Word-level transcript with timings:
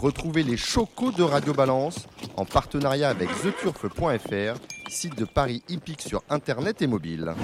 Retrouvez 0.00 0.44
les 0.44 0.56
chocos 0.56 1.10
de 1.10 1.24
Radio 1.24 1.52
Balance 1.52 2.06
en 2.36 2.44
partenariat 2.44 3.08
avec 3.08 3.28
theturf.fr, 3.42 4.60
site 4.88 5.18
de 5.18 5.24
Paris 5.24 5.64
hippique 5.68 6.02
sur 6.02 6.22
internet 6.30 6.80
et 6.82 6.86
mobile. 6.86 7.34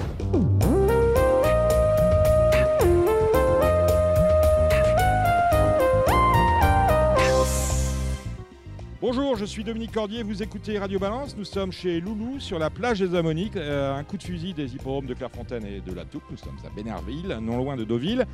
Bonjour, 9.01 9.35
je 9.35 9.43
suis 9.43 9.65
Dominique 9.65 9.91
Cordier, 9.91 10.23
vous 10.23 10.41
écoutez 10.41 10.79
Radio 10.79 10.97
Balance. 10.97 11.35
Nous 11.37 11.43
sommes 11.43 11.73
chez 11.73 11.99
Loulou 11.99 12.39
sur 12.39 12.57
la 12.57 12.69
plage 12.69 12.99
des 12.99 13.15
Ammoniques, 13.15 13.57
euh, 13.57 13.93
un 13.93 14.03
coup 14.05 14.15
de 14.17 14.23
fusil 14.23 14.53
des 14.53 14.73
hippodromes 14.73 15.07
de 15.07 15.13
Clairefontaine 15.13 15.65
et 15.65 15.81
de 15.81 15.93
la 15.93 16.05
Toupe. 16.05 16.23
Nous 16.31 16.37
sommes 16.37 16.57
à 16.65 16.73
Bénerville, 16.73 17.37
non 17.41 17.57
loin 17.57 17.75
de 17.75 17.83
Deauville. 17.83 18.25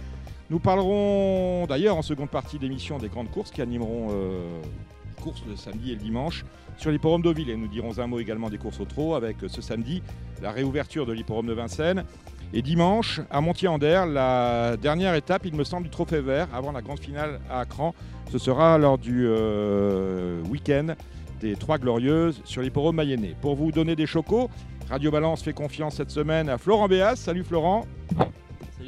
Nous 0.51 0.59
parlerons 0.59 1.65
d'ailleurs 1.65 1.95
en 1.95 2.01
seconde 2.01 2.29
partie 2.29 2.59
d'émission 2.59 2.97
des 2.97 3.07
grandes 3.07 3.31
courses 3.31 3.51
qui 3.51 3.61
animeront 3.61 4.09
euh, 4.11 4.61
les 5.05 5.23
courses 5.23 5.41
le 5.47 5.55
samedi 5.55 5.93
et 5.93 5.95
le 5.95 6.01
dimanche 6.01 6.43
sur 6.75 6.91
l'hipporome 6.91 7.21
Deauville. 7.21 7.49
Et 7.49 7.55
nous 7.55 7.69
dirons 7.69 7.99
un 7.99 8.07
mot 8.07 8.19
également 8.19 8.49
des 8.49 8.57
courses 8.57 8.81
au 8.81 8.83
trot 8.83 9.15
avec 9.15 9.41
euh, 9.41 9.47
ce 9.47 9.61
samedi 9.61 10.03
la 10.41 10.51
réouverture 10.51 11.05
de 11.05 11.13
l'hipporome 11.13 11.47
de 11.47 11.53
Vincennes. 11.53 12.03
Et 12.51 12.61
dimanche, 12.61 13.21
à 13.29 13.39
Montier-Ander, 13.39 14.03
la 14.09 14.75
dernière 14.75 15.15
étape, 15.15 15.45
il 15.45 15.55
me 15.55 15.63
semble, 15.63 15.85
du 15.85 15.89
Trophée 15.89 16.19
Vert 16.19 16.49
avant 16.53 16.73
la 16.73 16.81
grande 16.81 16.99
finale 16.99 17.39
à 17.49 17.61
Accran. 17.61 17.95
Ce 18.29 18.37
sera 18.37 18.77
lors 18.77 18.97
du 18.97 19.27
euh, 19.27 20.43
week-end 20.49 20.95
des 21.39 21.55
Trois 21.55 21.77
Glorieuses 21.77 22.41
sur 22.43 22.61
l'hipporome 22.61 22.97
mayennais. 22.97 23.37
Pour 23.39 23.55
vous 23.55 23.71
donner 23.71 23.95
des 23.95 24.05
chocos, 24.05 24.49
Radio 24.89 25.11
Balance 25.11 25.43
fait 25.43 25.53
confiance 25.53 25.95
cette 25.95 26.11
semaine 26.11 26.49
à 26.49 26.57
Florent 26.57 26.89
Béas. 26.89 27.15
Salut 27.15 27.45
Florent. 27.45 27.85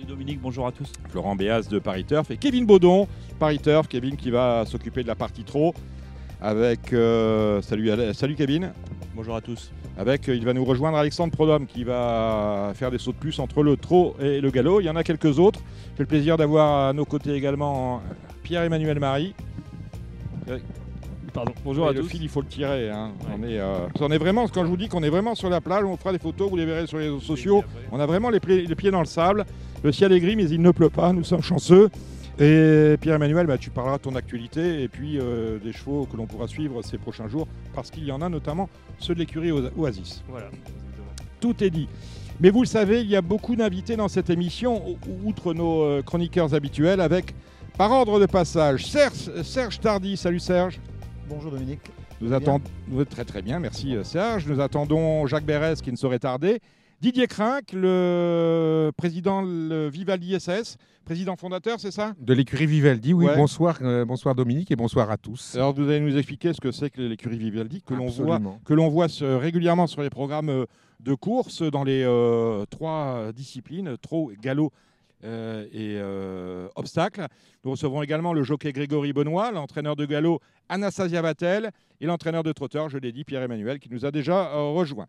Salut 0.04 0.16
Dominique, 0.16 0.42
bonjour 0.42 0.68
à 0.68 0.74
tous. 0.74 0.92
Florent 1.08 1.38
Béas 1.38 1.62
de 1.70 1.80
Paris 1.80 2.04
Turf 2.04 2.30
et 2.30 2.36
Kevin 2.36 2.66
Baudon, 2.66 3.08
Paris 3.40 3.60
Turf. 3.60 3.88
Kevin 3.88 4.18
qui 4.18 4.32
va 4.32 4.66
s'occuper 4.66 5.02
de 5.02 5.08
la 5.08 5.16
partie 5.16 5.46
trop 5.46 5.74
avec. 6.42 6.92
euh, 6.92 7.62
salut, 7.62 8.36
Kevin. 8.36 8.74
Bonjour 9.16 9.34
à 9.34 9.40
tous. 9.40 9.72
Avec, 9.98 10.28
euh, 10.28 10.36
il 10.36 10.44
va 10.44 10.52
nous 10.52 10.66
rejoindre 10.66 10.98
Alexandre 10.98 11.32
Prodhomme 11.32 11.66
qui 11.68 11.86
va 11.86 12.74
faire 12.76 12.92
des 12.92 12.98
sauts 12.98 13.14
de 13.14 13.18
plus 13.18 13.40
entre 13.40 13.64
le 13.64 13.78
trot 13.78 14.18
et 14.20 14.42
le 14.42 14.52
galop. 14.52 14.82
Il 14.82 14.88
y 14.88 14.90
en 14.90 14.98
a 14.98 15.06
quelques 15.06 15.40
autres. 15.40 15.62
J'ai 15.96 16.04
le 16.04 16.08
plaisir 16.08 16.36
d'avoir 16.36 16.90
à 16.90 16.94
nos 16.94 17.06
côtés 17.06 17.34
également 17.34 18.02
Pierre-Emmanuel 18.44 19.00
Marie. 19.00 19.34
Pardon. 21.34 21.52
Bonjour 21.66 21.88
à 21.88 21.94
le 21.94 22.02
tous. 22.02 22.10
fil, 22.10 22.22
il 22.22 22.30
faut 22.30 22.42
le 22.42 22.48
tirer. 22.48 22.90
hein. 22.92 23.12
Ouais. 23.22 23.36
On, 23.40 23.44
est, 23.44 23.60
euh, 23.60 23.88
on 24.00 24.12
est 24.12 24.18
vraiment, 24.20 24.48
quand 24.48 24.64
je 24.64 24.70
vous 24.70 24.78
dis 24.78 24.88
qu'on 24.88 25.02
est 25.02 25.10
vraiment 25.10 25.34
sur 25.34 25.50
la 25.50 25.62
plage, 25.62 25.84
on 25.84 25.98
fera 25.98 26.12
des 26.12 26.20
photos, 26.20 26.50
vous 26.50 26.58
les 26.58 26.66
verrez 26.66 26.86
sur 26.86 26.98
les 27.00 27.06
réseaux 27.06 27.20
sociaux. 27.20 27.64
On 27.92 28.00
a 28.00 28.06
vraiment 28.06 28.30
les, 28.30 28.40
pieds 28.40 28.92
dans 28.92 29.00
le 29.00 29.06
sable. 29.06 29.46
Le 29.84 29.92
ciel 29.92 30.12
est 30.12 30.20
gris, 30.20 30.36
mais 30.36 30.48
il 30.50 30.62
ne 30.62 30.72
pleut 30.72 30.90
pas. 30.92 31.12
Nous 31.12 31.24
sommes 31.24 31.42
chanceux. 31.42 31.90
Et 32.40 32.96
Pierre-Emmanuel, 33.02 33.46
bah, 33.48 33.58
tu 33.58 33.70
parleras 33.70 33.98
de 33.98 34.04
ton 34.04 34.16
actualité 34.16 34.82
et 34.84 34.88
puis 34.88 35.20
euh, 35.20 35.60
des 35.60 35.72
chevaux 35.74 36.08
que 36.12 36.18
l'on 36.18 36.26
pourra 36.26 36.48
suivre 36.48 36.82
ces 36.84 36.98
prochains 36.98 37.28
jours, 37.28 37.48
parce 37.76 37.92
qu'il 37.92 38.06
y 38.06 38.12
en 38.12 38.22
a 38.24 38.30
notamment 38.30 38.70
ceux 39.00 39.14
de 39.14 39.20
l'écurie 39.20 39.52
Oa- 39.52 39.70
Oasis. 39.78 40.24
Voilà. 40.28 40.48
Tout 41.40 41.64
est 41.64 41.70
dit. 41.70 41.88
Mais 42.42 42.50
vous 42.50 42.62
le 42.62 42.68
savez, 42.68 43.02
il 43.02 43.08
y 43.10 43.16
a 43.16 43.22
beaucoup 43.22 43.56
d'invités 43.56 43.96
dans 43.96 44.08
cette 44.08 44.30
émission, 44.32 44.84
ou- 44.88 44.98
outre 45.30 45.54
nos 45.54 45.84
euh, 45.84 46.02
chroniqueurs 46.02 46.56
habituels, 46.56 47.02
avec, 47.02 47.36
par 47.78 47.92
ordre 47.92 48.20
de 48.20 48.26
passage, 48.26 48.86
Serge, 48.88 49.42
Serge 49.44 49.80
Tardy. 49.80 50.18
Salut 50.18 50.40
Serge. 50.40 50.80
Bonjour 51.30 51.52
Dominique. 51.52 51.82
Nous 52.22 52.34
attendons 52.34 52.64
très 53.10 53.26
très 53.26 53.42
bien, 53.42 53.60
merci 53.60 53.96
euh, 53.96 54.04
Serge. 54.04 54.46
Nous 54.48 54.60
attendons 54.60 55.26
Jacques 55.28 55.46
Bérès 55.46 55.82
qui 55.82 55.92
ne 55.92 55.96
saurait 55.98 56.20
tarder. 56.20 56.60
Didier 57.02 57.28
Crinck, 57.28 57.74
le 57.74 58.92
président 58.96 59.44
de 59.44 59.90
Vivaldi 59.92 60.40
SS, 60.40 60.78
président 61.04 61.36
fondateur, 61.36 61.80
c'est 61.80 61.92
ça? 61.92 62.14
De 62.20 62.34
l'écurie 62.34 62.66
Vivaldi, 62.66 63.14
oui. 63.14 63.26
Ouais. 63.26 63.36
Bonsoir, 63.36 63.80
euh, 63.82 64.06
bonsoir 64.06 64.36
Dominique 64.36 64.72
et 64.72 64.76
bonsoir 64.78 65.12
à 65.12 65.18
tous. 65.18 65.56
Alors 65.56 65.74
vous 65.74 65.84
allez 65.84 66.00
nous 66.00 66.16
expliquer 66.16 66.54
ce 66.54 66.62
que 66.62 66.72
c'est 66.72 66.90
que 66.90 67.02
l'écurie 67.02 67.38
Vivaldi, 67.38 67.82
que 67.82 67.94
l'on 67.94 68.08
voit, 68.08 68.36
Absolument. 68.36 68.60
que 68.64 68.74
l'on 68.74 68.88
voit 68.90 69.10
se- 69.10 69.26
régulièrement 69.26 69.88
sur 69.88 70.02
les 70.02 70.10
programmes 70.10 70.50
euh, 70.50 70.66
de 71.02 71.14
course 71.14 71.62
dans 71.62 71.84
les 71.84 72.04
euh, 72.06 72.66
trois 72.70 73.32
disciplines, 73.36 73.98
trot, 74.02 74.32
galop 74.42 74.72
euh, 75.24 75.66
et 75.72 75.98
euh, 75.98 76.68
obstacle. 76.76 77.26
Nous 77.64 77.72
recevrons 77.72 78.02
également 78.02 78.34
le 78.34 78.44
jockey 78.44 78.74
Grégory 78.74 79.14
Benoît, 79.14 79.52
l'entraîneur 79.52 79.96
de 79.96 80.06
galop 80.06 80.40
Anastasia 80.70 81.22
Vatel 81.22 81.72
et 82.02 82.06
l'entraîneur 82.06 82.44
de 82.44 82.52
trotteur, 82.52 82.90
je 82.90 82.98
l'ai 82.98 83.12
dit, 83.12 83.24
Pierre-Emmanuel, 83.24 83.80
qui 83.80 83.90
nous 83.90 84.06
a 84.06 84.12
déjà 84.12 84.54
euh, 84.54 84.72
rejoint. 84.72 85.08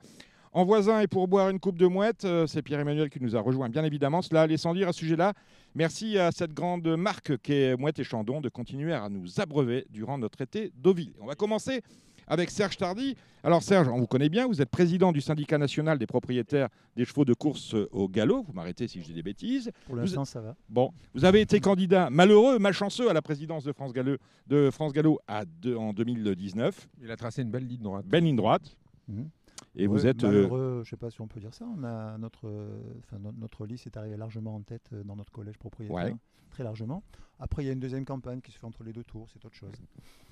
En 0.52 0.64
voisin 0.64 1.00
et 1.00 1.08
pour 1.08 1.26
boire 1.26 1.50
une 1.50 1.58
coupe 1.58 1.78
de 1.78 1.86
mouette, 1.88 2.24
c'est 2.46 2.62
Pierre-Emmanuel 2.62 3.10
qui 3.10 3.20
nous 3.20 3.34
a 3.34 3.40
rejoint, 3.40 3.68
bien 3.68 3.82
évidemment. 3.82 4.22
Cela 4.22 4.42
allait 4.42 4.56
sans 4.56 4.72
dire 4.72 4.88
à 4.88 4.92
ce 4.92 5.00
sujet-là. 5.00 5.32
Merci 5.74 6.16
à 6.16 6.30
cette 6.30 6.54
grande 6.54 6.86
marque 6.96 7.36
qu'est 7.42 7.76
Mouette 7.76 7.98
et 7.98 8.04
Chandon 8.04 8.40
de 8.40 8.48
continuer 8.48 8.92
à 8.92 9.08
nous 9.08 9.40
abreuver 9.40 9.84
durant 9.90 10.16
notre 10.16 10.42
été 10.42 10.70
Deauville. 10.76 11.12
On 11.20 11.26
va 11.26 11.34
commencer 11.34 11.82
avec 12.26 12.50
Serge 12.50 12.76
Tardy. 12.76 13.16
Alors 13.42 13.62
Serge, 13.62 13.88
on 13.88 13.98
vous 13.98 14.06
connaît 14.06 14.28
bien, 14.28 14.46
vous 14.46 14.62
êtes 14.62 14.70
président 14.70 15.12
du 15.12 15.20
syndicat 15.20 15.58
national 15.58 15.98
des 15.98 16.06
propriétaires 16.06 16.68
des 16.96 17.04
chevaux 17.04 17.24
de 17.24 17.34
course 17.34 17.74
au 17.92 18.08
galop. 18.08 18.44
Vous 18.46 18.52
m'arrêtez 18.54 18.88
si 18.88 19.00
je 19.00 19.06
dis 19.06 19.12
des 19.12 19.22
bêtises. 19.22 19.70
Pour 19.86 19.96
l'instant, 19.96 20.24
ça 20.24 20.40
va. 20.40 20.54
Bon, 20.68 20.92
vous 21.14 21.24
avez 21.24 21.40
été 21.42 21.60
candidat 21.60 22.08
malheureux, 22.10 22.58
malchanceux 22.58 23.10
à 23.10 23.12
la 23.12 23.20
présidence 23.22 23.64
de 23.64 23.72
France 23.72 23.92
Gallo, 23.92 24.16
de 24.46 24.70
France 24.70 24.92
Gallo 24.92 25.18
à 25.28 25.44
deux- 25.44 25.76
en 25.76 25.92
2019. 25.92 26.88
Il 27.02 27.10
a 27.10 27.16
tracé 27.16 27.42
une 27.42 27.50
belle 27.50 27.66
ligne 27.66 27.82
droite. 27.82 28.06
Belle 28.06 28.24
ligne 28.24 28.36
droite. 28.36 28.76
Mhm. 29.08 29.28
Et 29.76 29.86
vous 29.86 30.02
Ouais, 30.04 30.06
êtes... 30.10 30.22
euh, 30.24 30.28
malheureux, 30.28 30.72
je 30.76 30.80
ne 30.80 30.84
sais 30.90 30.96
pas 30.96 31.10
si 31.10 31.20
on 31.20 31.26
peut 31.26 31.40
dire 31.40 31.52
ça. 31.54 31.64
On 31.76 31.82
a 31.84 32.16
notre, 32.18 32.46
euh, 32.46 32.78
no- 33.18 33.32
notre 33.38 33.66
liste 33.66 33.86
est 33.86 33.96
arrivée 33.96 34.16
largement 34.16 34.54
en 34.54 34.60
tête 34.62 34.90
euh, 34.92 35.02
dans 35.02 35.16
notre 35.16 35.32
collège 35.32 35.58
propriétaire, 35.58 35.94
Ouais. 35.96 36.14
très 36.50 36.62
largement. 36.64 37.02
Après, 37.40 37.64
il 37.64 37.66
y 37.66 37.68
a 37.68 37.72
une 37.72 37.80
deuxième 37.80 38.04
campagne 38.04 38.40
qui 38.40 38.52
se 38.52 38.58
fait 38.60 38.64
entre 38.64 38.84
les 38.84 38.92
deux 38.92 39.02
tours, 39.02 39.26
c'est 39.32 39.44
autre 39.44 39.56
chose. 39.56 39.72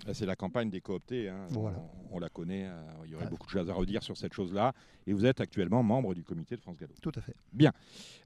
Là, 0.06 0.14
C'est 0.14 0.24
la 0.24 0.36
campagne 0.36 0.70
des 0.70 0.80
cooptés. 0.80 1.28
hein. 1.28 1.48
Voilà. 1.50 1.76
On, 2.12 2.16
on 2.16 2.20
la 2.20 2.28
connaît. 2.28 2.70
il 3.04 3.10
y 3.10 3.14
aurait 3.16 3.24
Ah. 3.26 3.30
beaucoup 3.30 3.46
de 3.46 3.50
choses 3.50 3.68
à 3.68 3.74
redire 3.74 4.04
sur 4.04 4.16
cette 4.16 4.32
chose-là. 4.32 4.72
Et 5.08 5.12
vous 5.12 5.26
êtes 5.26 5.40
actuellement 5.40 5.82
membre 5.82 6.14
du 6.14 6.22
comité 6.22 6.54
de 6.54 6.60
France 6.60 6.76
Gallo. 6.76 6.92
Tout 7.02 7.10
à 7.16 7.20
fait. 7.20 7.34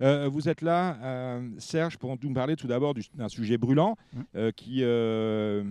Euh, 0.03 0.29
vous 0.29 0.51
êtes 0.51 0.61
là, 0.61 0.99
euh, 1.03 1.51
Serge, 1.59 1.97
pour 1.97 2.15
nous 2.23 2.33
parler 2.35 2.55
tout 2.57 2.67
d'abord 2.67 2.93
du- 2.93 3.03
d'un 3.15 3.29
sujet 3.31 3.57
brûlant 3.57 3.97
Mm. 4.13 4.21
euh, 4.37 4.53
euh, 4.83 5.65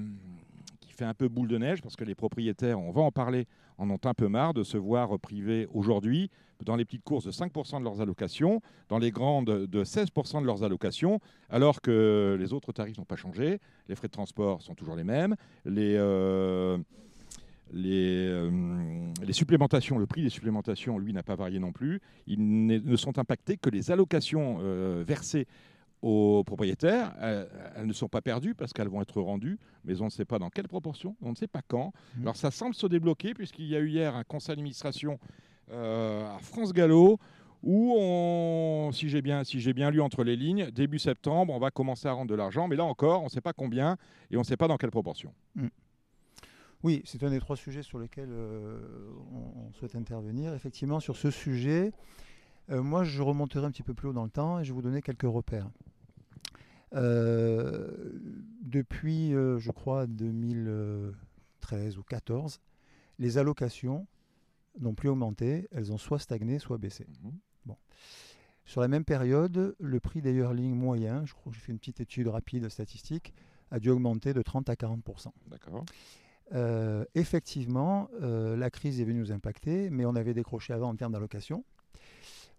qui 0.81 0.91
fait 0.93 1.05
un 1.05 1.13
peu 1.13 1.27
boule 1.27 1.47
de 1.47 1.59
neige 1.59 1.81
parce 1.83 1.95
que 1.95 2.03
les 2.03 2.15
propriétaires, 2.15 2.79
on 2.79 2.91
va 2.91 3.01
en 3.01 3.11
parler, 3.11 3.45
en 3.77 3.89
ont 3.89 3.99
un 4.03 4.13
peu 4.13 4.27
marre 4.27 4.53
de 4.53 4.63
se 4.63 4.77
voir 4.77 5.19
privés 5.19 5.67
aujourd'hui 5.73 6.29
dans 6.63 6.75
les 6.75 6.85
petites 6.85 7.03
courses 7.03 7.25
de 7.25 7.31
5% 7.31 7.79
de 7.79 7.83
leurs 7.83 8.01
allocations, 8.01 8.61
dans 8.89 8.97
les 8.97 9.11
grandes 9.11 9.67
de 9.67 9.83
16% 9.83 10.41
de 10.41 10.45
leurs 10.45 10.63
allocations, 10.63 11.19
alors 11.49 11.81
que 11.81 12.37
les 12.39 12.53
autres 12.53 12.71
tarifs 12.71 12.97
n'ont 12.97 13.05
pas 13.05 13.15
changé, 13.15 13.59
les 13.89 13.95
frais 13.95 14.07
de 14.07 14.13
transport 14.13 14.61
sont 14.61 14.75
toujours 14.75 14.95
les 14.95 15.03
mêmes, 15.03 15.35
les, 15.65 15.95
euh, 15.97 16.77
euh, 17.73 18.51
supplémentations, 19.31 19.97
le 19.97 20.05
prix 20.05 20.23
des 20.23 20.29
supplémentations, 20.29 20.97
lui, 20.97 21.13
n'a 21.13 21.23
pas 21.23 21.35
varié 21.35 21.59
non 21.59 21.71
plus. 21.71 22.01
Ils 22.27 22.39
ne 22.57 22.95
sont 22.95 23.17
impactés 23.17 23.57
que 23.57 23.69
les 23.69 23.91
allocations 23.91 24.59
euh, 24.61 25.03
versées 25.05 25.47
aux 26.01 26.43
propriétaires. 26.43 27.13
Elles 27.75 27.87
ne 27.87 27.93
sont 27.93 28.07
pas 28.07 28.21
perdues 28.21 28.55
parce 28.55 28.73
qu'elles 28.73 28.89
vont 28.89 29.01
être 29.01 29.21
rendues, 29.21 29.57
mais 29.83 30.01
on 30.01 30.05
ne 30.05 30.09
sait 30.09 30.25
pas 30.25 30.39
dans 30.39 30.49
quelle 30.49 30.67
proportion, 30.67 31.15
on 31.21 31.31
ne 31.31 31.35
sait 31.35 31.47
pas 31.47 31.61
quand. 31.67 31.93
Mhm. 32.17 32.23
Alors 32.23 32.35
ça 32.35 32.51
semble 32.51 32.75
se 32.75 32.87
débloquer 32.87 33.33
puisqu'il 33.33 33.65
y 33.67 33.75
a 33.75 33.79
eu 33.79 33.89
hier 33.89 34.15
un 34.15 34.23
conseil 34.23 34.55
d'administration 34.55 35.19
euh, 35.71 36.35
à 36.35 36.39
France 36.39 36.73
Gallo 36.73 37.17
où, 37.63 37.95
on, 37.97 38.91
si 38.91 39.09
j'ai 39.09 39.23
bien, 39.23 39.43
si 39.43 39.57
bien 39.73 39.89
lu 39.89 39.99
entre 39.99 40.23
les 40.23 40.35
lignes, 40.35 40.69
début 40.69 40.99
septembre, 40.99 41.51
on 41.51 41.57
va 41.57 41.71
commencer 41.71 42.07
à 42.07 42.11
rendre 42.11 42.29
de 42.29 42.35
l'argent, 42.35 42.67
mais 42.67 42.75
là 42.75 42.85
encore, 42.85 43.21
on 43.21 43.25
ne 43.25 43.29
sait 43.29 43.41
pas 43.41 43.53
combien 43.53 43.97
et 44.29 44.37
on 44.37 44.41
ne 44.41 44.45
sait 44.45 44.57
pas 44.57 44.67
dans 44.67 44.77
quelle 44.77 44.91
proportion. 44.91 45.33
Oui, 46.83 47.01
c'est 47.05 47.23
un 47.23 47.31
des 47.31 47.39
trois 47.39 47.55
sujets 47.55 47.81
sur 47.81 47.97
lesquels 47.97 48.29
euh, 48.29 48.77
on, 49.33 49.69
on 49.69 49.73
souhaite 49.73 49.95
intervenir. 49.95 50.53
Effectivement, 50.53 50.99
sur 50.99 51.17
ce 51.17 51.31
sujet, 51.31 51.91
euh, 52.71 52.81
moi, 52.81 53.03
je 53.03 53.21
remonterai 53.21 53.65
un 53.65 53.71
petit 53.71 53.83
peu 53.83 53.93
plus 53.93 54.09
haut 54.09 54.13
dans 54.13 54.23
le 54.23 54.29
temps 54.29 54.59
et 54.59 54.63
je 54.63 54.71
vais 54.71 54.75
vous 54.75 54.81
donner 54.81 55.01
quelques 55.01 55.23
repères. 55.23 55.69
Euh, 56.93 57.91
depuis, 58.61 59.33
euh, 59.33 59.59
je 59.59 59.71
crois, 59.71 60.07
2013 60.07 61.97
ou 61.97 62.01
2014, 62.01 62.61
les 63.19 63.37
allocations 63.37 64.07
n'ont 64.79 64.93
plus 64.93 65.09
augmenté, 65.09 65.67
elles 65.71 65.91
ont 65.91 65.97
soit 65.97 66.19
stagné, 66.19 66.59
soit 66.59 66.77
baissé. 66.77 67.07
Sur 68.67 68.81
la 68.81 68.87
même 68.87 69.05
période, 69.05 69.75
le 69.79 69.99
prix 69.99 70.23
des 70.23 70.33
yearlings 70.33 70.73
moyen, 70.73 71.23
je 71.25 71.35
crois 71.35 71.51
que 71.51 71.55
j'ai 71.55 71.63
fait 71.63 71.71
une 71.71 71.77
petite 71.77 71.99
étude 71.99 72.27
rapide 72.27 72.67
statistique, 72.69 73.31
a 73.69 73.79
dû 73.79 73.91
augmenter 73.91 74.33
de 74.33 74.41
30 74.41 74.69
à 74.69 74.75
40 74.75 75.03
D'accord 75.47 75.85
euh, 76.53 77.05
effectivement, 77.15 78.09
euh, 78.21 78.55
la 78.55 78.69
crise 78.69 79.01
est 79.01 79.03
venue 79.03 79.19
nous 79.19 79.31
impacter, 79.31 79.89
mais 79.89 80.05
on 80.05 80.15
avait 80.15 80.33
décroché 80.33 80.73
avant 80.73 80.89
en 80.89 80.95
termes 80.95 81.13
d'allocation. 81.13 81.63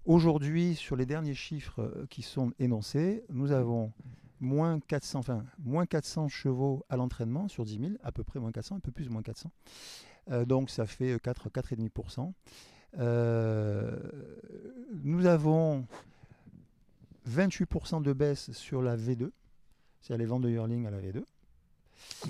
Aujourd'hui, 0.06 0.76
sur 0.76 0.94
les 0.94 1.05
derniers 1.05 1.35
chiffres 1.35 1.81
euh, 1.82 2.06
qui 2.08 2.23
sont 2.23 2.53
énoncés, 2.61 3.25
nous 3.29 3.50
avons 3.50 3.93
moins 4.38 4.79
400, 4.79 5.19
enfin, 5.19 5.44
moins 5.58 5.85
400 5.85 6.29
chevaux 6.29 6.87
à 6.88 6.97
l'entraînement 6.97 7.49
sur 7.49 7.64
10 7.64 7.79
000, 7.81 7.93
à 8.05 8.12
peu 8.12 8.23
près 8.23 8.38
moins 8.38 8.53
400, 8.53 8.76
un 8.76 8.81
peu 8.81 8.93
plus 8.93 9.11
moins 9.11 9.23
400. 9.23 9.50
Euh, 10.31 10.44
donc 10.44 10.70
ça 10.70 10.87
fait 10.87 11.20
4, 11.20 11.49
4,5%. 11.49 12.32
Euh, 12.99 13.99
nous 15.03 15.26
avons 15.26 15.85
28% 17.29 18.00
de 18.00 18.12
baisse 18.12 18.52
sur 18.52 18.82
la 18.82 18.97
V2, 18.97 19.32
c'est-à-dire 20.00 20.19
les 20.19 20.26
ventes 20.26 20.43
de 20.43 20.50
yearling 20.50 20.87
à 20.87 20.93
la 20.93 21.00
V2. 21.00 21.25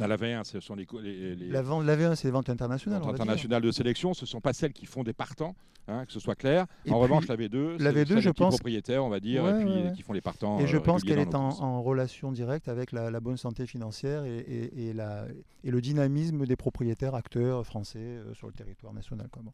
On 0.01 0.07
la 0.07 0.17
V1, 0.17 0.45
ce 0.45 0.61
sont 0.61 0.75
les, 0.75 0.87
les, 1.03 1.49
La, 1.49 1.63
vente, 1.63 1.85
la 1.85 1.97
V1, 1.97 2.15
c'est 2.15 2.29
les 2.29 2.33
ventes 2.33 2.49
internationales. 2.51 3.01
ventes 3.03 3.15
internationales 3.15 3.63
de 3.63 3.71
sélection. 3.71 4.15
Ce 4.15 4.25
ne 4.25 4.27
sont 4.29 4.41
pas 4.41 4.53
celles 4.53 4.73
qui 4.73 4.87
font 4.87 5.03
des 5.03 5.13
partants, 5.13 5.55
hein, 5.89 6.05
que 6.07 6.13
ce 6.13 6.21
soit 6.21 6.35
clair. 6.35 6.67
Et 6.85 6.91
en 6.91 6.95
puis, 6.95 7.03
revanche, 7.03 7.27
la 7.29 7.37
V2, 7.37 7.83
la 7.83 7.93
c'est 7.93 8.03
V2, 8.05 8.09
celles 8.09 8.21
je 8.21 8.31
pense- 8.31 8.55
propriétaires, 8.57 9.05
on 9.05 9.09
va 9.09 9.21
dire, 9.21 9.45
Ouais, 9.45 9.51
et 9.61 9.65
puis 9.65 9.73
ouais, 9.73 9.83
ouais. 9.85 9.93
qui 9.95 10.03
font 10.03 10.13
les 10.13 10.21
partants. 10.21 10.59
Et 10.61 10.67
je 10.67 10.77
euh, 10.77 10.81
pense 10.81 11.03
qu'elle 11.03 11.19
est 11.19 11.27
dans 11.27 11.61
en, 11.63 11.83
relation 11.83 12.33
directe 12.33 12.69
avec 12.69 12.93
la, 12.93 13.11
la 13.11 13.21
bonne 13.21 13.37
santé 13.37 13.67
financière 13.67 14.25
et, 14.25 14.39
et- 14.39 14.89
et 14.89 14.93
la- 14.93 15.27
et 15.65 15.71
le 15.73 15.81
dynamisme 15.81 16.47
des 16.47 16.55
propriétaires 16.57 17.15
acteurs 17.17 17.67
français 17.67 17.99
euh, 17.99 18.35
sur 18.35 18.47
le 18.47 18.53
territoire 18.53 18.93
national. 18.93 19.29
quoi. 19.33 19.43
Bon. 19.43 19.53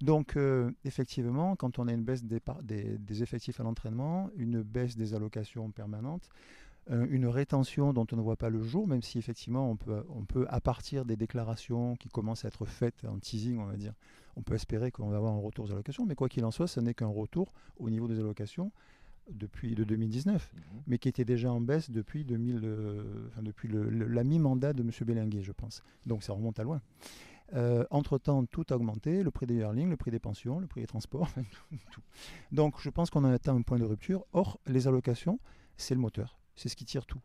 Donc, 0.00 0.36
euh, 0.36 0.70
effectivement, 0.84 1.56
quand 1.56 1.78
on 1.78 1.88
a 1.88 1.92
une 1.92 2.04
baisse 2.04 2.24
des, 2.24 2.40
par- 2.40 2.62
des- 2.62 2.96
des 2.98 3.22
effectifs 3.22 3.60
à 3.60 3.62
l'entraînement, 3.62 4.30
une 4.36 4.62
baisse 4.62 4.96
des 4.96 5.14
allocations 5.14 5.70
permanentes, 5.70 6.28
une 6.90 7.26
rétention 7.26 7.92
dont 7.92 8.06
on 8.12 8.16
ne 8.16 8.20
voit 8.22 8.36
pas 8.36 8.50
le 8.50 8.60
jour, 8.62 8.86
même 8.88 9.02
si 9.02 9.18
effectivement 9.18 9.70
on 9.70 9.76
peut, 9.76 10.04
on 10.10 10.24
peut, 10.24 10.46
à 10.48 10.60
partir 10.60 11.04
des 11.04 11.16
déclarations 11.16 11.94
qui 11.96 12.08
commencent 12.08 12.44
à 12.44 12.48
être 12.48 12.64
faites 12.66 13.04
en 13.04 13.18
teasing, 13.18 13.58
on 13.58 13.66
va 13.66 13.76
dire, 13.76 13.94
on 14.36 14.42
peut 14.42 14.54
espérer 14.54 14.90
qu'on 14.90 15.08
va 15.08 15.16
avoir 15.18 15.32
un 15.32 15.38
retour 15.40 15.66
des 15.66 15.72
allocations, 15.72 16.04
mais 16.06 16.14
quoi 16.16 16.28
qu'il 16.28 16.44
en 16.44 16.50
soit, 16.50 16.66
ce 16.66 16.80
n'est 16.80 16.94
qu'un 16.94 17.06
retour 17.06 17.52
au 17.78 17.88
niveau 17.88 18.08
des 18.08 18.18
allocations 18.18 18.72
depuis 19.30 19.76
de 19.76 19.84
2019 19.84 20.52
Mhm. 20.54 20.82
mais 20.88 20.98
qui 20.98 21.08
était 21.08 21.24
déjà 21.24 21.52
en 21.52 21.60
baisse 21.60 21.90
depuis, 21.90 22.24
2000, 22.24 22.60
euh, 22.64 23.28
enfin, 23.28 23.42
depuis 23.42 23.68
le- 23.68 23.88
le- 23.88 24.08
la 24.08 24.24
mi-mandat 24.24 24.72
de 24.72 24.82
M. 24.82 24.90
Bélinguer, 25.06 25.42
je 25.42 25.52
pense. 25.52 25.82
Donc 26.06 26.24
ça 26.24 26.32
remonte 26.32 26.58
à 26.58 26.64
loin. 26.64 26.80
Euh, 27.54 27.84
Entre-temps, 27.90 28.44
tout 28.46 28.64
a 28.70 28.74
augmenté, 28.76 29.22
le 29.22 29.30
prix 29.30 29.46
des 29.46 29.54
yearlings, 29.54 29.90
le 29.90 29.96
prix 29.96 30.10
des 30.10 30.18
pensions, 30.18 30.58
le 30.58 30.66
prix 30.66 30.80
des 30.80 30.86
transports, 30.88 31.28
tout. 31.92 32.00
Donc 32.50 32.80
je 32.80 32.90
pense 32.90 33.10
qu'on 33.10 33.22
a 33.24 33.30
atteint 33.30 33.54
un 33.54 33.62
point 33.62 33.78
de 33.78 33.84
rupture. 33.84 34.24
Or, 34.32 34.58
les 34.66 34.88
allocations, 34.88 35.38
c'est 35.76 35.94
le 35.94 36.00
moteur, 36.00 36.36
c'est 36.56 36.68
ce 36.68 36.76
qui 36.76 36.84
tire 36.84 37.06
tout. 37.06 37.20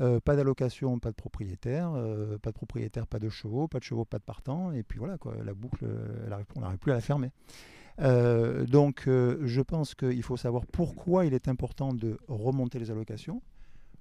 Euh, 0.00 0.18
pas 0.18 0.34
d'allocation, 0.34 0.98
pas 0.98 1.10
de 1.10 1.14
propriétaire, 1.14 1.92
euh, 1.94 2.36
pas 2.38 2.50
de 2.50 2.56
propriétaire, 2.56 3.06
pas 3.06 3.20
de 3.20 3.28
chevaux, 3.28 3.68
pas 3.68 3.78
de 3.78 3.84
chevaux, 3.84 4.04
pas 4.04 4.18
de 4.18 4.24
partant, 4.24 4.72
et 4.72 4.82
puis 4.82 4.98
voilà, 4.98 5.18
quoi, 5.18 5.36
la 5.44 5.54
boucle, 5.54 5.86
on 6.56 6.60
n'arrive 6.60 6.78
plus 6.78 6.90
à 6.90 6.94
la 6.94 7.00
fermer. 7.00 7.30
Euh, 8.00 8.66
donc 8.66 9.04
je 9.06 9.60
pense 9.60 9.94
qu'il 9.94 10.22
faut 10.24 10.36
savoir 10.36 10.66
pourquoi 10.66 11.26
il 11.26 11.34
est 11.34 11.46
important 11.46 11.92
de 11.92 12.18
remonter 12.26 12.80
les 12.80 12.90
allocations, 12.90 13.40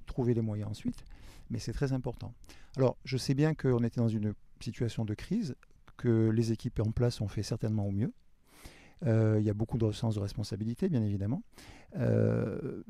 trouver 0.08 0.34
les 0.34 0.42
moyens 0.42 0.72
ensuite, 0.72 1.04
mais 1.52 1.60
c'est 1.60 1.74
très 1.74 1.94
important. 1.94 2.34
Alors 2.76 2.98
je 3.06 3.18
sais 3.18 3.36
bien 3.36 3.54
qu'on 3.54 3.84
était 3.84 4.02
dans 4.02 4.08
une 4.08 4.34
situation 4.62 5.06
de 5.06 5.14
crise, 5.14 5.56
que 5.98 6.30
les 6.30 6.52
équipes 6.52 6.80
en 6.80 6.92
place 6.92 7.22
ont 7.22 7.28
fait 7.28 7.44
certainement 7.44 7.86
au 7.86 7.92
mieux. 7.92 8.12
Euh, 9.06 9.38
il 9.40 9.46
y 9.46 9.50
a 9.50 9.54
beaucoup 9.54 9.78
de 9.78 9.92
sens 9.92 10.16
de 10.16 10.20
responsabilité, 10.20 10.90
bien 10.90 11.04
évidemment. 11.04 11.44
Euh, 11.98 12.84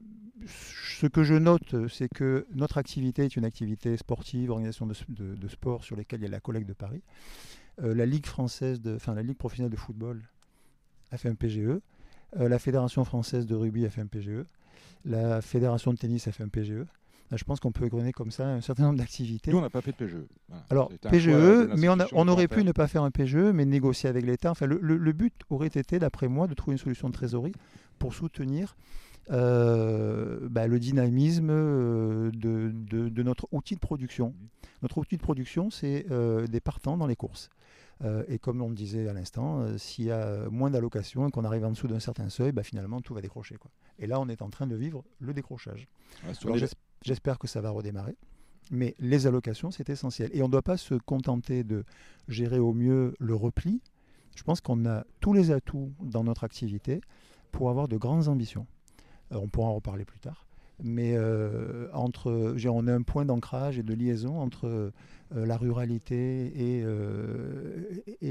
ce 0.45 1.07
que 1.07 1.23
je 1.23 1.33
note, 1.33 1.87
c'est 1.87 2.09
que 2.09 2.45
notre 2.53 2.77
activité 2.77 3.25
est 3.25 3.35
une 3.35 3.45
activité 3.45 3.95
sportive, 3.97 4.51
organisation 4.51 4.85
de, 4.87 5.47
sport 5.47 5.83
sur 5.83 5.95
lesquelles 5.95 6.21
il 6.21 6.23
y 6.23 6.27
a 6.27 6.31
la 6.31 6.39
collecte 6.39 6.67
de 6.67 6.73
Paris. 6.73 7.01
Euh, 7.81 7.95
la 7.95 8.05
Ligue 8.05 8.25
française, 8.25 8.81
enfin 8.87 9.15
la 9.15 9.23
Ligue 9.23 9.37
professionnelle 9.37 9.71
de 9.71 9.77
football 9.77 10.21
a 11.11 11.17
fait 11.17 11.29
un 11.29 11.35
PGE. 11.35 11.79
La 12.35 12.57
Fédération 12.57 13.05
française 13.05 13.45
de 13.45 13.55
rugby 13.55 13.85
a 13.85 13.91
fait 13.91 14.01
un 14.01 14.07
PGE. 14.07 14.45
La 15.05 15.41
Fédération 15.41 15.93
de 15.93 15.97
tennis 15.97 16.27
a 16.27 16.31
fait 16.31 16.43
un 16.43 16.47
PGE. 16.47 16.85
Là, 17.33 17.37
je 17.37 17.45
pense 17.45 17.59
qu'on 17.59 17.71
peut 17.71 17.89
donner 17.89 18.11
comme 18.11 18.29
ça 18.29 18.47
un 18.47 18.61
certain 18.61 18.83
nombre 18.83 18.99
d'activités. 18.99 19.49
Nous, 19.49 19.57
on 19.57 19.61
n'a 19.61 19.71
pas 19.71 19.81
fait 19.81 19.89
de 19.91 19.95
PGE. 19.97 20.17
Voilà. 20.49 20.65
Alors, 20.69 20.89
choix 21.01 21.09
PGE, 21.09 21.29
mais 21.79 21.89
on, 21.89 21.99
a- 21.99 22.05
aurait 22.27 22.47
pu 22.47 22.63
ne 22.63 22.71
pas 22.73 22.87
faire 22.87 23.01
un 23.01 23.09
PGE, 23.09 23.35
mais 23.55 23.65
négocier 23.65 24.07
avec 24.07 24.23
l'État. 24.23 24.51
Enfin, 24.51 24.67
le, 24.67 24.77
le- 24.79 24.97
le 24.97 25.11
but 25.13 25.33
aurait 25.49 25.65
été, 25.65 25.97
d'après 25.97 26.27
moi, 26.27 26.45
de 26.45 26.53
trouver 26.53 26.73
une 26.73 26.77
solution 26.77 27.07
de 27.09 27.13
trésorerie 27.13 27.53
pour 27.97 28.13
soutenir 28.13 28.75
euh, 29.31 30.47
bah, 30.49 30.67
le 30.67 30.79
dynamisme 30.79 31.49
euh, 31.49 32.29
de, 32.31 32.71
de- 32.73 33.09
de 33.09 33.23
notre 33.23 33.47
outil 33.51 33.75
de 33.75 33.79
production. 33.79 34.33
Notre 34.81 34.97
outil 34.99 35.17
de 35.17 35.21
production, 35.21 35.69
c'est 35.71 36.05
euh, 36.11 36.45
des 36.47 36.59
partants 36.59 36.97
dans 36.97 37.07
les 37.07 37.15
courses. 37.15 37.49
Euh, 38.03 38.23
et 38.27 38.37
comme 38.39 38.61
on 38.61 38.69
le 38.69 38.75
disait 38.75 39.07
à 39.07 39.13
l'instant, 39.13 39.61
euh, 39.61 39.77
s'il 39.77 40.05
y 40.05 40.11
a 40.11 40.49
moins 40.49 40.69
d'allocations 40.69 41.27
et 41.27 41.31
qu'on 41.31 41.45
arrive 41.45 41.63
en 41.63 41.71
dessous 41.71 41.87
d'un 41.87 41.99
certain 41.99 42.29
seuil, 42.29 42.51
bah, 42.51 42.63
finalement, 42.63 42.99
tout 43.01 43.13
va 43.13 43.21
décrocher. 43.21 43.55
Quoi. 43.55 43.71
Et 43.99 44.07
là, 44.07 44.19
on 44.19 44.27
est 44.27 44.41
en 44.41 44.49
train 44.49 44.67
de 44.67 44.75
vivre 44.75 45.03
le 45.19 45.33
décrochage. 45.33 45.87
Alors, 46.47 46.57
J'espère 47.03 47.37
que 47.37 47.47
ça 47.47 47.61
va 47.61 47.69
redémarrer. 47.69 48.15
Mais 48.71 48.95
les 48.99 49.27
allocations, 49.27 49.71
c'est 49.71 49.89
essentiel. 49.89 50.29
Et 50.33 50.41
on 50.41 50.47
ne 50.47 50.51
doit 50.51 50.61
pas 50.61 50.77
se 50.77 50.95
contenter 50.95 51.63
de 51.63 51.83
gérer 52.27 52.59
au 52.59 52.73
mieux 52.73 53.13
le 53.19 53.35
repli. 53.35 53.81
Je 54.35 54.43
pense 54.43 54.61
qu'on 54.61 54.85
a 54.85 55.05
tous 55.19 55.33
les 55.33 55.51
atouts 55.51 55.91
dans 56.01 56.23
notre 56.23 56.43
activité 56.43 57.01
pour 57.51 57.69
avoir 57.69 57.87
de 57.87 57.97
grandes 57.97 58.29
ambitions. 58.29 58.65
Euh, 59.31 59.37
on 59.37 59.47
pourra 59.47 59.69
en 59.69 59.75
reparler 59.75 60.05
plus 60.05 60.19
tard. 60.19 60.45
Mais 60.81 61.13
euh, 61.15 61.87
entre, 61.93 62.55
on 62.67 62.87
a 62.87 62.93
un 62.93 63.03
point 63.03 63.25
d'ancrage 63.25 63.77
et 63.77 63.83
de 63.83 63.93
liaison 63.93 64.39
entre 64.39 64.67
euh, 64.67 64.91
la 65.31 65.55
ruralité 65.55 66.51
et, 66.55 66.83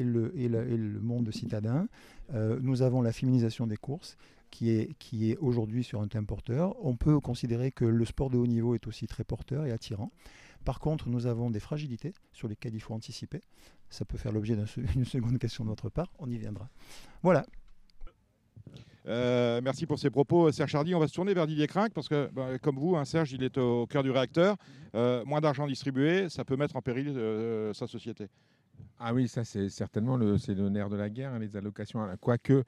le, 0.02 1.00
monde 1.00 1.30
citadin. 1.32 1.86
Nous 2.32 2.82
avons 2.82 3.02
la 3.02 3.12
féminisation 3.12 3.66
des 3.66 3.76
courses 3.76 4.16
qui 4.52 4.70
est, 4.70 4.94
qui 4.98 5.32
est 5.32 5.36
aujourd'hui 5.38 5.82
sur 5.82 6.00
un 6.00 6.06
thème 6.06 6.26
porteur. 6.26 6.76
On 6.84 6.94
peut 6.94 7.18
considérer 7.18 7.72
que 7.72 7.86
le 7.86 8.04
sport 8.04 8.30
de 8.30 8.36
haut 8.36 8.46
niveau 8.46 8.74
est 8.76 8.86
aussi 8.86 9.06
très 9.06 9.24
porteur 9.24 9.66
et 9.66 9.72
attirant. 9.72 10.12
Par 10.64 10.78
contre, 10.78 11.08
nous 11.08 11.26
avons 11.26 11.50
des 11.50 11.58
fragilités 11.58 12.12
sur 12.32 12.46
lesquelles 12.46 12.74
il 12.74 12.80
faut 12.80 12.94
anticiper. 12.94 13.40
Ça 13.90 14.04
peut 14.04 14.18
faire 14.18 14.30
l'objet 14.30 14.56
d'une 14.76 15.04
seconde 15.16 15.38
question 15.38 15.64
de 15.64 15.70
notre 15.70 15.88
part. 15.88 16.12
On 16.18 16.30
y 16.30 16.38
viendra. 16.38 16.68
Voilà. 17.22 17.44
Euh, 19.08 19.60
merci 19.64 19.86
pour 19.86 19.98
ces 19.98 20.10
propos, 20.10 20.52
Serge 20.52 20.74
Hardy. 20.74 20.94
On 20.94 21.00
va 21.00 21.08
se 21.08 21.14
tourner 21.14 21.34
vers 21.34 21.46
Didier 21.46 21.66
Crinck 21.66 21.92
parce 21.92 22.08
que, 22.08 22.30
bah, 22.32 22.58
comme 22.60 22.76
vous, 22.76 22.94
hein, 22.94 23.04
Serge, 23.06 23.32
il 23.32 23.42
est 23.42 23.56
au 23.58 23.86
cœur 23.86 24.02
du 24.02 24.10
réacteur. 24.10 24.56
Euh, 24.94 25.24
moins 25.24 25.40
d'argent 25.40 25.66
distribué, 25.66 26.28
ça 26.28 26.44
peut 26.44 26.56
mettre 26.56 26.76
en 26.76 26.82
péril 26.82 27.08
euh, 27.08 27.72
sa 27.72 27.86
société. 27.86 28.28
Ah 28.98 29.14
oui, 29.14 29.26
ça 29.26 29.42
c'est 29.42 29.68
certainement 29.68 30.16
le, 30.16 30.38
c'est 30.38 30.54
le 30.54 30.68
nerf 30.68 30.88
de 30.88 30.96
la 30.96 31.08
guerre, 31.08 31.32
hein, 31.32 31.38
les 31.38 31.56
allocations. 31.56 32.06
Quoique, 32.20 32.62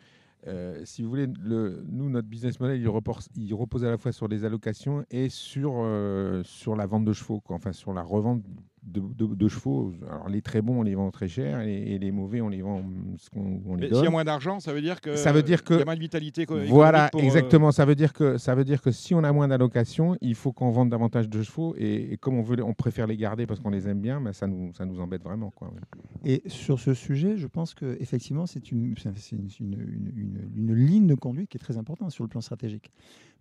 euh, 0.47 0.83
si 0.85 1.03
vous 1.03 1.09
voulez, 1.09 1.27
le, 1.41 1.85
nous, 1.89 2.11
notre 2.11 2.29
business 2.29 2.61
model, 2.61 2.81
il 2.81 2.89
repose, 2.89 3.29
il 3.37 3.53
repose 3.55 3.85
à 3.85 3.91
la 3.91 3.99
fois 3.99 4.13
sur 4.13 4.29
les 4.29 4.45
allocations 4.45 5.05
et 5.11 5.29
sur, 5.29 5.75
euh, 5.77 6.43
sur 6.45 6.77
la 6.77 6.87
vente 6.87 7.05
de 7.05 7.13
chevaux, 7.13 7.43
enfin 7.49 7.73
sur 7.73 7.93
la 7.95 8.03
revente 8.03 8.43
de, 8.87 9.01
de- 9.01 9.35
de 9.35 9.49
chevaux. 9.49 9.93
Alors 10.11 10.29
les 10.29 10.43
très 10.43 10.61
bons, 10.63 10.81
on 10.81 10.83
les 10.83 10.95
vend 10.95 11.11
très 11.11 11.29
cher 11.29 11.61
et, 11.61 11.95
et 11.95 11.99
les 11.99 12.11
mauvais, 12.13 12.41
on 12.41 12.49
les 12.49 12.63
vend 12.63 12.83
ce 13.19 13.31
qu'on 13.31 13.61
on 13.67 13.75
les 13.77 13.83
Mais 13.83 13.89
donne. 13.89 13.99
s'il 13.99 14.05
y 14.05 14.09
a 14.09 14.11
moins 14.11 14.25
d'argent, 14.25 14.61
ça 14.61 14.73
veut 14.73 14.83
dire 14.83 15.01
que 15.01 15.17
Ça 15.17 15.33
veut 15.33 15.43
dire 15.43 15.65
que- 15.65 15.75
y 15.75 15.83
a 15.83 15.85
moins 15.85 15.95
de 15.95 16.01
vitalité. 16.01 16.47
Voilà, 16.69 17.09
pour, 17.11 17.21
euh, 17.21 17.25
exactement. 17.25 17.73
Ça 17.73 17.85
veut 17.85 17.95
dire 17.95 18.13
que 18.13 18.37
ça 18.39 18.55
veut 18.55 18.65
dire 18.65 18.81
que 18.83 18.91
si 18.91 19.15
on 19.15 19.25
a 19.25 19.33
moins 19.33 19.49
d'allocations, 19.49 20.17
il 20.21 20.35
faut 20.35 20.53
qu'on 20.53 20.71
vende 20.71 20.91
davantage 20.91 21.29
de 21.29 21.43
chevaux 21.43 21.75
et, 21.79 22.13
et 22.13 22.17
comme 22.19 22.37
on 22.39 22.43
veut, 22.43 22.63
on 22.63 22.75
préfère 22.75 23.07
les 23.07 23.17
garder 23.17 23.47
parce 23.47 23.61
qu'on 23.61 23.71
les 23.71 23.89
aime 23.89 24.01
bien, 24.01 24.21
ben 24.21 24.33
ça 24.33 24.47
nous 24.47 24.73
ça 24.75 24.85
nous 24.85 25.01
embête 25.01 25.23
vraiment 25.23 25.51
quoi. 25.51 25.69
ouais. 25.69 25.81
Et 26.25 26.43
sur 26.49 26.79
ce 26.79 26.95
sujet, 26.95 27.37
je 27.37 27.47
pense 27.47 27.75
que 27.75 27.97
effectivement, 28.01 28.47
c'est 28.47 28.71
une, 28.71 28.95
c'est 29.17 29.33
une, 29.33 29.49
une- 29.61 29.73
une- 29.81 30.13
une- 30.17 30.69
une 30.71 30.75
ligne 30.75 31.07
de 31.07 31.15
conduite 31.15 31.49
qui 31.51 31.57
est 31.57 31.61
très 31.61 31.77
importante 31.79 32.11
sur 32.11 32.25
le 32.25 32.29
plan 32.29 32.41
stratégique. 32.41 32.91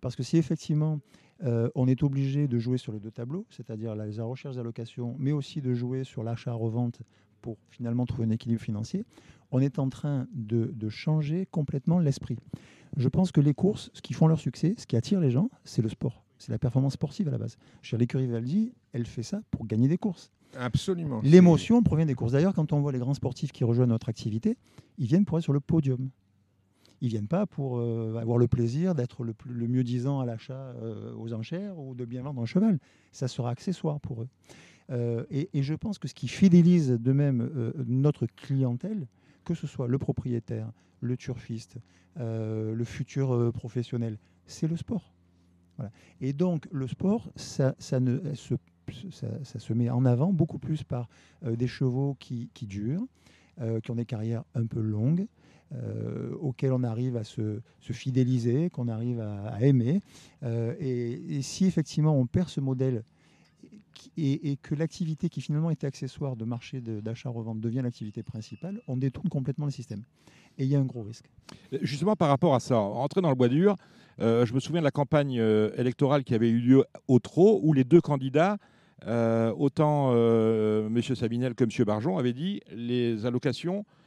Parce 0.04 0.16
que 0.16 0.22
si 0.22 0.36
effectivement 0.36 1.00
euh, 1.44 1.70
on 1.74 1.88
est 1.88 2.02
obligé 2.02 2.46
de 2.46 2.58
jouer 2.58 2.76
sur 2.76 2.92
les 2.92 3.00
deux 3.00 3.10
tableaux, 3.10 3.46
c'est-à-dire 3.48 3.94
la, 3.94 4.06
la 4.06 4.24
recherche 4.24 4.56
d'allocation, 4.56 5.16
mais 5.18 5.32
aussi 5.32 5.62
de 5.62 5.72
jouer 5.72 6.04
sur 6.04 6.22
l'achat-revente 6.22 7.00
pour 7.40 7.56
finalement 7.70 8.04
trouver 8.04 8.26
un 8.26 8.30
équilibre 8.30 8.60
financier, 8.60 9.06
on 9.50 9.60
est 9.60 9.78
en 9.78 9.88
train 9.88 10.26
de, 10.34 10.66
de 10.74 10.88
changer 10.90 11.46
complètement 11.46 11.98
l'esprit. 11.98 12.36
Je 12.98 13.08
pense 13.08 13.32
que 13.32 13.40
les 13.40 13.54
courses, 13.54 13.90
ce 13.94 14.02
qui 14.02 14.12
font 14.12 14.26
leur 14.26 14.38
succès, 14.38 14.74
ce 14.76 14.86
qui 14.86 14.94
attire 14.94 15.20
les 15.20 15.30
gens, 15.30 15.48
c'est 15.64 15.80
le 15.80 15.88
sport. 15.88 16.22
C'est 16.36 16.52
la 16.52 16.58
performance 16.58 16.92
sportive 16.92 17.28
à 17.28 17.30
la 17.30 17.38
base. 17.38 17.56
Dire, 17.82 17.98
l'écurie 17.98 18.26
Valdi, 18.26 18.74
elle 18.92 19.06
fait 19.06 19.22
ça 19.22 19.40
pour 19.50 19.64
gagner 19.66 19.88
des 19.88 19.96
courses. 19.96 20.30
Absolument. 20.54 21.22
L'émotion 21.24 21.82
provient 21.82 22.04
des 22.04 22.14
courses. 22.14 22.32
D'ailleurs, 22.32 22.52
quand 22.52 22.74
on 22.74 22.80
voit 22.80 22.92
les 22.92 22.98
grands 22.98 23.14
sportifs 23.14 23.52
qui 23.52 23.64
rejoignent 23.64 23.88
notre 23.88 24.10
activité, 24.10 24.58
ils 24.98 25.06
viennent 25.06 25.24
pour 25.24 25.38
être 25.38 25.44
sur 25.44 25.54
le 25.54 25.60
podium. 25.60 26.10
Ils 27.04 27.10
viennent 27.10 27.28
pas 27.28 27.44
pour 27.44 27.76
euh, 27.76 28.16
avoir 28.16 28.38
le 28.38 28.48
plaisir 28.48 28.94
d'être 28.94 29.24
le, 29.24 29.34
le 29.44 29.68
mieux 29.68 29.84
disant 29.84 30.20
à 30.20 30.24
l'achat 30.24 30.72
euh, 30.80 31.14
aux 31.16 31.34
enchères 31.34 31.78
ou 31.78 31.94
de 31.94 32.06
bien 32.06 32.22
vendre 32.22 32.40
un 32.40 32.46
cheval. 32.46 32.78
Ça 33.12 33.28
sera 33.28 33.50
accessoire 33.50 34.00
pour 34.00 34.22
eux. 34.22 34.28
Euh, 34.88 35.22
et, 35.30 35.50
je 35.62 35.74
pense 35.74 35.98
que 35.98 36.08
ce 36.08 36.14
qui 36.14 36.28
fidélise 36.28 36.92
de 36.92 37.12
même 37.12 37.72
notre 37.86 38.24
clientèle, 38.24 39.06
que 39.44 39.52
ce 39.52 39.66
soit 39.66 39.86
le 39.86 39.98
propriétaire, 39.98 40.72
le 41.00 41.18
turfiste, 41.18 41.76
le 42.16 42.84
futur 42.84 43.52
professionnel, 43.52 44.18
c'est 44.46 44.66
le 44.66 44.78
sport. 44.78 45.12
Et 46.22 46.32
donc 46.32 46.66
le 46.72 46.88
sport, 46.88 47.30
ça, 47.36 47.74
ne 48.00 48.34
se 48.34 49.72
met 49.74 49.90
en 49.90 50.06
avant 50.06 50.32
beaucoup 50.32 50.58
plus 50.58 50.84
par 50.84 51.10
des 51.42 51.66
chevaux 51.66 52.16
qui, 52.18 52.48
durent, 52.62 53.06
qui 53.82 53.90
ont 53.90 53.96
des 53.96 54.06
carrières 54.06 54.44
un 54.54 54.64
peu 54.64 54.80
longues, 54.80 55.26
euh, 55.74 56.34
auxquels 56.40 56.72
on 56.72 56.82
arrive 56.82 57.16
à 57.16 57.24
se, 57.24 57.60
se 57.80 57.92
fidéliser, 57.92 58.70
qu'on 58.70 58.88
arrive 58.88 59.20
à, 59.20 59.60
aimer. 59.62 60.00
Euh, 60.42 60.74
et, 60.78 61.42
si 61.42 61.66
effectivement 61.66 62.16
on 62.16 62.26
perd 62.26 62.48
ce 62.48 62.60
modèle 62.60 63.02
et, 64.16 64.56
que 64.62 64.74
l'activité 64.74 65.28
qui 65.28 65.40
finalement 65.40 65.70
était 65.70 65.86
accessoire 65.86 66.36
de 66.36 66.44
marché 66.44 66.80
d'achat-revente 66.80 67.60
devient 67.60 67.80
l'activité 67.82 68.22
principale, 68.22 68.80
on 68.88 68.96
détourne 68.96 69.28
complètement 69.28 69.66
le 69.66 69.72
système. 69.72 70.02
Et 70.58 70.64
il 70.64 70.70
y 70.70 70.76
a 70.76 70.78
un 70.78 70.84
gros 70.84 71.02
risque. 71.02 71.26
Justement, 71.82 72.14
par 72.14 72.28
rapport 72.28 72.54
à 72.54 72.60
ça, 72.60 72.78
entrer 72.78 73.20
dans 73.20 73.30
le 73.30 73.34
bois 73.34 73.48
dur, 73.48 73.76
euh, 74.20 74.46
je 74.46 74.54
me 74.54 74.60
souviens 74.60 74.80
de 74.80 74.84
la 74.84 74.92
campagne 74.92 75.40
euh, 75.40 75.70
électorale 75.76 76.22
qui 76.22 76.34
avait 76.34 76.50
eu 76.50 76.60
lieu 76.60 76.84
au 77.08 77.18
Trot, 77.18 77.60
où 77.64 77.72
les 77.72 77.82
deux 77.82 78.00
candidats 78.00 78.58
euh, 79.06 79.52
autant 79.58 80.12
euh, 80.14 80.86
M. 80.86 81.02
Sabinel 81.02 81.54
que 81.54 81.64
M. 81.64 81.84
Barjon 81.84 82.16
avaient 82.16 82.32
dit 82.32 82.60
les 82.70 83.26
allocations 83.26 83.80
euh, 83.80 84.03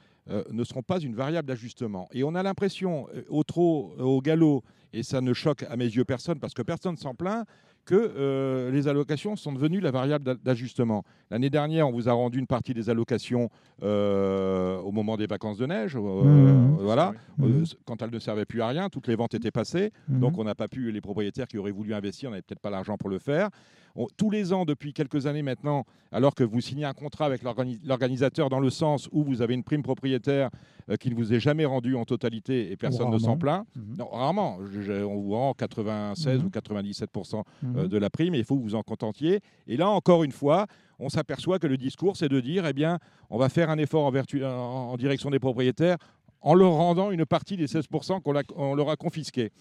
ne 0.51 0.63
seront 0.63 0.83
pas 0.83 0.99
une 0.99 1.15
variable 1.15 1.47
d'ajustement. 1.47 2.07
Et 2.11 2.23
on 2.23 2.35
a 2.35 2.43
l'impression, 2.43 3.07
euh, 3.13 3.23
au 3.29 3.43
trot, 3.43 3.95
euh, 3.99 4.03
au 4.03 4.21
galop, 4.21 4.63
et 4.93 5.03
ça 5.03 5.21
ne 5.21 5.33
choque 5.33 5.63
à 5.63 5.75
mes 5.75 5.85
yeux 5.85 6.05
personne, 6.05 6.39
parce 6.39 6.53
que 6.53 6.61
personne 6.61 6.97
s'en 6.97 7.15
plaint, 7.15 7.45
que 7.87 7.95
euh, 7.95 8.69
les 8.69 8.89
allocations 8.89 9.37
sont 9.37 9.53
devenues 9.53 9.79
la 9.79 9.91
variable 9.91 10.25
d'a- 10.25 10.35
d'ajustement. 10.35 11.03
L'année 11.31 11.49
dernière, 11.49 11.87
on 11.87 11.91
vous 11.93 12.09
a 12.09 12.11
rendu 12.11 12.37
une 12.37 12.45
partie 12.45 12.73
des 12.73 12.89
allocations 12.89 13.49
euh, 13.81 14.77
au 14.79 14.91
moment 14.91 15.15
des 15.15 15.25
vacances 15.25 15.57
de 15.57 15.65
neige, 15.65 15.95
euh, 15.95 15.99
Mhm. 15.99 16.77
voilà, 16.81 17.13
Mhm. 17.37 17.61
Euh, 17.61 17.63
quand 17.85 18.01
elles 18.01 18.11
ne 18.11 18.19
servaient 18.19 18.45
plus 18.45 18.61
à 18.61 18.67
rien, 18.67 18.89
toutes 18.89 19.07
les 19.07 19.15
ventes 19.15 19.33
étaient 19.33 19.51
passées, 19.51 19.91
donc 20.09 20.37
on 20.37 20.43
n'a 20.43 20.53
pas 20.55 20.67
pu, 20.67 20.91
les 20.91 20.99
propriétaires 21.01 21.47
qui 21.47 21.57
auraient 21.57 21.71
voulu 21.71 21.93
investir 21.93 22.29
n'avaient 22.29 22.41
peut-être 22.41 22.59
pas 22.59 22.69
l'argent 22.69 22.97
pour 22.97 23.09
le 23.09 23.19
faire. 23.19 23.49
On- 23.95 24.07
tous 24.17 24.29
les 24.29 24.51
ans, 24.53 24.65
depuis 24.65 24.91
quelques 24.93 25.25
années 25.25 25.41
maintenant, 25.41 25.85
alors 26.11 26.35
que 26.35 26.43
vous 26.43 26.59
signez 26.61 26.83
un 26.85 26.93
contrat 26.93 27.25
avec 27.25 27.41
l'organi- 27.41 27.79
l'organisateur 27.85 28.49
dans 28.49 28.59
le 28.59 28.69
sens 28.69 29.07
où 29.13 29.23
vous 29.23 29.41
avez 29.41 29.53
une 29.53 29.63
prime 29.63 29.81
propriétaire 29.81 30.49
qui 30.95 31.09
ne 31.09 31.15
vous 31.15 31.33
est 31.33 31.39
jamais 31.41 31.65
rendue 31.65 31.95
en 31.95 32.05
totalité 32.05 32.71
et 32.71 32.77
personne 32.77 33.09
ne 33.11 33.17
s'en 33.17 33.35
plaint, 33.37 33.65
Mhm. 33.75 33.97
non, 33.97 34.07
rarement, 34.07 34.59
Je- 34.71 35.03
on 35.03 35.17
vous 35.19 35.31
rend 35.33 35.53
96 35.53 36.39
Mhm. 36.39 36.45
ou 36.45 36.49
97% 36.49 37.43
Mhm. 37.61 37.77
euh, 37.77 37.87
de 37.87 37.97
la 37.97 38.09
prime 38.09 38.33
et 38.35 38.39
il 38.39 38.45
faut 38.45 38.55
que 38.55 38.63
vous 38.63 38.75
en 38.75 38.83
contentiez. 38.83 39.41
Et 39.67 39.75
là, 39.75 39.89
encore 39.89 40.23
une 40.23 40.31
fois, 40.31 40.65
on 40.99 41.09
s'aperçoit 41.09 41.59
que 41.59 41.67
le 41.67 41.77
discours, 41.77 42.15
c'est 42.15 42.29
de 42.29 42.39
dire, 42.39 42.65
eh 42.65 42.73
bien, 42.73 42.99
on 43.29 43.37
va 43.37 43.49
faire 43.49 43.69
un 43.69 43.77
effort 43.77 44.05
en, 44.05 44.11
vertu- 44.11 44.45
en- 44.45 44.91
en 44.91 44.97
direction 44.97 45.29
des 45.29 45.39
propriétaires 45.39 45.97
en 46.41 46.53
leur 46.53 46.71
rendant 46.71 47.11
une 47.11 47.25
partie 47.25 47.57
des 47.57 47.67
16% 47.67 48.21
qu'on 48.21 48.75
leur 48.75 48.89
a 48.89 48.95
confisqués. 48.95 49.51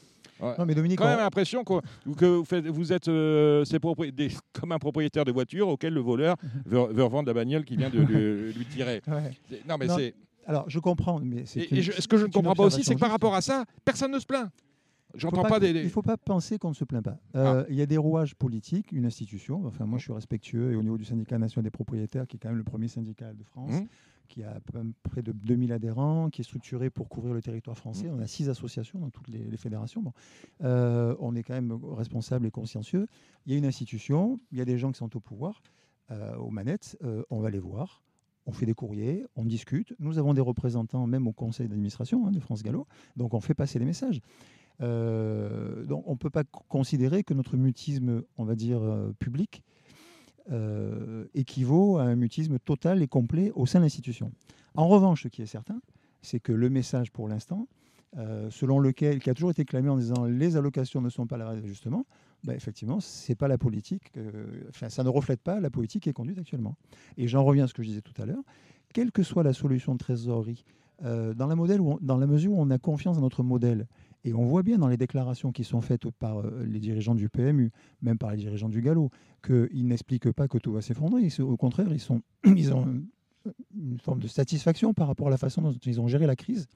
Non, 0.40 0.66
mais 0.66 0.74
Dominique, 0.74 0.98
quand 0.98 1.06
même 1.06 1.18
on- 1.18 1.22
l'impression 1.22 1.64
que 1.64 1.72
vous, 2.04 2.44
faites- 2.44 2.66
vous 2.66 2.92
êtes 2.92 3.08
euh, 3.08 3.64
ces 3.64 3.78
propri- 3.78 4.12
des- 4.12 4.28
comme 4.52 4.70
un 4.72 4.78
propriétaire 4.78 5.24
de 5.24 5.32
voiture 5.32 5.66
auquel 5.68 5.94
le 5.94 6.00
voleur 6.00 6.36
veut, 6.66 6.86
veut 6.92 7.04
revendre 7.04 7.26
la 7.28 7.32
bagnole 7.34 7.64
qui 7.64 7.76
vient 7.76 7.88
de 7.88 7.98
lui, 8.50 8.52
lui 8.52 8.64
tirer. 8.66 9.00
Ouais. 9.08 9.30
Non, 9.66 9.76
mais 9.80 9.88
c'est. 9.88 10.14
Alors, 10.46 10.68
je 10.70 10.78
comprends, 10.78 11.20
mais 11.20 11.44
c'est 11.44 11.60
Et, 11.60 11.70
une- 11.70 11.76
et 11.78 11.82
je- 11.82 11.92
ce 11.92 12.06
que 12.08 12.16
je 12.16 12.26
ne 12.26 12.30
comprends 12.30 12.54
pas 12.54 12.64
aussi, 12.64 12.82
c'est 12.84 12.94
que 12.94 13.00
par 13.00 13.10
rapport 13.10 13.34
à 13.34 13.40
ça, 13.40 13.64
personne 13.84 14.12
ne 14.12 14.18
se 14.18 14.26
plaint. 14.26 14.50
J'entends 15.14 15.42
pas. 15.42 15.56
Ah. 15.56 15.60
des- 15.60 15.70
Il 15.70 15.84
ne 15.84 15.88
faut 15.88 16.02
pas 16.02 16.16
penser 16.16 16.58
qu'on 16.58 16.68
ne 16.70 16.74
se 16.74 16.84
plaint 16.84 17.02
pas. 17.02 17.18
Euh, 17.36 17.64
Il 17.70 17.74
y 17.76 17.82
a 17.82 17.86
des 17.86 17.96
rouages 17.96 18.34
politiques, 18.34 18.92
une 18.92 19.06
institution. 19.06 19.64
Enfin, 19.66 19.86
moi, 19.86 19.98
je 19.98 20.04
suis 20.04 20.12
respectueux 20.12 20.72
et 20.72 20.76
au 20.76 20.82
niveau 20.82 20.98
du 20.98 21.04
syndicat 21.04 21.38
national 21.38 21.64
des 21.64 21.70
propriétaires, 21.70 22.26
qui 22.26 22.36
est 22.36 22.38
quand 22.40 22.48
même 22.48 22.58
le 22.58 22.64
premier 22.64 22.88
syndicat 22.88 23.32
de 23.32 23.42
France, 23.42 23.72
Mhm. 23.72 23.86
qui 24.28 24.42
a 24.42 24.60
près 25.04 25.22
de 25.22 25.32
2000 25.32 25.72
adhérents, 25.72 26.28
qui 26.28 26.42
est 26.42 26.44
structuré 26.44 26.90
pour 26.90 27.08
couvrir 27.08 27.32
le 27.32 27.40
territoire 27.40 27.78
français. 27.78 28.08
Mhm. 28.08 28.16
On 28.18 28.20
a 28.20 28.26
six 28.26 28.48
associations 28.50 28.98
dans 28.98 29.08
toutes 29.10 29.28
les, 29.28 29.38
les 29.44 29.56
fédérations. 29.56 30.02
Bon. 30.02 30.12
Euh, 30.64 31.16
on 31.18 31.34
est 31.34 31.42
quand 31.42 31.54
même 31.54 31.72
responsable 31.94 32.46
et 32.46 32.50
consciencieux. 32.50 33.06
Il 33.46 33.52
y 33.52 33.54
a 33.54 33.58
une 33.58 33.64
institution, 33.66 34.38
il 34.52 34.58
y 34.58 34.60
a 34.60 34.64
des 34.66 34.76
gens 34.78 34.92
qui 34.92 34.98
sont 34.98 35.16
au 35.16 35.20
pouvoir, 35.20 35.62
euh, 36.10 36.36
aux 36.36 36.50
manettes. 36.50 36.98
euh, 37.04 37.22
on 37.30 37.40
va 37.40 37.50
les 37.50 37.58
voir. 37.60 38.02
On 38.46 38.52
fait 38.52 38.66
des 38.66 38.74
courriers, 38.74 39.26
on 39.34 39.44
discute. 39.44 39.94
Nous 39.98 40.18
avons 40.18 40.32
des 40.32 40.40
représentants 40.40 41.06
même 41.06 41.26
au 41.26 41.32
conseil 41.32 41.68
d'administration 41.68 42.26
hein, 42.26 42.30
de 42.30 42.40
France 42.40 42.62
Gallo. 42.62 42.86
Donc 43.16 43.34
on 43.34 43.40
fait 43.40 43.54
passer 43.54 43.78
les 43.78 43.84
messages. 43.84 44.20
Euh, 44.82 45.84
donc 45.84 46.04
on 46.06 46.12
ne 46.12 46.16
peut 46.16 46.30
pas 46.30 46.44
considérer 46.68 47.24
que 47.24 47.34
notre 47.34 47.56
mutisme, 47.56 48.22
on 48.36 48.44
va 48.44 48.54
dire, 48.54 48.82
euh, 48.82 49.12
public, 49.18 49.62
euh, 50.52 51.24
équivaut 51.34 51.98
à 51.98 52.04
un 52.04 52.14
mutisme 52.14 52.58
total 52.58 53.02
et 53.02 53.08
complet 53.08 53.50
au 53.54 53.66
sein 53.66 53.80
de 53.80 53.84
l'institution. 53.84 54.32
En 54.76 54.88
revanche, 54.88 55.24
ce 55.24 55.28
qui 55.28 55.42
est 55.42 55.46
certain, 55.46 55.80
c'est 56.22 56.40
que 56.40 56.52
le 56.52 56.70
message 56.70 57.10
pour 57.12 57.28
l'instant, 57.28 57.68
selon 58.48 58.78
lequel, 58.78 59.18
qui 59.18 59.28
a 59.28 59.34
toujours 59.34 59.50
été 59.50 59.66
clamé 59.66 59.90
en 59.90 59.98
disant 59.98 60.24
les 60.24 60.56
allocations 60.56 61.02
ne 61.02 61.10
sont 61.10 61.26
pas 61.26 61.36
la 61.36 61.44
variable 61.44 61.68
ben, 62.44 62.54
effectivement, 62.54 63.00
c'est 63.00 63.34
pas 63.34 63.48
la 63.48 63.58
politique, 63.58 64.12
euh, 64.16 64.46
ça 64.72 65.02
ne 65.02 65.08
reflète 65.08 65.40
pas 65.40 65.60
la 65.60 65.70
politique 65.70 66.04
qui 66.04 66.08
est 66.08 66.14
conduite 66.14 66.38
actuellement. 66.38 66.76
Et 67.16 67.28
j'en 67.28 67.44
reviens 67.44 67.64
à 67.64 67.66
ce 67.66 67.74
que 67.74 67.82
je 67.82 67.88
disais 67.88 68.02
tout 68.02 68.20
à 68.20 68.26
l'heure, 68.26 68.42
quelle 68.94 69.10
que 69.10 69.22
soit 69.22 69.42
la 69.42 69.52
solution 69.52 69.94
de 69.94 69.98
trésorerie, 69.98 70.64
euh, 71.04 71.34
dans, 71.34 71.46
la 71.46 71.56
mesure 72.26 72.52
où 72.52 72.60
on 72.60 72.70
a 72.70 72.78
confiance 72.78 73.16
dans 73.16 73.22
notre 73.22 73.42
modèle, 73.42 73.86
et 74.24 74.32
on 74.32 74.44
voit 74.44 74.62
bien 74.62 74.78
dans 74.78 74.88
les 74.88 74.96
déclarations 74.96 75.52
qui 75.52 75.64
sont 75.64 75.80
faites 75.80 76.08
par 76.10 76.38
euh, 76.38 76.64
les 76.64 76.80
dirigeants 76.80 77.14
du 77.14 77.28
PMU, 77.28 77.70
même 78.00 78.18
par 78.18 78.30
les 78.30 78.36
dirigeants 78.36 78.68
du 78.68 78.80
Gallo, 78.80 79.10
qu'ils 79.44 79.86
n'expliquent 79.86 80.32
pas 80.32 80.48
que 80.48 80.58
tout 80.58 80.72
va 80.72 80.82
s'effondrer. 80.82 81.28
Au 81.40 81.56
contraire, 81.56 81.88
ils, 82.44 82.72
ont 82.72 83.02
une 83.74 83.98
forme 83.98 84.20
de 84.20 84.28
satisfaction 84.28 84.94
par 84.94 85.08
rapport 85.08 85.28
à 85.28 85.30
la 85.30 85.38
façon 85.38 85.62
dont 85.62 85.72
ils 85.84 86.00
ont 86.00 86.08
géré 86.08 86.26
la 86.26 86.36
crise. 86.36 86.66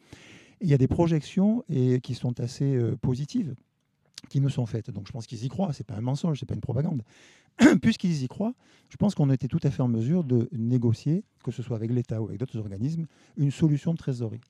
Il 0.60 0.68
y 0.68 0.74
a 0.74 0.78
des 0.78 0.88
projections 0.88 1.64
et, 1.68 2.00
qui 2.00 2.14
sont 2.14 2.38
assez 2.40 2.78
positives 3.00 3.54
qui 4.28 4.40
nous 4.40 4.48
sont 4.48 4.66
faites. 4.66 4.90
Donc 4.90 5.06
je 5.06 5.12
pense 5.12 5.26
qu'ils 5.26 5.44
y 5.44 5.48
croient. 5.48 5.72
C'est 5.72 5.86
pas 5.86 5.94
un 5.94 6.00
mensonge, 6.00 6.38
c'est 6.38 6.46
pas 6.46 6.54
une 6.54 6.60
propagande. 6.60 7.02
Puisqu'ils 7.82 8.22
y 8.22 8.28
croient, 8.28 8.54
je 8.88 8.96
pense 8.96 9.14
qu'on 9.14 9.30
était 9.30 9.48
tout 9.48 9.60
à 9.62 9.70
fait 9.70 9.82
en 9.82 9.88
mesure 9.88 10.24
de 10.24 10.48
négocier, 10.52 11.24
que 11.44 11.50
ce 11.50 11.62
soit 11.62 11.76
avec 11.76 11.90
l'État 11.90 12.20
ou 12.20 12.26
avec 12.26 12.38
d'autres 12.38 12.58
organismes, 12.58 13.06
une 13.36 13.50
solution 13.50 13.92
de 13.92 13.98
trésorerie. 13.98 14.40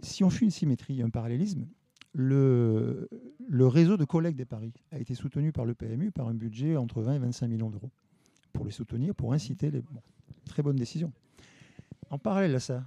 Si 0.00 0.24
on 0.24 0.30
fait 0.30 0.44
une 0.44 0.50
symétrie, 0.50 1.02
un 1.02 1.10
parallélisme, 1.10 1.66
le, 2.14 3.08
réseau 3.50 3.96
de 3.96 4.04
collecte 4.04 4.36
des 4.36 4.44
paris 4.44 4.72
a 4.90 4.98
été 4.98 5.14
soutenu 5.14 5.52
par 5.52 5.64
le 5.64 5.74
PMU 5.74 6.10
par 6.10 6.28
un 6.28 6.34
budget 6.34 6.76
entre 6.76 7.00
20 7.02 7.14
et 7.14 7.18
25 7.18 7.48
millions 7.48 7.70
d'euros 7.70 7.90
pour 8.52 8.64
les 8.66 8.70
soutenir, 8.70 9.14
pour 9.14 9.32
inciter 9.32 9.70
les. 9.70 9.82
très 10.44 10.62
bonne 10.62 10.76
décision. 10.76 11.12
En 12.10 12.18
parallèle 12.18 12.54
à 12.54 12.60
ça, 12.60 12.84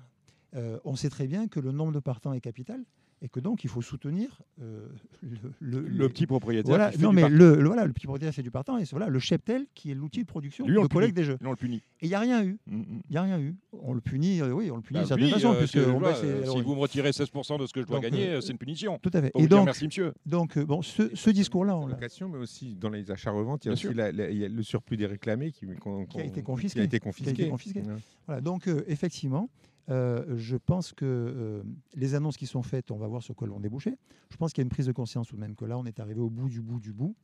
euh, 0.55 0.79
on 0.85 0.95
sait 0.95 1.09
très 1.09 1.27
bien 1.27 1.47
que 1.47 1.59
le 1.59 1.71
nombre 1.71 1.91
de 1.91 1.99
partants 1.99 2.33
est 2.33 2.41
capital 2.41 2.83
et 3.25 3.27
que 3.27 3.39
donc 3.39 3.63
il 3.63 3.69
faut 3.71 3.81
soutenir 3.81 4.39
euh, 4.61 4.87
le, 5.23 5.29
le- 5.59 5.81
Le 5.81 6.03
les- 6.03 6.09
petit 6.09 6.27
propriétaire. 6.27 6.69
Voilà, 6.69 6.91
non, 6.99 7.09
du 7.09 7.15
mais 7.15 7.27
le, 7.27 7.55
le- 7.55 7.65
voilà, 7.65 7.85
le 7.85 7.91
petit 7.91 8.05
propriétaire 8.05 8.31
fait 8.35 8.43
du 8.43 8.51
partant 8.51 8.77
et 8.77 8.85
c'est 8.85 8.91
voilà, 8.91 9.07
le 9.09 9.17
cheptel 9.17 9.65
qui 9.73 9.89
est 9.89 9.95
l'outil 9.95 10.21
de 10.21 10.27
production 10.27 10.67
Lui, 10.67 10.77
on 10.77 10.83
de 10.83 10.85
le 10.85 10.89
punit. 10.89 11.11
des 11.11 11.23
jeux. 11.23 11.37
Lui, 11.41 11.47
on 11.47 11.51
le 11.51 11.55
punit. 11.55 11.77
Et 12.01 12.05
il 12.05 12.09
n'y 12.09 12.13
a 12.13 12.19
rien 12.19 12.43
eu. 12.43 12.59
Mm, 12.67 12.77
mm. 12.77 12.83
Il 13.09 13.11
n'y 13.11 13.17
a 13.17 13.21
rien 13.23 13.39
eu. 13.39 13.55
On 13.73 13.93
le 13.93 14.01
punit, 14.01 14.41
euh, 14.41 14.51
oui, 14.51 14.69
on 14.69 14.75
le 14.75 14.83
punit 14.83 14.99
Bah, 14.99 14.99
d'une 14.99 15.07
certaine 15.07 15.25
oui, 15.25 15.31
façon. 15.31 15.53
euh, 15.53 15.57
puisque 15.57 15.79
c'est- 15.79 15.85
on 15.89 16.03
euh, 16.03 16.45
si 16.45 16.61
vous 16.61 16.75
me 16.75 16.79
retirez 16.79 17.09
16% 17.11 17.57
de 17.59 17.65
ce 17.65 17.73
que 17.73 17.81
je 17.81 17.87
dois 17.87 17.97
Donc, 17.97 18.03
gagner, 18.03 18.39
c'est 18.41 18.51
une 18.51 18.59
punition. 18.59 18.99
Tout 19.01 19.09
à 19.13 19.21
fait. 19.21 19.27
Et 19.33 19.41
vous 19.41 19.47
dire 19.47 19.57
donc, 19.57 19.65
merci, 19.65 19.85
monsieur. 19.85 20.13
donc 20.27 20.55
euh, 20.57 20.65
bon, 20.65 20.83
ce, 20.83 21.09
ce 21.15 21.29
discours-là, 21.31 21.75
on 21.75 21.87
l'a- 21.87 21.93
Location, 21.95 22.29
mais 22.29 22.37
aussi 22.37 22.75
dans 22.75 22.89
les 22.89 23.09
achats-reventes, 23.09 23.65
il 23.65 23.69
y 23.69 23.71
a 23.71 23.73
aussi 23.73 23.81
sûr. 23.87 23.93
la- 23.95 24.11
la- 24.11 24.29
il 24.29 24.37
y 24.37 24.45
a 24.45 24.49
le 24.49 24.61
surplus 24.63 24.97
des 24.97 25.07
réclamés 25.07 25.51
qui, 25.51 25.65
a 25.65 26.23
été 26.23 26.43
confisqué. 26.43 26.73
Qui 26.75 26.79
a 26.81 26.83
été 26.83 26.83
Qui 26.83 26.83
a 26.83 26.85
été 26.85 26.99
confisqué. 26.99 27.49
confisqué. 27.49 27.79
Ouais. 27.79 27.95
Voilà, 28.27 28.41
donc 28.41 28.67
euh, 28.67 28.83
effectivement, 28.87 29.49
euh, 29.89 30.35
je 30.37 30.57
pense 30.57 30.93
que 30.93 31.05
euh, 31.05 31.63
les 31.93 32.15
annonces 32.15 32.37
qui 32.37 32.47
sont 32.47 32.63
faites, 32.63 32.91
on 32.91 32.97
va 32.97 33.07
voir 33.07 33.21
sur 33.21 33.35
quoi 33.35 33.47
vont 33.47 33.59
déboucher. 33.59 33.97
Je 34.31 34.37
pense 34.37 34.51
qu'il 34.51 34.61
y 34.61 34.63
a 34.63 34.65
une 34.65 34.69
prise 34.69 34.87
de 34.87 34.91
conscience 34.91 35.27
tout 35.27 35.35
de 35.35 35.41
même 35.41 35.55
que 35.55 35.65
là, 35.65 35.77
on 35.77 35.85
est 35.85 35.99
arrivé 35.99 36.19
au 36.19 36.29
bout 36.29 36.49
du 36.49 36.61
bout 36.61 36.79
du 36.79 36.91
bout, 36.91 37.15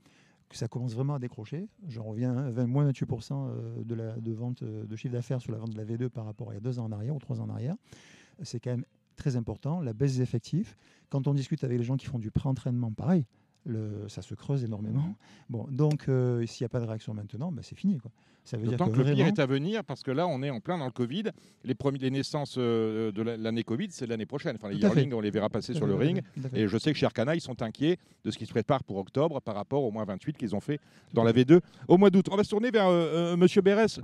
que 0.50 0.58
ça 0.58 0.68
commence 0.68 0.94
vraiment 0.94 1.15
à 1.15 1.20
décrocher. 1.20 1.68
J'en 1.88 2.03
reviens, 2.03 2.36
hein, 2.38 2.50
20 2.51 2.68
moins 2.68 2.89
28% 2.91 3.34
euh, 3.34 3.84
de, 3.84 3.96
la, 3.96 4.15
de 4.20 4.32
vente 4.32 4.63
de 4.63 4.96
chiffre 4.96 5.13
d'affaires 5.13 5.41
sur 5.41 5.51
la 5.51 5.58
vente 5.58 5.72
de 5.72 5.77
la 5.77 5.86
V2 5.86 6.10
par 6.10 6.25
rapport 6.25 6.50
à 6.50 6.53
il 6.53 6.56
y 6.56 6.58
a 6.58 6.62
deux 6.62 6.80
ans 6.80 6.86
en 6.86 6.91
arrière 6.91 7.15
ou 7.15 7.20
trois 7.20 7.41
ans 7.41 7.46
en 7.46 7.50
arrière. 7.50 7.75
C'est 8.44 8.60
quand 8.60 8.72
même 8.72 8.86
très 9.15 9.36
important. 9.36 9.82
La 9.82 9.94
baisse 9.94 10.18
des 10.18 10.22
effectifs. 10.22 10.77
Quand 11.10 11.27
on 11.27 11.34
discute 11.34 11.63
avec 11.63 11.77
les 11.77 11.84
gens 11.84 11.98
qui 11.98 12.06
font 12.06 12.20
du 12.20 12.32
pré-entraînement, 12.32 12.91
pareil. 12.91 13.25
Le, 13.65 14.06
ça 14.08 14.22
se 14.24 14.34
creuse 14.34 14.63
énormément. 14.63 15.13
Bon, 15.50 15.68
donc, 15.70 16.10
euh, 16.10 16.44
s'il 16.48 16.63
n'y 16.63 16.65
a 16.65 16.70
pas 16.70 16.80
de 16.80 16.86
réaction 16.86 17.13
maintenant, 17.13 17.51
ben, 17.51 17.62
c'est 17.63 17.75
fini. 17.77 18.00
Quoi. 18.00 18.10
Ça 18.44 18.58
veut 18.58 18.63
dire 18.70 18.77
que, 18.88 18.98
le 18.98 19.03
pire 19.13 19.27
est 19.27 19.39
à 19.39 19.46
venir 19.46 19.84
parce 19.84 20.01
que 20.01 20.10
là, 20.10 20.25
on 20.27 20.41
est 20.41 20.50
en 20.50 20.60
plein 20.60 20.80
dans 20.80 20.86
le 20.86 20.91
Covid. 20.91 21.25
Les, 21.63 21.75
premiers, 21.75 22.00
les 22.00 22.10
naissances 22.10 22.56
euh, 22.58 23.12
de 23.12 23.22
la- 23.22 23.38
l'année 23.38 23.63
Covid, 23.63 23.89
c'est 23.91 24.08
l'année 24.08 24.25
prochaine. 24.25 24.56
Enfin, 24.56 24.70
les 24.70 24.77
yearlings, 24.82 25.13
on 25.13 25.22
les 25.22 25.30
verra 25.30 25.48
passer 25.50 25.75
sur 25.75 25.86
le 25.86 25.94
ring. 25.94 26.24
Et 26.56 26.68
je 26.68 26.77
sais 26.80 26.91
que 26.91 26.98
chez 26.98 27.06
Arcana, 27.06 27.36
ils 27.36 27.41
sont 27.41 27.62
inquiets 27.62 27.98
de 28.25 28.32
ce 28.32 28.38
qui 28.39 28.48
se 28.48 28.51
prépare 28.51 28.84
pour 28.84 28.98
octobre 28.98 29.39
par 29.41 29.53
rapport 29.53 29.84
au 29.84 29.91
moins 29.91 30.06
28 30.06 30.38
qu'ils 30.39 30.56
ont 30.56 30.60
fait 30.60 30.80
dans 31.13 31.24
la 31.24 31.32
V2 31.32 31.60
au 31.88 31.98
mois 32.00 32.10
d'août. 32.10 32.25
On 32.32 32.36
va 32.38 32.44
se 32.44 32.50
tourner 32.50 32.72
vers 32.72 32.88
euh, 32.88 33.34
euh, 33.34 33.38
Monsieur 33.38 33.62
Bérès. 33.62 34.00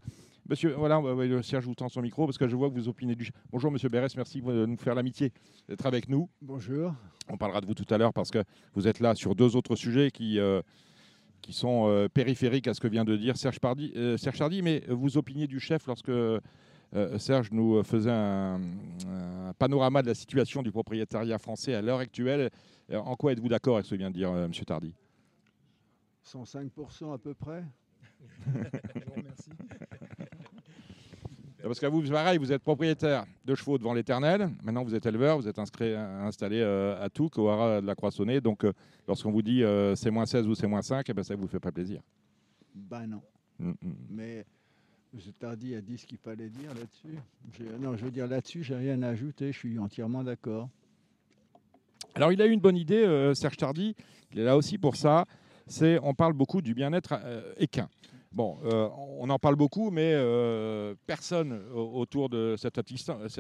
Monsieur, 0.50 0.74
voilà, 0.76 1.02
Serge 1.44 1.66
vous 1.66 1.76
tend 1.76 1.90
son 1.90 2.02
micro 2.02 2.26
parce 2.26 2.38
que 2.38 2.48
je 2.48 2.56
vois 2.56 2.70
que 2.70 2.76
vous 2.76 2.88
opinez 2.88 3.16
du. 3.16 3.30
Bonjour 3.52 3.70
Monsieur 3.70 3.90
Bérès, 3.90 4.16
merci 4.16 4.42
de 4.42 4.66
nous 4.66 4.78
faire 4.78 4.96
l'amitié 4.96 5.34
d'être 5.68 5.86
avec 5.86 6.08
nous. 6.08 6.30
Bonjour. 6.42 6.94
On 7.28 7.36
parlera 7.38 7.60
de 7.60 7.66
vous 7.66 7.74
tout 7.74 7.86
à 7.94 7.98
l'heure 7.98 8.14
parce 8.14 8.32
que 8.32 8.42
vous 8.74 8.88
êtes 8.88 9.02
là 9.02 9.14
sur 9.14 9.36
deux 9.36 9.58
autres 9.58 9.76
sujets 9.76 10.10
qui, 10.10 10.40
euh, 10.40 10.62
qui 11.42 11.52
sont 11.52 11.88
euh, 11.90 12.08
périphériques 12.08 12.68
à 12.70 12.74
ce 12.74 12.80
que 12.80 12.88
vient 12.88 13.04
de 13.04 13.18
dire 13.18 13.36
Serge, 13.36 13.60
Pardy, 13.60 13.92
euh, 13.98 14.16
Serge 14.16 14.38
Chardy. 14.38 14.62
Mais 14.62 14.84
vous 14.88 15.18
opiniez 15.18 15.48
du 15.48 15.60
chef 15.60 15.86
lorsque 15.86 16.08
euh, 16.08 16.40
Serge 17.18 17.52
nous 17.52 17.84
faisait 17.84 18.10
un, 18.10 18.62
un 19.10 19.54
panorama 19.60 20.02
de 20.02 20.08
la 20.08 20.16
situation 20.16 20.64
du 20.64 20.72
propriétariat 20.72 21.40
français 21.40 21.74
à 21.74 21.82
l'heure 21.82 22.00
actuelle. 22.00 22.50
En 22.94 23.18
quoi 23.18 23.34
êtes-vous 23.34 23.50
d'accord 23.50 23.76
avec 23.76 23.86
ce 23.86 23.92
que 23.92 23.96
vient 23.96 24.12
de 24.12 24.16
dire 24.16 24.32
euh, 24.32 24.48
Monsieur 24.48 24.64
Tardy? 24.64 24.94
105% 26.26 27.14
à 27.14 27.18
peu 27.18 27.34
près. 27.34 27.66
Parce 31.64 31.80
que 31.80 31.86
vous, 31.88 32.06
c'est 32.06 32.12
pareil, 32.12 32.38
vous 32.38 32.52
êtes 32.52 32.62
propriétaire 32.62 33.26
de 33.44 33.56
chevaux 33.56 33.78
devant 33.78 33.94
l'éternel. 33.94 34.50
Maintenant, 34.64 34.84
vous 34.84 34.94
êtes 34.94 35.06
éleveur, 35.06 35.38
vous 35.38 35.48
êtes 35.48 35.58
inscrit, 35.58 35.94
installé 35.96 36.60
euh, 36.62 37.04
à 37.04 37.10
Touques, 37.10 37.38
au 37.40 37.50
haras 37.50 37.82
de 37.82 37.88
la 37.88 37.96
Croissonnée. 37.96 38.40
Donc, 38.42 38.64
euh, 38.64 38.74
lorsqu'on 39.08 39.32
vous 39.32 39.42
dit 39.42 39.64
euh, 39.64 39.96
c'est 39.96 40.12
moins 40.12 40.26
16 40.26 40.48
ou 40.48 40.54
c'est 40.56 40.68
moins 40.68 40.84
5, 40.84 41.10
eh 41.10 41.14
ben, 41.14 41.24
ça 41.24 41.36
ne 41.36 41.40
vous 41.42 41.48
fait 41.48 41.60
pas 41.60 41.72
plaisir. 41.72 42.02
Ben 42.76 43.08
non. 43.08 43.22
Mm, 43.60 43.70
mm. 43.70 43.76
Mais 44.12 44.46
M. 45.14 45.20
Tardy 45.40 45.74
a 45.76 45.82
dit 45.82 45.98
ce 45.98 46.06
qu'il 46.06 46.20
fallait 46.20 46.50
dire 46.50 46.70
là-dessus. 46.76 47.18
J'ai- 47.58 47.78
Non, 47.80 47.98
je 47.98 48.06
veux 48.06 48.12
dire 48.12 48.28
là-dessus, 48.28 48.62
j'ai 48.64 48.76
rien 48.76 49.02
à 49.02 49.10
ajouter. 49.10 49.52
Je 49.52 49.58
suis 49.58 49.80
entièrement 49.80 50.24
d'accord. 50.24 50.70
Alors, 52.14 52.32
il 52.32 52.42
a 52.42 52.46
eu 52.46 52.52
une 52.52 52.60
bonne 52.60 52.78
idée, 52.78 53.04
euh, 53.04 53.34
Serge 53.34 53.58
Tardy. 53.58 53.96
Il 54.32 54.40
est 54.40 54.44
là 54.44 54.58
aussi 54.58 54.78
pour 54.78 54.96
ça. 54.96 55.26
C'est, 55.66 56.00
on 56.04 56.14
parle 56.14 56.34
beaucoup 56.34 56.62
du 56.62 56.74
bien-être 56.74 57.16
euh, 57.24 57.54
équin. 57.58 57.90
Bon, 58.38 58.60
euh, 58.66 58.88
on 59.18 59.32
en 59.32 59.40
parle 59.40 59.56
beaucoup, 59.56 59.90
mais 59.90 60.12
euh, 60.14 60.94
personne 61.08 61.60
au- 61.74 62.00
autour 62.00 62.30
de 62.30 62.54
cette, 62.56 62.78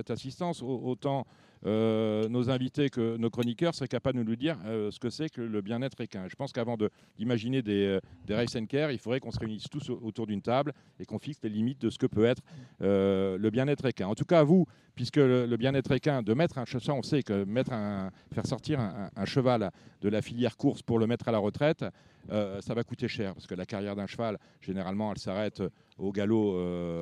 assistance, 0.09 0.63
au- 0.63 0.81
autant 0.85 1.27
euh, 1.65 2.29
nos 2.29 2.49
invités 2.49 2.89
que 2.89 3.17
nos 3.17 3.29
chroniqueurs, 3.29 3.73
seraient 3.75 3.87
capables 3.87 4.17
de 4.19 4.23
nous 4.23 4.35
dire 4.35 4.57
euh, 4.65 4.91
ce 4.91 4.99
que 4.99 5.09
c'est 5.09 5.29
que 5.29 5.41
le 5.41 5.61
bien-être 5.61 5.99
équin. 6.01 6.27
Je 6.29 6.35
pense 6.35 6.51
qu'avant 6.53 6.77
d'imaginer 7.17 7.61
des, 7.61 7.85
euh, 7.87 7.99
des 8.25 8.35
race 8.35 8.55
and 8.55 8.65
care, 8.67 8.91
il 8.91 8.99
faudrait 8.99 9.19
qu'on 9.19 9.31
se 9.31 9.39
réunisse 9.39 9.65
tous 9.69 9.89
au- 9.89 9.99
autour 10.03 10.27
d'une 10.27 10.41
table 10.41 10.73
et 10.99 11.05
qu'on 11.05 11.19
fixe 11.19 11.39
les 11.43 11.49
limites 11.49 11.81
de 11.81 11.89
ce 11.89 11.97
que 11.97 12.05
peut 12.07 12.25
être 12.25 12.41
le 12.79 13.49
bien-être 13.49 13.85
équin. 13.85 14.07
En 14.07 14.15
tout 14.15 14.25
cas, 14.25 14.43
vous, 14.43 14.65
puisque 14.95 15.17
le, 15.17 15.55
bien-être 15.57 15.91
équin, 15.91 16.21
de 16.21 16.33
mettre 16.33 16.57
un 16.57 16.65
ça, 16.65 16.93
on 16.93 17.01
sait 17.01 17.23
que 17.23 17.43
mettre 17.43 17.73
un, 17.73 18.11
faire 18.33 18.45
sortir 18.45 18.79
un, 18.79 19.09
un- 19.15 19.25
cheval 19.25 19.71
de 20.01 20.09
la 20.09 20.21
filière 20.21 20.57
course 20.57 20.81
pour 20.81 20.99
le 20.99 21.07
mettre 21.07 21.27
à 21.27 21.31
la 21.31 21.37
retraite, 21.39 21.83
ça 22.29 22.73
va 22.73 22.83
coûter 22.83 23.07
cher 23.07 23.33
parce 23.33 23.47
que 23.47 23.55
la 23.55 23.65
carrière 23.65 23.95
d'un 23.95 24.07
cheval, 24.07 24.37
généralement, 24.61 25.11
elle 25.11 25.17
s'arrête 25.19 25.61
au 25.97 26.11
galop 26.11 26.55
euh, 26.55 27.01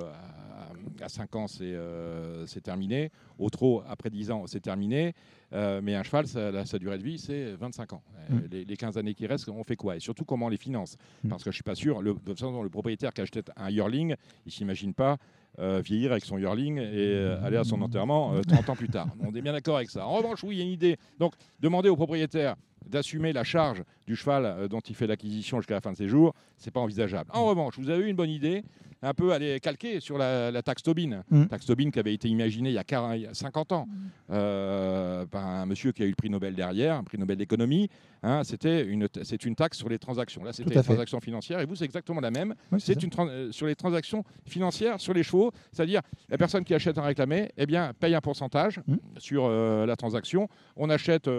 à, 1.01 1.05
à 1.05 1.09
5 1.09 1.35
ans, 1.35 1.47
c'est 1.47 1.63
euh, 1.63 2.45
c'est 2.47 2.61
terminé. 2.61 3.11
Au 3.37 3.49
trot, 3.49 3.83
après 3.87 4.09
10 4.09 4.31
ans, 4.31 4.43
c'est 4.47 4.61
terminé. 4.61 5.13
Euh, 5.53 5.81
mais 5.83 5.95
un 5.95 6.03
cheval, 6.03 6.27
ça- 6.27 6.51
la- 6.51 6.65
sa 6.65 6.79
durée 6.79 6.97
de 6.97 7.03
vie, 7.03 7.17
c'est 7.19 7.53
25 7.53 7.93
ans. 7.93 8.01
Mm. 8.29 8.37
Les, 8.51 8.65
les 8.65 8.77
15 8.77 8.97
années 8.97 9.13
qui 9.13 9.27
restent, 9.27 9.49
on 9.49 9.63
fait 9.63 9.75
quoi? 9.75 9.95
Et 9.95 9.99
surtout, 9.99 10.25
comment 10.25 10.47
on 10.47 10.49
les 10.49 10.57
finance? 10.57 10.97
Mm. 11.23 11.29
Parce 11.29 11.43
que 11.43 11.51
je 11.51 11.55
ne 11.55 11.55
suis 11.55 11.63
pas 11.63 11.75
sûr, 11.75 12.01
le, 12.01 12.13
de 12.13 12.19
toute 12.19 12.39
façon, 12.39 12.63
le 12.63 12.69
propriétaire 12.69 13.13
qui 13.13 13.21
achetait 13.21 13.43
un 13.57 13.69
yearling, 13.69 14.09
il 14.45 14.47
ne 14.47 14.51
s'imagine 14.51 14.93
pas 14.93 15.17
euh, 15.59 15.81
vieillir 15.83 16.11
avec 16.11 16.25
son 16.25 16.37
yearling 16.37 16.77
et 16.77 16.81
euh, 16.97 17.41
aller 17.43 17.55
à 17.57 17.63
son 17.63 17.81
enterrement 17.81 18.33
euh, 18.33 18.41
30 18.41 18.69
ans 18.69 18.75
plus 18.75 18.89
tard. 18.89 19.07
On 19.21 19.33
est 19.33 19.41
bien 19.41 19.53
d'accord 19.53 19.77
avec 19.77 19.89
ça. 19.89 20.05
En 20.05 20.13
revanche, 20.15 20.43
oui, 20.43 20.55
il 20.55 20.59
y 20.59 20.61
a 20.61 20.65
une 20.65 20.71
idée. 20.71 20.97
Donc, 21.19 21.33
demander 21.59 21.89
au 21.89 21.95
propriétaire 21.95 22.55
d'assumer 22.87 23.33
la 23.33 23.43
charge 23.43 23.83
du 24.07 24.15
cheval 24.15 24.45
euh, 24.45 24.67
dont 24.67 24.79
il 24.81 24.95
fait 24.95 25.07
l'acquisition 25.07 25.59
jusqu'à 25.59 25.75
la 25.75 25.81
fin 25.81 25.91
de 25.91 25.97
ses 25.97 26.07
jours, 26.07 26.33
c'est 26.57 26.71
pas 26.71 26.79
envisageable. 26.79 27.29
En 27.33 27.45
revanche, 27.45 27.77
vous 27.77 27.89
avez 27.89 28.05
eu 28.05 28.07
une 28.09 28.15
bonne 28.15 28.29
idée, 28.29 28.63
un 29.01 29.13
peu 29.13 29.33
aller 29.33 29.59
calquer 29.59 29.99
sur 29.99 30.17
la, 30.17 30.51
la 30.51 30.61
taxe 30.63 30.83
Tobin. 30.83 31.23
Mm. 31.29 31.45
Taxe 31.45 31.65
Tobin 31.65 31.89
qui 31.91 31.99
avait 31.99 32.13
été 32.13 32.27
imaginée 32.29 32.69
il 32.69 32.75
y 32.75 32.77
a 32.77 32.83
40 32.83 33.15
il 33.17 33.21
y 33.23 33.27
a 33.27 33.33
50 33.33 33.71
ans 33.71 33.87
euh, 34.31 35.25
par 35.25 35.45
un 35.45 35.65
monsieur 35.65 35.91
qui 35.91 36.01
a 36.03 36.05
eu 36.05 36.09
le 36.09 36.15
prix 36.15 36.29
Nobel 36.29 36.55
derrière, 36.55 36.95
un 36.95 37.03
prix 37.03 37.17
Nobel 37.17 37.37
d'économie. 37.37 37.89
Hein, 38.23 38.43
C'était 38.43 38.83
une, 38.83 39.07
c'est 39.21 39.45
une 39.45 39.55
taxe 39.55 39.77
sur 39.77 39.89
les 39.89 39.99
transactions. 39.99 40.43
Là, 40.43 40.53
c'était 40.53 40.73
les 40.73 40.81
transactions 40.83 41.19
financières. 41.19 41.59
Et 41.59 41.65
vous, 41.65 41.75
c'est 41.75 41.85
exactement 41.85 42.21
la 42.21 42.31
même. 42.31 42.55
C'est 42.79 43.01
une 43.03 43.11
euh, 43.19 43.51
sur 43.51 43.67
les 43.67 43.75
transactions 43.75 44.23
financières, 44.45 44.99
sur 44.99 45.13
les 45.13 45.21
chevaux, 45.23 45.51
c'est-à-dire 45.71 46.01
la 46.29 46.37
personne 46.37 46.63
qui 46.63 46.73
achète 46.73 46.97
un 46.97 47.03
réclamé, 47.03 47.51
eh 47.57 47.65
bien, 47.65 47.91
paye 47.99 48.15
un 48.15 48.21
pourcentage 48.21 48.79
Mm. 48.87 48.95
sur 49.17 49.45
euh, 49.45 49.85
la 49.85 49.95
transaction. 49.95 50.47
On 50.75 50.89
achète 50.89 51.29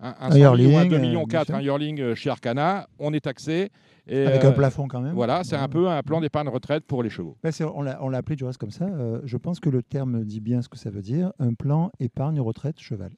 un, 0.00 0.14
un 0.20 0.30
100 0.30 0.32
Un 0.32 0.34
millions, 0.34 0.56
yearling, 0.56 0.76
un 0.76 0.86
2 0.86 0.96
euh, 0.96 1.00
millions 1.00 1.24
bien 1.24 1.38
4, 1.38 1.46
sûr. 1.46 1.54
un 1.56 1.60
yearling 1.62 2.00
euh, 2.00 2.14
chez 2.14 2.30
Arcana, 2.30 2.88
on 2.98 3.12
est 3.12 3.20
taxé. 3.20 3.70
Et, 4.08 4.26
Avec 4.26 4.42
euh, 4.44 4.48
un 4.48 4.52
plafond 4.52 4.88
quand 4.88 5.00
même. 5.00 5.14
Voilà, 5.14 5.44
c'est 5.44 5.56
un 5.56 5.68
peu 5.68 5.88
un 5.88 6.02
plan 6.02 6.20
d'épargne 6.20 6.48
retraite 6.48 6.84
pour 6.84 7.02
les 7.02 7.10
chevaux. 7.10 7.36
On 7.60 7.82
l'a 7.82 8.18
appelé 8.18 8.36
du 8.36 8.44
reste 8.44 8.58
comme 8.58 8.70
ça. 8.70 8.86
Euh, 8.86 9.20
je 9.24 9.36
pense 9.36 9.60
que 9.60 9.68
le 9.68 9.82
terme 9.82 10.24
dit 10.24 10.40
bien 10.40 10.62
ce 10.62 10.68
que 10.68 10.78
ça 10.78 10.90
veut 10.90 11.02
dire. 11.02 11.32
Un 11.38 11.52
plan 11.52 11.90
épargne 12.00 12.40
retraite 12.40 12.80
cheval. 12.80 13.12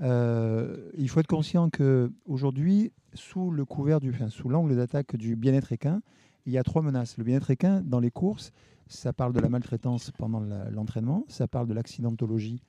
Euh, 0.00 0.76
il 0.96 1.08
faut 1.08 1.20
être 1.20 1.26
conscient 1.26 1.68
que 1.68 2.12
aujourd'hui, 2.26 2.92
sous 3.12 3.50
le 3.50 3.64
couvert 3.64 3.98
du, 4.00 4.10
enfin, 4.10 4.28
sous 4.28 4.48
l'angle 4.48 4.76
d'attaque 4.76 5.16
du 5.16 5.34
bien-être 5.34 5.72
équin, 5.72 6.00
il 6.46 6.52
y 6.52 6.58
a 6.58 6.62
trois 6.62 6.80
menaces. 6.80 7.18
Le 7.18 7.24
bien-être 7.24 7.50
équin 7.50 7.82
dans 7.84 8.00
les 8.00 8.10
courses, 8.10 8.52
ça 8.86 9.12
parle 9.12 9.32
de 9.32 9.40
la 9.40 9.48
maltraitance 9.48 10.12
pendant 10.16 10.40
l'entraînement, 10.70 11.24
ça 11.28 11.48
parle 11.48 11.66
de 11.66 11.74
l'accidentologie 11.74 12.62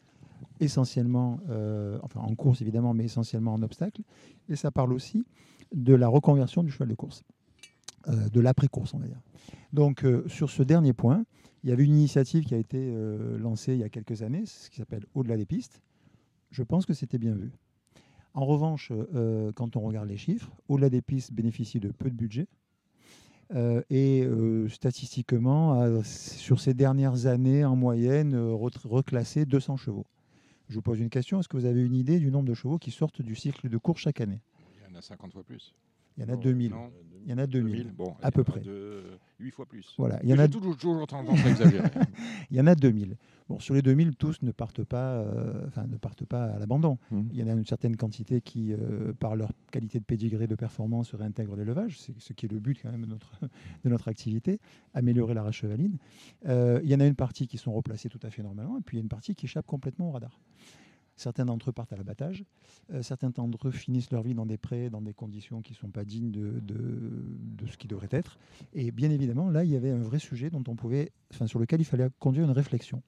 essentiellement, 0.60 1.40
euh, 1.50 2.00
en 2.16 2.36
course 2.36 2.62
évidemment, 2.62 2.94
mais 2.94 3.06
essentiellement 3.06 3.54
en 3.54 3.62
obstacle, 3.62 4.02
et 4.50 4.56
ça 4.56 4.72
parle 4.72 4.94
aussi 4.94 5.26
de 5.74 5.94
la 5.94 6.08
reconversion 6.08 6.64
du 6.64 6.72
cheval 6.72 6.90
de 6.90 6.96
course, 6.96 7.24
euh, 8.08 8.30
de 8.30 8.40
l'après-course 8.40 8.94
on 8.94 9.00
va 9.00 9.08
dire. 9.08 9.22
Donc 9.74 10.04
euh, 10.04 10.28
sur 10.28 10.50
ce 10.50 10.64
dernier 10.64 10.94
point, 10.94 11.26
il 11.64 11.70
y 11.70 11.74
avait 11.74 11.84
une 11.84 11.96
initiative 11.96 12.46
qui 12.46 12.56
a 12.56 12.58
été 12.58 12.92
lancée 13.38 13.74
il 13.74 13.80
y 13.80 13.84
a 13.84 13.90
quelques 13.90 14.24
années, 14.24 14.48
ce 14.48 14.72
qui 14.72 14.78
s'appelle 14.78 15.06
Au-delà 15.14 15.38
des 15.38 15.46
pistes. 15.46 15.80
Je 16.50 16.64
pense 16.64 16.88
que 16.88 16.94
c'était 16.94 17.20
bien 17.20 17.36
vu. 17.36 17.52
En 18.34 18.46
revanche, 18.46 18.92
quand 19.54 19.76
on 19.76 19.82
regarde 19.82 20.10
les 20.10 20.18
chiffres, 20.18 20.52
Au-delà 20.70 20.90
des 20.90 21.04
pistes 21.04 21.32
bénéficie 21.32 21.80
de 21.80 21.90
peu 21.90 22.10
de 22.10 22.16
budget. 22.16 22.48
et 23.92 24.28
statistiquement, 24.70 26.02
sur 26.04 26.60
ces 26.60 26.74
dernières 26.74 27.28
années, 27.28 27.64
en 27.64 27.76
moyenne, 27.76 28.36
reclassé 28.36 29.46
200 29.46 29.78
chevaux. 29.78 30.08
Je 30.72 30.76
vous 30.78 30.82
pose 30.82 31.02
une 31.02 31.10
question, 31.10 31.42
est-ce 31.42 31.50
que 31.50 31.58
vous 31.58 31.66
avez 31.66 31.82
une 31.82 31.96
idée 31.96 32.18
du 32.18 32.32
nombre 32.32 32.48
de 32.48 32.54
chevaux 32.54 32.78
qui 32.78 32.92
sortent 32.92 33.22
du 33.22 33.36
cycle 33.36 33.68
de 33.68 33.78
course 33.78 34.00
chaque 34.00 34.22
année? 34.22 34.40
Il 34.78 34.90
y 34.90 34.96
en 34.96 34.98
a 34.98 35.02
50 35.02 35.34
fois 35.34 35.44
plus. 35.44 35.76
Il 36.16 36.24
y 36.24 36.26
en 36.26 36.30
a 36.30 36.38
2000. 36.38 36.72
Non, 36.72 36.90
Il 37.26 37.32
y 37.32 37.34
en 37.34 37.38
a 37.38 37.48
2000. 37.48 37.94
Bon, 37.98 38.16
à 38.22 38.32
peu 38.32 38.44
près. 38.44 38.62
8 39.40 39.52
fois 39.52 39.66
plus. 39.66 39.94
Voilà, 39.98 40.20
il 40.24 40.30
y 40.30 40.34
en 40.34 40.40
a 40.40 40.48
toujours, 40.48 40.78
toujours 40.78 41.08
tendance 41.08 41.44
à 41.44 41.50
exagérer. 41.50 41.90
Il 42.52 42.58
y 42.58 42.62
en 42.62 42.68
a 42.68 42.76
2000. 42.76 43.16
Bon, 43.50 43.60
sur 43.60 43.74
les 43.74 43.82
2000, 43.82 44.16
tous 44.16 44.42
ne 44.44 44.52
partent 44.52 44.84
pas, 44.84 45.16
euh, 45.16 45.68
enfin, 45.68 45.86
ne 45.88 45.98
partent 45.98 46.26
pas 46.26 46.46
à 46.46 46.60
l'abandon. 46.60 46.98
Mhm. 47.12 47.30
Il 47.34 47.40
y 47.40 47.44
en 47.44 47.48
a 47.48 47.52
une 47.52 47.66
certaine 47.66 47.98
quantité 47.98 48.40
qui, 48.40 48.72
euh, 48.72 49.14
par 49.14 49.36
leur 49.36 49.52
qualité 49.72 50.00
de 50.00 50.06
pédigré 50.06 50.48
de 50.48 50.56
performance, 50.56 51.14
réintègrent 51.14 51.56
l'élevage, 51.56 52.00
c'est 52.00 52.18
ce 52.20 52.34
qui 52.34 52.46
est 52.46 52.52
le 52.52 52.60
but 52.60 52.80
quand 52.82 52.92
même 52.92 53.02
de 53.02 53.10
notre, 53.10 53.32
de 53.84 53.90
notre 53.90 54.08
activité, 54.08 54.60
améliorer 54.94 55.34
la 55.34 55.44
race 55.44 55.56
chevaline. 55.56 55.98
Euh, 56.48 56.80
il 56.84 56.90
y 56.90 56.96
en 56.96 57.00
a 57.00 57.06
une 57.06 57.16
partie 57.16 57.48
qui 57.48 57.58
sont 57.58 57.74
replacées 57.74 58.10
tout 58.10 58.20
à 58.24 58.30
fait 58.30 58.44
normalement, 58.44 58.78
et 58.78 58.82
puis 58.82 58.98
il 58.98 59.00
y 59.00 59.02
a 59.02 59.04
une 59.04 59.10
partie 59.10 59.36
qui 59.36 59.48
échappe 59.48 59.66
complètement 59.66 60.10
au 60.10 60.12
radar. 60.12 60.40
Certains 61.18 61.46
d'entre 61.46 61.70
eux 61.70 61.74
partent 61.74 61.94
à 61.94 61.98
l'abattage, 61.98 62.44
euh, 62.92 63.04
certains 63.04 63.30
d'entre 63.30 63.68
eux 63.68 63.72
finissent 63.72 64.12
leur 64.12 64.24
vie 64.24 64.34
dans 64.34 64.46
des 64.46 64.58
prés, 64.58 64.90
dans 64.90 65.02
des 65.02 65.14
conditions 65.14 65.62
qui 65.62 65.74
ne 65.74 65.78
sont 65.78 65.90
pas 65.90 66.04
dignes 66.04 66.32
de, 66.32 66.60
de- 66.62 67.22
de 67.58 67.68
ce 67.68 67.78
qui 67.78 67.88
devrait 67.88 68.08
être. 68.12 68.40
Et 68.74 68.92
bien 68.92 69.12
évidemment, 69.12 69.50
là, 69.50 69.64
il 69.64 69.70
y 69.70 69.76
avait 69.76 69.92
un 69.92 70.02
vrai 70.02 70.18
sujet 70.20 70.50
dont 70.50 70.64
on 70.68 70.76
pouvait, 70.76 71.12
enfin, 71.34 71.46
sur 71.48 71.60
lequel 71.60 71.80
il 71.82 71.86
fallait 71.86 72.08
conduire 72.20 72.46
une 72.46 72.52
réflexion. 72.52 73.04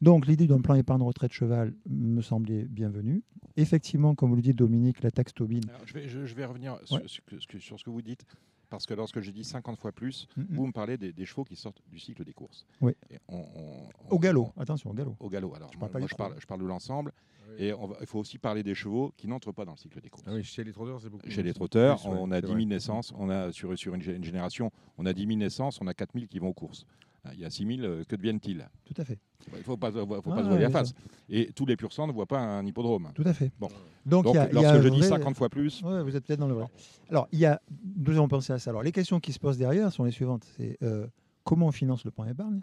Donc 0.00 0.26
l'idée 0.26 0.46
d'un 0.46 0.60
plan 0.60 0.74
épargne 0.76 1.02
retraite 1.02 1.32
cheval 1.32 1.74
me 1.88 2.20
semblait 2.22 2.64
bienvenue. 2.64 3.24
Effectivement, 3.56 4.14
comme 4.14 4.30
vous 4.30 4.36
le 4.36 4.42
dites 4.42 4.56
Dominique, 4.56 5.02
la 5.02 5.10
taxe 5.10 5.34
Tobin, 5.34 5.58
Alors, 5.68 5.80
je, 5.84 5.94
vais, 5.94 6.08
je- 6.08 6.26
je 6.26 6.34
vais 6.36 6.44
revenir 6.44 6.78
sur, 6.84 6.96
Ouais. 6.96 7.02
sur 7.08 7.22
ce 7.40 7.46
que- 7.48 7.58
sur 7.58 7.76
ce 7.80 7.82
que 7.84 7.90
vous 7.90 8.02
dites, 8.02 8.24
parce 8.70 8.86
que 8.86 8.94
lorsque 8.94 9.20
j'ai 9.20 9.32
dit 9.32 9.42
50 9.42 9.78
fois 9.80 9.90
plus, 9.90 10.28
Mm, 10.36 10.40
mm. 10.42 10.46
vous 10.50 10.66
me 10.68 10.72
parlez 10.72 10.96
des, 10.98 11.12
des 11.12 11.24
chevaux 11.24 11.42
qui 11.42 11.56
sortent 11.56 11.82
du 11.90 11.98
cycle 11.98 12.22
des 12.24 12.34
courses. 12.34 12.64
Oui. 12.80 12.92
Et 13.10 13.16
on- 13.28 13.38
on- 13.38 13.88
on- 14.04 14.14
au 14.14 14.18
galop, 14.20 14.52
on- 14.56 14.60
attention, 14.60 14.90
au 14.90 14.94
galop. 14.94 15.16
au 15.18 15.28
galop. 15.28 15.52
Alors, 15.56 15.72
Je 15.72 15.78
moi, 15.78 15.88
parle 15.88 15.92
pas 15.94 15.98
moi, 15.98 16.08
parle, 16.16 16.40
je 16.40 16.46
parle 16.46 16.60
de 16.60 16.66
l'ensemble. 16.66 17.12
Et 17.58 17.72
on 17.72 17.86
va- 17.86 17.96
il 18.00 18.06
faut 18.06 18.18
aussi 18.18 18.38
parler 18.38 18.62
des 18.62 18.74
chevaux 18.74 19.12
qui 19.16 19.26
n'entrent 19.28 19.52
pas 19.52 19.64
dans 19.64 19.72
le 19.72 19.78
cycle 19.78 20.00
des 20.00 20.10
courses. 20.10 20.24
Ah 20.26 20.32
oui, 20.34 20.44
chez 20.44 20.64
les 20.64 20.72
trotteurs, 20.72 21.00
c'est 21.00 21.08
beaucoup. 21.08 21.28
Chez 21.30 21.42
les 21.42 21.50
plus, 21.50 21.54
trotteurs, 21.54 22.04
ouais, 22.06 22.16
on 22.20 22.30
a 22.30 22.36
c'est 22.36 22.42
10 22.42 22.46
vrai. 22.48 22.56
000 22.60 22.68
naissances. 22.68 23.12
On 23.16 23.30
a, 23.30 23.50
sur, 23.52 23.76
sur 23.78 23.94
une, 23.94 24.02
gé- 24.02 24.16
une 24.16 24.24
génération, 24.24 24.70
on 24.98 25.06
a 25.06 25.12
10 25.12 25.26
000 25.26 25.38
naissances, 25.38 25.80
on 25.80 25.86
a 25.86 25.94
4 25.94 26.12
000 26.14 26.26
qui 26.26 26.38
vont 26.38 26.48
aux 26.48 26.52
courses. 26.54 26.84
Ah, 27.24 27.30
Il 27.34 27.40
y 27.40 27.44
a 27.44 27.50
6 27.50 27.66
000, 27.66 27.80
euh, 27.86 28.04
que 28.04 28.14
deviennent-ils? 28.16 28.68
Tout 28.84 28.94
à 28.96 29.04
fait. 29.04 29.18
Il 29.52 29.58
ne 29.58 29.62
faut 29.62 29.76
pas, 29.76 29.90
faut 29.90 30.06
pas 30.06 30.16
Ah, 30.36 30.42
se 30.42 30.48
voiler 30.48 30.62
la 30.62 30.70
face. 30.70 30.94
Et 31.28 31.50
tous 31.52 31.66
les 31.66 31.76
pur 31.76 31.88
ne 32.06 32.12
voient 32.12 32.26
pas 32.26 32.38
un 32.38 32.64
hippodrome. 32.64 33.10
Tout 33.14 33.24
à 33.26 33.32
fait. 33.32 33.50
Bon. 33.58 33.68
Donc, 34.06 34.24
Donc, 34.24 34.34
y 34.34 34.38
a, 34.38 34.48
il 34.50 34.54
y 34.54 34.58
a 34.64 34.72
lorsque 34.72 34.82
je 34.84 34.88
dis 34.88 34.98
vrai- 35.00 35.08
50 35.08 35.36
fois 35.36 35.48
plus, 35.48 35.82
vous 35.82 36.16
êtes 36.16 36.24
peut-être 36.24 36.38
dans 36.40 36.48
le 36.48 36.54
vrai. 36.54 36.66
Alors, 37.10 37.28
il 37.32 37.38
y 37.40 37.46
a, 37.46 37.60
nous 37.96 38.12
avons 38.16 38.28
pensé 38.28 38.52
à 38.52 38.58
ça. 38.58 38.70
Alors, 38.70 38.82
les 38.82 38.92
questions 38.92 39.20
qui 39.20 39.32
se 39.32 39.38
posent 39.40 39.58
derrière 39.58 39.90
sont 39.92 40.04
les 40.04 40.10
suivantes. 40.12 40.44
C'est 40.56 40.76
euh, 40.82 41.06
comment 41.44 41.66
on 41.66 41.72
finance 41.72 42.04
le 42.04 42.10
plan 42.12 42.24
épargne? 42.24 42.60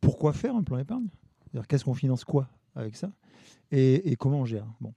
Pourquoi 0.00 0.32
faire 0.32 0.54
un 0.54 0.62
plan 0.62 0.78
épargne? 0.78 1.08
C'est-à-dire, 1.50 1.66
Qu'est-ce 1.66 1.84
qu'on 1.84 1.94
finance 1.94 2.24
quoi? 2.24 2.48
Avec 2.74 2.96
ça 2.96 3.10
et, 3.76 4.16
comment 4.16 4.40
on 4.40 4.44
gère? 4.44 4.66
Bon. 4.80 4.92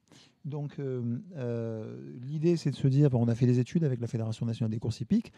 Donc, 0.45 0.79
euh, 0.79 1.19
euh, 1.35 1.97
l'idée, 2.21 2.55
c'est 2.57 2.71
de 2.71 2.75
se 2.75 2.87
dire, 2.87 3.09
on 3.13 3.27
a 3.27 3.35
fait 3.35 3.45
des 3.45 3.59
études 3.59 3.83
avec 3.83 3.99
la 3.99 4.07
Fédération 4.07 4.45
nationale 4.45 4.71
des 4.71 4.79
courses 4.79 5.01
hippiques. 5.01 5.33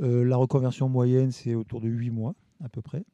Euh, 0.00 0.24
la 0.24 0.36
reconversion 0.36 0.88
moyenne, 0.88 1.30
c'est 1.30 1.54
autour 1.54 1.80
de 1.80 1.88
8 1.88 2.10
mois, 2.10 2.34
à 2.62 2.68
peu 2.68 2.82
près. 2.82 3.04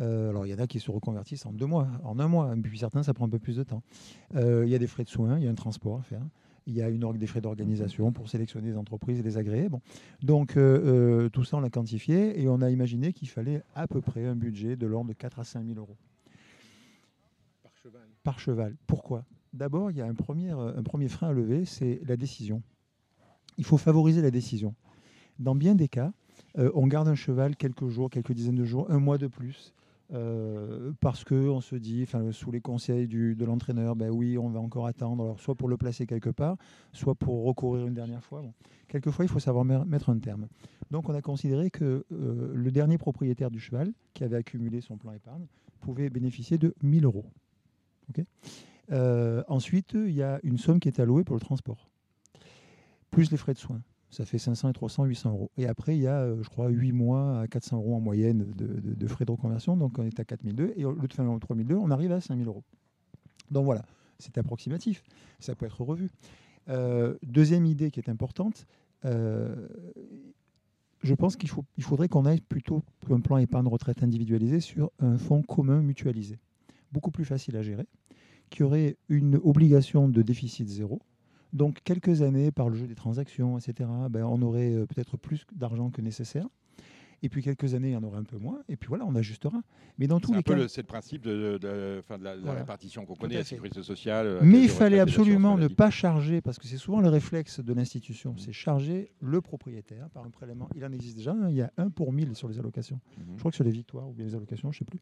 Alors, 0.00 0.46
il 0.46 0.50
y 0.50 0.54
en 0.54 0.58
a 0.60 0.68
qui 0.68 0.78
se 0.78 0.92
reconvertissent 0.92 1.44
en 1.44 1.52
deux 1.52 1.66
mois, 1.66 1.88
en 2.04 2.20
un 2.20 2.28
mois, 2.28 2.54
puis 2.62 2.78
certains, 2.78 3.02
ça 3.02 3.14
prend 3.14 3.26
un 3.26 3.28
peu 3.28 3.40
plus 3.40 3.56
de 3.56 3.64
temps. 3.64 3.82
Il 4.32 4.68
y 4.68 4.74
a 4.76 4.78
des 4.78 4.86
frais 4.86 5.02
de 5.02 5.08
soins, 5.08 5.38
il 5.38 5.44
y 5.44 5.48
a 5.48 5.50
un 5.50 5.56
transport 5.56 5.98
à 5.98 6.02
faire. 6.02 6.22
Il 6.68 6.74
y 6.74 6.82
a 6.82 6.88
une 6.88 7.04
des 7.18 7.26
frais 7.26 7.40
d'organisation 7.40 8.12
pour 8.12 8.28
sélectionner 8.28 8.70
des 8.70 8.76
entreprises 8.76 9.18
et 9.18 9.24
les 9.24 9.38
agréer. 9.38 9.68
Donc 10.22 10.52
tout 10.52 11.42
ça, 11.42 11.56
on 11.56 11.60
l'a 11.60 11.70
quantifié 11.70 12.40
et 12.40 12.46
on 12.48 12.62
a 12.62 12.70
imaginé 12.70 13.12
qu'il 13.12 13.28
fallait 13.28 13.64
à 13.74 13.88
peu 13.88 14.00
près 14.00 14.24
un 14.24 14.36
budget 14.36 14.76
de 14.76 14.86
l'ordre 14.86 15.08
de 15.08 15.14
4 15.14 15.40
à 15.40 15.44
5 15.44 15.66
000 15.66 15.76
euros. 15.80 15.96
Cheval. 18.36 18.76
Pourquoi? 18.86 19.24
D'abord, 19.52 19.90
il 19.90 19.96
y 19.96 20.02
a 20.02 20.06
un 20.06 20.14
premier, 20.14 20.52
euh, 20.52 20.76
un 20.76 20.82
premier 20.82 21.08
frein 21.08 21.28
à 21.28 21.32
lever, 21.32 21.64
c'est 21.64 22.00
la 22.04 22.16
décision. 22.16 22.62
Il 23.56 23.64
faut 23.64 23.78
favoriser 23.78 24.20
la 24.20 24.30
décision. 24.30 24.74
Dans 25.38 25.54
bien 25.54 25.74
des 25.74 25.88
cas, 25.88 26.12
euh, 26.58 26.70
on 26.74 26.86
garde 26.86 27.08
un 27.08 27.14
cheval 27.14 27.56
quelques 27.56 27.88
jours, 27.88 28.10
quelques 28.10 28.32
dizaines 28.32 28.56
de 28.56 28.64
jours, 28.64 28.90
un 28.90 28.98
mois 28.98 29.18
de 29.18 29.26
plus, 29.26 29.72
euh, 30.12 30.92
parce 31.00 31.24
qu'on 31.24 31.60
se 31.60 31.76
dit, 31.76 32.06
sous 32.32 32.50
les 32.50 32.60
conseils 32.60 33.06
de 33.06 33.44
l'entraîneur, 33.44 33.94
ben 33.94 34.10
oui, 34.10 34.38
on 34.38 34.48
va 34.48 34.60
encore 34.60 34.86
attendre, 34.86 35.22
alors, 35.22 35.40
soit 35.40 35.54
pour 35.54 35.68
le 35.68 35.76
placer 35.76 36.06
quelque 36.06 36.30
part, 36.30 36.56
soit 36.92 37.14
pour 37.14 37.44
recourir 37.44 37.86
une 37.86 37.94
dernière 37.94 38.24
fois. 38.24 38.42
Quelquefois, 38.88 39.24
il 39.24 39.28
faut 39.28 39.38
savoir 39.38 39.64
mettre 39.64 40.10
un 40.10 40.18
terme. 40.18 40.48
Donc, 40.90 41.08
on 41.08 41.14
a 41.14 41.20
considéré 41.20 41.70
que 41.70 42.06
euh, 42.10 42.52
le 42.54 42.70
dernier 42.70 42.96
propriétaire 42.96 43.50
du 43.50 43.60
cheval, 43.60 43.92
qui 44.14 44.24
avait 44.24 44.36
accumulé 44.36 44.80
son 44.80 44.96
plan 44.96 45.12
épargne, 45.12 45.46
pouvait 45.80 46.08
bénéficier 46.08 46.56
de 46.56 46.74
1000 46.82 47.04
euros. 47.04 47.26
Euh, 48.90 49.42
ensuite, 49.48 49.94
il 49.94 50.12
y 50.12 50.22
a 50.22 50.40
une 50.42 50.58
somme 50.58 50.80
qui 50.80 50.88
est 50.88 51.00
allouée 51.00 51.24
pour 51.24 51.36
le 51.36 51.40
transport, 51.40 51.88
plus 53.10 53.30
les 53.30 53.36
frais 53.36 53.54
de 53.54 53.58
soins. 53.58 53.82
Ça 54.10 54.24
fait 54.24 54.38
500 54.38 54.70
et 54.70 54.72
300, 54.72 55.04
800 55.04 55.32
euros. 55.32 55.50
Et 55.58 55.66
après, 55.66 55.94
il 55.94 56.00
y 56.00 56.06
a, 56.06 56.20
euh, 56.20 56.42
je 56.42 56.48
crois, 56.48 56.70
8 56.70 56.92
mois 56.92 57.40
à 57.40 57.46
400 57.46 57.76
euros 57.76 57.94
en 57.94 58.00
moyenne 58.00 58.46
de, 58.56 59.06
frais 59.06 59.26
de 59.26 59.30
reconversion. 59.30 59.76
Donc, 59.76 59.98
on 59.98 60.04
est 60.04 60.18
à 60.18 60.24
4002. 60.24 60.72
Et 60.76 60.86
au 60.86 60.92
lieu 60.92 61.06
de 61.06 61.12
faire 61.12 61.26
3002, 61.38 61.74
on 61.74 61.90
arrive 61.90 62.12
à 62.12 62.20
5000 62.20 62.46
euros. 62.46 62.64
Donc, 63.50 63.66
voilà, 63.66 63.84
c'est 64.18 64.38
approximatif. 64.38 65.04
Ça 65.40 65.54
peut 65.54 65.66
être 65.66 65.82
revu. 65.82 66.10
Euh, 66.70 67.18
deuxième 67.22 67.66
idée 67.66 67.90
qui 67.90 68.00
est 68.00 68.08
importante, 68.08 68.66
je 69.04 69.54
pense 71.14 71.36
qu'il 71.36 71.50
faut, 71.50 71.66
il 71.76 71.84
faudrait 71.84 72.08
qu'on 72.08 72.24
aille 72.24 72.40
plutôt 72.40 72.82
un 73.10 73.20
plan 73.20 73.36
épargne 73.36 73.68
retraite 73.68 74.02
individualisé 74.02 74.60
sur 74.60 74.90
un 75.00 75.18
fonds 75.18 75.42
commun 75.42 75.82
mutualisé. 75.82 76.38
Beaucoup 76.92 77.10
plus 77.10 77.24
facile 77.24 77.56
à 77.56 77.62
gérer, 77.62 77.86
qui 78.50 78.62
aurait 78.62 78.96
une 79.08 79.36
obligation 79.36 80.08
de 80.08 80.22
déficit 80.22 80.68
zéro. 80.68 81.00
Donc, 81.52 81.80
quelques 81.84 82.22
années 82.22 82.50
par 82.50 82.68
le 82.68 82.76
jeu 82.76 82.86
des 82.86 82.94
transactions, 82.94 83.58
etc., 83.58 83.88
ben, 84.10 84.24
on 84.24 84.42
aurait 84.42 84.72
euh, 84.74 84.86
peut-être 84.86 85.16
plus 85.16 85.46
d'argent 85.54 85.90
que 85.90 86.02
nécessaire. 86.02 86.46
Et 87.22 87.28
puis, 87.28 87.42
quelques 87.42 87.74
années, 87.74 87.88
il 87.88 87.92
y 87.94 87.96
en 87.96 88.02
aurait 88.04 88.18
un 88.18 88.24
peu 88.24 88.38
moins. 88.38 88.60
Et 88.68 88.76
puis 88.76 88.88
voilà, 88.88 89.04
on 89.06 89.14
ajustera. 89.16 89.60
Mais 89.98 90.06
dans 90.06 90.20
tous 90.20 90.28
C'est 90.28 90.34
un 90.34 90.36
les 90.38 90.42
peu 90.44 90.52
cas. 90.54 90.60
le, 90.60 90.68
c'est 90.68 90.82
le 90.82 90.86
principe 90.86 91.22
de, 91.22 91.58
de- 91.58 91.96
enfin, 91.98 92.16
de 92.18 92.24
la, 92.24 92.34
répartition 92.52 93.04
qu'on 93.04 93.16
connaît, 93.16 93.34
la 93.36 93.44
sécurité 93.44 93.82
sociale. 93.82 94.36
la 94.36 94.42
Mais 94.42 94.60
il 94.62 94.68
fallait 94.68 95.00
absolument 95.00 95.56
ne 95.58 95.66
pas 95.68 95.90
charger, 95.90 96.40
parce 96.40 96.58
que 96.58 96.66
c'est 96.68 96.76
souvent 96.76 97.00
le 97.00 97.08
réflexe 97.08 97.60
de 97.60 97.72
l'institution, 97.72 98.32
Mhm. 98.32 98.38
c'est 98.38 98.52
charger 98.52 99.10
le 99.20 99.40
propriétaire 99.40 100.08
par 100.10 100.24
un 100.24 100.30
prélèvement. 100.30 100.68
Il 100.76 100.84
en 100.84 100.92
existe 100.92 101.16
déjà, 101.16 101.32
un, 101.32 101.48
il 101.50 101.56
y 101.56 101.62
a 101.62 101.72
un 101.76 101.90
pour 101.90 102.12
1000 102.12 102.34
sur 102.36 102.48
les 102.48 102.58
allocations. 102.58 103.00
Mhm. 103.18 103.24
Je 103.34 103.38
crois 103.40 103.50
que 103.50 103.56
sur 103.56 103.64
les 103.64 103.70
victoires 103.72 104.08
ou 104.08 104.12
bien 104.12 104.24
les 104.24 104.34
allocations, 104.34 104.70
je 104.70 104.76
ne 104.76 104.78
sais 104.78 104.84
plus. 104.84 105.00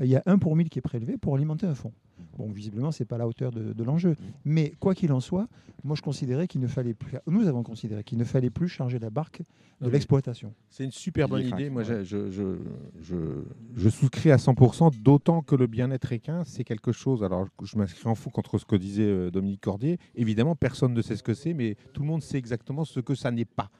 Euh, 0.00 0.04
Il 0.04 0.10
y 0.10 0.16
a 0.16 0.22
un 0.26 0.38
pour 0.38 0.56
1000 0.56 0.68
qui 0.68 0.78
est 0.80 0.82
prélevé 0.82 1.16
pour 1.16 1.36
alimenter 1.36 1.66
un 1.66 1.74
fonds. 1.74 1.92
Bon, 2.38 2.50
visiblement, 2.50 2.90
ce 2.92 3.02
n'est 3.02 3.06
pas 3.06 3.16
à 3.16 3.18
la 3.18 3.28
hauteur 3.28 3.50
de, 3.50 3.72
de 3.72 3.84
l'enjeu. 3.84 4.16
Mais 4.44 4.74
quoi 4.80 4.94
qu'il 4.94 5.12
en 5.12 5.20
soit, 5.20 5.48
moi, 5.84 5.96
je 5.96 6.02
considérais 6.02 6.46
qu'il 6.46 6.60
ne 6.60 6.66
fallait 6.68 6.94
plus, 6.94 7.16
nous 7.26 7.46
avons 7.48 7.62
considéré 7.62 8.04
qu'il 8.04 8.18
ne 8.18 8.24
fallait 8.24 8.50
plus 8.50 8.68
charger 8.68 8.98
la 8.98 9.10
barque 9.10 9.42
de 9.80 9.88
l'exploitation. 9.88 10.54
C'est 10.70 10.84
une 10.84 10.92
super 10.92 11.28
bonne 11.28 11.42
idée. 11.56 11.70
Moi, 11.70 11.82
ouais. 11.82 12.04
je, 12.04 12.30
je, 12.30 12.30
je, 12.30 12.56
je- 13.02 13.42
je 13.74 13.88
souscris 13.88 14.30
à 14.30 14.36
100%, 14.36 14.96
d'autant 15.02 15.42
que 15.42 15.56
le 15.56 15.66
bien-être 15.66 16.12
équin, 16.12 16.44
c'est 16.44 16.62
quelque 16.64 16.92
chose. 16.92 17.24
Alors, 17.24 17.48
je 17.62 17.76
m'inscris 17.76 18.08
en 18.08 18.14
fou 18.14 18.30
contre 18.30 18.58
ce 18.58 18.64
que 18.64 18.76
disait 18.76 19.02
euh, 19.02 19.30
Dominique 19.30 19.60
Cordier. 19.60 19.98
Évidemment, 20.14 20.54
personne 20.54 20.92
ne 20.94 21.02
sait 21.02 21.16
ce 21.16 21.22
que 21.24 21.34
c'est, 21.34 21.52
mais 21.52 21.76
tout 21.92 22.02
le 22.02 22.08
monde 22.08 22.22
sait 22.22 22.38
exactement 22.38 22.84
ce 22.84 23.00
que 23.00 23.14
ça 23.16 23.30
n'est 23.32 23.44
pas. 23.44 23.70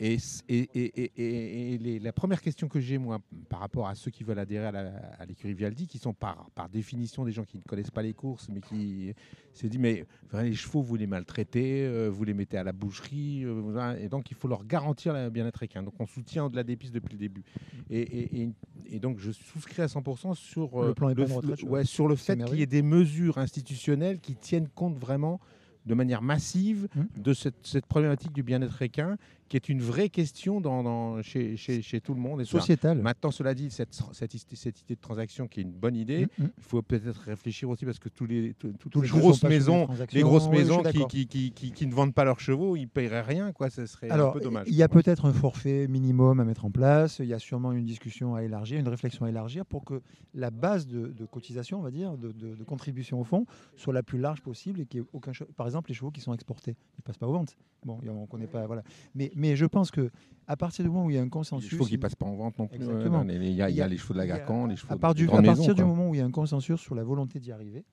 Et, 0.00 0.16
et, 0.48 0.58
et- 0.58 0.68
et- 0.74 1.12
et- 1.16 1.74
et 1.74 1.78
les- 1.78 1.98
la 2.00 2.12
première 2.12 2.40
question 2.40 2.66
que 2.68 2.80
j'ai, 2.80 2.98
moi, 2.98 3.20
par 3.48 3.60
rapport 3.60 3.86
à 3.88 3.94
ceux 3.94 4.10
qui 4.10 4.24
veulent 4.24 4.38
adhérer 4.38 4.66
à 4.66 5.24
l'écurie 5.26 5.54
Vialdi, 5.54 5.86
qui 5.86 5.98
sont 5.98 6.12
par, 6.12 6.50
par 6.54 6.68
définition 6.68 7.24
des 7.24 7.32
gens 7.32 7.44
qui 7.44 7.58
ne 7.58 7.62
connaissent 7.62 7.75
pas 7.84 8.02
les 8.02 8.14
courses, 8.14 8.48
mais 8.48 8.60
qui 8.60 9.12
s'est 9.52 9.68
dit, 9.68 9.78
mais 9.78 10.04
enfin, 10.26 10.42
les 10.42 10.54
chevaux, 10.54 10.82
vous 10.82 10.96
les 10.96 11.06
maltraitez, 11.06 11.86
euh, 11.86 12.08
vous 12.08 12.24
les 12.24 12.34
mettez 12.34 12.58
à 12.58 12.64
la 12.64 12.72
boucherie, 12.72 13.42
euh, 13.44 13.96
et 13.98 14.08
donc 14.08 14.30
il 14.30 14.36
faut 14.36 14.48
leur 14.48 14.64
garantir 14.66 15.12
le 15.14 15.30
bien-être 15.30 15.62
équin. 15.62 15.82
Donc 15.82 15.94
on 15.98 16.06
soutient 16.06 16.44
au-delà 16.44 16.62
des 16.64 16.76
pistes 16.76 16.94
depuis 16.94 17.12
le 17.12 17.18
début. 17.18 17.42
Et, 17.90 18.00
et- 18.00 18.42
et- 18.42 18.48
et 18.88 18.98
donc 19.00 19.18
je 19.18 19.32
souscris 19.32 19.82
à 19.82 19.86
100% 19.88 20.34
sur, 20.34 20.82
Le 20.82 20.94
plan 20.94 21.08
retraite, 21.08 21.62
ouais, 21.64 21.84
sur 21.84 22.08
le 22.08 22.16
fait 22.16 22.36
qu'il 22.36 22.58
y 22.58 22.62
ait 22.62 22.66
des 22.66 22.82
mesures 22.82 23.38
institutionnelles 23.38 24.20
qui 24.20 24.34
tiennent 24.36 24.68
compte 24.68 24.96
vraiment 24.98 25.40
de 25.86 25.94
manière 25.94 26.20
massive 26.20 26.88
Mm. 26.96 27.20
de 27.22 27.32
cette, 27.32 27.64
cette 27.64 27.86
problématique 27.86 28.32
du 28.32 28.42
bien-être 28.42 28.82
équin, 28.82 29.16
qui 29.48 29.56
est 29.56 29.68
une 29.68 29.80
vraie 29.80 30.08
question 30.08 30.60
dans, 30.60 30.82
dans- 30.82 31.22
chez, 31.22 31.56
chez- 31.56 31.80
chez 31.82 32.00
tout 32.00 32.14
le 32.14 32.20
monde. 32.20 32.40
Et 32.40 32.44
ça- 32.44 32.52
Sociétal. 32.58 32.98
Maintenant, 33.00 33.30
cela 33.30 33.54
dit, 33.54 33.70
cette, 33.70 33.98
cette, 34.12 34.34
idée- 34.34 34.56
cette 34.56 34.80
idée 34.82 34.94
de 34.96 35.00
transaction 35.00 35.46
qui 35.46 35.60
est 35.60 35.62
une 35.62 35.70
bonne 35.72 35.94
idée, 35.96 36.26
Mm, 36.38 36.44
mm. 36.44 36.50
il 36.58 36.62
faut 36.64 36.82
peut-être 36.82 37.20
réfléchir 37.20 37.68
aussi 37.70 37.84
parce 37.84 37.98
que 37.98 38.08
tous 38.08 38.26
les, 38.26 38.54
tout- 38.54 38.72
toutes 38.78 38.92
Tous 38.92 39.00
les 39.02 39.08
les 39.08 39.18
grosses 39.18 39.42
maisons, 39.44 39.88
les 40.12 40.22
grosses 40.22 40.48
Oui, 40.48 40.58
maisons 40.58 40.78
qui, 40.78 40.82
d'accord. 40.84 41.08
qui, 41.08 41.26
qui, 41.26 41.52
qui- 41.52 41.72
qui 41.72 41.86
ne 41.86 41.94
vendent 41.94 42.14
pas 42.14 42.24
leurs 42.24 42.40
chevaux, 42.40 42.76
ils 42.76 42.88
paieraient 42.88 43.22
rien, 43.22 43.52
quoi. 43.52 43.70
Ce 43.70 43.86
serait 43.86 44.10
un 44.10 44.30
peu 44.30 44.40
dommage. 44.40 44.66
il 44.68 44.74
y 44.74 44.82
a 44.82 44.88
peut-être 44.88 45.26
un 45.26 45.32
forfait 45.32 45.86
minimum 45.88 46.40
à 46.40 46.44
mettre 46.44 46.64
en 46.64 46.70
place. 46.70 47.18
Il 47.20 47.26
y 47.26 47.34
a 47.34 47.38
sûrement 47.38 47.72
une 47.72 47.84
discussion 47.84 48.34
à 48.34 48.42
élargir, 48.42 48.80
une 48.80 48.88
réflexion 48.88 49.26
à 49.26 49.28
élargir 49.28 49.64
pour 49.66 49.84
que 49.84 50.00
la 50.34 50.50
base 50.50 50.86
de, 50.86 51.08
de 51.08 51.24
cotisation, 51.24 51.78
on 51.78 51.82
va 51.82 51.90
dire, 51.90 52.16
de, 52.18 52.32
de- 52.32 52.54
de 52.54 52.64
contribution 52.64 53.20
au 53.20 53.24
fond, 53.24 53.46
soit 53.76 53.92
la 53.92 54.02
plus 54.02 54.18
large 54.18 54.40
possible 54.42 54.80
et 54.80 54.86
qu'il 54.86 55.00
n'y 55.00 55.06
ait 55.06 55.10
aucun. 55.12 55.32
Par 55.56 55.66
exemple, 55.66 55.90
les 55.90 55.94
chevaux 55.94 56.10
qui 56.10 56.20
sont 56.20 56.34
exportés, 56.34 56.76
ils 56.98 57.02
passent 57.02 57.18
pas 57.18 57.26
aux 57.28 57.32
ventes. 57.32 57.56
Bon, 57.84 58.00
on 58.08 58.26
connaît 58.26 58.48
pas, 58.48 58.66
voilà. 58.66 58.82
Mais, 59.14 59.30
mais 59.36 59.54
je 59.54 59.66
pense 59.66 59.92
que 59.92 60.10
à 60.48 60.56
partir 60.56 60.84
du 60.84 60.90
moment 60.90 61.06
où 61.06 61.10
il 61.10 61.14
y 61.14 61.18
a 61.18 61.20
un 61.20 61.24
les 61.24 61.30
consensus, 61.30 61.68
chevaux 61.70 61.84
qui 61.84 61.98
passent 61.98 62.14
pas 62.14 62.26
en 62.26 62.34
vente 62.36 62.58
non 62.58 62.66
plus. 62.68 62.76
Exactement. 62.76 63.22
les- 63.22 63.38
les- 63.38 63.48
Il 63.50 63.54
y, 63.54 63.62
a- 63.62 63.70
il 63.70 63.76
y 63.76 63.80
a 63.80 63.84
a- 63.84 63.88
les 63.88 63.96
chevaux 63.96 64.14
de 64.14 64.18
la 64.18 64.24
a- 64.24 64.26
Garcan, 64.26 64.66
les 64.66 64.76
chevaux 64.76 64.92
à, 64.92 64.96
part 64.96 65.12
de 65.14 65.18
du- 65.18 65.28
à 65.28 65.42
partir 65.42 65.74
du 65.74 65.84
moment 65.84 66.08
où 66.08 66.14
il 66.14 66.18
y 66.18 66.20
a 66.20 66.24
un 66.24 66.30
consensus 66.30 66.80
sur 66.80 66.94
la 66.94 67.02
volonté 67.04 67.38
d'y 67.40 67.52
arriver, 67.52 67.84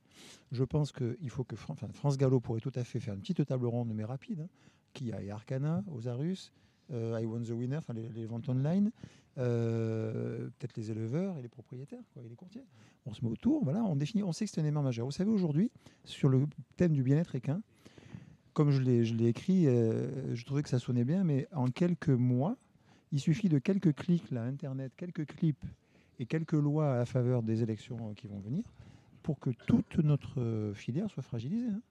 je 0.52 0.64
pense 0.64 0.92
qu'il 0.92 1.30
faut 1.30 1.44
que 1.44 1.56
Fran- 1.56 1.74
enfin, 1.74 1.88
France 1.94 2.18
Gallo 2.18 2.40
pourrait 2.40 2.60
tout 2.62 2.72
à 2.76 2.84
fait 2.84 3.00
faire 3.00 3.14
une 3.16 3.22
petite 3.22 3.46
table 3.46 3.66
ronde, 3.66 3.92
mais 3.94 4.04
rapide, 4.04 4.42
hein, 4.42 4.50
qui 4.94 5.12
a 5.12 5.22
et 5.22 5.32
Arcana, 5.32 5.84
Osarus, 5.92 6.52
euh, 6.92 7.20
I 7.20 7.26
Want 7.26 7.42
the 7.44 7.50
Winner, 7.52 7.78
enfin 7.78 7.94
les, 7.94 8.08
les 8.10 8.26
ventes 8.28 8.48
online, 8.50 8.92
euh, 9.40 10.50
peut-être 10.60 10.76
les 10.78 10.92
éleveurs 10.92 11.38
et 11.38 11.42
les 11.42 11.50
propriétaires, 11.50 12.04
quoi, 12.14 12.22
et 12.24 12.30
les 12.30 12.36
courtiers. 12.36 12.66
On 13.06 13.14
se 13.14 13.24
met 13.26 13.32
autour, 13.32 13.64
voilà, 13.64 13.84
on 13.84 13.96
définit, 13.96 14.24
on 14.24 14.32
sait 14.32 14.46
que 14.46 14.52
c'est 14.52 14.62
un 14.62 14.64
élément 14.64 14.84
majeur. 14.84 15.06
Vous 15.06 15.12
savez, 15.12 15.32
aujourd'hui, 15.32 15.72
sur 16.06 16.30
le 16.30 16.46
thème 16.78 16.94
du 16.94 17.04
bien-être 17.04 17.36
équin, 17.36 17.62
comme 18.54 18.72
je 18.72 18.82
l'ai 18.82 19.28
écrit, 19.28 19.68
euh, 19.68 20.36
je 20.36 20.46
trouvais 20.46 20.64
que 20.64 20.70
ça 20.70 20.80
sonnait 20.80 21.04
bien, 21.04 21.24
mais 21.24 21.48
en 21.54 21.68
quelques 21.68 22.10
mois, 22.10 22.56
il 23.12 23.20
suffit 23.20 23.50
de 23.50 23.60
quelques 23.60 23.94
clics 23.94 24.32
là, 24.32 24.44
Internet, 24.44 24.92
quelques 24.98 25.26
clips 25.26 25.66
et 26.20 26.26
quelques 26.26 26.54
lois 26.54 26.94
à 26.94 26.98
la 26.98 27.06
faveur 27.06 27.44
des 27.44 27.62
élections 27.64 27.98
euh, 28.10 28.14
qui 28.16 28.28
vont 28.28 28.40
venir 28.40 28.64
pour 29.22 29.40
que 29.40 29.52
toute 29.68 29.98
notre 30.00 30.40
euh, 30.40 30.74
filière 30.74 31.10
soit 31.10 31.24
fragilisée. 31.24 31.68
hein. 31.70 31.82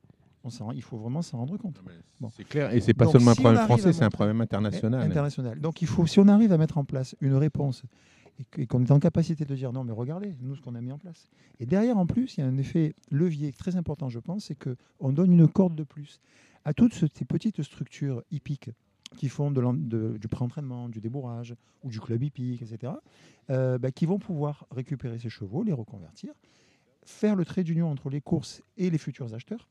On 0.44 0.72
il 0.72 0.82
faut 0.82 0.96
vraiment 0.96 1.22
s'en 1.22 1.38
rendre 1.38 1.56
compte. 1.56 1.80
Bon. 2.20 2.28
C'est 2.36 2.42
clair, 2.42 2.74
et 2.74 2.80
c'est 2.80 2.94
pas 2.94 3.04
Donc, 3.04 3.12
seulement 3.12 3.30
un 3.30 3.34
si 3.34 3.40
problème 3.42 3.64
français, 3.64 3.92
c'est 3.92 4.04
un 4.04 4.10
problème 4.10 4.40
international. 4.40 5.00
International. 5.00 5.60
Donc 5.60 5.82
il 5.82 5.86
faut, 5.86 6.04
si 6.06 6.18
on 6.18 6.26
arrive 6.26 6.52
à 6.52 6.58
mettre 6.58 6.78
en 6.78 6.84
place 6.84 7.14
une 7.20 7.34
réponse 7.34 7.84
et 8.58 8.66
qu'on 8.66 8.82
est 8.84 8.90
en 8.90 8.98
capacité 8.98 9.44
de 9.44 9.54
dire 9.54 9.72
non, 9.72 9.84
mais 9.84 9.92
regardez, 9.92 10.34
nous, 10.40 10.56
ce 10.56 10.60
qu'on 10.60 10.74
a 10.74 10.80
mis 10.80 10.90
en 10.90 10.98
place. 10.98 11.28
Et 11.60 11.66
derrière, 11.66 11.96
en 11.96 12.06
plus, 12.06 12.36
il 12.36 12.40
y 12.40 12.42
a 12.42 12.46
un 12.46 12.56
effet 12.58 12.94
levier 13.10 13.52
très 13.52 13.76
important, 13.76 14.08
je 14.08 14.18
pense, 14.18 14.46
c'est 14.46 14.56
qu'on 14.56 15.12
donne 15.12 15.32
une 15.32 15.46
corde 15.46 15.76
de 15.76 15.84
plus 15.84 16.20
à 16.64 16.72
toutes 16.74 16.94
ce- 16.94 17.06
ces 17.12 17.24
petites 17.24 17.62
structures 17.62 18.22
hippiques 18.30 18.70
qui 19.16 19.28
font 19.28 19.50
du 19.50 20.28
pré-entraînement, 20.28 20.88
du 20.88 21.00
débourrage 21.00 21.54
ou 21.82 21.90
du 21.90 22.00
club 22.00 22.22
hippique, 22.22 22.62
etc., 22.62 22.94
euh, 23.50 23.76
bah, 23.78 23.90
qui 23.90 24.06
vont 24.06 24.18
pouvoir 24.18 24.66
récupérer 24.70 25.18
ces 25.18 25.28
chevaux, 25.28 25.62
les 25.62 25.72
reconvertir, 25.72 26.32
faire 27.04 27.36
le 27.36 27.44
trait 27.44 27.62
d'union 27.64 27.90
entre 27.90 28.08
les 28.08 28.20
courses 28.20 28.62
et 28.78 28.88
les 28.90 28.98
futurs 28.98 29.34
acheteurs 29.34 29.68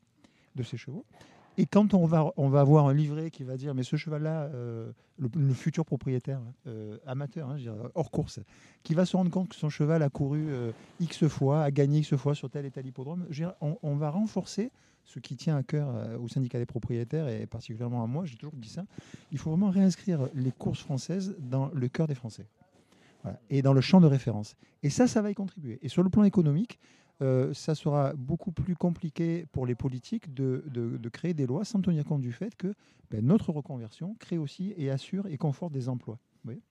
de 0.55 0.63
ces 0.63 0.77
chevaux. 0.77 1.05
Et 1.57 1.65
quand 1.65 1.93
on 1.93 2.05
va, 2.05 2.31
on 2.37 2.49
va 2.49 2.61
avoir 2.61 2.87
un 2.87 2.93
livret 2.93 3.29
qui 3.29 3.43
va 3.43 3.57
dire, 3.57 3.75
mais 3.75 3.83
ce 3.83 3.95
cheval-là, 3.95 4.43
euh, 4.53 4.91
le, 5.17 5.53
futur 5.53 5.85
propriétaire, 5.85 6.41
euh, 6.67 6.97
amateur, 7.05 7.49
hein, 7.49 7.57
hors 7.93 8.09
course, 8.09 8.39
qui 8.83 8.93
va 8.93 9.05
se 9.05 9.17
rendre 9.17 9.29
compte 9.29 9.49
que 9.49 9.55
son 9.55 9.69
cheval 9.69 10.01
a 10.01 10.09
couru 10.09 10.47
euh, 10.49 10.71
X 11.01 11.27
fois, 11.27 11.63
a 11.63 11.71
gagné 11.71 11.99
X 11.99 12.15
fois 12.15 12.35
sur 12.35 12.49
tel 12.49 12.65
et 12.65 12.71
tel 12.71 12.85
hippodrome, 12.85 13.27
on, 13.61 13.95
va 13.95 14.09
renforcer 14.09 14.71
ce 15.03 15.19
qui 15.19 15.35
tient 15.35 15.57
à 15.57 15.63
cœur 15.63 15.87
au 16.21 16.27
syndicat 16.27 16.57
des 16.57 16.65
propriétaires 16.65 17.27
et 17.27 17.45
particulièrement 17.45 18.03
à 18.03 18.07
moi, 18.07 18.25
j'ai 18.25 18.37
toujours 18.37 18.55
dit 18.55 18.69
ça, 18.69 18.85
il 19.31 19.37
faut 19.37 19.49
vraiment 19.49 19.69
réinscrire 19.69 20.29
les 20.33 20.51
courses 20.51 20.81
françaises 20.81 21.35
dans 21.39 21.69
le 21.73 21.87
cœur 21.89 22.07
des 22.07 22.15
Français. 22.15 22.45
Et 23.51 23.61
dans 23.61 23.73
le 23.73 23.81
champ 23.81 24.01
de 24.01 24.07
référence. 24.07 24.55
Et 24.81 24.89
ça, 24.89 25.05
ça 25.05 25.21
va 25.21 25.29
y 25.29 25.35
contribuer. 25.35 25.77
Et 25.83 25.89
sur 25.89 26.01
le 26.01 26.09
plan 26.09 26.23
économique, 26.23 26.79
euh, 27.21 27.53
ça 27.53 27.75
sera 27.75 28.13
beaucoup 28.13 28.51
plus 28.51 28.75
compliqué 28.75 29.45
pour 29.51 29.65
les 29.65 29.75
politiques 29.75 30.33
de, 30.33 30.63
de- 30.67 30.97
de 30.97 31.09
créer 31.09 31.33
des 31.33 31.45
lois 31.45 31.63
sans 31.65 31.81
tenir 31.81 32.03
compte 32.05 32.21
du 32.21 32.31
fait 32.31 32.55
que 32.55 32.73
ben, 33.09 33.25
notre 33.25 33.51
reconversion 33.51 34.15
crée 34.19 34.37
aussi 34.37 34.73
et 34.77 34.89
assure 34.89 35.27
et 35.27 35.37
conforte 35.37 35.71
des 35.73 35.87
emplois. 35.89 36.17
Voyez? 36.43 36.61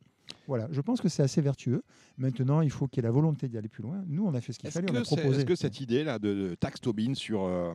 Voilà, 0.47 0.69
je 0.71 0.81
pense 0.81 1.01
que 1.01 1.09
c'est 1.09 1.23
assez 1.23 1.41
vertueux. 1.41 1.83
Maintenant, 2.19 2.61
il 2.61 2.71
faut 2.71 2.87
qu'il 2.89 3.03
y 3.03 3.07
ait 3.07 3.09
la 3.09 3.13
volonté 3.13 3.49
d'y 3.49 3.59
aller 3.59 3.69
plus 3.69 3.83
loin. 3.83 4.03
Nous, 4.07 4.25
on 4.27 4.35
a 4.35 4.41
fait 4.41 4.53
ce 4.53 4.59
qu'il 4.59 4.71
fallait, 4.71 4.91
on 4.91 4.95
a 4.97 5.03
proposé. 5.03 5.39
est-ce 5.39 5.47
que 5.47 5.55
cette 5.55 5.81
idée-là 5.81 6.19
de, 6.19 6.35
de 6.35 6.55
taxe 6.55 6.81
Tobin 6.81 7.15
sur, 7.15 7.43
euh, 7.45 7.73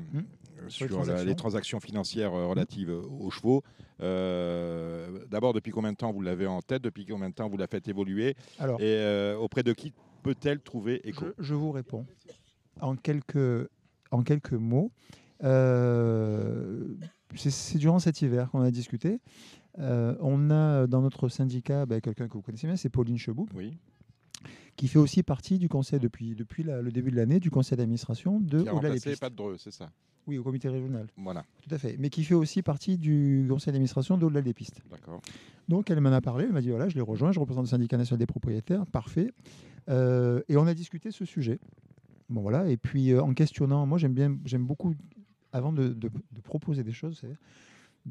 euh, 0.60 0.70
Sur 0.70 0.86
les 0.86 0.90
la- 0.90 0.96
transactions. 0.96 1.28
les 1.28 1.36
transactions 1.36 1.80
financières 1.80 2.34
euh, 2.34 2.48
relatives 2.48 2.90
aux 2.90 3.30
chevaux, 3.30 3.62
euh, 4.02 5.26
d'abord, 5.30 5.54
depuis 5.54 5.72
combien 5.72 5.92
de 5.92 5.98
temps 5.98 6.12
vous 6.12 6.22
l'avez 6.22 6.48
en 6.48 6.62
tête? 6.62 6.82
Depuis 6.82 7.06
combien 7.06 7.30
de 7.30 7.34
temps 7.36 7.50
vous 7.50 7.58
la 7.58 7.68
faites 7.68 7.88
évoluer? 7.88 8.36
Alors, 8.60 8.80
Et 8.82 8.86
euh, 8.86 9.38
auprès 9.38 9.64
de 9.64 9.74
qui 9.74 9.94
peut-elle 10.24 10.60
trouver 10.60 11.02
écho? 11.08 11.26
Je, 11.38 11.44
je 11.44 11.54
vous 11.54 11.72
réponds 11.72 12.06
en 12.82 12.96
quelques, 12.96 13.68
en 14.12 14.24
quelques 14.24 14.54
mots. 14.54 14.92
Euh, 15.44 16.86
c'est- 17.36 17.78
durant 17.78 18.00
cet 18.00 18.22
hiver 18.22 18.50
qu'on 18.52 18.62
a 18.62 18.72
discuté. 18.72 19.20
Euh, 19.80 20.16
on 20.22 20.50
a 20.52 20.88
dans 20.88 21.02
notre 21.02 21.28
syndicat 21.28 21.86
ben, 21.86 22.00
quelqu'un 22.00 22.28
que 22.28 22.34
vous 22.34 22.42
connaissez 22.42 22.68
bien, 22.68 22.78
c'est 22.78 22.90
Pauline 22.90 23.18
Chebout, 23.18 23.48
Oui, 23.54 23.78
qui 24.78 24.88
fait 24.88 25.00
aussi 25.00 25.22
partie 25.22 25.58
du 25.60 25.68
conseil 25.68 26.00
depuis, 26.00 26.34
depuis 26.36 26.64
la- 26.64 26.82
le 26.82 26.92
début 26.92 27.12
de 27.12 27.18
l'année 27.18 27.42
du 27.42 27.52
conseil 27.52 27.78
d'administration 27.78 28.40
de 28.40 28.62
qui 28.62 28.70
a 28.70 28.80
des 28.80 29.00
pistes. 29.02 29.20
Pat 29.20 29.34
Dreux, 29.36 29.58
c'est 29.58 29.72
ça? 29.72 29.92
Oui, 30.28 30.38
au 30.40 30.44
comité 30.44 30.70
régional, 30.70 31.08
Voilà, 31.18 31.44
tout 31.62 31.76
à 31.76 31.78
fait. 31.78 31.98
Mais 32.00 32.10
qui 32.10 32.24
fait 32.24 32.34
aussi 32.34 32.62
partie 32.64 32.98
du 32.98 33.46
conseil 33.50 33.74
d'administration 33.74 34.18
d'Au-delà 34.18 34.42
des 34.42 34.54
pistes. 34.54 34.82
d'accord. 34.90 35.22
Donc 35.68 35.90
elle 35.92 36.00
m'en 36.00 36.12
a 36.12 36.22
parlé, 36.22 36.46
elle 36.46 36.54
m'a 36.54 36.62
dit 36.62 36.70
voilà, 36.70 36.88
je 36.90 36.96
l'ai 36.96 37.02
rejoint, 37.02 37.32
je 37.32 37.40
représente 37.40 37.66
le 37.66 37.70
syndicat 37.70 37.98
national 37.98 38.20
des 38.20 38.26
propriétaires, 38.26 38.86
parfait. 38.88 39.32
Euh, 39.90 40.42
et 40.48 40.58
on 40.58 40.66
a 40.68 40.74
discuté 40.74 41.12
ce 41.12 41.26
sujet. 41.26 41.60
Bon 42.30 42.42
voilà, 42.42 42.68
et 42.70 42.78
puis 42.78 43.12
euh, 43.12 43.22
en 43.22 43.34
questionnant, 43.34 43.86
moi 43.86 43.98
j'aime 43.98 44.14
bien, 44.14 44.38
j'aime 44.46 44.66
beaucoup, 44.66 44.96
avant 45.52 45.72
de, 45.72 45.96
proposer 46.44 46.84
des 46.84 46.92
choses, 46.92 47.22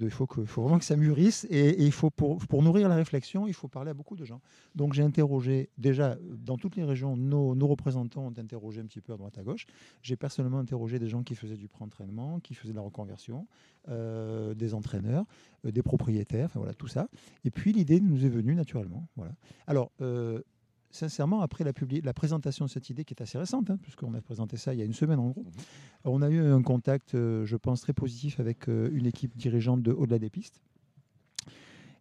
il 0.01 0.11
faut, 0.11 0.27
vraiment 0.27 0.79
que 0.79 0.85
ça 0.85 0.97
mûrisse 0.97 1.47
et, 1.51 1.83
il 1.83 1.93
faut 1.93 2.11
pour, 2.11 2.63
nourrir 2.63 2.89
la 2.89 2.97
réflexion, 2.97 3.47
il 3.47 3.55
faut 3.55 3.69
parler 3.69 3.91
à 3.91 3.95
beaucoup 3.95 4.17
de 4.17 4.25
gens. 4.25 4.41
Donc 4.75 4.93
j'ai 4.95 5.03
interrogé 5.03 5.71
déjà 5.79 6.17
dans 6.21 6.57
toutes 6.57 6.77
les 6.77 6.85
régions, 6.85 7.17
nos, 7.17 7.67
représentants 7.67 8.27
ont 8.27 8.39
interrogé 8.39 8.81
un 8.81 8.87
petit 8.87 9.01
peu 9.01 9.13
à 9.13 9.17
droite 9.17 9.37
à 9.39 9.43
gauche. 9.43 9.67
J'ai 10.03 10.17
personnellement 10.17 10.59
interrogé 10.59 10.99
des 10.99 11.09
gens 11.09 11.23
qui 11.23 11.35
faisaient 11.35 11.57
du 11.57 11.69
pré-entraînement, 11.69 12.41
qui 12.41 12.55
faisaient 12.55 12.73
de 12.73 12.79
la 12.79 12.83
reconversion, 12.83 13.47
euh, 13.89 14.55
des 14.55 14.75
entraîneurs, 14.75 15.25
euh, 15.65 15.73
des 15.73 15.83
propriétaires, 15.83 16.47
enfin 16.47 16.61
voilà 16.61 16.75
tout 16.75 16.89
ça. 16.89 17.09
Et 17.45 17.51
puis 17.51 17.73
l'idée 17.73 18.01
nous 18.01 18.25
est 18.25 18.31
venue 18.31 18.55
naturellement. 18.55 19.09
Voilà. 19.17 19.33
Alors 19.67 19.91
sincèrement, 20.95 21.41
après 21.41 21.65
la, 21.65 22.13
présentation 22.13 22.65
de 22.65 22.71
cette 22.71 22.89
idée 22.91 23.05
qui 23.05 23.15
est 23.15 23.23
assez 23.23 23.37
récente, 23.37 23.71
hein, 23.71 23.79
puisqu'on 23.83 24.15
a 24.15 24.21
présenté 24.21 24.57
ça 24.57 24.73
il 24.75 24.79
y 24.79 24.83
a 24.83 24.85
une 24.85 24.93
semaine 24.93 25.19
en 25.19 25.29
gros, 25.29 25.45
on 26.05 26.23
a 26.23 26.31
eu 26.31 26.41
un 26.41 26.63
contact, 26.63 27.15
euh, 27.15 27.45
je 27.45 27.57
pense, 27.57 27.81
très 27.81 27.93
positif 27.93 28.41
avec 28.41 28.69
euh, 28.69 28.91
une 28.93 29.07
équipe 29.07 29.37
dirigeante 29.37 29.83
de 29.83 29.93
Au-delà 29.93 30.19
des 30.19 30.31
pistes. 30.31 30.61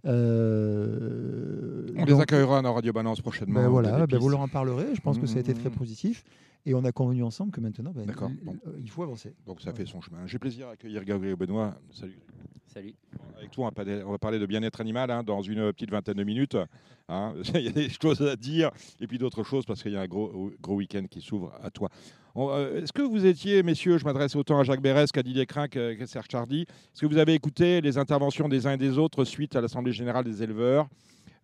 Euh, 0.06 1.88
On 1.98 2.06
les 2.06 2.20
accueillera 2.20 2.62
dans 2.62 2.74
Radio 2.74 2.92
Balance 2.94 3.22
prochainement. 3.22 3.62
ben 3.62 3.68
voilà, 3.70 4.06
ben 4.08 4.18
vous 4.20 4.30
leur 4.30 4.42
en 4.42 4.48
parlerez. 4.48 4.94
Je 4.96 5.02
pense 5.02 5.18
que 5.18 5.26
ça 5.28 5.38
a 5.38 5.39
été 5.42 5.54
très 5.54 5.70
Mmh. 5.70 5.74
positif. 5.74 6.24
Et 6.66 6.74
on 6.74 6.86
a 6.86 6.92
convenu 6.94 7.24
ensemble 7.24 7.52
que 7.52 7.60
maintenant, 7.60 7.92
ben, 7.94 8.06
D'accord, 8.06 8.30
il, 8.32 8.46
bon. 8.46 8.56
euh, 8.68 8.72
il 8.82 8.89
faut 8.89 9.04
avancer. 9.04 9.34
Donc 9.46 9.60
ça 9.62 9.74
fait 9.74 9.86
son 9.86 10.00
chemin. 10.00 10.26
J'ai 10.28 10.39
plaisir 10.39 10.68
à 10.70 10.72
accueillir 10.72 11.04
Gabriel 11.04 11.36
Benoît. 11.36 11.76
Salut. 11.92 12.18
Salut. 12.68 12.94
Avec 13.38 13.52
toi, 13.52 13.66
on 13.66 13.68
va 13.68 13.72
parler, 13.72 14.02
on 14.06 14.12
va 14.12 14.18
parler 14.18 14.39
de 14.39 14.46
bien-être 14.46 14.80
animal 14.80 15.12
hein, 15.12 15.24
dans 15.24 15.42
une 15.42 15.74
petite 15.74 15.92
vingtaine 15.92 16.16
de 16.16 16.24
minutes. 16.24 16.58
hein. 17.10 17.34
Il 17.54 17.62
y 17.62 17.68
a 17.68 17.72
des 17.72 17.89
choses 17.89 18.22
à 18.22 18.36
dire 18.38 18.72
et 19.02 19.08
puis 19.08 19.18
d'autres 19.18 19.44
choses 19.44 19.66
parce 19.66 19.84
qu'il 19.84 19.92
y 19.92 19.98
a 19.98 20.02
un 20.02 20.08
gros, 20.08 20.52
gros 20.62 20.76
week-end 20.76 21.04
qui 21.10 21.22
s'ouvre 21.22 21.52
à 21.62 21.70
toi. 21.70 21.89
Euh, 22.36 22.82
Est-ce 22.82 22.93
que 22.93 23.02
vous 23.02 23.26
étiez, 23.26 23.62
messieurs, 23.63 23.98
je 23.98 24.06
m'adresse 24.06 24.36
autant 24.36 24.60
à 24.60 24.63
Jacques 24.63 24.82
Bérès 24.82 25.12
qu'à 25.12 25.22
Didier 25.22 25.46
Crin 25.46 25.67
qu'à 25.67 26.08
Serge 26.08 26.26
Chardy, 26.32 26.62
est-ce 26.62 27.02
que 27.02 27.06
vous 27.06 27.17
avez 27.17 27.34
écouté 27.34 27.80
les 27.82 27.98
interventions 27.98 28.50
des 28.50 28.65
uns 28.65 28.74
et 28.74 28.78
des 28.78 28.98
autres 28.98 29.24
suite 29.24 29.56
à 29.56 29.62
l'Assemblée 29.62 29.91
générale 29.91 30.24
des 30.24 30.41
éleveurs? 30.41 30.88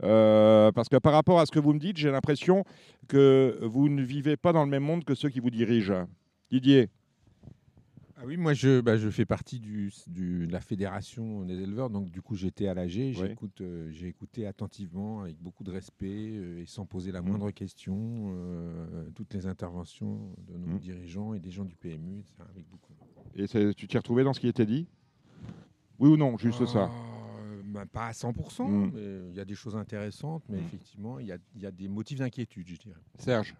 Euh, 0.02 0.72
parce 0.72 0.88
que 0.88 0.96
par 0.98 1.14
rapport 1.14 1.40
à 1.40 1.46
ce 1.46 1.52
que 1.52 1.60
vous 1.60 1.74
me 1.74 1.80
dites, 1.80 1.98
j'ai 1.98 2.10
l'impression 2.10 2.64
que 3.08 3.60
vous 3.62 3.90
ne 3.90 4.02
vivez 4.02 4.38
pas 4.38 4.54
dans 4.54 4.64
le 4.64 4.70
même 4.70 4.84
monde 4.84 5.04
que 5.04 5.14
ceux 5.14 5.30
qui 5.30 5.40
vous 5.40 5.52
dirigent. 5.52 6.08
Didier, 6.52 6.90
Ah 8.22 8.26
oui, 8.26 8.36
moi 8.36 8.54
je, 8.54 8.82
bah, 8.82 8.98
je 8.98 9.10
fais 9.10 9.26
partie 9.26 9.62
du, 9.62 9.94
du- 10.08 10.46
de 10.46 10.52
la 10.52 10.60
fédération 10.60 11.46
des 11.46 11.62
éleveurs, 11.62 11.90
donc 11.90 12.10
du 12.10 12.22
coup 12.22 12.36
j'étais 12.36 12.68
à 12.68 12.74
l'AG, 12.74 12.92
Oui. 12.98 13.14
j'écoute, 13.14 13.62
euh, 13.62 13.90
j'ai 13.92 14.08
écouté 14.08 14.46
attentivement, 14.46 15.22
avec 15.22 15.38
beaucoup 15.38 15.64
de 15.64 15.72
respect 15.72 16.32
euh, 16.34 16.62
et 16.62 16.66
sans 16.66 16.86
poser 16.86 17.14
la 17.14 17.22
moindre 17.22 17.50
question, 17.52 17.96
euh, 18.36 19.10
toutes 19.16 19.34
les 19.34 19.46
interventions 19.46 20.36
de 20.50 20.58
nos 20.58 20.68
Mm. 20.76 20.80
dirigeants 20.80 21.34
et 21.34 21.40
des 21.40 21.50
gens 21.52 21.64
du 21.64 21.76
PMU, 21.78 22.20
etc., 22.20 22.44
avec 22.50 22.66
beaucoup. 22.70 22.92
et 23.36 23.48
tu 23.74 23.88
t'y 23.88 23.98
retrouvé 23.98 24.26
dans 24.26 24.34
ce 24.34 24.42
qui 24.42 24.50
était 24.50 24.66
dit? 24.66 24.86
Oui 25.98 26.10
ou 26.10 26.18
non, 26.18 26.38
juste 26.38 26.66
ça? 26.66 26.92
Euh, 27.42 27.62
bah, 27.64 27.86
Pas 27.86 28.08
à 28.08 28.12
100%, 28.12 28.68
Mm. 28.68 28.92
mais 28.96 29.30
il 29.30 29.36
y 29.38 29.40
a 29.40 29.46
des 29.46 29.56
choses 29.56 29.78
intéressantes, 29.78 30.44
mais 30.50 30.60
effectivement 30.60 31.20
il 31.20 31.28
y 31.28 31.32
a, 31.32 31.38
il 31.56 31.62
y 31.62 31.66
a 31.66 31.72
des 31.72 31.88
motifs 31.88 32.20
d'inquiétude, 32.20 32.68
je 32.68 32.76
dirais. 32.76 33.00
Serge? 33.18 33.56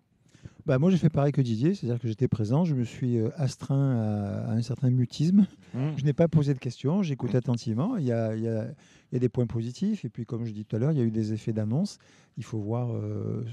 Bah, 0.66 0.78
moi, 0.78 0.92
j'ai 0.92 0.98
fait 0.98 1.10
pareil 1.10 1.32
que 1.32 1.42
Didier, 1.42 1.74
c'est-à-dire 1.74 2.00
que 2.00 2.08
j'étais 2.08 2.28
présent, 2.28 2.64
je 2.66 2.76
me 2.76 2.84
suis 2.84 3.18
euh, 3.18 3.30
astreint 3.38 3.98
à, 3.98 4.50
à 4.50 4.54
un 4.54 4.62
certain 4.62 4.90
mutisme. 4.90 5.48
Je 5.98 6.04
n'ai 6.04 6.14
pas 6.14 6.28
posé 6.28 6.54
de 6.54 6.60
questions, 6.60 7.02
j'écoute 7.04 7.36
attentivement. 7.36 7.98
Il 7.98 8.06
y, 8.06 8.12
a, 8.12 8.36
il, 8.36 8.42
y 8.44 8.48
a, 8.48 8.66
il 8.66 9.14
y 9.14 9.16
a 9.16 9.20
des 9.20 9.30
points 9.30 9.46
positifs, 9.48 10.04
et 10.06 10.10
puis 10.10 10.26
comme 10.26 10.46
je 10.46 10.52
dis 10.52 10.66
tout 10.66 10.76
à 10.76 10.80
l'heure, 10.80 10.92
il 10.92 10.98
y 10.98 11.02
a 11.02 11.04
eu 11.04 11.12
des 11.12 11.34
effets 11.34 11.54
d'annonce. 11.54 11.98
Il 12.38 12.44
faut 12.44 12.60
voir. 12.60 12.92
euh, 12.94 13.44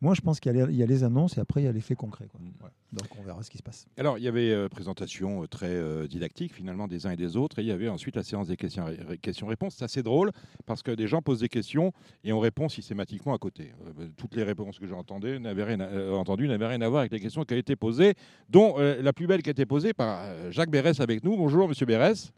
Moi, 0.00 0.14
je 0.14 0.20
pense 0.20 0.38
qu'il 0.40 0.54
y, 0.54 0.60
a 0.60 0.66
les- 0.66 0.72
il 0.72 0.78
y 0.78 0.82
a 0.82 0.86
les 0.86 1.02
annonces 1.02 1.36
et 1.36 1.40
après, 1.40 1.62
il 1.62 1.64
y 1.64 1.68
a 1.68 1.72
l'effet 1.72 1.96
concret. 1.96 2.26
quoi. 2.30 2.38
Mm. 2.40 2.52
Voilà. 2.60 2.72
Donc, 2.92 3.08
on 3.18 3.22
verra 3.24 3.42
ce 3.42 3.50
qui 3.50 3.58
se 3.58 3.62
passe. 3.62 3.86
Alors, 3.98 4.18
il 4.18 4.24
y 4.24 4.28
avait 4.28 4.50
euh, 4.52 4.68
présentation 4.68 5.42
euh, 5.42 5.46
très 5.48 6.06
didactique 6.08 6.54
finalement 6.54 6.86
des 6.86 7.06
uns 7.06 7.10
et 7.10 7.16
des 7.16 7.36
autres, 7.36 7.58
et 7.58 7.62
il 7.62 7.68
y 7.68 7.72
avait 7.72 7.88
ensuite 7.88 8.14
la 8.16 8.22
séance 8.22 8.46
des 8.48 8.56
questions- 8.56 8.84
ré- 8.84 9.18
questions-réponses. 9.18 9.74
C'est 9.76 9.84
assez 9.84 10.02
drôle 10.02 10.30
parce 10.64 10.82
que 10.82 10.92
des 10.92 11.08
gens 11.08 11.20
posent 11.22 11.40
des 11.40 11.48
questions 11.48 11.92
et 12.24 12.32
on 12.32 12.38
répond 12.40 12.68
systématiquement 12.68 13.34
à 13.34 13.38
côté. 13.38 13.72
Toutes 14.16 14.34
les 14.36 14.44
réponses 14.44 14.78
que 14.78 14.86
j'ai 14.86 14.94
entendues 14.94 15.40
n'avaient 15.40 15.64
rien, 15.64 15.80
à- 15.80 16.12
n'avaient 16.58 16.76
rien 16.76 16.80
à 16.80 16.88
voir 16.88 17.00
avec 17.00 17.12
les 17.12 17.20
questions 17.20 17.44
qui 17.44 17.54
avaient 17.54 17.60
été 17.60 17.76
posées, 17.76 18.14
dont 18.48 18.74
euh, 18.78 19.02
la 19.02 19.12
plus 19.12 19.26
belle 19.26 19.42
qui 19.42 19.50
a 19.50 19.52
été 19.52 19.66
posée 19.66 19.92
par 19.92 20.20
euh, 20.20 20.50
Jacques 20.50 20.70
Bérès 20.70 21.00
avec 21.00 21.22
nous. 21.24 21.36
Bonjour, 21.36 21.68
Monsieur 21.68 21.86
Bérès. 21.86 22.32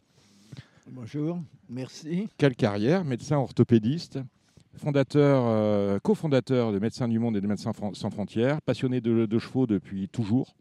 Bonjour, 0.91 1.39
merci. 1.69 2.29
Quelle 2.39 2.57
carrière, 2.57 3.05
médecin 3.05 3.37
orthopédiste, 3.37 4.19
fondateur, 4.77 5.45
euh, 5.47 5.99
cofondateur 5.99 6.73
de 6.73 6.79
Médecins 6.79 7.09
du 7.09 7.19
Monde 7.19 7.37
et 7.37 7.41
de 7.41 7.47
Médecins 7.47 7.73
sans 7.93 8.11
frontières, 8.11 8.63
passionné 8.63 9.01
de, 9.01 9.27
de 9.27 9.39
chevaux 9.39 9.67
depuis 9.67 10.09
toujours. 10.09 10.55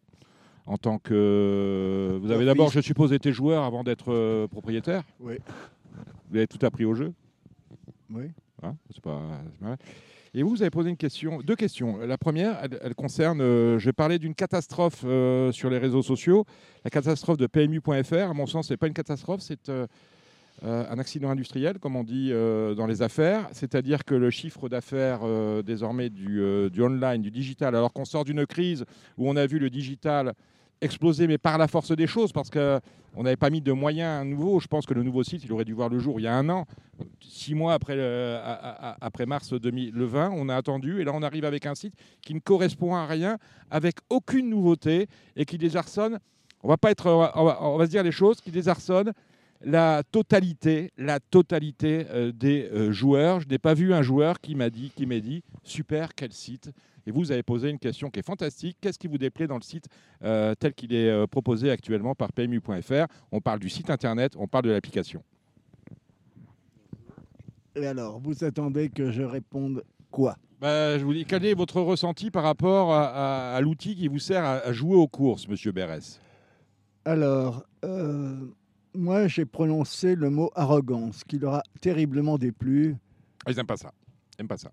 En 0.65 0.77
tant 0.77 0.99
que, 0.99 2.19
vous 2.21 2.29
avez 2.29 2.43
d'abord, 2.43 2.69
je 2.69 2.81
suppose, 2.81 3.13
été 3.13 3.31
joueur 3.31 3.63
avant 3.63 3.85
d'être 3.85 4.11
euh, 4.11 4.47
propriétaire? 4.49 5.03
Oui. 5.21 5.35
Vous 6.29 6.35
avez 6.35 6.47
tout 6.47 6.63
appris 6.65 6.83
au 6.83 6.93
jeu? 6.93 7.13
Oui. 8.09 8.25
Hein, 8.61 8.71
pas, 8.71 8.91
c'est 8.93 9.01
pas 9.01 9.21
mal. 9.61 9.77
Et 10.37 10.43
vous, 10.43 10.51
vous 10.51 10.61
avez 10.61 10.69
posé 10.69 10.91
une 10.91 10.97
question, 10.97 11.39
deux 11.41 11.55
questions. 11.55 11.97
La 11.97 12.19
première, 12.19 12.59
elle, 12.83 12.93
concerne, 12.93 13.41
euh, 13.41 13.79
je 13.79 13.85
vais 13.85 13.91
parler 13.91 14.19
d'une 14.19 14.35
catastrophe 14.35 15.01
euh, 15.03 15.51
sur 15.51 15.67
les 15.67 15.79
réseaux 15.79 16.03
sociaux, 16.03 16.45
la 16.85 16.91
catastrophe 16.91 17.37
de 17.37 17.47
PMU.fr. 17.47 18.29
À 18.29 18.33
mon 18.35 18.45
sens, 18.45 18.67
ce 18.67 18.73
n'est 18.73 18.77
pas 18.77 18.85
une 18.85 18.93
catastrophe, 18.93 19.41
c'est 19.41 19.67
euh, 19.69 19.87
euh, 20.63 20.85
un 20.91 20.99
accident 20.99 21.31
industriel, 21.31 21.79
comme 21.79 21.95
on 21.95 22.03
dit 22.03 22.29
dans 22.29 22.85
les 22.85 23.01
affaires. 23.01 23.49
C'est-à-dire 23.51 24.05
que 24.05 24.13
le 24.13 24.29
chiffre 24.29 24.69
d'affaires 24.69 25.21
désormais 25.63 26.11
du 26.11 26.39
online, 26.83 27.23
du 27.23 27.31
digital, 27.31 27.75
alors 27.75 27.91
qu'on 27.91 28.05
sort 28.05 28.23
d'une 28.23 28.45
crise 28.45 28.85
où 29.17 29.27
on 29.27 29.35
a 29.37 29.47
vu 29.47 29.57
le 29.57 29.71
digital 29.71 30.33
exploser, 30.81 31.27
mais 31.27 31.37
par 31.37 31.57
la 31.57 31.67
force 31.67 31.91
des 31.95 32.07
choses, 32.07 32.31
parce 32.31 32.49
qu'on 32.49 33.23
n'avait 33.23 33.35
pas 33.35 33.49
mis 33.49 33.61
de 33.61 33.71
moyens 33.71 34.25
nouveaux. 34.25 34.59
Je 34.59 34.67
pense 34.67 34.85
que 34.85 34.93
le 34.93 35.03
nouveau 35.03 35.23
site, 35.23 35.43
il 35.43 35.51
aurait 35.51 35.65
dû 35.65 35.73
voir 35.73 35.89
le 35.89 35.99
jour 35.99 36.19
il 36.19 36.23
y 36.23 36.27
a 36.27 36.35
un 36.35 36.47
an, 36.49 36.65
six 37.21 37.55
mois 37.55 37.73
après, 37.73 37.99
a- 37.99 38.97
après 39.01 39.25
mars 39.25 39.53
2020. 39.53 40.31
On 40.35 40.49
a 40.49 40.55
attendu, 40.55 41.01
et 41.01 41.03
là 41.03 41.11
on 41.13 41.21
arrive 41.23 41.45
avec 41.45 41.65
un 41.65 41.75
site 41.75 41.93
qui 42.21 42.33
ne 42.33 42.39
correspond 42.39 42.95
à 42.95 43.05
rien, 43.05 43.37
avec 43.71 43.95
aucune 44.09 44.49
nouveauté, 44.49 45.07
et 45.35 45.45
qui 45.45 45.57
désarçonne, 45.57 46.19
on 46.63 46.67
va 46.67 46.77
pas 46.77 46.91
être, 46.91 47.07
on 47.35 47.77
va 47.77 47.85
se 47.85 47.91
dire 47.91 48.03
les 48.03 48.11
choses, 48.11 48.41
qui 48.41 48.51
désarçonne 48.51 49.13
la 49.63 50.03
totalité, 50.11 50.91
la 50.97 51.19
totalité 51.19 52.05
euh, 52.11 52.31
des 52.31 52.69
euh, 52.71 52.91
joueurs. 52.91 53.39
Je 53.39 53.47
n'ai 53.47 53.57
pas 53.57 53.73
vu 53.73 53.91
un 53.91 54.03
joueur 54.03 54.39
qui 54.39 54.53
m'a 54.53 54.69
dit, 54.69 54.91
qui 54.95 55.07
m'a 55.07 55.19
dit, 55.19 55.43
super, 55.63 56.13
quel 56.13 56.31
site. 56.31 56.71
Et 57.07 57.11
vous 57.11 57.31
avez 57.31 57.41
posé 57.41 57.69
une 57.69 57.79
question 57.79 58.09
qui 58.09 58.19
est 58.19 58.25
fantastique. 58.25 58.77
Qu'est-ce 58.81 58.99
qui 58.99 59.07
vous 59.07 59.17
déplaît 59.17 59.47
dans 59.47 59.55
le 59.55 59.61
site 59.61 59.85
euh, 60.23 60.53
tel 60.55 60.73
qu'il 60.73 60.93
est 60.93 61.09
euh, 61.09 61.25
proposé 61.25 61.71
actuellement 61.71 62.13
par 62.15 62.33
PMU.fr 62.33 63.05
On 63.31 63.39
parle 63.39 63.59
du 63.59 63.69
site 63.69 63.89
internet, 63.89 64.33
on 64.37 64.45
parle 64.47 64.65
de 64.65 64.71
l'application. 64.71 65.23
Et 67.75 67.85
alors, 67.87 68.19
vous 68.19 68.43
attendez 68.43 68.89
que 68.89 69.09
je 69.09 69.23
réponde 69.23 69.83
quoi? 70.11 70.35
Bah, 70.59 70.97
je 70.99 71.05
vous 71.05 71.13
dis, 71.13 71.23
quel 71.23 71.45
est 71.45 71.53
votre 71.53 71.79
ressenti 71.79 72.29
par 72.29 72.43
rapport 72.43 72.91
à, 72.91 73.05
à- 73.53 73.55
à 73.55 73.61
l'outil 73.61 73.95
qui 73.95 74.09
vous 74.09 74.19
sert 74.19 74.43
à, 74.43 74.55
à 74.57 74.73
jouer 74.73 74.95
aux 74.95 75.07
courses, 75.07 75.47
Monsieur 75.47 75.71
Bérès? 75.71 76.19
Alors, 77.05 77.63
euh, 77.85 78.35
moi, 78.93 79.27
j'ai 79.29 79.45
prononcé 79.45 80.15
le 80.15 80.29
mot 80.29 80.51
arrogance, 80.55 81.23
qui 81.23 81.39
leur 81.39 81.53
a 81.55 81.63
terriblement 81.79 82.37
déplu. 82.37 82.97
Ah, 83.45 83.51
Ils 83.51 83.55
n'aiment 83.55 83.65
pas 83.67 83.77
ça. 83.77 83.93
Ils 84.33 84.41
n'aiment 84.41 84.47
pas 84.49 84.57
ça. 84.57 84.71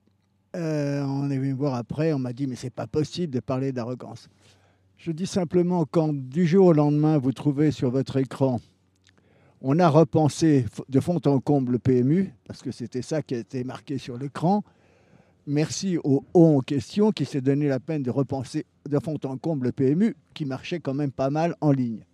Euh, 0.55 1.05
on 1.05 1.31
est 1.31 1.39
venu 1.39 1.53
me 1.53 1.59
voir 1.59 1.75
après, 1.75 2.13
on 2.13 2.19
m'a 2.19 2.33
dit 2.33 2.47
mais 2.47 2.55
c'est 2.55 2.71
pas 2.71 2.87
possible 2.87 3.33
de 3.33 3.41
parler 3.41 3.73
d'arrogance. 3.73 4.29
Je 4.97 5.11
dis 5.11 5.27
simplement 5.27 5.85
quand 5.85 6.15
du 6.15 6.47
jour 6.47 6.67
au 6.67 6.73
lendemain 6.73 7.19
vous 7.19 7.33
trouvez 7.33 7.73
sur 7.73 7.91
votre 7.91 8.17
écran, 8.17 8.61
on 9.61 9.79
a 9.79 9.89
repensé 9.89 10.67
de 10.89 11.01
fond 11.01 11.21
en 11.25 11.41
comble 11.41 11.73
le 11.73 11.79
PMU 11.79 12.33
parce 12.47 12.63
que 12.63 12.71
c'était 12.71 13.03
ça 13.03 13.23
qui 13.23 13.35
a 13.35 13.39
été 13.39 13.65
marqué 13.65 13.99
sur 13.99 14.17
l'écran. 14.17 14.63
Merci 15.47 15.99
au 16.05 16.25
haut 16.35 16.57
en 16.57 16.61
question 16.61 17.11
qui 17.11 17.25
s'est 17.25 17.41
donné 17.41 17.67
la 17.69 17.81
peine 17.81 18.03
de 18.03 18.11
repenser 18.11 18.65
de 18.89 18.99
fond 18.99 19.19
en 19.25 19.37
comble 19.37 19.67
le 19.67 19.73
PMU 19.73 20.17
qui 20.35 20.45
marchait 20.45 20.79
quand 20.79 20.95
même 20.95 21.11
pas 21.11 21.31
mal 21.31 21.57
en 21.61 21.73
ligne. 21.73 22.05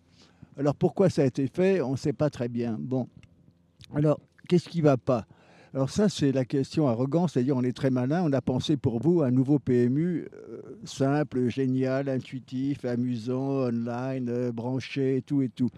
Alors 0.56 0.74
pourquoi 0.74 1.10
ça 1.10 1.22
a 1.22 1.26
été 1.26 1.46
fait? 1.46 1.82
On 1.82 1.92
ne 1.92 1.96
sait 1.96 2.12
pas 2.14 2.30
très 2.30 2.48
bien. 2.48 2.76
Bon, 2.78 3.06
alors 3.94 4.18
qu'est-ce 4.48 4.68
qui 4.68 4.78
ne 4.78 4.84
va 4.84 4.96
pas? 4.96 5.26
Alors 5.72 5.88
ça, 5.88 6.08
c'est 6.08 6.32
la 6.32 6.44
question 6.44 6.88
arrogante, 6.88 7.30
c'est-à-dire 7.30 7.56
on 7.56 7.62
est 7.62 7.76
très 7.76 7.90
malin, 7.90 8.22
on 8.24 8.32
a 8.32 8.40
pensé 8.40 8.76
pour 8.76 9.00
vous 9.00 9.22
un 9.22 9.30
nouveau 9.30 9.60
PMU 9.60 10.26
euh, 10.34 10.62
simple, 10.84 11.48
génial, 11.48 12.08
intuitif, 12.08 12.84
amusant, 12.84 13.68
online, 13.68 14.28
euh, 14.28 14.50
branché, 14.50 15.22
tout 15.24 15.42
et 15.42 15.48
tout. 15.48 15.70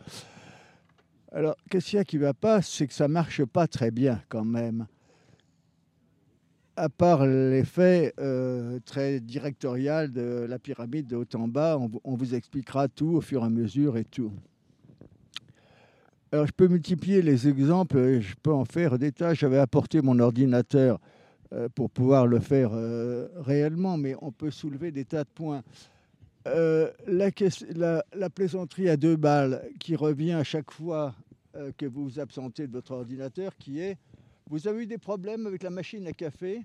Alors, 1.31 1.57
qu'est-ce 1.68 1.90
qu'il 1.90 1.96
y 1.98 2.00
a 2.00 2.05
qui 2.05 2.16
ne 2.16 2.22
va 2.22 2.33
pas? 2.33 2.62
C'est 2.62 2.87
que 2.87 2.94
ça 2.94 3.07
ne 3.07 3.12
marche 3.12 3.44
pas 3.44 3.66
très 3.66 3.90
bien 3.90 4.22
quand 4.31 4.44
même. 4.46 4.87
À 6.74 6.88
part 6.88 7.26
l'effet 7.26 8.14
euh, 8.18 8.78
très 8.87 9.20
directorial 9.20 10.11
de 10.11 10.46
la 10.48 10.59
pyramide 10.59 11.07
de 11.07 11.16
haut 11.16 11.26
en 11.35 11.48
bas, 11.48 11.78
on 12.05 12.14
vous 12.14 12.35
expliquera 12.35 12.88
tout 12.88 13.16
au 13.16 13.20
fur 13.20 13.42
et 13.42 13.46
à 13.46 13.50
mesure 13.50 13.98
et 13.98 14.05
tout. 14.05 14.33
Alors, 16.32 16.46
je 16.46 16.52
peux 16.52 16.66
multiplier 16.68 17.20
les 17.20 17.46
exemples, 17.46 17.98
et 17.98 18.20
je 18.22 18.34
peux 18.42 18.52
en 18.52 18.64
faire 18.64 18.98
des 18.98 19.12
tas. 19.12 19.34
J'avais 19.34 19.58
apporté 19.58 20.00
mon 20.00 20.18
ordinateur 20.18 20.98
euh, 21.52 21.68
pour 21.74 21.90
pouvoir 21.90 22.26
le 22.26 22.40
faire 22.40 22.70
euh, 22.72 23.28
réellement, 23.36 23.98
mais 23.98 24.14
on 24.22 24.32
peut 24.32 24.50
soulever 24.50 24.90
des 24.90 25.04
tas 25.04 25.24
de 25.24 25.28
points. 25.34 25.62
Euh, 26.48 26.90
la, 27.06 27.30
ques- 27.30 27.64
la- 27.74 28.02
la 28.16 28.30
plaisanterie 28.30 28.88
à 28.88 28.96
deux 28.96 29.16
balles 29.16 29.62
qui 29.78 29.94
revient 29.94 30.32
à 30.32 30.42
chaque 30.44 30.70
fois 30.70 31.14
que 31.76 31.84
vous 31.84 32.04
vous 32.04 32.18
absentez 32.18 32.66
de 32.66 32.72
votre 32.72 32.92
ordinateur, 32.92 33.52
qui 33.58 33.78
est 33.80 33.98
vous 34.48 34.66
avez 34.66 34.84
eu 34.84 34.86
des 34.86 34.96
problèmes 34.98 35.46
avec 35.46 35.62
la 35.62 35.68
machine 35.70 36.06
à 36.06 36.12
café? 36.12 36.62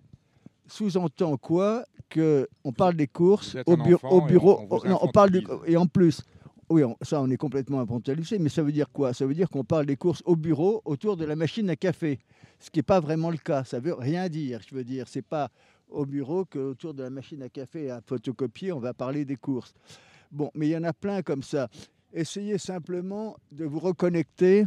Sous-entend 0.66 1.36
quoi 1.38 1.86
Que 2.10 2.48
on 2.64 2.72
parle 2.72 2.96
des 2.96 3.08
courses 3.08 3.56
au, 3.66 3.76
bu- 3.84 3.96
au 4.10 4.22
bureau. 4.22 4.60
on- 4.62 4.64
on 4.64 4.78
vous 4.80 4.88
non, 4.88 5.00
on 5.02 5.08
parle 5.12 5.32
du, 5.32 5.42
et 5.66 5.76
en 5.78 5.86
plus, 5.88 6.22
oui, 6.70 6.84
on- 6.84 6.98
ça 7.02 7.22
on 7.22 7.30
est 7.30 7.38
complètement 7.38 7.80
infantilisé, 7.82 8.40
mais 8.40 8.50
ça 8.50 8.62
veut 8.64 8.72
dire 8.72 8.90
quoi? 8.92 9.14
Ça 9.14 9.26
veut 9.26 9.34
dire 9.34 9.50
qu'on 9.50 9.64
parle 9.64 9.86
des 9.86 9.96
courses 9.98 10.22
au 10.26 10.36
bureau 10.36 10.82
autour 10.86 11.18
de 11.18 11.26
la 11.26 11.36
machine 11.36 11.70
à 11.70 11.76
café, 11.76 12.20
ce 12.60 12.70
qui 12.70 12.80
n'est 12.80 12.84
pas 12.84 13.00
vraiment 13.00 13.30
le 13.30 13.38
cas. 13.38 13.64
Ça 13.64 13.80
veut 13.80 13.94
rien 13.94 14.28
dire. 14.30 14.60
Je 14.68 14.76
veux 14.76 14.84
dire, 14.84 15.08
c'est 15.08 15.22
pas 15.22 15.50
au 15.90 16.06
bureau 16.06 16.44
qu'autour 16.46 16.94
de 16.94 17.04
la 17.04 17.10
machine 17.10 17.42
à 17.44 17.50
café 17.50 17.90
à 17.90 18.02
photocopier, 18.02 18.74
on 18.74 18.80
va 18.80 18.94
parler 18.94 19.24
des 19.24 19.38
courses. 19.38 19.74
Bon, 20.32 20.52
mais 20.54 20.68
il 20.68 20.72
y 20.72 20.78
en 20.78 20.84
a 20.84 20.92
plein 20.94 21.22
comme 21.22 21.44
ça. 21.44 21.70
Essayez 22.14 22.58
simplement 22.58 23.38
de 23.52 23.64
vous 23.66 23.80
reconnecter 23.80 24.66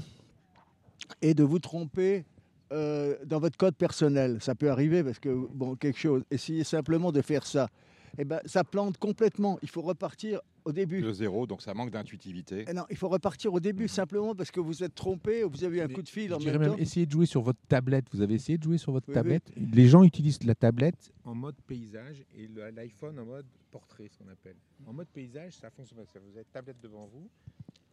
et 1.20 1.34
de 1.34 1.42
vous 1.42 1.58
tromper 1.58 2.24
euh, 2.72 3.16
dans 3.26 3.40
votre 3.40 3.58
code 3.58 3.74
personnel. 3.74 4.38
Ça 4.40 4.54
peut 4.54 4.70
arriver 4.70 5.02
parce 5.02 5.18
que, 5.18 5.28
bon, 5.52 5.74
quelque 5.74 5.98
chose. 5.98 6.22
Essayez 6.30 6.64
simplement 6.64 7.12
de 7.12 7.20
faire 7.20 7.44
ça. 7.44 7.68
Eh 8.16 8.24
ben, 8.24 8.40
ça 8.44 8.64
plante 8.64 8.96
complètement. 8.98 9.58
Il 9.62 9.68
faut 9.68 9.82
repartir 9.82 10.40
au 10.64 10.72
début. 10.72 11.00
De 11.00 11.12
zéro, 11.12 11.46
donc 11.46 11.62
ça 11.62 11.74
manque 11.74 11.90
d'intuitivité. 11.90 12.64
Eh 12.68 12.72
non, 12.72 12.82
il 12.90 12.96
faut 12.96 13.08
repartir 13.08 13.52
au 13.52 13.60
début 13.60 13.88
simplement 13.88 14.34
parce 14.34 14.50
que 14.50 14.60
vous 14.60 14.82
êtes 14.82 14.94
trompé 14.94 15.44
ou 15.44 15.50
vous 15.50 15.64
avez 15.64 15.78
eu 15.78 15.80
un 15.80 15.88
Mais 15.88 15.94
coup 15.94 16.02
de 16.02 16.08
fil 16.08 16.28
Je 16.28 16.34
en 16.34 16.38
dirais 16.38 16.58
même 16.58 16.70
temps. 16.72 16.76
essayer 16.78 17.06
de 17.06 17.10
jouer 17.12 17.26
sur 17.26 17.42
votre 17.42 17.60
tablette. 17.68 18.04
Vous 18.12 18.20
avez 18.22 18.34
essayé 18.34 18.58
de 18.58 18.62
jouer 18.62 18.78
sur 18.78 18.92
votre 18.92 19.08
Oui, 19.08 19.12
oui. 19.12 19.22
tablette? 19.22 19.50
Les 19.56 19.88
gens 19.88 20.02
utilisent 20.04 20.42
la 20.44 20.54
tablette 20.54 21.12
en 21.24 21.34
mode 21.34 21.56
paysage 21.66 22.24
et 22.36 22.46
le- 22.48 22.70
l'iPhone 22.70 23.18
en 23.18 23.24
mode 23.24 23.46
portrait, 23.70 24.08
ce 24.10 24.18
qu'on 24.18 24.30
appelle. 24.30 24.56
En 24.86 24.92
mode 24.92 25.08
paysage, 25.08 25.52
ça 25.54 25.70
fonctionne. 25.70 25.98
Vous 26.00 26.30
avez 26.36 26.38
la 26.38 26.44
tablette 26.52 26.76
devant 26.82 27.06
vous, 27.12 27.28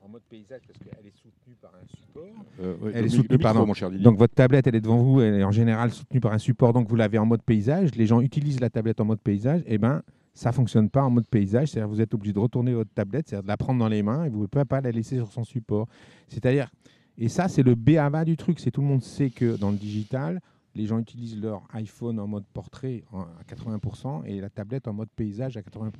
en 0.01 0.08
mode 0.10 0.23
paysage 0.30 0.62
parce 0.67 0.80
qu'elle 0.80 1.06
est 1.08 1.15
soutenue 1.15 1.56
par 1.62 1.71
un 1.75 1.86
support. 1.88 2.45
Euh, 2.60 2.75
ouais, 2.77 2.91
Elle 2.95 3.01
le 3.01 3.06
est 3.08 3.10
soutenue, 3.10 3.38
le 3.38 3.38
pardon. 3.43 3.65
mon 3.65 3.73
cher 3.73 3.89
Didier. 3.89 4.03
Donc 4.03 4.17
votre 4.17 4.34
tablette, 4.34 4.67
elle 4.67 4.75
est 4.75 4.82
devant 4.82 5.01
vous, 5.01 5.21
elle 5.21 5.36
est 5.36 5.43
en 5.43 5.51
général 5.51 5.91
soutenue 5.91 6.19
par 6.19 6.34
un 6.34 6.38
support, 6.38 6.73
donc 6.73 6.88
vous 6.88 6.95
l'avez 6.95 7.17
en 7.17 7.25
mode 7.25 7.41
paysage. 7.43 7.93
Les 7.95 8.06
gens 8.08 8.21
utilisent 8.21 8.60
la 8.60 8.69
tablette 8.69 8.99
en 9.01 9.06
mode 9.06 9.19
paysage, 9.21 9.62
et 9.65 9.77
ben 9.77 10.01
ça 10.38 10.52
fonctionne 10.52 10.88
pas 10.88 11.02
en 11.04 11.10
mode 11.10 11.28
paysage, 11.28 11.69
c'est-à-dire 11.69 11.89
vous 11.89 12.00
êtes 12.00 12.13
obligé 12.13 12.32
de 12.32 12.38
retourner 12.38 12.71
votre 12.71 12.93
tablette, 12.93 13.28
c'est-à-dire 13.28 13.43
de 13.43 13.47
la 13.47 13.58
prendre 13.58 13.80
dans 13.80 13.88
les 13.88 14.04
mains 14.04 14.23
et 14.23 14.30
vous 14.30 14.43
ne 14.43 14.45
pouvez 14.45 14.65
pas 14.65 14.82
la 14.82 14.91
laisser 14.91 15.15
sur 15.15 15.32
son 15.32 15.43
support. 15.43 15.88
C'est-à-dire, 16.28 16.69
et 17.17 17.28
ça 17.28 17.47
c'est 17.47 17.63
le 17.63 17.73
B.A.B.A. 17.73 18.23
du 18.23 18.38
truc, 18.38 18.60
c'est 18.60 18.69
tout 18.69 18.82
le 18.82 18.88
monde 18.88 19.02
sait 19.02 19.32
que 19.32 19.58
dans 19.58 19.71
le 19.71 19.78
digital, 19.78 20.39
les 20.76 20.86
gens 20.86 21.00
utilisent 21.00 21.41
leur 21.41 21.63
iPhone 21.73 22.19
en 22.19 22.28
mode 22.28 22.45
portrait 22.54 23.04
à 23.12 23.52
80% 23.52 24.26
et 24.26 24.39
la 24.39 24.52
tablette 24.52 24.88
en 24.88 24.93
mode 24.93 25.10
paysage 25.15 25.58
à 25.58 25.62
80%. 25.62 25.91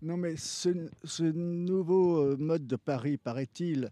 Non, 0.00 0.16
mais 0.16 0.36
ce, 0.36 0.70
nouveau 1.22 2.20
euh, 2.20 2.36
mode 2.38 2.66
de 2.66 2.76
Paris, 2.76 3.18
paraît-il, 3.18 3.90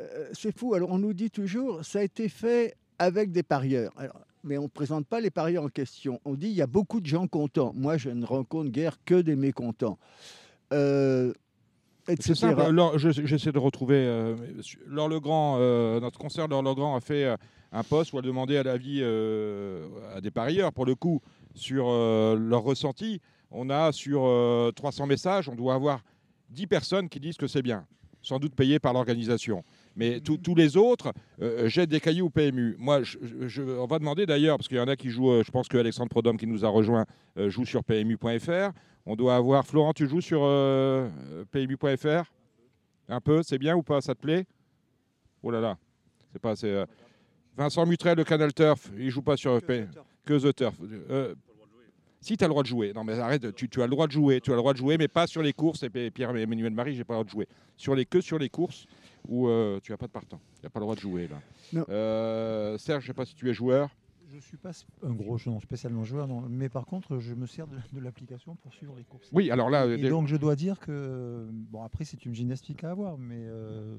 euh, 0.00 0.30
c'est 0.32 0.56
fou. 0.56 0.72
Alors, 0.72 0.90
on 0.90 0.98
nous 0.98 1.12
dit 1.12 1.30
toujours, 1.30 1.84
ça 1.84 1.98
a 1.98 2.02
été 2.02 2.30
fait 2.30 2.76
avec 2.98 3.30
des 3.30 3.42
parieurs. 3.42 3.92
Alors, 3.98 4.20
mais 4.44 4.58
on 4.58 4.64
ne 4.64 4.68
présente 4.68 5.06
pas 5.06 5.20
les 5.20 5.30
parieurs 5.30 5.64
en 5.64 5.68
question. 5.68 6.20
On 6.24 6.34
dit, 6.34 6.48
il 6.48 6.54
y 6.54 6.62
a 6.62 6.66
beaucoup 6.66 7.00
de 7.00 7.06
gens 7.06 7.26
contents. 7.26 7.72
Moi, 7.74 7.96
je 7.96 8.10
ne 8.10 8.24
rencontre 8.24 8.70
guère 8.70 8.98
que 9.04 9.20
des 9.20 9.36
mécontents. 9.36 9.98
Euh, 10.72 11.32
etc. 12.08 12.34
J'essaie 12.96 13.52
de 13.52 13.58
retrouver. 13.58 13.96
euh, 13.96 14.36
Laure 14.86 15.08
Legrand, 15.08 15.56
euh, 15.58 16.00
notre 16.00 16.18
concert 16.18 16.48
Laure 16.48 16.62
Legrand 16.62 16.96
a 16.96 17.00
fait 17.00 17.24
euh, 17.24 17.36
un 17.72 17.82
post 17.82 18.12
où 18.12 18.18
elle 18.18 18.24
demandait 18.24 18.58
à 18.58 18.62
l'avis 18.62 19.02
à 19.02 20.20
des 20.20 20.30
parieurs, 20.30 20.72
pour 20.72 20.86
le 20.86 20.94
coup, 20.94 21.20
sur 21.54 21.86
leur 21.86 22.62
ressenti. 22.62 23.20
On 23.50 23.68
a 23.70 23.92
sur 23.92 24.22
euh, 24.24 24.72
300 24.74 25.06
messages, 25.06 25.48
on 25.48 25.54
doit 25.54 25.74
avoir 25.74 26.00
10 26.50 26.66
personnes 26.66 27.08
qui 27.08 27.20
disent 27.20 27.36
que 27.36 27.46
c'est 27.46 27.62
bien, 27.62 27.86
sans 28.22 28.38
doute 28.38 28.54
payées 28.54 28.78
par 28.78 28.92
l'organisation. 28.92 29.62
Mais 29.96 30.20
tous- 30.20 30.38
tous 30.38 30.54
les 30.54 30.76
autres 30.76 31.12
euh, 31.40 31.68
jettent 31.68 31.90
des 31.90 32.00
cailloux 32.00 32.26
au 32.26 32.30
PMU. 32.30 32.76
Moi, 32.78 33.02
je, 33.02 33.18
je- 33.22 33.48
je- 33.48 33.62
on 33.62 33.86
va 33.86 33.98
demander 33.98 34.24
d'ailleurs, 34.26 34.56
parce 34.56 34.68
qu'il 34.68 34.78
y 34.78 34.80
en 34.80 34.88
a 34.88 34.96
qui 34.96 35.10
jouent, 35.10 35.30
euh, 35.32 35.42
je 35.44 35.50
pense 35.50 35.68
que 35.68 35.76
Alexandre 35.76 36.08
Prodhomme 36.08 36.36
qui 36.38 36.46
nous 36.46 36.64
a 36.64 36.68
rejoint 36.68 37.04
euh, 37.38 37.50
joue 37.50 37.64
sur 37.66 37.84
PMU.fr. 37.84 38.70
On 39.04 39.16
doit 39.16 39.36
avoir. 39.36 39.66
Florent, 39.66 39.92
tu 39.92 40.08
joues 40.08 40.20
sur 40.20 40.40
euh, 40.44 41.08
PMU.fr 41.50 42.30
Un 43.08 43.20
peu, 43.20 43.42
c'est 43.42 43.58
bien 43.58 43.76
ou 43.76 43.82
pas? 43.82 44.00
Ça 44.00 44.14
te 44.14 44.20
plaît? 44.20 44.46
Oh 45.42 45.50
là 45.50 45.60
là, 45.60 45.76
c'est 46.32 46.40
pas. 46.40 46.54
euh, 46.64 46.86
Vincent 47.56 47.84
Mutrel 47.84 48.16
de 48.16 48.22
Canal 48.22 48.54
Turf, 48.54 48.90
il 48.96 49.10
joue 49.10 49.20
pas 49.22 49.36
sur 49.36 49.60
que 49.60 50.38
The 50.38 50.54
Turf. 50.54 50.74
Euh, 51.10 51.34
si 52.20 52.36
tu 52.36 52.44
as 52.44 52.46
le 52.46 52.52
droit 52.52 52.62
de 52.62 52.68
jouer. 52.68 52.92
Non, 52.94 53.02
mais 53.02 53.18
arrête, 53.18 53.52
tu, 53.56 53.68
tu 53.68 53.82
as 53.82 53.86
le 53.86 53.90
droit 53.90 54.06
de 54.06 54.12
jouer. 54.12 54.40
Tu 54.40 54.50
as 54.52 54.54
le 54.54 54.60
droit 54.60 54.72
de 54.72 54.78
jouer, 54.78 54.96
mais 54.96 55.08
pas 55.08 55.26
sur 55.26 55.42
les 55.42 55.52
courses. 55.52 55.82
Et 55.82 56.10
Pierre-Emmanuel 56.12 56.72
Marie, 56.72 56.94
j'ai 56.94 57.02
pas 57.04 57.14
le 57.14 57.16
droit 57.16 57.24
de 57.24 57.30
jouer. 57.30 57.48
Sur 57.76 57.96
les, 57.96 58.06
que 58.06 58.20
sur 58.20 58.38
les 58.38 58.48
courses 58.48 58.86
où 59.28 59.48
euh, 59.48 59.78
tu 59.82 59.92
n'as 59.92 59.96
pas 59.98 60.06
de 60.06 60.12
partant. 60.12 60.40
Tu 60.60 60.64
n'as 60.66 60.70
pas 60.70 60.80
le 60.80 60.84
droit 60.84 60.94
de 60.94 61.00
jouer, 61.00 61.28
là. 61.28 61.40
Non. 61.72 61.84
Euh, 61.88 62.76
Serge, 62.78 63.02
je 63.02 63.08
sais 63.08 63.14
pas 63.14 63.24
si 63.24 63.34
tu 63.34 63.48
es 63.48 63.54
joueur. 63.54 63.90
Je 64.30 64.36
ne 64.36 64.40
suis 64.40 64.56
pas 64.56 64.70
un 65.02 65.12
gros 65.12 65.36
non, 65.44 65.60
spécialement 65.60 66.04
joueur, 66.04 66.26
non. 66.26 66.42
mais 66.48 66.70
par 66.70 66.86
contre, 66.86 67.18
je 67.18 67.34
me 67.34 67.46
sers 67.46 67.66
de, 67.66 67.76
de 67.92 68.00
l'application 68.00 68.56
pour 68.62 68.72
suivre 68.72 68.94
les 68.96 69.04
courses. 69.04 69.28
Oui, 69.30 69.50
alors 69.50 69.68
là, 69.68 69.84
Et 69.86 69.98
des- 69.98 70.08
donc, 70.08 70.26
je 70.26 70.36
dois 70.36 70.56
dire 70.56 70.80
que, 70.80 71.46
bon, 71.50 71.82
après, 71.82 72.04
c'est 72.06 72.24
une 72.24 72.34
gymnastique 72.34 72.82
à 72.82 72.92
avoir, 72.92 73.18
mais 73.18 73.34
euh, 73.40 73.94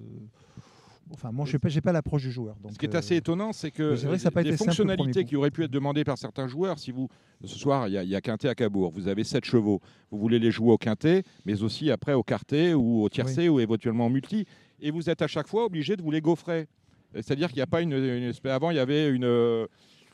enfin, 1.11 1.31
moi, 1.31 1.45
je 1.45 1.53
n'ai 1.53 1.59
pas, 1.59 1.69
j'ai 1.69 1.81
pas 1.81 1.91
l'approche 1.91 2.23
du 2.23 2.31
joueur. 2.31 2.55
Donc, 2.63 2.71
Ce 2.73 2.79
qui 2.79 2.85
est 2.87 2.95
euh, 2.95 2.97
assez 2.97 3.15
étonnant, 3.15 3.53
c'est 3.53 3.69
que 3.69 3.95
c'est 3.95 4.07
vrai 4.07 4.15
que 4.17 4.23
ça 4.23 4.29
a 4.29 4.31
pas 4.31 4.41
les 4.41 4.49
été 4.49 4.57
simple 4.57 4.69
le 4.71 4.75
fonctionnalités 4.75 5.23
qui 5.25 5.35
auraient 5.35 5.51
pu 5.51 5.63
être 5.65 5.71
demandées 5.71 6.03
par 6.03 6.17
certains 6.17 6.47
joueurs, 6.47 6.79
si 6.79 6.91
vous, 6.91 7.09
ce 7.43 7.55
soir, 7.59 7.87
il 7.87 7.91
y, 8.01 8.07
y 8.07 8.15
a 8.15 8.21
Quintet 8.21 8.47
à 8.49 8.55
Cabourg, 8.55 8.91
vous 8.91 9.07
avez 9.07 9.23
7 9.23 9.45
chevaux, 9.45 9.81
vous 10.09 10.17
voulez 10.17 10.39
les 10.39 10.49
jouer 10.49 10.71
au 10.71 10.77
Quintet, 10.79 11.21
mais 11.45 11.61
aussi 11.61 11.91
après 11.91 12.13
au 12.13 12.23
Quartet 12.23 12.73
ou 12.73 13.03
au 13.03 13.09
Tiercé 13.09 13.49
ou 13.49 13.59
éventuellement 13.59 14.07
au 14.07 14.09
Multi, 14.09 14.45
et 14.83 14.91
vous 14.91 15.09
êtes 15.09 15.21
à 15.23 15.27
chaque 15.27 15.47
fois 15.47 15.65
obligé 15.65 15.95
de 15.95 16.01
vous 16.03 16.11
les 16.11 16.21
gaufrer. 16.21 16.67
C'est-à-dire 17.15 17.47
qu'il 17.47 17.57
n'y 17.57 17.61
a 17.63 17.67
pas 17.67 17.81
une, 17.81 17.93
espèce- 17.93 18.51
Avant, 18.51 18.69
il 18.71 18.75
y 18.77 18.79
avait 18.79 19.09
une 19.09 19.23
euh, 19.23 19.67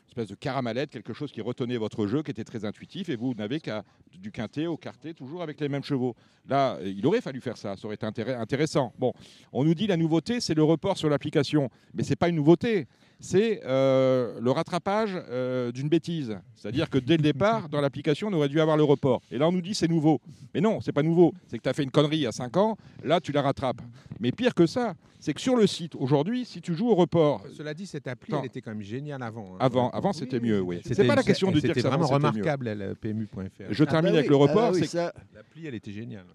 espèce 0.09 0.27
de 0.27 0.35
caramalette, 0.35 0.89
quelque 0.91 1.13
chose 1.13 1.31
qui 1.31 1.39
retenait 1.41 1.77
votre 1.77 2.07
jeu, 2.07 2.23
qui 2.23 2.31
était 2.31 2.43
très 2.43 2.65
intuitif, 2.65 3.09
et 3.09 3.15
vous 3.15 3.33
n'avez 3.33 3.59
qu'à 3.59 3.83
du 4.13 4.31
quintet 4.31 4.67
au 4.67 4.75
quartet, 4.75 5.13
toujours 5.13 5.41
avec 5.41 5.59
les 5.61 5.69
mêmes 5.69 5.83
chevaux. 5.83 6.15
Là, 6.47 6.75
euh, 6.81 6.93
il 6.95 7.05
aurait 7.07 7.21
fallu 7.21 7.39
faire 7.41 7.57
ça, 7.57 7.75
ça 7.77 7.85
aurait 7.85 7.95
été 7.95 8.05
intéressant. 8.05 8.93
Bon, 8.99 9.13
on 9.53 9.63
nous 9.63 9.73
dit 9.75 9.87
la 9.87 9.97
nouveauté, 9.97 10.41
c'est 10.41 10.55
le 10.55 10.63
report 10.63 10.97
sur 10.97 11.09
l'application, 11.09 11.69
mais 11.93 12.03
c'est 12.03 12.15
pas 12.17 12.27
une 12.29 12.35
nouveauté, 12.35 12.87
c'est 13.19 13.61
euh, 13.65 14.39
le 14.39 14.51
rattrapage 14.51 15.11
euh, 15.29 15.71
d'une 15.71 15.89
bêtise. 15.89 16.37
C'est-à-dire 16.55 16.89
que 16.89 16.97
dès 16.97 17.17
le 17.17 17.23
départ, 17.23 17.69
dans 17.69 17.81
l'application, 17.81 18.27
on 18.29 18.33
aurait 18.33 18.49
dû 18.49 18.59
avoir 18.61 18.77
le 18.77 18.83
report. 18.83 19.21
Et 19.31 19.37
là, 19.37 19.47
on 19.47 19.51
nous 19.51 19.61
dit 19.61 19.73
c'est 19.75 19.87
nouveau. 19.87 20.21
Mais 20.53 20.61
non, 20.61 20.79
c'est 20.81 20.91
pas 20.93 21.03
nouveau. 21.03 21.33
C'est 21.47 21.57
que 21.57 21.63
tu 21.63 21.69
as 21.69 21.73
fait 21.73 21.83
une 21.83 21.91
connerie 21.91 22.17
il 22.17 22.21
y 22.21 22.27
a 22.27 22.31
5 22.31 22.55
ans, 22.57 22.77
là, 23.03 23.19
tu 23.19 23.31
la 23.31 23.41
rattrapes. 23.41 23.81
Mais 24.19 24.31
pire 24.31 24.53
que 24.53 24.65
ça, 24.65 24.93
c'est 25.19 25.33
que 25.33 25.41
sur 25.41 25.55
le 25.57 25.67
site, 25.67 25.95
aujourd'hui, 25.95 26.45
si 26.45 26.61
tu 26.61 26.73
joues 26.75 26.89
au 26.89 26.95
report, 26.95 27.43
Cela 27.57 27.73
dit, 27.73 27.85
cette 27.85 28.07
appli, 28.07 28.33
elle 28.37 28.45
était 28.45 28.61
quand 28.61 28.71
même 28.71 28.81
géniale 28.81 29.21
avant. 29.21 29.53
hein. 29.55 29.57
Avant- 29.59 29.89
avant, 29.91 30.13
c'était 30.13 30.39
mieux, 30.39 30.61
oui. 30.61 30.79
C'était 30.83 30.95
C'est 30.95 31.07
pas 31.07 31.15
la 31.15 31.23
question 31.23 31.49
de 31.51 31.59
dire 31.59 31.69
C'était 31.69 31.81
que 31.81 31.87
vraiment 31.87 32.05
c'était 32.07 32.19
mieux. 32.19 32.25
remarquable, 32.29 32.67
elle, 32.69 32.95
PMU.fr. 32.95 33.63
je 33.69 33.83
Ah 33.83 33.85
termine 33.85 34.11
bah 34.13 34.17
avec 34.19 34.29
le 34.29 34.35
ah 34.35 34.39
report. 34.39 34.71
oui, 34.73 34.79
c'est 34.79 34.87
ça, 34.87 35.13
L'appli, 35.35 35.67
elle 35.67 35.75
était 35.75 35.91
géniale. 35.91 36.23
ouais. 36.25 36.33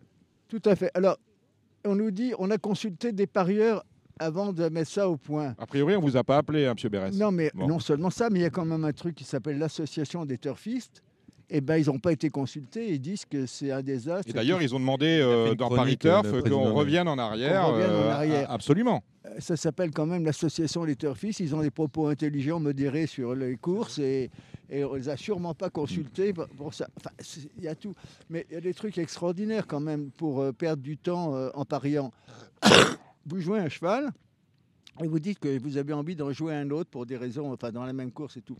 tout 0.60 0.62
à 0.68 0.76
fait. 0.76 0.90
Alors, 0.94 1.16
on 1.86 1.94
nous 1.94 2.10
dit, 2.10 2.32
on 2.38 2.50
a 2.50 2.58
consulté 2.58 3.12
des 3.12 3.26
parieurs 3.26 3.84
avant 4.18 4.52
de 4.52 4.68
mettre 4.68 4.90
ça 4.90 5.08
au 5.08 5.16
point. 5.16 5.54
A 5.58 5.66
priori, 5.66 5.96
on 5.96 6.00
vous 6.00 6.16
a 6.16 6.24
pas 6.24 6.38
appelé, 6.38 6.66
hein, 6.66 6.74
Monsieur 6.74 6.88
Bérès. 6.88 7.14
Non, 7.16 7.30
mais 7.32 7.50
Bon. 7.54 7.66
non 7.66 7.78
seulement 7.80 8.10
ça, 8.10 8.30
mais 8.30 8.40
il 8.40 8.42
y 8.42 8.46
a 8.46 8.50
quand 8.50 8.64
même 8.64 8.84
un 8.84 8.92
truc 8.92 9.14
qui 9.14 9.24
s'appelle 9.24 9.58
l'association 9.58 10.24
des 10.24 10.38
turfistes. 10.38 11.02
Eh 11.50 11.60
ben, 11.60 11.76
ils 11.76 11.86
n'ont 11.88 11.98
pas 11.98 12.10
été 12.12 12.30
consultés. 12.30 12.94
Ils 12.94 13.00
disent 13.00 13.26
que 13.26 13.44
c'est 13.44 13.70
un 13.70 13.82
désastre. 13.82 14.30
Et 14.30 14.32
d'ailleurs, 14.32 14.62
ils 14.62 14.74
ont 14.74 14.80
demandé 14.80 15.18
euh, 15.20 15.54
dans 15.54 15.68
Paris 15.68 15.98
Turf 15.98 16.26
qu'on 16.42 16.72
revienne 16.72 17.06
en 17.06 17.18
arrière. 17.18 17.68
Revienne 17.68 17.90
en 17.90 18.08
arrière. 18.08 18.50
a- 18.50 18.54
Absolument. 18.54 19.04
Euh, 19.26 19.28
ça 19.40 19.54
s'appelle 19.54 19.90
quand 19.90 20.06
même 20.06 20.24
l'association 20.24 20.86
des 20.86 20.96
turfistes. 20.96 21.40
Ils 21.40 21.54
ont 21.54 21.60
des 21.60 21.70
propos 21.70 22.06
intelligents, 22.08 22.60
modérés 22.60 23.06
sur 23.06 23.34
les 23.34 23.56
courses 23.56 23.98
et, 23.98 24.30
et 24.70 24.84
on 24.84 24.94
les 24.94 25.10
a 25.10 25.18
sûrement 25.18 25.52
pas 25.52 25.68
consultés 25.68 26.32
pour, 26.32 26.46
pour 26.48 26.72
ça. 26.72 26.88
Enfin, 26.98 27.10
il 27.58 27.62
y 27.62 27.68
a 27.68 27.74
tout. 27.74 27.94
Mais 28.30 28.46
il 28.50 28.54
y 28.54 28.56
a 28.56 28.62
des 28.62 28.72
trucs 28.74 28.96
extraordinaires 28.96 29.66
quand 29.66 29.80
même 29.80 30.10
pour 30.16 30.40
euh, 30.40 30.52
perdre 30.52 30.82
du 30.82 30.96
temps 30.96 31.34
euh, 31.36 31.50
en 31.54 31.66
pariant. 31.66 32.10
Vous 33.26 33.40
jouez 33.40 33.58
un 33.58 33.68
cheval 33.68 34.10
et 35.02 35.06
vous 35.08 35.18
dites 35.18 35.38
que 35.38 35.58
vous 35.58 35.76
avez 35.76 35.92
envie 35.92 36.14
d'en 36.16 36.32
jouer 36.32 36.54
un 36.54 36.70
autre 36.70 36.90
pour 36.90 37.06
des 37.06 37.16
raisons, 37.16 37.52
enfin 37.52 37.72
dans 37.72 37.84
la 37.84 37.92
même 37.92 38.12
course 38.12 38.36
et 38.36 38.42
tout. 38.42 38.56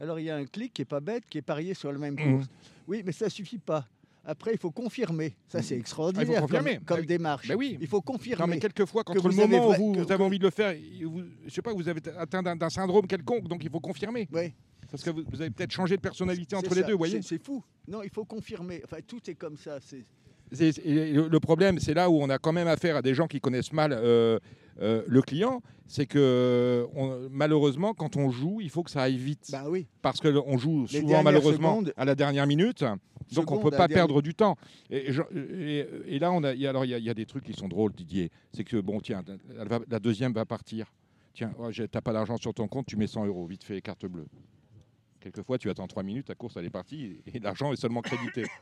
Alors 0.00 0.18
il 0.20 0.26
y 0.26 0.30
a 0.30 0.36
un 0.36 0.44
clic 0.46 0.72
qui 0.74 0.82
est 0.82 0.86
pas 0.86 1.00
bête, 1.00 1.24
qui 1.28 1.38
est 1.38 1.42
parié 1.42 1.74
sur 1.74 1.90
la 1.92 1.98
même 1.98 2.14
Mhm. 2.14 2.36
course. 2.38 2.46
Oui, 2.86 3.02
mais 3.04 3.12
ça 3.12 3.28
suffit 3.28 3.58
pas. 3.58 3.86
Après, 4.24 4.52
il 4.52 4.58
faut 4.58 4.70
confirmer. 4.70 5.34
Ça, 5.48 5.62
c'est 5.62 5.76
extraordinaire 5.78 6.34
Ah, 6.36 6.40
confirmer. 6.42 6.74
comme, 6.76 6.84
comme 6.84 7.00
Bah 7.00 7.06
démarche. 7.06 7.48
Bah 7.48 7.54
oui. 7.56 7.78
Il 7.80 7.86
faut 7.86 8.02
confirmer. 8.02 8.42
Non, 8.42 8.46
mais 8.46 8.58
quelquefois, 8.58 9.02
quand 9.02 9.14
Que 9.14 9.26
le 9.26 9.34
moment 9.34 9.70
où 9.70 9.72
vous, 9.74 9.92
que- 9.94 10.00
vous 10.00 10.12
avez 10.12 10.22
envie 10.24 10.38
de 10.38 10.44
le 10.44 10.50
faire, 10.50 10.74
vous, 11.04 11.22
je 11.46 11.50
sais 11.50 11.62
pas, 11.62 11.72
vous 11.72 11.88
avez 11.88 12.02
atteint 12.18 12.42
d'un 12.42 12.68
syndrome 12.68 13.06
quelconque, 13.06 13.48
donc 13.48 13.64
il 13.64 13.70
faut 13.70 13.80
confirmer. 13.80 14.28
Oui. 14.30 14.52
Parce 14.90 15.02
que 15.02 15.08
vous, 15.10 15.22
vous 15.30 15.40
avez 15.40 15.48
peut-être 15.50 15.70
changé 15.72 15.96
de 15.96 16.02
personnalité 16.02 16.54
entre 16.56 16.74
les 16.74 16.82
deux, 16.82 16.92
vous 16.92 16.98
voyez. 16.98 17.22
c'est- 17.22 17.42
fou. 17.42 17.62
Non, 17.86 18.02
il 18.02 18.10
faut 18.10 18.26
confirmer. 18.26 18.82
Enfin, 18.84 18.98
tout 19.06 19.20
est 19.30 19.34
comme 19.34 19.56
ça. 19.56 19.78
C'est- 19.80 20.04
et 20.84 21.12
le 21.12 21.40
problème, 21.40 21.78
c'est 21.78 21.94
là 21.94 22.08
où 22.10 22.20
on 22.20 22.28
a 22.30 22.38
quand 22.38 22.52
même 22.52 22.68
affaire 22.68 22.96
à 22.96 23.02
des 23.02 23.14
gens 23.14 23.26
qui 23.26 23.40
connaissent 23.40 23.72
mal 23.72 23.92
euh, 23.92 24.38
euh, 24.80 25.02
le 25.06 25.22
client, 25.22 25.60
c'est 25.86 26.06
que 26.06 26.86
on- 26.94 27.28
malheureusement, 27.30 27.94
quand 27.94 28.16
on 28.16 28.30
joue, 28.30 28.60
il 28.60 28.70
faut 28.70 28.82
que 28.82 28.90
ça 28.90 29.02
aille 29.02 29.16
vite. 29.16 29.48
bah 29.50 29.64
oui. 29.68 29.86
parce 30.02 30.20
qu'on 30.20 30.56
joue 30.58 30.86
Les 30.92 31.00
souvent 31.00 31.22
malheureusement 31.22 31.70
secondes- 31.80 31.92
à 31.96 32.04
la 32.04 32.14
dernière 32.14 32.46
minute. 32.46 32.84
Donc 33.34 33.50
on 33.50 33.58
ne 33.58 33.62
peut 33.62 33.70
pas 33.70 33.88
perdre 33.88 34.22
du 34.22 34.34
temps. 34.34 34.56
Et, 34.88 35.08
et 35.08 35.12
je- 35.12 35.22
et- 35.36 36.14
et 36.14 36.18
là, 36.18 36.32
on 36.32 36.42
a, 36.44 36.54
il 36.54 36.60
y 36.60 36.66
a- 36.66 36.70
alors 36.70 36.84
il 36.86 36.90
y, 36.90 36.94
a- 36.94 36.98
il 36.98 37.04
y 37.04 37.10
a 37.10 37.14
des 37.14 37.26
trucs 37.26 37.44
qui 37.44 37.52
sont 37.52 37.68
drôles, 37.68 37.92
Didier. 37.92 38.30
C'est 38.54 38.64
que 38.64 38.78
bon, 38.80 39.00
tiens, 39.00 39.22
va- 39.66 39.80
la 39.90 39.98
deuxième 39.98 40.32
va 40.32 40.46
partir. 40.46 40.92
Tiens, 41.34 41.52
oh, 41.58 41.70
j'ai- 41.70 41.88
t'as 41.88 42.00
pas 42.00 42.12
d'argent 42.14 42.36
sur 42.38 42.54
ton 42.54 42.68
compte, 42.68 42.86
tu 42.86 42.96
mets 42.96 43.06
100 43.06 43.26
euros, 43.26 43.46
vite 43.46 43.64
fait, 43.64 43.82
carte 43.82 44.06
bleue. 44.06 44.26
Quelquefois, 45.20 45.58
tu 45.58 45.68
attends 45.68 45.86
3 45.86 46.02
minutes, 46.04 46.26
ta 46.26 46.34
course 46.34 46.56
elle 46.56 46.64
est 46.64 46.70
partie 46.70 47.20
et 47.26 47.38
l'argent 47.40 47.72
est 47.72 47.76
seulement 47.76 48.00
crédité. 48.02 48.44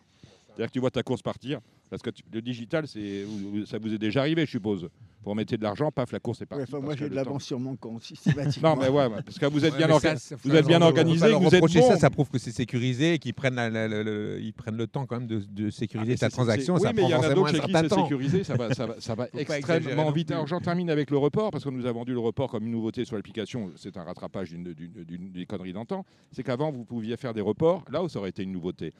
C'est-à-dire 0.57 0.69
que 0.71 0.73
tu 0.73 0.81
vois 0.81 0.91
ta 0.91 1.03
course 1.03 1.21
partir, 1.21 1.61
parce 1.91 2.01
que 2.01 2.09
tu- 2.09 2.23
le 2.33 2.41
digital, 2.41 2.89
c'est, 2.89 3.25
ça 3.67 3.77
vous 3.79 3.93
est 3.93 3.99
déjà 3.99 4.21
arrivé, 4.21 4.47
je 4.47 4.51
suppose. 4.53 4.89
Vous 5.23 5.31
remettez 5.31 5.59
de 5.59 5.63
l'argent, 5.63 5.91
paf, 5.93 6.13
la 6.13 6.19
course 6.21 6.39
est 6.41 6.45
Ouais, 6.45 6.59
partie. 6.59 6.73
enfin, 6.75 6.83
moi, 6.83 6.95
que 6.95 7.01
j'ai 7.01 7.11
de 7.11 7.15
l'avance 7.15 7.45
sur 7.45 7.59
mon 7.61 7.77
compte, 7.77 8.03
systématiquement. 8.05 8.75
Non, 8.75 8.81
mais 8.81 8.89
ouais, 8.89 9.09
parce 9.25 9.39
que 9.39 9.45
vous 9.47 9.65
êtes 9.67 9.73
Ouais, 9.73 9.79
bien, 9.79 9.89
orga- 9.89 10.15
ça, 10.15 10.17
ça, 10.17 10.37
vous 10.43 10.55
êtes 10.55 10.67
bien 10.67 10.81
organisé, 10.81 11.33
vous 11.35 11.47
êtes 11.49 11.53
reprocher 11.55 11.81
bon. 11.81 11.89
ça, 11.89 11.97
ça 11.99 12.09
prouve 12.11 12.31
que 12.31 12.39
c'est 12.39 12.53
sécurisé 12.53 13.15
et 13.15 13.19
qu'ils 13.19 13.35
prennent, 13.35 13.57
la- 13.57 13.69
la- 13.69 13.87
la- 13.87 14.03
le- 14.03 14.39
ils 14.41 14.55
prennent 14.55 14.77
le 14.79 14.87
temps 14.87 15.05
quand 15.05 15.19
même 15.19 15.27
de, 15.29 15.41
de 15.41 15.67
Ah, 15.67 15.71
sécuriser 15.71 16.13
mais 16.13 16.17
ta 16.17 16.31
c'est- 16.31 16.37
transaction. 16.37 16.77
Oui, 16.77 16.89
mais 16.95 17.03
il 17.03 17.11
y 17.11 17.15
en 17.15 17.21
a 17.23 17.35
d'autres 17.35 17.51
chez 17.51 17.61
qui 17.61 17.73
c'est 17.73 17.89
sécurisé, 17.95 18.45
ça 18.45 18.55
va, 18.57 18.73
ça 18.73 18.87
va, 18.87 18.95
ça 19.01 19.15
extrêmement 19.39 20.11
vite. 20.13 20.31
Alors 20.31 20.47
j'en 20.47 20.61
termine 20.61 20.89
avec 20.89 21.11
le 21.11 21.19
report, 21.19 21.51
parce 21.51 21.65
qu'on 21.65 21.73
nous 21.73 21.87
a 21.87 21.93
vendu 21.93 22.13
le 22.13 22.21
report 22.21 22.49
comme 22.51 22.65
une 22.65 22.73
nouveauté 22.73 23.05
sur 23.05 23.17
l'application. 23.17 23.71
C'est 23.77 23.97
un 23.99 24.05
rattrapage 24.05 24.49
d'une- 24.51 24.73
d'une 24.73 25.05
d'une- 25.05 25.33
des 25.33 25.45
conneries 25.45 25.75
d'antan. 25.75 26.07
C'est 26.33 26.43
qu'avant, 26.43 26.71
vous 26.71 26.85
pouviez 26.85 27.17
faire 27.19 27.35
des 27.35 27.43
reports, 27.43 27.85
là 27.91 28.03
où 28.03 28.09
ça 28.09 28.19
aurait 28.21 28.31
été 28.31 28.43
une 28.43 28.53
nouveauté. 28.53 28.93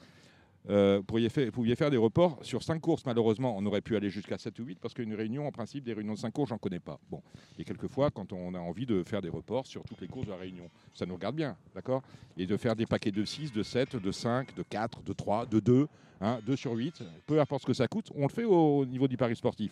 Euh, 0.69 0.97
vous, 0.97 1.03
pourriez 1.03 1.29
faire, 1.29 1.45
vous 1.45 1.51
pouviez 1.51 1.75
faire 1.75 1.89
des 1.89 1.97
reports 1.97 2.39
sur 2.41 2.61
5 2.61 2.79
courses, 2.79 3.05
malheureusement. 3.05 3.55
On 3.57 3.65
aurait 3.65 3.81
pu 3.81 3.95
aller 3.95 4.09
jusqu'à 4.09 4.37
7 4.37 4.59
ou 4.59 4.65
8 4.65 4.79
parce 4.79 4.93
qu'une 4.93 5.13
réunion, 5.13 5.47
en 5.47 5.51
principe, 5.51 5.83
des 5.83 5.93
réunions 5.93 6.13
de 6.13 6.19
5 6.19 6.31
courses, 6.31 6.49
j'en 6.49 6.57
connais 6.57 6.79
pas. 6.79 6.99
Bon. 7.09 7.21
Et 7.57 7.63
quelquefois, 7.63 8.11
quand 8.11 8.33
on 8.33 8.53
a 8.53 8.59
envie 8.59 8.85
de 8.85 9.03
faire 9.03 9.21
des 9.21 9.29
reports 9.29 9.65
sur 9.65 9.83
toutes 9.83 10.01
les 10.01 10.07
courses 10.07 10.25
de 10.25 10.31
la 10.31 10.37
réunion, 10.37 10.69
ça 10.93 11.05
nous 11.05 11.15
regarde 11.15 11.35
bien, 11.35 11.55
d'accord? 11.73 12.01
Et 12.37 12.45
de 12.45 12.57
faire 12.57 12.75
des 12.75 12.85
paquets 12.85 13.11
de 13.11 13.23
6, 13.23 13.53
de 13.53 13.63
7, 13.63 13.95
de 13.95 14.11
5, 14.11 14.55
de 14.55 14.63
4, 14.63 15.03
de 15.03 15.13
3, 15.13 15.45
de 15.45 15.59
2, 15.59 15.87
hein, 16.21 16.39
2 16.45 16.55
sur 16.55 16.73
8, 16.73 17.03
peu 17.25 17.39
importe 17.39 17.61
ce 17.61 17.67
que 17.67 17.73
ça 17.73 17.87
coûte, 17.87 18.11
on 18.15 18.23
le 18.23 18.29
fait 18.29 18.43
au, 18.43 18.79
au 18.79 18.85
niveau 18.85 19.07
du 19.07 19.15
pari 19.15 19.35
sportif. 19.35 19.71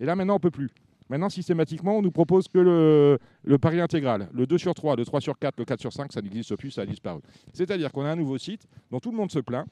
Et 0.00 0.06
là, 0.06 0.16
maintenant, 0.16 0.36
on 0.36 0.40
peut 0.40 0.50
plus. 0.50 0.70
Maintenant, 1.08 1.28
systématiquement, 1.28 1.98
on 1.98 2.02
nous 2.02 2.10
propose 2.10 2.48
que 2.48 2.58
le, 2.58 3.18
le 3.44 3.58
pari 3.58 3.80
intégral, 3.80 4.30
le 4.32 4.46
2 4.46 4.56
sur 4.56 4.74
3, 4.74 4.96
le 4.96 5.04
3 5.04 5.20
sur 5.20 5.38
4, 5.38 5.58
le 5.58 5.66
4 5.66 5.80
sur 5.80 5.92
5, 5.92 6.10
ça 6.10 6.22
n'existe 6.22 6.56
plus, 6.56 6.70
ça 6.70 6.82
a 6.82 6.86
disparu. 6.86 7.20
C'est-à-dire 7.52 7.92
qu'on 7.92 8.06
a 8.06 8.10
un 8.10 8.16
nouveau 8.16 8.38
site 8.38 8.66
dont 8.90 8.98
tout 8.98 9.10
le 9.10 9.16
monde 9.18 9.30
se 9.30 9.40
plaint, 9.40 9.66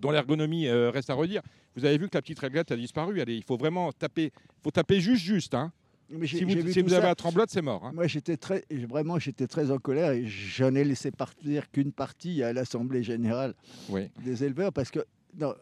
dont 0.00 0.10
l'ergonomie 0.10 0.66
euh, 0.68 0.90
reste 0.90 1.10
à 1.10 1.14
redire. 1.14 1.42
Vous 1.76 1.84
avez 1.84 1.98
vu 1.98 2.08
que 2.08 2.16
la 2.16 2.22
petite 2.22 2.38
réglette 2.38 2.70
a 2.72 2.76
disparu. 2.76 3.20
Allez, 3.20 3.36
il 3.36 3.42
faut 3.44 3.56
vraiment 3.56 3.92
taper, 3.92 4.32
faut 4.62 4.70
taper 4.70 5.00
juste, 5.00 5.22
juste. 5.24 5.54
hein. 5.54 5.72
Mais 6.10 6.26
Si 6.26 6.42
vous, 6.42 6.50
si 6.72 6.80
avez 6.94 7.06
un 7.08 7.14
tremblote, 7.14 7.50
c'est 7.50 7.60
mort. 7.60 7.84
hein. 7.84 7.92
Moi, 7.94 8.06
j'étais 8.06 8.38
très, 8.38 8.64
vraiment, 8.88 9.18
j'étais 9.18 9.46
très 9.46 9.70
en 9.70 9.78
colère 9.78 10.12
et 10.12 10.26
j'en 10.26 10.74
ai 10.74 10.82
laissé 10.82 11.10
partir 11.10 11.70
qu'une 11.70 11.92
partie 11.92 12.42
à 12.42 12.52
l'Assemblée 12.54 13.02
générale 13.02 13.54
Oui. 13.90 14.08
des 14.24 14.42
éleveurs 14.42 14.72
parce 14.72 14.90
que 14.90 15.00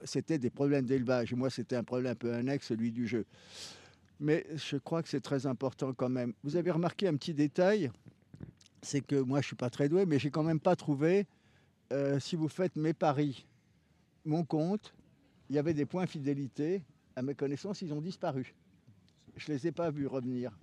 c'était 0.04 0.38
des 0.38 0.50
problèmes 0.50 0.86
d'élevage. 0.86 1.34
Moi, 1.34 1.50
c'était 1.50 1.74
un 1.74 1.82
problème 1.82 2.12
un 2.12 2.14
peu 2.14 2.32
annexe, 2.32 2.68
celui 2.68 2.92
du 2.92 3.08
jeu. 3.08 3.24
Mais 4.20 4.46
je 4.54 4.76
crois 4.76 5.02
que 5.02 5.08
c'est 5.08 5.20
très 5.20 5.46
important 5.46 5.92
quand 5.92 6.08
même. 6.08 6.32
Vous 6.44 6.56
avez 6.56 6.70
remarqué 6.70 7.08
un 7.08 7.16
petit 7.16 7.34
détail, 7.34 7.90
c'est 8.82 9.00
que 9.00 9.16
moi, 9.16 9.40
je 9.40 9.48
suis 9.48 9.56
pas 9.56 9.68
très 9.68 9.88
doué, 9.88 10.06
mais 10.06 10.18
j'ai 10.20 10.30
quand 10.30 10.44
même 10.44 10.60
pas 10.60 10.76
trouvé. 10.76 11.26
euh, 11.92 12.18
si 12.20 12.34
vous 12.36 12.48
faites 12.48 12.76
mes 12.76 12.92
paris, 12.94 13.46
mon 14.26 14.44
compte, 14.44 14.94
il 15.48 15.56
y 15.56 15.58
avait 15.58 15.74
des 15.74 15.86
points 15.86 16.06
fidélité. 16.06 16.82
À 17.14 17.22
mes 17.22 17.34
connaissances, 17.34 17.80
ils 17.80 17.94
ont 17.94 18.00
disparu. 18.00 18.54
Je 19.36 19.52
les 19.52 19.66
ai 19.66 19.72
pas 19.72 19.90
vus 19.90 20.06
revenir. 20.06 20.58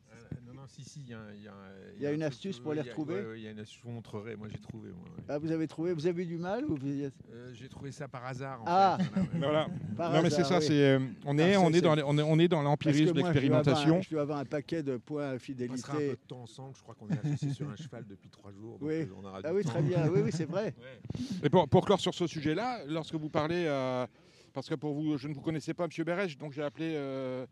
Non, 0.64 0.70
si, 0.70 0.82
si, 0.86 1.01
il 1.01 1.09
y 1.09 1.14
a, 1.14 1.20
il 1.36 1.43
y 1.43 1.47
a- 1.49 1.53
Il 1.97 2.01
y 2.03 2.05
a 2.05 2.09
un 2.09 2.14
une 2.14 2.24
astuce 2.24 2.57
pour 2.57 2.74
les 2.74 2.80
il 2.80 2.84
retrouver 2.88 3.16
ouais, 3.16 3.26
ouais, 3.32 3.39
il 3.39 3.43
y 3.43 3.47
a 3.49 3.51
une 3.51 3.59
astuce, 3.59 3.80
je 3.80 3.84
vous 3.84 3.91
montrerai. 3.91 4.38
Moi, 4.38 4.47
j'ai 4.49 4.59
trouvé. 4.59 4.91
moi, 4.91 5.03
ouais. 5.18 5.24
Ah, 5.28 5.38
vous 5.38 5.51
avez 5.51 5.68
trouvé, 5.68 5.91
vous 5.91 6.07
avez 6.07 6.24
eu 6.24 6.26
du 6.26 6.38
mal 6.38 6.64
ou 6.64 6.78
vous 6.78 6.88
Euh, 6.88 7.51
j'ai 7.53 7.68
trouvé 7.68 7.91
ça 7.91 8.07
par 8.07 8.26
hasard. 8.26 8.61
En 8.61 8.66
Ah. 8.68 8.97
fait. 8.97 9.38
Voilà. 9.39 9.68
Par 9.97 10.14
non, 10.14 10.22
mais 10.24 10.30
c'est 10.30 10.45
ça. 10.45 10.59
oui. 10.59 10.66
c'est, 10.66 10.72
euh, 10.95 10.99
on, 11.26 11.38
est, 11.38 11.55
Ah, 11.55 11.59
on, 11.59 11.74
est 11.74 11.82
dans, 11.82 11.95
les- 11.95 12.03
on, 12.03 12.18
est, 12.18 12.22
on 12.22 12.39
est 12.39 12.47
dans 12.47 12.61
l'empirisme, 12.61 13.03
moi, 13.03 13.14
je 13.14 13.14
dois 13.14 13.20
avoir 13.20 13.30
un- 13.30 13.34
l'expérimentation. 13.34 14.01
Je 14.03 14.09
dois 14.09 14.22
avoir 14.22 14.38
un 14.39 14.45
paquet 14.45 14.84
de 14.84 14.95
points 14.95 15.32
On 15.32 15.32
passera 15.34 15.34
un 15.34 15.34
peu 15.34 15.43
fidélité. 15.43 16.07
de 16.11 16.16
temps 16.30 16.41
ensemble. 16.43 16.76
Je 16.78 16.82
crois 16.82 16.95
qu'on 16.95 17.09
est 17.09 17.20
associés 17.26 17.51
sur 17.51 17.70
un 17.70 17.76
cheval 17.76 18.05
depuis 18.07 18.30
trois 18.30 18.53
jours. 18.53 18.80
donc, 18.80 18.88
Oui. 18.88 19.01
euh, 19.01 19.07
on 19.22 19.26
aura 19.26 19.41
Ah 19.43 19.53
oui, 19.53 19.64
temps. 19.64 19.70
très 19.72 19.82
bien. 19.82 20.07
Oui, 20.07 20.22
oui, 20.24 20.32
c'est 20.32 20.45
vrai. 20.49 20.74
Ouais. 20.80 21.26
Et 21.43 21.49
pour, 21.49 21.68
pour 21.68 21.86
clore 21.86 21.99
sur 21.99 22.14
ce 22.14 22.26
sujet-là, 22.26 22.86
lorsque 22.88 23.16
vous 23.16 23.30
parlez, 23.30 23.66
euh, 23.68 24.07
parce 24.53 24.70
que 24.70 24.76
pour 24.76 24.93
vous, 24.93 25.18
je 25.18 25.28
ne 25.28 25.34
vous 25.34 25.41
connaissais 25.41 25.74
pas, 25.74 25.84
M. 25.86 26.05
Bérèche, 26.05 26.38
donc 26.38 26.53
j'ai 26.53 26.64
appelé 26.64 26.93
euh, 26.95 27.45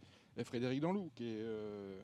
Frédéric 0.45 0.79
Danlou, 0.79 1.11
qui, 1.13 1.25
est, 1.25 1.41
euh, 1.41 1.99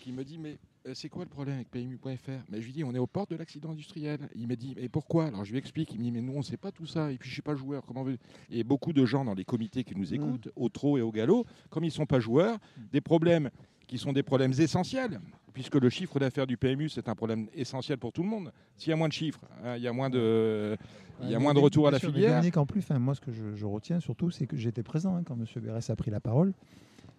qui 0.00 0.12
me 0.12 0.24
dit, 0.24 0.38
mais 0.38 0.58
euh, 0.86 0.92
c'est 0.94 1.08
quoi 1.08 1.24
le 1.24 1.28
problème 1.30 1.56
avec 1.56 1.70
PMU.fr 1.70 2.30
Mais 2.48 2.60
je 2.60 2.66
lui 2.66 2.72
dis, 2.72 2.82
on 2.84 2.94
est 2.94 2.98
aux 2.98 3.06
portes 3.06 3.30
de 3.30 3.36
l'accident 3.36 3.70
industriel. 3.70 4.18
Il 4.34 4.48
m'a 4.48 4.56
dit, 4.56 4.74
mais 4.76 4.88
pourquoi? 4.88 5.26
Alors 5.26 5.44
je 5.44 5.52
lui 5.52 5.58
explique, 5.58 5.92
il 5.92 5.98
me 5.98 6.04
dit, 6.04 6.10
mais 6.10 6.22
nous, 6.22 6.32
on 6.32 6.38
ne 6.38 6.42
sait 6.42 6.56
pas 6.56 6.72
tout 6.72 6.86
ça, 6.86 7.12
et 7.12 7.18
puis 7.18 7.28
je 7.28 7.32
ne 7.32 7.34
suis 7.34 7.42
pas 7.42 7.54
joueur. 7.54 7.84
Comment. 7.86 8.04
Et 8.50 8.64
beaucoup 8.64 8.92
de 8.92 9.04
gens 9.04 9.24
dans 9.24 9.34
les 9.34 9.44
comités 9.44 9.84
qui 9.84 9.94
nous 9.96 10.10
Mm. 10.10 10.14
écoutent, 10.14 10.48
au 10.56 10.68
trot 10.68 10.98
et 10.98 11.02
au 11.02 11.12
galop, 11.12 11.44
comme 11.68 11.84
ils 11.84 11.88
ne 11.88 11.92
sont 11.92 12.06
pas 12.06 12.18
joueurs, 12.20 12.58
des 12.92 13.00
problèmes 13.00 13.50
qui 13.86 13.98
sont 13.98 14.12
des 14.12 14.22
problèmes 14.22 14.52
essentiels, 14.58 15.20
puisque 15.52 15.74
le 15.74 15.90
chiffre 15.90 16.18
d'affaires 16.18 16.46
du 16.46 16.56
PMU, 16.56 16.88
c'est 16.88 17.08
un 17.08 17.14
problème 17.14 17.48
essentiel 17.52 17.98
pour 17.98 18.12
tout 18.12 18.22
le 18.22 18.28
monde. 18.28 18.52
S'il 18.76 18.90
y 18.90 18.92
a 18.92 18.96
moins 18.96 19.08
de 19.08 19.12
chiffres, 19.12 19.40
hein, 19.64 19.76
il 19.76 19.82
y 19.82 19.88
a 19.88 19.92
moins 19.92 20.08
de, 20.08 20.76
il 21.22 21.28
y 21.28 21.34
a 21.34 21.36
Ouais, 21.38 21.42
moins 21.42 21.52
de 21.52 21.58
mais- 21.58 21.64
retour 21.64 21.88
à 21.88 21.90
la 21.90 21.98
sûr, 21.98 22.10
filière. 22.12 22.40
En 22.56 22.66
plus, 22.66 22.80
enfin, 22.80 22.98
moi, 22.98 23.14
ce 23.14 23.20
que 23.20 23.32
je, 23.32 23.54
je 23.54 23.66
retiens 23.66 24.00
surtout, 24.00 24.30
c'est 24.30 24.46
que 24.46 24.56
j'étais 24.56 24.82
présent 24.84 25.16
hein, 25.16 25.22
quand 25.24 25.34
M. 25.36 25.44
Bérès 25.62 25.90
a 25.90 25.96
pris 25.96 26.10
la 26.10 26.20
parole. 26.20 26.54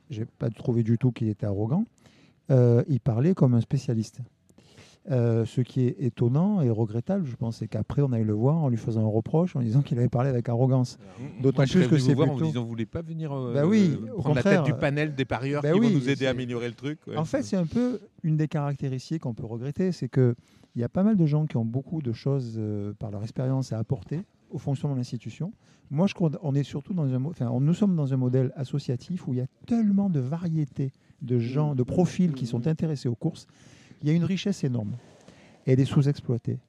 J'ai 0.10 0.26
pas 0.26 0.50
trouvé 0.50 0.82
du 0.84 0.98
tout 0.98 1.12
qu'il 1.12 1.28
était 1.30 1.46
arrogant. 1.46 1.86
Euh, 2.52 2.84
il 2.88 3.00
parlait 3.00 3.34
comme 3.34 3.54
un 3.54 3.62
spécialiste. 3.62 4.20
Euh, 5.10 5.46
ce 5.46 5.62
qui 5.62 5.82
est 5.88 5.96
étonnant 6.00 6.62
et 6.62 6.70
regrettable, 6.70 7.26
je 7.26 7.36
pense, 7.36 7.58
c'est 7.58 7.68
qu'après, 7.68 8.04
on 8.04 8.12
aille 8.12 8.24
le 8.24 8.34
voir 8.34 8.58
en 8.58 8.70
lui 8.70 8.78
faisant 8.78 9.02
un 9.04 9.10
reproche, 9.10 9.56
en 9.56 9.62
disant 9.62 9.82
qu'il 9.82 9.98
avait 9.98 10.10
parlé 10.10 10.30
avec 10.30 10.48
arrogance. 10.48 11.00
D'autant 11.42 11.58
Moi, 11.60 11.66
je 11.66 11.80
plus 11.80 11.88
que 11.88 11.98
c'est 11.98 12.12
en 12.14 12.16
plutôt- 12.18 12.34
vous 12.38 12.46
disant, 12.46 12.62
vous 12.62 12.68
voulez 12.70 12.86
pas 12.86 13.02
venir 13.02 13.32
euh, 13.34 13.52
Bah 13.54 13.66
oui, 13.66 13.98
euh, 14.00 14.12
au 14.14 14.20
prendre 14.20 14.36
la 14.36 14.44
tête 14.44 14.64
du 14.64 14.76
panel 14.76 15.16
des 15.16 15.26
parieurs 15.26 15.64
bah 15.64 15.72
qui 15.72 15.80
oui, 15.80 15.88
vont 15.88 15.94
nous 16.00 16.10
aider 16.10 16.28
à 16.28 16.32
améliorer 16.32 16.68
le 16.68 16.76
truc. 16.76 17.00
ouais. 17.08 17.18
En 17.18 17.26
fait, 17.26 17.42
c'est 17.42 17.56
un 17.58 17.66
peu 17.66 18.00
une 18.22 18.38
des 18.38 18.48
caractéristiques 18.48 19.24
qu'on 19.24 19.34
peut 19.34 19.46
regretter, 19.48 19.92
c'est 19.92 20.08
qu'il 20.08 20.36
y 20.76 20.84
a 20.84 20.90
pas 20.90 21.02
mal 21.02 21.18
de 21.18 21.26
gens 21.26 21.48
qui 21.48 21.58
ont 21.58 21.66
beaucoup 21.66 22.04
de 22.04 22.14
choses 22.14 22.58
euh, 22.60 22.94
par 23.00 23.10
leur 23.10 23.24
expérience 23.24 23.74
à 23.74 23.80
apporter 23.80 24.22
au 24.52 24.60
fonctionnement 24.60 24.94
de 24.96 25.00
l'institution. 25.00 25.52
Moi, 25.90 26.06
je 26.06 26.14
crois 26.14 26.30
qu'on 26.30 26.54
est 26.54 26.64
surtout 26.64 26.94
dans 26.94 27.12
un, 27.12 27.26
enfin, 27.26 27.48
on- 27.50 27.60
nous 27.60 27.74
sommes 27.74 27.96
dans 27.96 28.14
un 28.14 28.18
modèle 28.18 28.52
associatif 28.56 29.28
où 29.28 29.34
il 29.34 29.38
y 29.40 29.42
a 29.42 29.48
tellement 29.66 30.12
de 30.12 30.20
variétés 30.20 30.92
de 31.22 31.40
gens, 31.40 31.76
de 31.76 31.84
profils 31.84 32.34
qui 32.34 32.46
sont 32.46 32.68
intéressés 32.68 33.10
aux 33.10 33.16
courses. 33.16 33.48
Il 34.02 34.08
y 34.08 34.12
a 34.12 34.14
une 34.14 34.24
richesse 34.24 34.64
énorme 34.64 34.94
et 35.66 35.74
elle 35.74 35.80
est 35.80 35.86
sous-exploitée. 35.86 36.60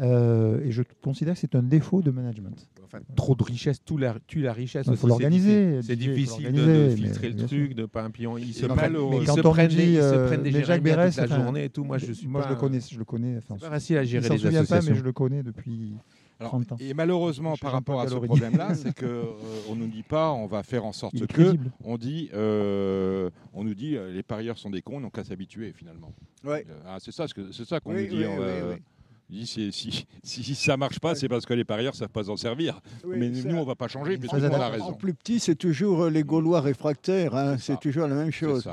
Euh, 0.00 0.60
et 0.64 0.72
je 0.72 0.82
considère 1.02 1.34
que 1.34 1.40
c'est 1.40 1.54
un 1.54 1.62
défaut 1.62 2.02
de 2.02 2.10
management. 2.10 2.68
Enfin, 2.84 2.98
trop 3.14 3.34
de 3.34 3.42
richesse, 3.44 3.78
tout 3.84 3.96
la, 3.96 4.16
tue 4.26 4.42
la 4.42 4.52
richesse. 4.52 4.86
Il 4.90 4.96
faut 4.96 5.06
l'organiser, 5.06 5.80
C'est 5.82 5.96
difficile 5.96 6.52
de, 6.52 6.90
filtrer 6.90 7.28
mais 7.28 7.42
le 7.42 7.46
truc, 7.46 7.74
de 7.74 7.86
pas 7.86 8.02
un 8.02 8.10
pion. 8.10 8.36
Ils 8.36 8.52
se 8.54 8.66
prennent, 8.66 8.96
ils 9.20 9.26
se 9.26 9.32
quand 9.32 9.48
on 9.48 9.52
prennent 9.52 9.68
dit, 9.68 9.76
des, 9.76 9.92
ils 9.92 9.96
se 9.96 10.02
euh, 10.02 10.26
prennent 10.26 10.42
des 10.42 10.50
mais 10.50 10.64
Jacques 10.64 10.82
Bérès, 10.82 11.16
la 11.16 11.26
journée 11.26 11.64
et 11.64 11.70
tout. 11.70 11.84
Moi, 11.84 11.98
je 11.98 12.12
suis 12.12 12.26
Moi, 12.26 12.42
pas. 12.42 12.48
je 12.48 12.54
le 12.54 12.60
connais, 12.60 12.80
je 12.80 12.98
le 12.98 13.04
connais. 13.04 13.36
Enfin, 13.38 13.54
C'est 13.58 13.66
pas 13.66 13.70
facile 13.70 13.98
à 13.98 14.04
gérer 14.04 14.26
s'en 14.26 14.34
les 14.34 14.40
souvient 14.40 14.64
pas, 14.64 14.80
mais 14.82 14.94
je 14.94 15.02
le 15.02 15.12
connais 15.12 15.42
depuis 15.42 15.94
Alors, 16.40 16.50
30 16.52 16.72
ans. 16.72 16.76
et 16.80 16.94
malheureusement, 16.94 17.56
par 17.56 17.72
rapport 17.72 18.00
à 18.00 18.08
ce 18.08 18.14
problème-là, 18.16 18.74
c'est 18.74 18.92
que 18.94 19.06
euh, 19.06 19.24
on 19.68 19.76
nous 19.76 19.86
dit 19.86 20.02
pas, 20.02 20.32
on 20.32 20.46
va 20.46 20.62
faire 20.62 20.84
en 20.84 20.92
sorte 20.92 21.18
que, 21.18 21.24
crédible. 21.26 21.70
on 21.84 21.96
dit, 21.96 22.28
euh, 22.34 23.30
on 23.52 23.62
nous 23.64 23.74
dit, 23.74 23.96
euh, 23.96 24.10
les 24.12 24.22
parieurs 24.22 24.58
sont 24.58 24.70
des 24.70 24.82
cons, 24.82 25.00
donc 25.00 25.12
qu'à 25.14 25.24
s'habituer 25.24 25.72
finalement. 25.72 26.12
Ouais. 26.44 26.66
Euh, 26.68 26.80
ah, 26.86 26.96
c'est 27.00 27.12
ça, 27.12 27.26
c'est 27.52 27.64
ça 27.64 27.78
qu'on 27.80 27.94
Oui, 27.94 28.02
nous 28.02 28.08
dit. 28.08 28.16
oui, 28.18 28.26
on, 28.26 28.32
oui, 28.38 28.42
euh, 28.42 28.74
oui. 28.74 28.82
on 29.30 29.32
dit, 29.32 29.46
si, 29.46 29.72
si, 29.72 30.06
si 30.24 30.54
ça 30.56 30.76
marche 30.76 30.98
pas, 30.98 31.14
c'est 31.14 31.28
parce 31.28 31.46
que 31.46 31.54
les 31.54 31.64
parieurs 31.64 31.94
savent 31.94 32.08
pas 32.08 32.28
en 32.28 32.36
servir. 32.36 32.80
Oui, 33.04 33.16
Mais 33.18 33.30
nous, 33.30 33.56
on 33.56 33.64
va 33.64 33.76
pas 33.76 33.86
changer, 33.88 34.16
monde 34.16 34.28
a 34.32 34.36
adapté. 34.36 34.56
En 34.64 34.70
raison. 34.70 34.92
plus 34.94 35.14
petit, 35.14 35.38
c'est 35.38 35.54
toujours 35.56 36.06
les 36.06 36.24
Gaulois 36.24 36.60
réfractaires. 36.60 37.34
hein, 37.36 37.58
C'est 37.58 37.78
toujours 37.78 38.08
la 38.08 38.14
même 38.16 38.32
chose. 38.32 38.68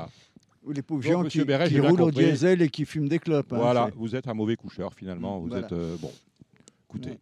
Ou 0.64 0.70
les 0.72 0.82
pauvres 0.82 1.02
gens 1.02 1.24
qui, 1.24 1.44
Béret, 1.44 1.68
roulent 1.80 2.02
au 2.02 2.10
diesel 2.10 2.62
et 2.62 2.68
qui 2.68 2.84
fument 2.84 3.08
des 3.08 3.18
clopes. 3.18 3.52
hein, 3.52 3.56
Voilà, 3.58 3.90
vous 3.96 4.14
êtes 4.14 4.28
un 4.28 4.34
mauvais 4.34 4.54
coucheur 4.56 4.94
finalement. 4.94 5.40
Vous 5.40 5.48
Voilà. 5.48 5.66
êtes 5.66 5.72
euh, 5.72 5.96
bon. 6.00 6.10
Écoutez, 6.88 7.18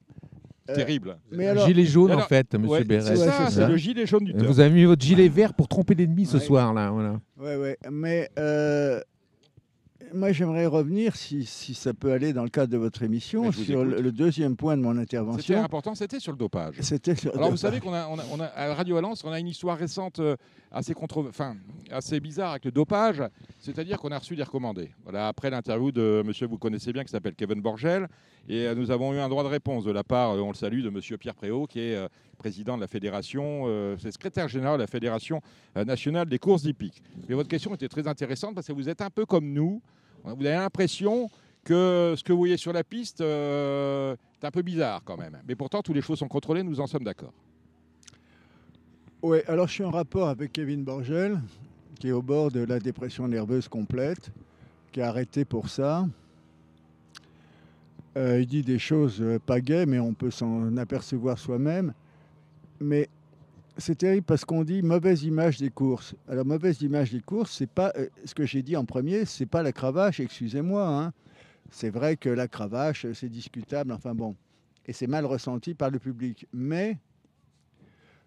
terrible. 0.74 1.16
Mais 1.32 1.46
alors, 1.48 1.66
Gilet 1.66 1.84
jaune, 1.84 2.10
Alors, 2.12 2.24
en 2.24 2.26
fait, 2.28 2.54
monsieur 2.54 2.68
Ouais, 2.70 2.84
Bérez. 2.84 3.02
c'est 3.02 3.16
ça, 3.16 3.32
c'est 3.32 3.44
c'est 3.54 3.60
ça. 3.60 3.68
le 3.68 3.76
gilet 3.76 4.06
jaune 4.06 4.24
du 4.24 4.32
Euh. 4.34 4.42
Vous 4.46 4.60
avez 4.60 4.70
mis 4.74 4.84
votre 4.84 5.02
gilet 5.02 5.28
vert 5.28 5.54
pour 5.54 5.68
tromper 5.68 5.94
l'ennemi 5.94 6.26
ce 6.26 6.38
soir, 6.38 6.72
là. 6.74 6.90
Voilà. 6.90 7.20
ouais, 7.38 7.56
ouais. 7.56 7.78
Mais 7.90 8.30
euh, 8.38 9.00
moi, 10.12 10.32
j'aimerais 10.32 10.66
revenir, 10.66 11.14
si, 11.14 11.44
si 11.44 11.72
ça 11.74 11.94
peut 11.94 12.10
aller 12.10 12.32
dans 12.32 12.42
le 12.42 12.48
cadre 12.48 12.72
de 12.72 12.76
votre 12.76 13.02
émission, 13.04 13.44
vous 13.44 13.52
sur 13.62 13.84
le, 13.84 14.10
deuxième 14.10 14.56
point 14.56 14.76
de 14.76 14.82
mon 14.82 14.90
C'était 14.92 15.02
intervention. 15.18 15.62
important, 15.62 15.94
c'était 15.94 16.18
sur 16.18 16.32
le 16.32 16.38
dopage. 16.38 16.74
C'était 16.80 17.14
sur- 17.14 17.32
Alors 17.36 17.50
vous 17.50 17.56
savez 17.56 17.78
qu'on 17.78 17.92
a, 17.94 18.08
on 18.08 18.18
a, 18.18 18.22
on 18.32 18.40
a- 18.40 18.46
à 18.56 18.74
Radio 18.74 18.96
Valence, 18.96 19.22
on 19.24 19.30
a 19.30 19.38
une 19.38 19.46
histoire 19.46 19.78
récente 19.78 20.18
euh, 20.18 20.34
assez, 20.72 20.94
contre, 20.94 21.26
enfin, 21.28 21.54
assez 21.92 22.18
bizarre 22.18 22.50
avec 22.52 22.64
le 22.64 22.72
dopage, 22.72 23.22
c'est-à-dire 23.60 23.98
qu'on 24.00 24.10
a 24.10 24.18
reçu 24.18 24.34
des 24.34 24.42
recommandés. 24.42 24.90
Voilà, 25.04 25.28
après 25.28 25.48
l'interview 25.50 25.92
de 25.92 26.22
monsieur 26.26 26.46
que 26.46 26.50
vous 26.50 26.58
connaissez 26.58 26.92
bien 26.92 27.04
qui 27.04 27.10
s'appelle 27.10 27.34
Kevin 27.36 27.60
Borgel, 27.60 28.08
et 28.50 28.66
euh, 28.66 28.74
nous 28.74 28.90
avons 28.90 29.14
eu 29.14 29.18
un 29.18 29.28
droit 29.28 29.44
de 29.44 29.48
réponse 29.48 29.84
de 29.84 29.92
la 29.92 30.02
part, 30.02 30.32
euh, 30.32 30.40
on 30.40 30.48
le 30.48 30.54
salue, 30.54 30.82
de 30.82 30.90
monsieur 30.90 31.16
Pierre 31.16 31.36
Préau, 31.36 31.68
qui 31.68 31.78
est 31.78 31.94
euh, 31.94 32.08
président 32.36 32.74
de 32.74 32.80
la 32.80 32.88
fédération, 32.88 33.66
c'est 33.98 34.10
secrétaire 34.10 34.48
général 34.48 34.78
de 34.78 34.82
la 34.82 34.86
fédération 34.86 35.42
nationale 35.76 36.26
des 36.26 36.38
courses 36.38 36.64
hippiques. 36.64 37.02
Mais 37.28 37.34
votre 37.34 37.50
question 37.50 37.74
était 37.74 37.86
très 37.86 38.08
intéressante 38.08 38.54
parce 38.54 38.66
que 38.66 38.72
vous 38.72 38.88
êtes 38.88 39.02
un 39.02 39.10
peu 39.10 39.26
comme 39.26 39.52
nous, 39.52 39.82
vous 40.24 40.46
avez 40.46 40.56
l'impression 40.56 41.28
que 41.62 42.14
ce 42.16 42.24
que 42.24 42.32
vous 42.32 42.38
voyez 42.38 42.56
sur 42.56 42.72
la 42.72 42.82
piste 42.82 43.20
est 43.20 44.44
un 44.44 44.50
peu 44.50 44.62
bizarre 44.62 45.02
quand 45.04 45.18
même. 45.18 45.36
Mais 45.46 45.54
pourtant, 45.54 45.82
tous 45.82 45.92
les 45.92 46.00
chevaux 46.00 46.16
sont 46.16 46.28
contrôlés, 46.28 46.62
nous 46.62 46.80
en 46.80 46.86
sommes 46.86 47.04
d'accord. 47.04 47.34
Oui, 49.20 49.40
alors 49.46 49.68
je 49.68 49.74
suis 49.74 49.84
en 49.84 49.90
rapport 49.90 50.30
avec 50.30 50.52
Kevin 50.52 50.82
Borgel, 50.82 51.42
qui 52.00 52.08
est 52.08 52.12
au 52.12 52.22
bord 52.22 52.50
de 52.50 52.60
la 52.60 52.80
dépression 52.80 53.28
nerveuse 53.28 53.68
complète. 53.68 54.32
qui 54.92 55.00
est 55.00 55.02
arrêté 55.02 55.44
pour 55.44 55.68
ça. 55.68 56.06
Euh, 58.16 58.40
il 58.40 58.46
dit 58.46 58.62
des 58.62 58.78
choses 58.78 59.20
euh, 59.20 59.38
pas 59.38 59.60
gaies, 59.60 59.86
mais 59.86 60.00
on 60.00 60.14
peut 60.14 60.30
s'en 60.30 60.76
apercevoir 60.76 61.38
soi-même. 61.38 61.94
Mais 62.80 63.08
c'est 63.76 63.96
terrible 63.96 64.26
parce 64.26 64.44
qu'on 64.44 64.64
dit 64.64 64.82
mauvaise 64.82 65.22
image 65.22 65.58
des 65.58 65.70
courses. 65.70 66.14
Alors 66.28 66.44
mauvaise 66.44 66.82
image 66.82 67.12
des 67.12 67.20
courses, 67.20 67.52
c'est 67.52 67.70
pas 67.70 67.92
euh, 67.96 68.08
ce 68.24 68.34
que 68.34 68.44
j'ai 68.44 68.62
dit 68.62 68.76
en 68.76 68.84
premier, 68.84 69.24
c'est 69.24 69.46
pas 69.46 69.62
la 69.62 69.72
cravache, 69.72 70.18
excusez-moi. 70.18 70.86
hein. 70.86 71.12
C'est 71.70 71.90
vrai 71.90 72.16
que 72.16 72.28
la 72.28 72.48
cravache, 72.48 73.06
c'est 73.12 73.28
discutable, 73.28 73.92
enfin 73.92 74.12
bon, 74.12 74.34
et 74.86 74.92
c'est 74.92 75.06
mal 75.06 75.24
ressenti 75.24 75.74
par 75.74 75.90
le 75.90 76.00
public. 76.00 76.48
Mais 76.52 76.98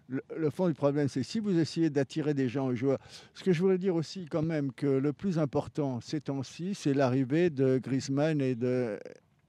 le, 0.08 0.50
fond 0.50 0.68
du 0.68 0.74
problème, 0.74 1.08
c'est 1.08 1.22
si 1.22 1.40
vous 1.40 1.58
essayez 1.58 1.90
d'attirer 1.90 2.32
des 2.32 2.48
gens 2.48 2.68
aux 2.68 2.74
joueurs. 2.74 2.98
Ce 3.34 3.42
que 3.42 3.52
je 3.52 3.60
voudrais 3.60 3.78
dire 3.78 3.94
aussi 3.94 4.26
quand 4.26 4.42
même 4.42 4.72
que 4.72 4.86
le 4.86 5.12
plus 5.12 5.38
important 5.38 6.00
ces 6.00 6.20
temps-ci, 6.20 6.74
c'est 6.74 6.94
l'arrivée 6.94 7.50
de 7.50 7.78
Griezmann 7.78 8.40
et 8.40 8.54
de 8.54 8.98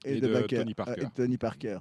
Et 0.05 0.21
de 0.21 0.27
Bakker, 0.27 0.57
Tony 0.57 0.73
Parker. 0.73 1.01
et 1.01 1.05
de 1.05 1.09
Tony 1.15 1.37
Parker. 1.37 1.77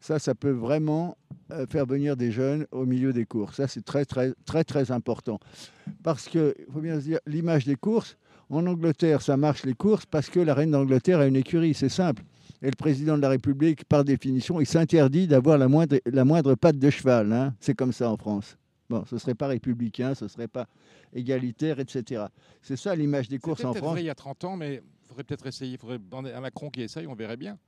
Ça, 0.00 0.18
ça 0.18 0.34
peut 0.34 0.50
vraiment 0.50 1.16
euh, 1.52 1.66
faire 1.66 1.84
venir 1.84 2.16
des 2.16 2.32
jeunes 2.32 2.66
au 2.70 2.86
milieu 2.86 3.12
des 3.12 3.26
courses. 3.26 3.56
Ça, 3.56 3.68
c'est 3.68 3.84
très, 3.84 4.04
très, 4.04 4.32
très, 4.46 4.64
très 4.64 4.90
important. 4.90 5.38
Parce 6.02 6.26
que, 6.28 6.54
il 6.58 6.72
faut 6.72 6.80
bien 6.80 6.98
se 6.98 7.04
dire, 7.04 7.18
l'image 7.26 7.66
des 7.66 7.76
courses, 7.76 8.16
en 8.48 8.66
Angleterre, 8.66 9.22
ça 9.22 9.36
marche 9.36 9.64
les 9.64 9.74
courses 9.74 10.06
parce 10.06 10.28
que 10.28 10.40
la 10.40 10.54
reine 10.54 10.70
d'Angleterre 10.72 11.20
a 11.20 11.26
une 11.26 11.36
écurie, 11.36 11.74
c'est 11.74 11.88
simple. 11.88 12.22
Et 12.62 12.66
le 12.66 12.76
président 12.76 13.16
de 13.16 13.22
la 13.22 13.28
République, 13.28 13.84
par 13.84 14.04
définition, 14.04 14.60
il 14.60 14.66
s'interdit 14.66 15.26
d'avoir 15.26 15.56
la 15.56 15.68
moindre, 15.68 15.98
la 16.04 16.24
moindre 16.24 16.54
patte 16.56 16.78
de 16.78 16.90
cheval. 16.90 17.32
hein. 17.32 17.54
C'est 17.60 17.74
comme 17.74 17.92
ça 17.92 18.10
en 18.10 18.16
France. 18.16 18.56
Bon, 18.90 19.04
ce 19.08 19.14
ne 19.14 19.20
serait 19.20 19.36
pas 19.36 19.46
républicain, 19.46 20.14
ce 20.14 20.24
ne 20.24 20.28
serait 20.28 20.48
pas 20.48 20.66
égalitaire, 21.14 21.78
etc. 21.78 22.24
C'est 22.60 22.76
ça 22.76 22.94
l'image 22.96 23.28
des 23.28 23.38
courses 23.38 23.64
en 23.64 23.72
France. 23.72 23.92
vrai 23.92 24.02
il 24.02 24.06
y 24.06 24.10
a 24.10 24.14
30 24.16 24.44
ans, 24.44 24.56
mais 24.56 24.82
faudrait 25.10 25.24
peut-être 25.24 25.46
essayer. 25.46 25.72
Il 25.72 25.78
faudrait 25.78 25.98
demander 25.98 26.32
à 26.32 26.40
Macron 26.40 26.70
qui 26.70 26.82
essaye, 26.82 27.06
on 27.06 27.14
verrait 27.14 27.36
bien. 27.36 27.58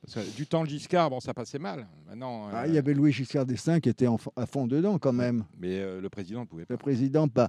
Parce 0.00 0.14
que 0.26 0.36
du 0.36 0.46
temps 0.46 0.62
de 0.62 0.68
Giscard, 0.68 1.10
bon, 1.10 1.18
ça 1.18 1.34
passait 1.34 1.58
mal. 1.58 1.86
Maintenant, 2.06 2.48
Ah, 2.52 2.62
euh, 2.62 2.66
il 2.68 2.74
y 2.74 2.78
avait 2.78 2.94
Louis 2.94 3.10
Giscard 3.12 3.44
d'Estaing 3.44 3.80
qui 3.80 3.88
était 3.88 4.06
à 4.36 4.46
fond 4.46 4.66
dedans 4.68 4.96
quand 4.98 5.12
même. 5.12 5.44
mais 5.58 5.80
euh, 5.80 6.00
le 6.00 6.08
président 6.08 6.40
ne 6.42 6.44
pouvait 6.46 6.64
pas. 6.66 6.74
Le 6.74 6.78
président, 6.78 7.26
pas. 7.26 7.48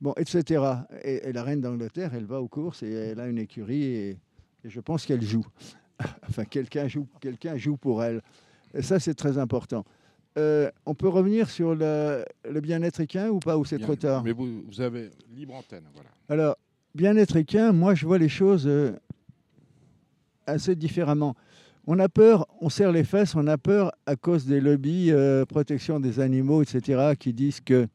Bon, 0.00 0.14
etc. 0.16 0.62
Et, 1.02 1.28
et 1.28 1.32
la 1.32 1.42
reine 1.42 1.60
d'Angleterre, 1.60 2.14
elle 2.14 2.24
va 2.24 2.40
aux 2.40 2.46
courses 2.48 2.82
et 2.84 2.90
elle 2.92 3.18
a 3.20 3.26
une 3.26 3.38
écurie 3.38 3.82
et, 3.82 4.10
et 4.64 4.70
je 4.70 4.80
pense 4.80 5.04
qu'elle 5.06 5.22
joue. 5.22 5.44
enfin, 6.28 6.44
quelqu'un 6.44 6.86
joue, 6.86 7.08
quelqu'un 7.20 7.56
joue 7.56 7.76
pour 7.76 8.04
elle. 8.04 8.22
Et 8.74 8.82
ça, 8.82 9.00
c'est 9.00 9.14
très 9.14 9.36
important. 9.36 9.84
Euh, 10.38 10.70
on 10.86 10.94
peut 10.94 11.08
revenir 11.08 11.50
sur 11.50 11.74
le, 11.74 12.24
le 12.48 12.60
bien-être 12.60 13.00
équin 13.00 13.28
ou 13.28 13.40
pas, 13.40 13.58
ou 13.58 13.64
c'est 13.64 13.80
trop 13.80 13.96
tard? 13.96 14.22
Mais 14.22 14.30
vous, 14.30 14.62
vous 14.68 14.80
avez 14.80 15.10
libre 15.34 15.54
antenne, 15.56 15.82
voilà. 15.94 16.10
Alors, 16.28 16.56
bien-être 16.98 17.36
équin, 17.36 17.70
moi, 17.72 17.94
je 17.94 18.04
vois 18.04 18.18
les 18.18 18.28
choses 18.28 18.64
euh, 18.66 18.90
assez 20.46 20.74
différemment. 20.74 21.36
On 21.86 22.00
a 22.00 22.08
peur, 22.08 22.48
on 22.60 22.68
serre 22.68 22.90
les 22.90 23.04
fesses, 23.04 23.36
on 23.36 23.46
a 23.46 23.56
peur 23.56 23.92
à 24.04 24.16
cause 24.16 24.46
des 24.46 24.60
lobbies 24.60 25.12
euh, 25.12 25.46
protection 25.46 26.00
des 26.00 26.18
animaux, 26.18 26.60
etc., 26.60 27.12
qui 27.16 27.32
disent 27.32 27.60
que 27.60 27.86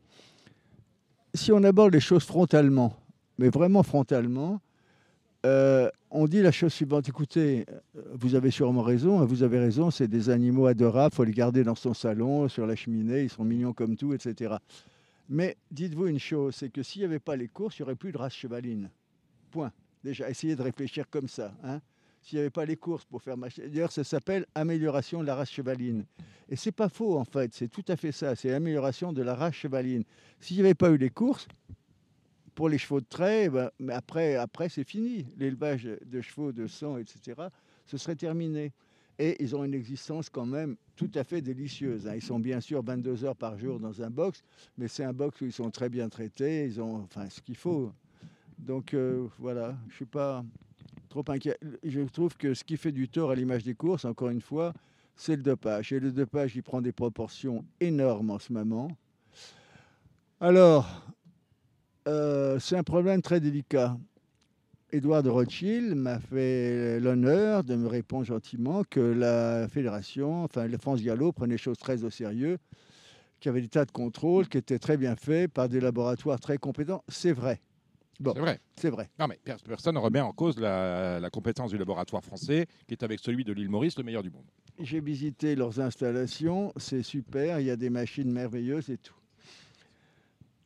si 1.33 1.51
on 1.51 1.61
aborde 1.63 1.93
les 1.93 1.99
choses 1.99 2.23
frontalement, 2.23 2.95
mais 3.37 3.49
vraiment 3.49 3.83
frontalement, 3.83 4.61
euh, 5.45 5.89
on 6.09 6.25
dit 6.25 6.41
la 6.41 6.53
chose 6.53 6.71
suivante. 6.71 7.09
Écoutez, 7.09 7.65
vous 8.13 8.35
avez 8.35 8.51
sûrement 8.51 8.83
raison, 8.83 9.19
hein, 9.19 9.25
vous 9.25 9.43
avez 9.43 9.59
raison, 9.59 9.91
c'est 9.91 10.07
des 10.07 10.29
animaux 10.29 10.67
adorables, 10.67 11.11
il 11.11 11.15
faut 11.17 11.23
les 11.25 11.33
garder 11.33 11.65
dans 11.65 11.75
son 11.75 11.93
salon, 11.93 12.47
sur 12.47 12.65
la 12.65 12.77
cheminée, 12.77 13.23
ils 13.23 13.29
sont 13.29 13.43
mignons 13.43 13.73
comme 13.73 13.97
tout, 13.97 14.13
etc. 14.13 14.55
Mais 15.29 15.57
dites-vous 15.71 16.07
une 16.07 16.19
chose, 16.19 16.55
c'est 16.55 16.69
que 16.69 16.83
s'il 16.83 17.01
n'y 17.01 17.05
avait 17.05 17.19
pas 17.19 17.35
les 17.35 17.47
courses, 17.47 17.79
il 17.79 17.81
n'y 17.81 17.83
aurait 17.83 17.95
plus 17.95 18.11
de 18.11 18.17
race 18.17 18.33
chevaline. 18.33 18.89
Point. 19.51 19.71
Déjà, 20.03 20.29
essayez 20.29 20.55
de 20.55 20.61
réfléchir 20.61 21.09
comme 21.09 21.27
ça. 21.27 21.53
hein. 21.63 21.81
S'il 22.21 22.37
n'y 22.37 22.41
avait 22.41 22.49
pas 22.49 22.65
les 22.65 22.77
courses 22.77 23.03
pour 23.05 23.21
faire 23.21 23.35
marcher. 23.35 23.67
D'ailleurs, 23.67 23.91
ça 23.91 24.03
s'appelle 24.03 24.45
amélioration 24.55 25.21
de 25.21 25.25
la 25.25 25.35
race 25.35 25.51
chevaline. 25.51 26.05
Et 26.49 26.55
c'est 26.55 26.71
pas 26.71 26.87
faux, 26.89 27.17
en 27.17 27.25
fait. 27.25 27.53
C'est 27.53 27.67
tout 27.67 27.83
à 27.87 27.97
fait 27.97 28.11
ça. 28.13 28.35
C'est 28.35 28.49
l'amélioration 28.49 29.11
de 29.11 29.21
la 29.21 29.35
race 29.35 29.55
chevaline. 29.55 30.03
S'il 30.39 30.57
n'y 30.57 30.63
avait 30.63 30.73
pas 30.73 30.89
eu 30.89 30.97
les 30.97 31.09
courses, 31.09 31.47
pour 32.55 32.69
les 32.69 32.77
chevaux 32.77 33.01
de 33.01 33.05
trait, 33.05 33.45
eh 33.45 33.49
ben, 33.49 33.71
mais 33.79 33.93
après, 33.93 34.35
après 34.35 34.69
c'est 34.69 34.83
fini. 34.83 35.25
L'élevage 35.37 35.83
de 35.83 36.21
chevaux, 36.21 36.51
de 36.51 36.67
sang, 36.67 36.97
etc., 36.97 37.47
ce 37.85 37.97
serait 37.97 38.15
terminé. 38.15 38.71
Et 39.19 39.41
ils 39.43 39.55
ont 39.55 39.63
une 39.63 39.73
existence 39.73 40.29
quand 40.29 40.45
même 40.45 40.75
tout 40.95 41.11
à 41.15 41.23
fait 41.23 41.41
délicieuse. 41.41 42.07
hein. 42.07 42.15
Ils 42.15 42.21
sont 42.21 42.39
bien 42.39 42.59
sûr 42.59 42.81
22 42.83 43.25
heures 43.25 43.35
par 43.35 43.57
jour 43.57 43.79
dans 43.79 44.01
un 44.01 44.09
box, 44.09 44.43
mais 44.77 44.87
c'est 44.87 45.03
un 45.03 45.13
box 45.13 45.41
où 45.41 45.45
ils 45.45 45.53
sont 45.53 45.69
très 45.69 45.89
bien 45.89 46.09
traités, 46.09 46.65
ils 46.65 46.81
ont 46.81 46.95
enfin 47.03 47.29
ce 47.29 47.41
qu'il 47.41 47.55
faut. 47.55 47.91
Donc 48.57 48.93
euh, 48.93 49.27
voilà, 49.37 49.75
je 49.89 49.95
suis 49.95 50.05
pas 50.05 50.43
trop 51.09 51.23
inquiet. 51.27 51.57
Je 51.83 52.01
trouve 52.01 52.35
que 52.37 52.53
ce 52.53 52.63
qui 52.63 52.77
fait 52.77 52.91
du 52.91 53.07
tort 53.07 53.31
à 53.31 53.35
l'image 53.35 53.63
des 53.63 53.75
courses, 53.75 54.05
encore 54.05 54.29
une 54.29 54.41
fois, 54.41 54.73
c'est 55.15 55.35
le 55.35 55.43
dopage. 55.43 55.91
Et 55.93 55.99
le 55.99 56.11
dopage, 56.11 56.55
il 56.55 56.63
prend 56.63 56.81
des 56.81 56.91
proportions 56.91 57.63
énormes 57.79 58.31
en 58.31 58.39
ce 58.39 58.51
moment. 58.51 58.89
Alors, 60.39 61.03
euh, 62.07 62.59
c'est 62.59 62.75
un 62.75 62.83
problème 62.83 63.21
très 63.21 63.39
délicat. 63.39 63.97
Édouard 64.93 65.23
de 65.23 65.29
Rothschild 65.29 65.95
m'a 65.95 66.19
fait 66.19 66.99
l'honneur 66.99 67.63
de 67.63 67.75
me 67.75 67.87
répondre 67.87 68.25
gentiment 68.25 68.83
que 68.87 68.99
la 68.99 69.67
fédération, 69.67 70.43
enfin 70.43 70.67
la 70.67 70.77
France 70.77 71.01
Gallo, 71.01 71.31
prenait 71.31 71.55
les 71.55 71.57
choses 71.57 71.79
très 71.79 72.03
au 72.03 72.11
sérieux, 72.11 72.59
qu'il 73.39 73.49
y 73.49 73.51
avait 73.51 73.61
des 73.61 73.69
tas 73.69 73.85
de 73.85 73.91
contrôles 73.91 74.47
qui 74.47 74.59
étaient 74.59 74.77
très 74.77 74.95
bien 74.97 75.15
faits 75.15 75.51
par 75.51 75.67
des 75.67 75.79
laboratoires 75.79 76.39
très 76.39 76.59
compétents. 76.59 77.03
C'est 77.07 77.31
vrai, 77.33 77.59
Bon. 78.19 78.33
C'est 78.35 78.39
vrai. 78.41 78.59
c'est 78.75 78.89
vrai. 78.91 79.09
Non, 79.17 79.25
mais 79.27 79.39
per- 79.43 79.55
personne 79.67 79.95
ne 79.95 79.99
remet 79.99 80.21
en 80.21 80.31
cause 80.31 80.59
la, 80.59 81.19
la 81.19 81.29
compétence 81.31 81.71
du 81.71 81.79
laboratoire 81.79 82.23
français, 82.23 82.67
qui 82.87 82.93
est 82.93 83.01
avec 83.01 83.19
celui 83.19 83.43
de 83.43 83.51
l'île 83.51 83.69
Maurice 83.69 83.97
le 83.97 84.03
meilleur 84.03 84.21
du 84.21 84.29
monde. 84.29 84.45
J'ai 84.79 85.01
visité 85.01 85.55
leurs 85.55 85.79
installations, 85.79 86.71
c'est 86.77 87.01
super, 87.01 87.59
il 87.59 87.65
y 87.65 87.71
a 87.71 87.75
des 87.75 87.89
machines 87.89 88.31
merveilleuses 88.31 88.91
et 88.91 88.99
tout. 88.99 89.15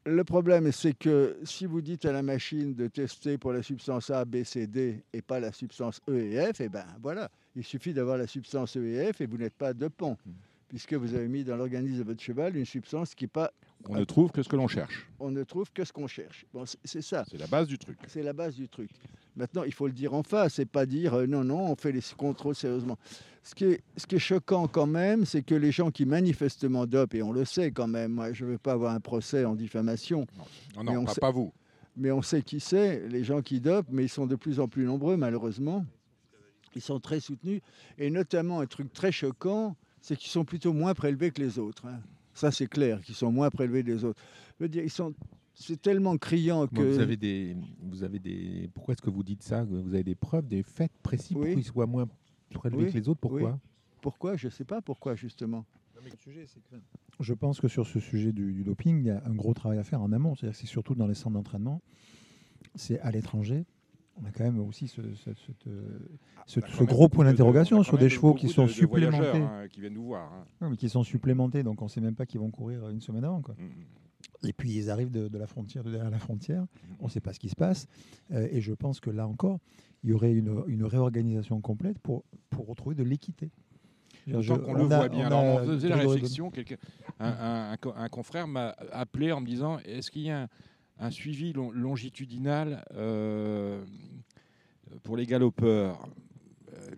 Le 0.10 0.24
problème, 0.24 0.72
c'est 0.72 0.94
que 0.94 1.38
si 1.44 1.66
vous 1.66 1.82
dites 1.82 2.06
à 2.06 2.14
la 2.14 2.22
machine 2.22 2.74
de 2.74 2.88
tester 2.88 3.38
pour 3.38 3.52
la 3.52 3.62
substance 3.62 4.10
A, 4.10 4.24
B, 4.24 4.42
C, 4.46 4.66
D 4.66 5.04
et 5.12 5.22
pas 5.22 5.42
la 5.42 5.52
substance 5.52 6.00
E 6.08 6.16
et 6.16 6.54
F, 6.54 6.62
et 6.62 6.70
ben 6.70 6.86
voilà, 7.04 7.30
il 7.58 7.64
suffit 7.66 7.94
d'avoir 7.94 8.18
la 8.18 8.26
substance 8.26 8.78
E 8.78 8.86
et 8.86 9.12
F 9.12 9.20
et 9.20 9.26
vous 9.26 9.38
n'êtes 9.38 9.56
pas 9.56 9.74
de 9.74 9.90
pont, 9.90 10.16
puisque 10.68 10.94
vous 10.94 11.14
avez 11.16 11.28
mis 11.28 11.44
dans 11.44 11.56
l'organisme 11.56 12.00
de 12.00 12.04
votre 12.04 12.22
cheval 12.22 12.56
une 12.58 12.66
substance 12.66 13.16
qui 13.16 13.28
pas, 13.28 13.52
On 13.88 13.96
ne 13.96 14.04
trouve 14.04 14.32
que 14.32 14.44
ce 14.44 14.50
que 14.50 14.56
l'on 14.56 14.68
cherche. 14.68 15.08
on 15.20 15.32
ne 15.32 15.44
trouve 15.44 15.72
que 15.72 15.84
ce 15.86 15.94
qu'on 15.94 16.08
cherche. 16.08 16.46
Bon, 16.54 16.66
c'est- 16.84 17.02
ça. 17.02 17.24
C'est 17.30 17.38
la 17.38 17.48
base 17.48 17.68
du 17.68 17.78
truc. 17.78 17.98
C'est 18.08 18.24
la 18.24 18.34
base 18.34 18.56
du 18.56 18.68
truc. 18.68 18.90
Maintenant, 19.36 19.64
il 19.64 19.74
faut 19.74 19.88
le 19.88 19.94
dire 19.94 20.14
en 20.14 20.24
face 20.24 20.60
et 20.60 20.66
pas 20.66 20.86
dire 20.86 21.14
euh, 21.14 21.28
non, 21.28 21.44
non, 21.44 21.72
on 21.72 21.76
fait 21.76 21.92
les 21.92 22.02
contrôles 22.18 22.56
sérieusement. 22.56 22.98
Ce 23.44 23.56
qui 23.56 23.66
est, 23.66 23.82
ce 23.96 24.06
qui 24.08 24.16
est 24.16 24.20
choquant 24.20 24.68
quand 24.68 24.88
même, 24.88 25.26
c'est 25.26 25.42
que 25.44 25.56
les 25.56 25.72
gens 25.72 25.90
qui 25.92 26.06
manifestement 26.06 26.86
dopent, 26.86 27.16
et 27.16 27.22
on 27.24 27.32
le 27.32 27.46
sait 27.46 27.72
quand 27.72 27.88
même, 27.88 28.12
moi 28.14 28.34
je 28.34 28.44
ne 28.46 28.52
veux 28.52 28.58
pas 28.58 28.74
avoir 28.74 28.94
un 28.94 29.00
procès 29.00 29.46
en 29.46 29.56
diffamation, 29.56 30.26
Non, 30.76 30.84
Mais 30.84 30.94
non, 30.94 31.02
on 31.02 31.06
pas, 31.06 31.14
sait- 31.14 31.22
pas 31.22 31.32
vous. 31.32 31.54
mais 31.96 32.12
on 32.12 32.22
sait 32.22 32.42
qui 32.42 32.60
c'est, 32.60 33.08
les 33.08 33.24
gens 33.24 33.42
qui 33.42 33.62
dopent, 33.62 33.88
mais 33.90 34.04
ils 34.06 34.10
sont 34.10 34.26
de 34.28 34.36
plus 34.36 34.60
en 34.60 34.68
plus 34.68 34.84
nombreux 34.86 35.16
malheureusement. 35.16 35.86
Ils 36.76 36.82
sont 36.82 37.00
très 37.00 37.20
soutenus. 37.20 37.62
Et 37.98 38.10
notamment, 38.12 38.60
un 38.60 38.66
truc 38.68 38.92
très 38.94 39.12
choquant, 39.12 39.76
c'est 40.08 40.16
qu'ils 40.16 40.30
sont 40.32 40.46
plutôt 40.46 40.72
moins 40.72 40.94
prélevés 40.94 41.32
que 41.32 41.42
les 41.42 41.60
autres. 41.60 41.86
hein. 41.86 42.00
Ça, 42.34 42.50
c'est 42.50 42.68
clair, 42.68 43.02
qu'ils 43.02 43.16
sont 43.16 43.30
moins 43.30 43.50
prélevés 43.50 43.84
que 43.84 43.90
les 43.90 44.04
autres. 44.06 44.22
Je 44.58 44.64
veux 44.64 44.70
dire, 44.70 44.84
ils 44.84 44.90
sont... 44.90 45.14
C'est 45.54 45.82
tellement 45.82 46.18
criant 46.18 46.66
que... 46.68 46.80
Vous 46.82 47.00
avez 47.00 47.18
des, 47.18 47.58
vous 47.82 48.04
avez 48.04 48.20
des. 48.20 48.70
Pourquoi 48.76 48.94
est-ce 48.94 49.02
que 49.02 49.10
vous 49.10 49.24
dites 49.24 49.42
ça? 49.44 49.64
Vous 49.64 49.94
avez 49.94 50.04
des 50.04 50.14
preuves, 50.16 50.48
des 50.48 50.62
faits 50.64 50.92
précis 51.04 51.34
pour 51.34 51.42
Oui. 51.44 51.56
qu'ils 51.56 51.64
soient 51.66 51.88
moins 51.88 52.08
prélevés 52.54 52.86
Oui, 52.86 52.92
que 52.92 52.98
les 52.98 53.10
autres? 53.10 53.20
Pourquoi? 53.20 53.60
Pourquoi? 54.02 54.38
Je 54.38 54.46
ne 54.48 54.52
sais 54.52 54.66
pas 54.66 54.82
pourquoi, 54.82 55.16
justement. 55.16 55.66
Je 57.20 57.34
pense 57.34 57.60
que 57.60 57.68
sur 57.68 57.88
ce 57.88 58.00
sujet 58.00 58.32
du, 58.32 58.54
du 58.54 58.64
doping, 58.64 59.00
il 59.00 59.06
y 59.08 59.10
a 59.10 59.22
un 59.26 59.34
gros 59.34 59.54
travail 59.56 59.80
à 59.80 59.84
faire 59.84 60.02
en 60.02 60.12
amont. 60.12 60.36
C'est-à-dire 60.36 60.56
que 60.56 60.62
c'est 60.62 60.68
surtout 60.72 60.94
dans 60.96 61.08
les 61.08 61.16
centres 61.16 61.34
d'entraînement, 61.34 61.82
c'est 62.76 63.00
à 63.00 63.10
l'étranger. 63.12 63.66
On 64.22 64.26
a 64.26 64.32
quand 64.32 64.44
même 64.44 64.60
aussi 64.60 64.88
ce, 64.88 65.02
ce- 65.14 65.32
cette, 65.46 65.64
ce- 65.64 65.70
On 65.70 66.40
a 66.40 66.44
ce 66.48 66.60
quand 66.60 66.78
même 66.80 66.86
gros 66.88 67.08
point 67.10 67.26
d'interrogation 67.26 67.84
sur 67.84 67.98
des 67.98 68.10
chevaux 68.10 68.34
qui 68.34 68.50
sont 68.50 68.66
de- 68.66 68.70
de 68.74 68.86
voyageurs, 68.86 69.14
supplémentés. 69.24 69.44
hein, 69.64 69.68
qui 69.70 69.80
viennent 69.82 69.94
nous 69.94 70.06
voir. 70.06 70.32
hein. 70.62 70.70
Mais 70.72 70.78
qui 70.78 70.90
sont 70.90 71.04
supplémentés, 71.04 71.62
donc 71.64 71.82
on 71.82 71.86
ne 71.86 71.90
sait 71.90 72.02
même 72.02 72.16
pas 72.16 72.26
qu'ils 72.26 72.40
vont 72.40 72.50
courir 72.52 72.90
une 72.90 73.02
semaine 73.02 73.24
avant. 73.24 73.42
Quoi. 73.42 73.56
Mm. 73.60 74.48
Et 74.48 74.54
puis 74.54 74.72
ils 74.76 74.90
arrivent 74.90 75.12
de, 75.12 75.36
la 75.38 75.48
frontière, 75.48 75.84
de 75.84 75.92
derrière 75.92 76.10
la 76.12 76.20
frontière, 76.20 76.66
on 77.00 77.06
ne 77.06 77.10
sait 77.10 77.22
pas 77.22 77.34
ce 77.34 77.40
qui 77.40 77.50
se 77.50 77.56
passe. 77.56 77.88
Euh, 78.32 78.48
et 78.52 78.62
je 78.62 78.74
pense 78.74 79.00
que 79.00 79.10
là 79.10 79.28
encore, 79.28 79.60
il 80.04 80.10
y 80.10 80.14
aurait 80.14 80.34
une, 80.34 80.64
une 80.68 80.84
réorganisation 80.84 81.60
complète 81.62 82.00
pour, 82.00 82.24
pour 82.50 82.68
retrouver 82.68 82.96
de 82.96 83.04
l'équité. 83.04 83.52
Autant 84.34 84.58
qu'on 84.60 84.72
on 84.72 84.74
le 84.74 84.92
a- 84.92 84.98
voit 84.98 85.10
bien. 85.10 85.24
on 85.24 85.28
Alors, 85.28 85.40
a 85.60 85.62
on 85.64 85.66
faisait 85.66 85.90
la 85.90 85.96
réflexion. 85.96 86.52
un, 87.20 87.28
un- 87.30 87.72
un 87.72 87.78
co- 87.78 87.94
un 87.96 88.10
confrère 88.10 88.48
m'a 88.48 88.76
appelé 88.92 89.32
en 89.32 89.40
me 89.42 89.46
disant 89.46 89.80
est-ce 89.86 90.12
qu'il 90.12 90.24
y 90.24 90.30
a 90.30 90.44
un, 90.44 90.48
un 91.00 91.12
suivi 91.12 91.54
long- 91.54 91.72
longitudinal 91.72 92.84
euh, 92.96 93.82
pour 95.04 95.18
les 95.18 95.26
galopeurs 95.26 96.08
Euh, 96.74 96.92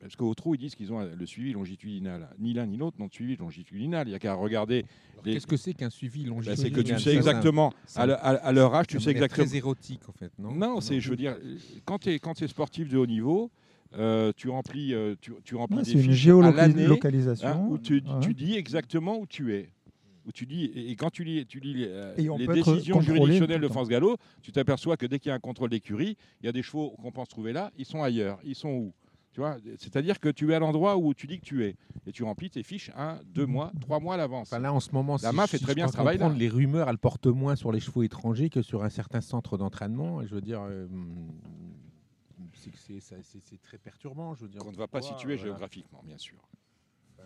Parce 0.00 0.14
qu'au 0.14 0.32
trou, 0.34 0.54
ils 0.54 0.58
disent 0.58 0.76
qu'ils 0.76 0.92
ont 0.92 1.00
le 1.00 1.26
suivi 1.26 1.52
longitudinal. 1.52 2.28
Ni 2.38 2.52
l'un 2.54 2.66
ni 2.66 2.76
l'autre 2.76 2.96
n'ont 3.00 3.08
de 3.08 3.12
suivi 3.12 3.36
longitudinal. 3.36 4.06
Il 4.06 4.10
n'y 4.10 4.14
a 4.16 4.20
qu'à 4.20 4.34
regarder. 4.34 4.84
Les- 5.24 5.32
Qu'est-ce 5.34 5.46
que 5.48 5.56
c'est 5.56 5.74
qu'un 5.74 5.90
suivi 5.90 6.22
Bah, 6.22 6.28
longitudinal 6.30 6.56
c'est 6.56 6.70
que 6.70 6.80
tu 6.80 6.98
sais 7.00 7.14
exactement, 7.16 7.72
à, 7.96 8.06
le- 8.06 8.14
à- 8.14 8.18
à 8.36 8.52
leur 8.52 8.72
âge, 8.76 8.86
tu 8.86 9.00
sais 9.00 9.10
exactement. 9.10 9.44
Très 9.46 9.56
érotique 9.56 10.08
en 10.08 10.12
fait, 10.12 10.30
non 10.38 10.52
Non, 10.52 10.80
c'est, 10.80 11.00
je 11.00 11.10
veux 11.10 11.16
dire, 11.16 11.36
quand 11.84 11.98
tu 11.98 12.10
es, 12.10 12.18
quand 12.20 12.34
tu 12.34 12.44
es 12.44 12.48
sportif 12.48 12.88
de 12.88 12.96
haut 12.96 13.06
niveau, 13.06 13.50
euh, 13.96 14.32
tu 14.36 14.48
remplis, 14.48 14.94
tu, 15.20 15.32
tu 15.42 15.56
remplis 15.56 15.78
Ouais, 15.78 15.82
des 15.82 15.90
c'est 15.92 16.04
une 16.04 16.12
géolocalisation. 16.12 17.48
hein, 17.48 17.66
où 17.68 17.78
tu, 17.78 17.94
Ouais. 17.94 18.20
tu 18.20 18.34
dis 18.34 18.54
exactement 18.54 19.18
où 19.18 19.26
tu 19.26 19.52
es. 19.54 19.68
Où 20.28 20.32
tu 20.32 20.44
dis, 20.44 20.64
et 20.66 20.90
et 20.90 20.96
quand 20.96 21.08
tu 21.08 21.24
lis, 21.24 21.46
tu 21.46 21.58
lis 21.58 21.72
les, 21.72 21.86
euh, 21.88 22.14
les 22.36 22.46
décisions 22.46 23.00
juridictionnelles 23.00 23.62
de. 23.62 23.68
France 23.68 23.88
Gallo, 23.88 24.16
tu 24.42 24.52
t'aperçois 24.52 24.98
que 24.98 25.06
dès 25.06 25.18
qu'il 25.18 25.30
y 25.30 25.32
a 25.32 25.34
un 25.34 25.40
contrôle 25.40 25.70
d'écurie, 25.70 26.16
il 26.42 26.46
y 26.46 26.48
a 26.50 26.52
des 26.52 26.62
chevaux 26.62 26.90
qu'on 27.02 27.10
pense 27.12 27.28
trouver 27.28 27.52
là, 27.54 27.70
ils 27.78 27.86
sont 27.86 28.02
ailleurs. 28.02 28.38
Ils 28.44 28.54
sont 28.54 28.68
où? 28.68 28.92
Tu 29.32 29.40
vois, 29.40 29.56
c'est-à-dire 29.78 30.18
que 30.20 30.28
tu 30.28 30.50
es 30.50 30.54
à 30.54 30.58
l'endroit 30.58 30.96
où 30.96 31.14
tu 31.14 31.26
dis 31.26 31.38
que 31.38 31.44
tu 31.44 31.64
es. 31.64 31.76
Et 32.06 32.12
tu 32.12 32.24
remplis 32.24 32.50
tes 32.50 32.62
fiches 32.62 32.90
un, 32.96 33.20
deux 33.26 33.46
Mhm. 33.46 33.52
mois, 33.52 33.72
trois 33.80 34.00
mois 34.00 34.14
à 34.14 34.16
l'avance. 34.18 34.48
Enfin, 34.52 34.58
là, 34.60 34.72
en 34.72 34.80
ce 34.80 34.90
moment, 34.92 35.16
La 35.22 35.30
si 35.30 35.36
MAF 35.36 35.50
fait 35.50 35.58
si 35.58 35.62
très 35.64 35.72
je 35.72 35.76
bien 35.76 35.86
ce 35.88 35.96
comprendre, 35.96 36.36
Les 36.36 36.48
rumeurs, 36.48 36.88
elles 36.90 36.98
portent 36.98 37.26
moins 37.28 37.54
sur 37.56 37.70
les 37.72 37.80
chevaux 37.80 38.02
étrangers 38.02 38.50
que 38.50 38.60
sur 38.62 38.82
un 38.84 38.88
certain 38.90 39.20
centre 39.22 39.56
d'entraînement. 39.56 40.20
Et 40.22 40.26
Je 40.26 40.34
veux 40.34 40.40
dire, 40.40 40.60
euh, 40.68 40.86
c'est 42.54 43.60
très 43.62 43.78
perturbant. 43.78 44.34
Je 44.34 44.42
veux 44.42 44.48
dire, 44.48 44.60
qu'on 44.62 44.72
ne 44.72 44.76
va 44.76 44.88
pas 44.88 45.02
situer 45.02 45.36
voilà. 45.36 45.42
géographiquement, 45.42 46.02
bien 46.04 46.18
sûr. 46.18 46.38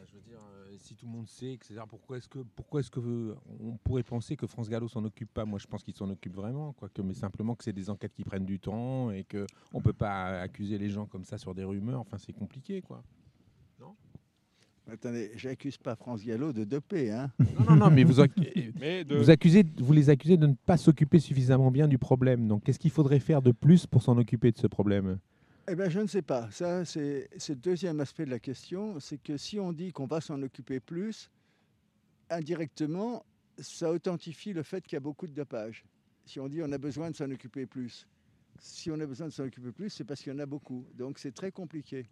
Je 0.08 0.14
veux 0.14 0.20
dire, 0.22 0.38
euh, 0.54 0.74
si 0.78 0.94
tout 0.94 1.06
le 1.06 1.12
monde 1.12 1.28
sait, 1.28 1.52
etc. 1.52 1.80
Pourquoi 1.88 2.16
est-ce 2.18 2.28
que, 2.28 2.40
pourquoi 2.56 2.80
est-ce 2.80 2.90
que 2.90 3.00
euh, 3.00 3.34
on 3.60 3.76
pourrait 3.76 4.02
penser 4.02 4.36
que 4.36 4.46
France 4.46 4.68
Gallo 4.68 4.88
s'en 4.88 5.04
occupe 5.04 5.32
pas? 5.32 5.44
Moi, 5.44 5.58
je 5.58 5.66
pense 5.66 5.82
qu'il 5.84 5.94
s'en 5.94 6.08
occupe 6.10 6.34
vraiment, 6.34 6.72
quoi. 6.72 6.88
Que, 6.88 7.02
mais 7.02 7.14
simplement 7.14 7.54
que 7.54 7.64
c'est 7.64 7.72
des 7.72 7.88
enquêtes 7.90 8.12
qui 8.14 8.24
prennent 8.24 8.44
du 8.46 8.58
temps 8.58 9.10
et 9.10 9.24
que 9.24 9.46
on 9.72 9.80
peut 9.80 9.92
pas 9.92 10.40
accuser 10.40 10.78
les 10.78 10.88
gens 10.90 11.06
comme 11.06 11.24
ça 11.24 11.38
sur 11.38 11.54
des 11.54 11.64
rumeurs. 11.64 12.00
Enfin, 12.00 12.18
c'est 12.18 12.32
compliqué, 12.32 12.80
quoi. 12.82 13.02
Attendez, 14.90 15.30
j'accuse 15.36 15.78
pas 15.78 15.94
France 15.94 16.24
Gallo 16.24 16.52
de 16.52 16.64
doper. 16.64 17.12
Hein. 17.12 17.30
Non, 17.38 17.64
non, 17.70 17.76
non, 17.76 17.90
mais 17.90 18.02
vous, 18.02 18.20
ac- 18.20 18.72
Mais 18.80 19.04
de, 19.04 19.16
vous 19.16 19.30
accusez, 19.30 19.64
vous 19.78 19.92
les 19.92 20.10
accusez 20.10 20.36
de 20.36 20.46
ne 20.48 20.54
pas 20.54 20.76
s'occuper 20.76 21.20
suffisamment 21.20 21.70
bien 21.70 21.86
du 21.86 21.98
problème. 21.98 22.48
Donc, 22.48 22.64
qu'est-ce 22.64 22.80
qu'il 22.80 22.90
faudrait 22.90 23.20
faire 23.20 23.42
de 23.42 23.52
plus 23.52 23.86
pour 23.86 24.02
s'en 24.02 24.18
occuper 24.18 24.50
de 24.50 24.58
ce 24.58 24.66
problème? 24.66 25.18
Eh 25.68 25.76
bien, 25.76 25.88
je 25.88 26.00
ne 26.00 26.06
sais 26.06 26.22
pas. 26.22 26.50
Ça, 26.50 26.84
c'est 26.84 27.28
le 27.48 27.54
deuxième 27.54 28.00
aspect 28.00 28.24
de 28.24 28.30
la 28.30 28.40
question. 28.40 28.98
C'est 28.98 29.22
que 29.22 29.36
si 29.36 29.60
on 29.60 29.72
dit 29.72 29.92
qu'on 29.92 30.06
va 30.06 30.20
s'en 30.20 30.42
occuper 30.42 30.80
plus, 30.80 31.30
indirectement, 32.30 33.24
ça 33.58 33.92
authentifie 33.92 34.52
le 34.52 34.64
fait 34.64 34.82
qu'il 34.84 34.94
y 34.94 34.96
a 34.96 35.00
beaucoup 35.00 35.26
de 35.26 35.32
dopage. 35.32 35.84
Si 36.24 36.40
on 36.40 36.48
dit 36.48 36.62
on 36.62 36.72
a 36.72 36.78
besoin 36.78 37.10
de 37.10 37.16
s'en 37.16 37.30
occuper 37.30 37.66
plus, 37.66 38.08
si 38.58 38.90
on 38.90 38.98
a 39.00 39.06
besoin 39.06 39.28
de 39.28 39.32
s'en 39.32 39.44
occuper 39.44 39.72
plus, 39.72 39.90
c'est 39.90 40.04
parce 40.04 40.20
qu'il 40.20 40.32
y 40.32 40.36
en 40.36 40.38
a 40.40 40.46
beaucoup. 40.46 40.84
Donc, 40.96 41.18
c'est 41.18 41.32
très 41.32 41.52
compliqué. 41.52 42.06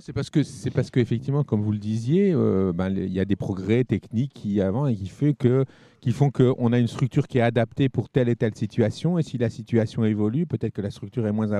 C'est 0.00 0.12
parce 0.12 0.30
que 0.30 0.42
c'est 0.42 0.70
parce 0.70 0.90
qu'effectivement, 0.90 1.44
comme 1.44 1.62
vous 1.62 1.72
le 1.72 1.78
disiez, 1.78 2.32
euh, 2.32 2.72
ben, 2.72 2.90
il 2.90 3.12
y 3.12 3.20
a 3.20 3.24
des 3.24 3.36
progrès 3.36 3.84
techniques 3.84 4.32
qui 4.32 4.60
avant 4.60 4.86
et 4.86 4.94
qui 4.94 5.34
que 5.34 5.64
qui 6.00 6.12
font 6.12 6.30
qu'on 6.30 6.72
a 6.72 6.78
une 6.78 6.88
structure 6.88 7.26
qui 7.26 7.38
est 7.38 7.42
adaptée 7.42 7.88
pour 7.88 8.08
telle 8.08 8.28
et 8.28 8.36
telle 8.36 8.54
situation. 8.54 9.18
Et 9.18 9.22
si 9.22 9.36
la 9.36 9.50
situation 9.50 10.04
évolue, 10.04 10.46
peut-être 10.46 10.72
que 10.72 10.80
la 10.80 10.90
structure 10.90 11.26
est 11.26 11.32
moins 11.32 11.52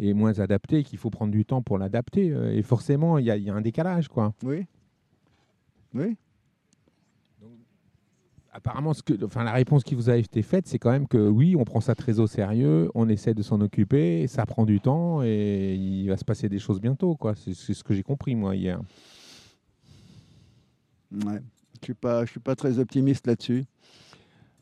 est 0.00 0.12
moins 0.12 0.38
adaptée 0.40 0.78
et 0.80 0.82
qu'il 0.84 0.98
faut 0.98 1.10
prendre 1.10 1.32
du 1.32 1.44
temps 1.44 1.62
pour 1.62 1.78
l'adapter. 1.78 2.30
Euh, 2.32 2.52
Et 2.56 2.62
forcément, 2.62 3.18
il 3.18 3.24
y, 3.26 3.30
a- 3.30 3.36
il 3.36 3.44
y 3.44 3.50
a 3.50 3.54
un 3.54 3.60
décalage, 3.60 4.08
quoi. 4.08 4.34
Oui 4.42 4.66
Oui 5.94 6.16
Apparemment, 8.56 8.94
ce 8.94 9.02
que, 9.02 9.24
enfin, 9.24 9.42
la 9.42 9.50
réponse 9.52 9.82
qui 9.82 9.96
vous 9.96 10.10
a 10.10 10.16
été 10.16 10.40
faite, 10.42 10.68
c'est 10.68 10.78
quand 10.78 10.92
même 10.92 11.08
que 11.08 11.18
oui, 11.28 11.56
on 11.56 11.64
prend 11.64 11.80
ça 11.80 11.96
très 11.96 12.20
au 12.20 12.28
sérieux, 12.28 12.88
on 12.94 13.08
essaie 13.08 13.34
de 13.34 13.42
s'en 13.42 13.60
occuper, 13.60 14.28
ça 14.28 14.46
prend 14.46 14.64
du 14.64 14.78
temps 14.80 15.22
et 15.24 15.74
il 15.74 16.06
va 16.08 16.16
se 16.16 16.24
passer 16.24 16.48
des 16.48 16.60
choses 16.60 16.80
bientôt, 16.80 17.16
quoi. 17.16 17.34
C'est 17.34 17.52
ce 17.74 17.82
que 17.82 17.94
j'ai 17.94 18.04
compris 18.04 18.36
moi 18.36 18.54
hier. 18.54 18.80
Ouais. 21.12 21.40
Je 21.74 21.80
ne 21.80 21.84
suis, 21.84 21.94
pas- 21.94 22.24
je 22.24 22.30
suis 22.30 22.40
pas 22.40 22.54
très 22.54 22.78
optimiste 22.78 23.26
là-dessus. 23.26 23.64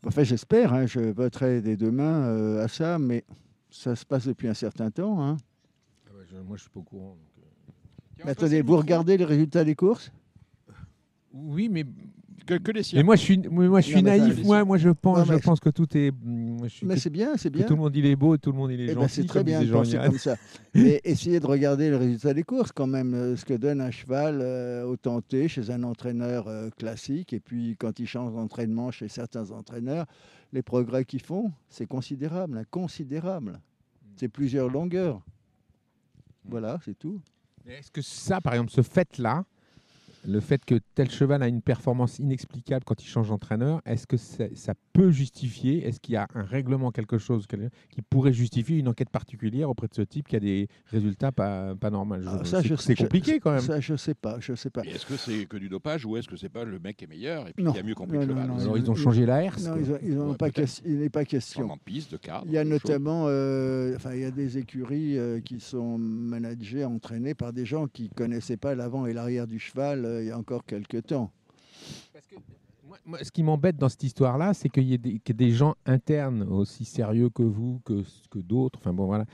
Enfin, 0.05 0.23
j'espère. 0.23 0.73
hein, 0.73 0.85
je 0.87 0.99
voterai 0.99 1.61
des 1.61 1.77
deux 1.77 1.91
mains 1.91 2.23
euh, 2.25 2.63
à 2.63 2.67
ça, 2.67 2.97
mais 2.97 3.23
ça 3.73 3.95
se 3.95 4.05
passe 4.05 4.27
depuis 4.27 4.47
un 4.47 4.53
certain 4.53 4.91
temps. 4.91 5.21
hein. 5.21 5.37
moi, 6.47 6.55
je 6.57 6.61
suis 6.61 6.69
pas 6.69 6.79
au 6.79 6.83
courant. 6.83 7.17
Mais 8.23 8.31
attendez, 8.31 8.61
vous 8.61 8.77
regardez 8.77 9.17
les 9.17 9.25
résultats 9.25 9.63
des 9.63 9.75
courses? 9.75 10.11
Oui, 11.33 11.67
mais 11.69 11.83
que, 12.45 12.55
que 12.55 12.71
les 12.71 12.79
Mais 12.79 12.83
siens. 12.83 13.03
moi, 13.03 13.15
je 13.15 13.21
suis, 13.21 13.37
mais 13.39 13.67
moi, 13.67 13.81
je 13.81 13.87
suis 13.87 13.95
Non, 13.95 14.01
naïf. 14.03 14.43
Moi, 14.45 14.63
moi, 14.63 14.77
je 14.77 14.89
pense, 14.89 15.17
Non, 15.17 15.25
mais- 15.27 15.39
je 15.39 15.43
pense 15.43 15.59
que 15.59 15.69
tout 15.69 15.87
est. 15.97 16.11
je 16.63 16.67
suis- 16.67 16.85
Mais 16.85 16.97
c'est 16.97 17.09
bien, 17.09 17.35
c'est 17.37 17.49
bien. 17.49 17.65
tout 17.65 17.73
le 17.73 17.79
monde 17.81 17.95
il 17.95 18.05
est 18.05 18.15
beau, 18.15 18.35
et 18.35 18.37
tout 18.37 18.51
le 18.51 18.57
monde 18.57 18.71
il 18.71 18.81
est 18.81 18.83
Eh 18.83 18.93
ben, 18.95 19.01
gentil. 19.01 19.13
c'est 19.15 19.25
très 19.25 19.43
bien 19.43 19.63
de 19.63 19.71
penser 19.71 19.97
comme 19.97 20.17
ça. 20.19 20.35
Mais 20.75 21.01
essayez 21.03 21.39
de 21.39 21.45
regarder 21.47 21.89
le 21.89 21.97
résultat 21.97 22.33
des 22.35 22.43
courses 22.43 22.71
quand 22.71 22.87
même, 22.87 23.13
euh, 23.15 23.35
ce 23.35 23.45
que 23.45 23.53
donne 23.55 23.81
un 23.81 23.91
cheval 23.91 24.39
euh, 24.41 24.83
au 24.85 24.95
tenté 24.97 25.47
chez 25.47 25.71
un 25.71 25.81
entraîneur 25.83 26.47
euh, 26.47 26.69
classique, 26.69 27.33
et 27.33 27.39
puis 27.39 27.75
quand 27.79 27.99
il 27.99 28.07
change 28.07 28.33
d'entraînement 28.33 28.91
chez 28.91 29.07
certains 29.07 29.49
entraîneurs, 29.51 30.05
les 30.53 30.61
progrès 30.61 31.03
qu'ils 31.03 31.21
font, 31.21 31.51
c'est 31.67 31.87
considérable, 31.87 32.59
hein, 32.59 32.63
considérable. 32.69 33.59
C'est 34.15 34.29
plusieurs 34.29 34.69
longueurs. 34.69 35.21
Voilà, 36.45 36.79
c'est 36.85 36.97
tout. 36.97 37.19
Est-ce 37.65 37.91
que 37.91 38.01
ça, 38.01 38.39
par 38.39 38.53
exemple, 38.53 38.71
ce 38.71 38.83
fait-là, 38.83 39.45
le 40.25 40.39
fait 40.39 40.63
que 40.65 40.75
tel 40.95 41.09
cheval 41.09 41.43
a 41.43 41.47
une 41.47 41.61
performance 41.61 42.19
inexplicable 42.19 42.83
quand 42.85 43.01
il 43.03 43.07
change 43.07 43.29
d'entraîneur, 43.29 43.81
est-ce 43.85 44.07
que 44.07 44.17
ça, 44.17 44.45
ça 44.55 44.73
peut 44.93 45.11
justifier 45.11 45.85
Est-ce 45.87 45.99
qu'il 45.99 46.13
y 46.13 46.17
a 46.17 46.27
un 46.35 46.43
règlement, 46.43 46.91
quelque 46.91 47.17
chose 47.17 47.45
qui 47.89 48.01
pourrait 48.01 48.33
justifier 48.33 48.77
une 48.77 48.87
enquête 48.87 49.09
particulière 49.09 49.69
auprès 49.69 49.87
de 49.87 49.93
ce 49.93 50.01
type 50.01 50.27
qui 50.27 50.35
a 50.35 50.39
des 50.39 50.67
résultats 50.87 51.31
pas, 51.31 51.75
pas 51.75 51.89
normaux? 51.89 52.15
Ah, 52.25 52.43
ça, 52.43 52.61
c'est- 52.61 52.95
je- 52.95 53.03
compliqué 53.03 53.39
quand 53.39 53.51
même. 53.51 53.61
Ça, 53.61 53.79
je 53.79 53.95
sais 53.95 54.13
pas, 54.13 54.37
je 54.39 54.53
sais 54.55 54.69
pas. 54.69 54.81
Est-ce 54.83 55.05
que 55.05 55.17
c'est 55.17 55.45
que 55.45 55.57
du 55.57 55.69
dopage 55.69 56.05
ou 56.05 56.15
est-ce 56.17 56.27
que 56.27 56.37
c'est 56.37 56.49
pas 56.49 56.63
le 56.63 56.79
mec 56.79 56.97
qui 56.97 57.05
est 57.05 57.07
meilleur 57.07 57.47
et 57.47 57.53
puis 57.53 57.63
Non. 57.63 57.71
qui 57.73 57.79
a 57.79 57.83
mieux 57.83 57.95
compris 57.95 58.17
Non, 58.17 58.21
le 58.23 58.27
cheval 58.29 58.47
non, 58.47 58.59
Alors, 58.59 58.77
ils- 58.77 58.83
ils 58.83 58.91
ont 58.91 58.93
ils- 58.95 58.99
changé 58.99 59.25
la 59.25 59.43
herse. 59.43 59.65
Non, 59.65 59.73
quoi. 59.73 59.81
ils 59.81 59.91
ont- 59.91 59.99
ils 60.03 60.19
ont 60.19 60.29
Ouais, 60.31 60.37
pas 60.37 60.47
il 60.85 60.99
n'est 60.99 61.09
pas 61.09 61.25
question. 61.25 61.67
Piste, 61.83 62.11
de 62.11 62.17
cadre. 62.17 62.43
Il 62.47 62.51
y 62.53 62.57
a 62.57 62.63
notamment, 62.63 63.25
euh, 63.27 63.95
enfin, 63.95 64.13
il 64.13 64.21
y 64.21 64.25
a 64.25 64.31
des 64.31 64.57
écuries 64.57 65.17
euh, 65.17 65.39
qui 65.41 65.59
sont 65.59 65.97
managées, 65.97 66.85
entraînées 66.85 67.33
par 67.33 67.51
des 67.53 67.65
gens 67.65 67.87
qui 67.87 68.09
connaissaient 68.09 68.57
pas 68.57 68.75
l'avant 68.75 69.05
et 69.05 69.13
l'arrière 69.13 69.47
du 69.47 69.59
cheval 69.59 70.05
il 70.21 70.27
y 70.27 70.31
a 70.31 70.37
encore 70.37 70.65
quelques 70.65 71.07
temps. 71.07 71.31
Ce 73.21 73.31
qui 73.31 73.43
m'embête 73.43 73.77
dans 73.77 73.89
cette 73.89 74.03
histoire-là, 74.03 74.53
c'est 74.53 74.69
qu'il 74.69 74.83
y 74.83 74.93
ait 74.93 74.97
des, 74.97 75.19
que 75.19 75.33
des 75.33 75.51
gens 75.51 75.75
internes 75.85 76.43
aussi 76.43 76.85
sérieux 76.85 77.29
que 77.29 77.43
vous, 77.43 77.81
que, 77.85 78.03
que 78.29 78.39
d'autres, 78.39 78.79
enfin 78.79 78.93
bon 78.93 79.05
voilà, 79.05 79.25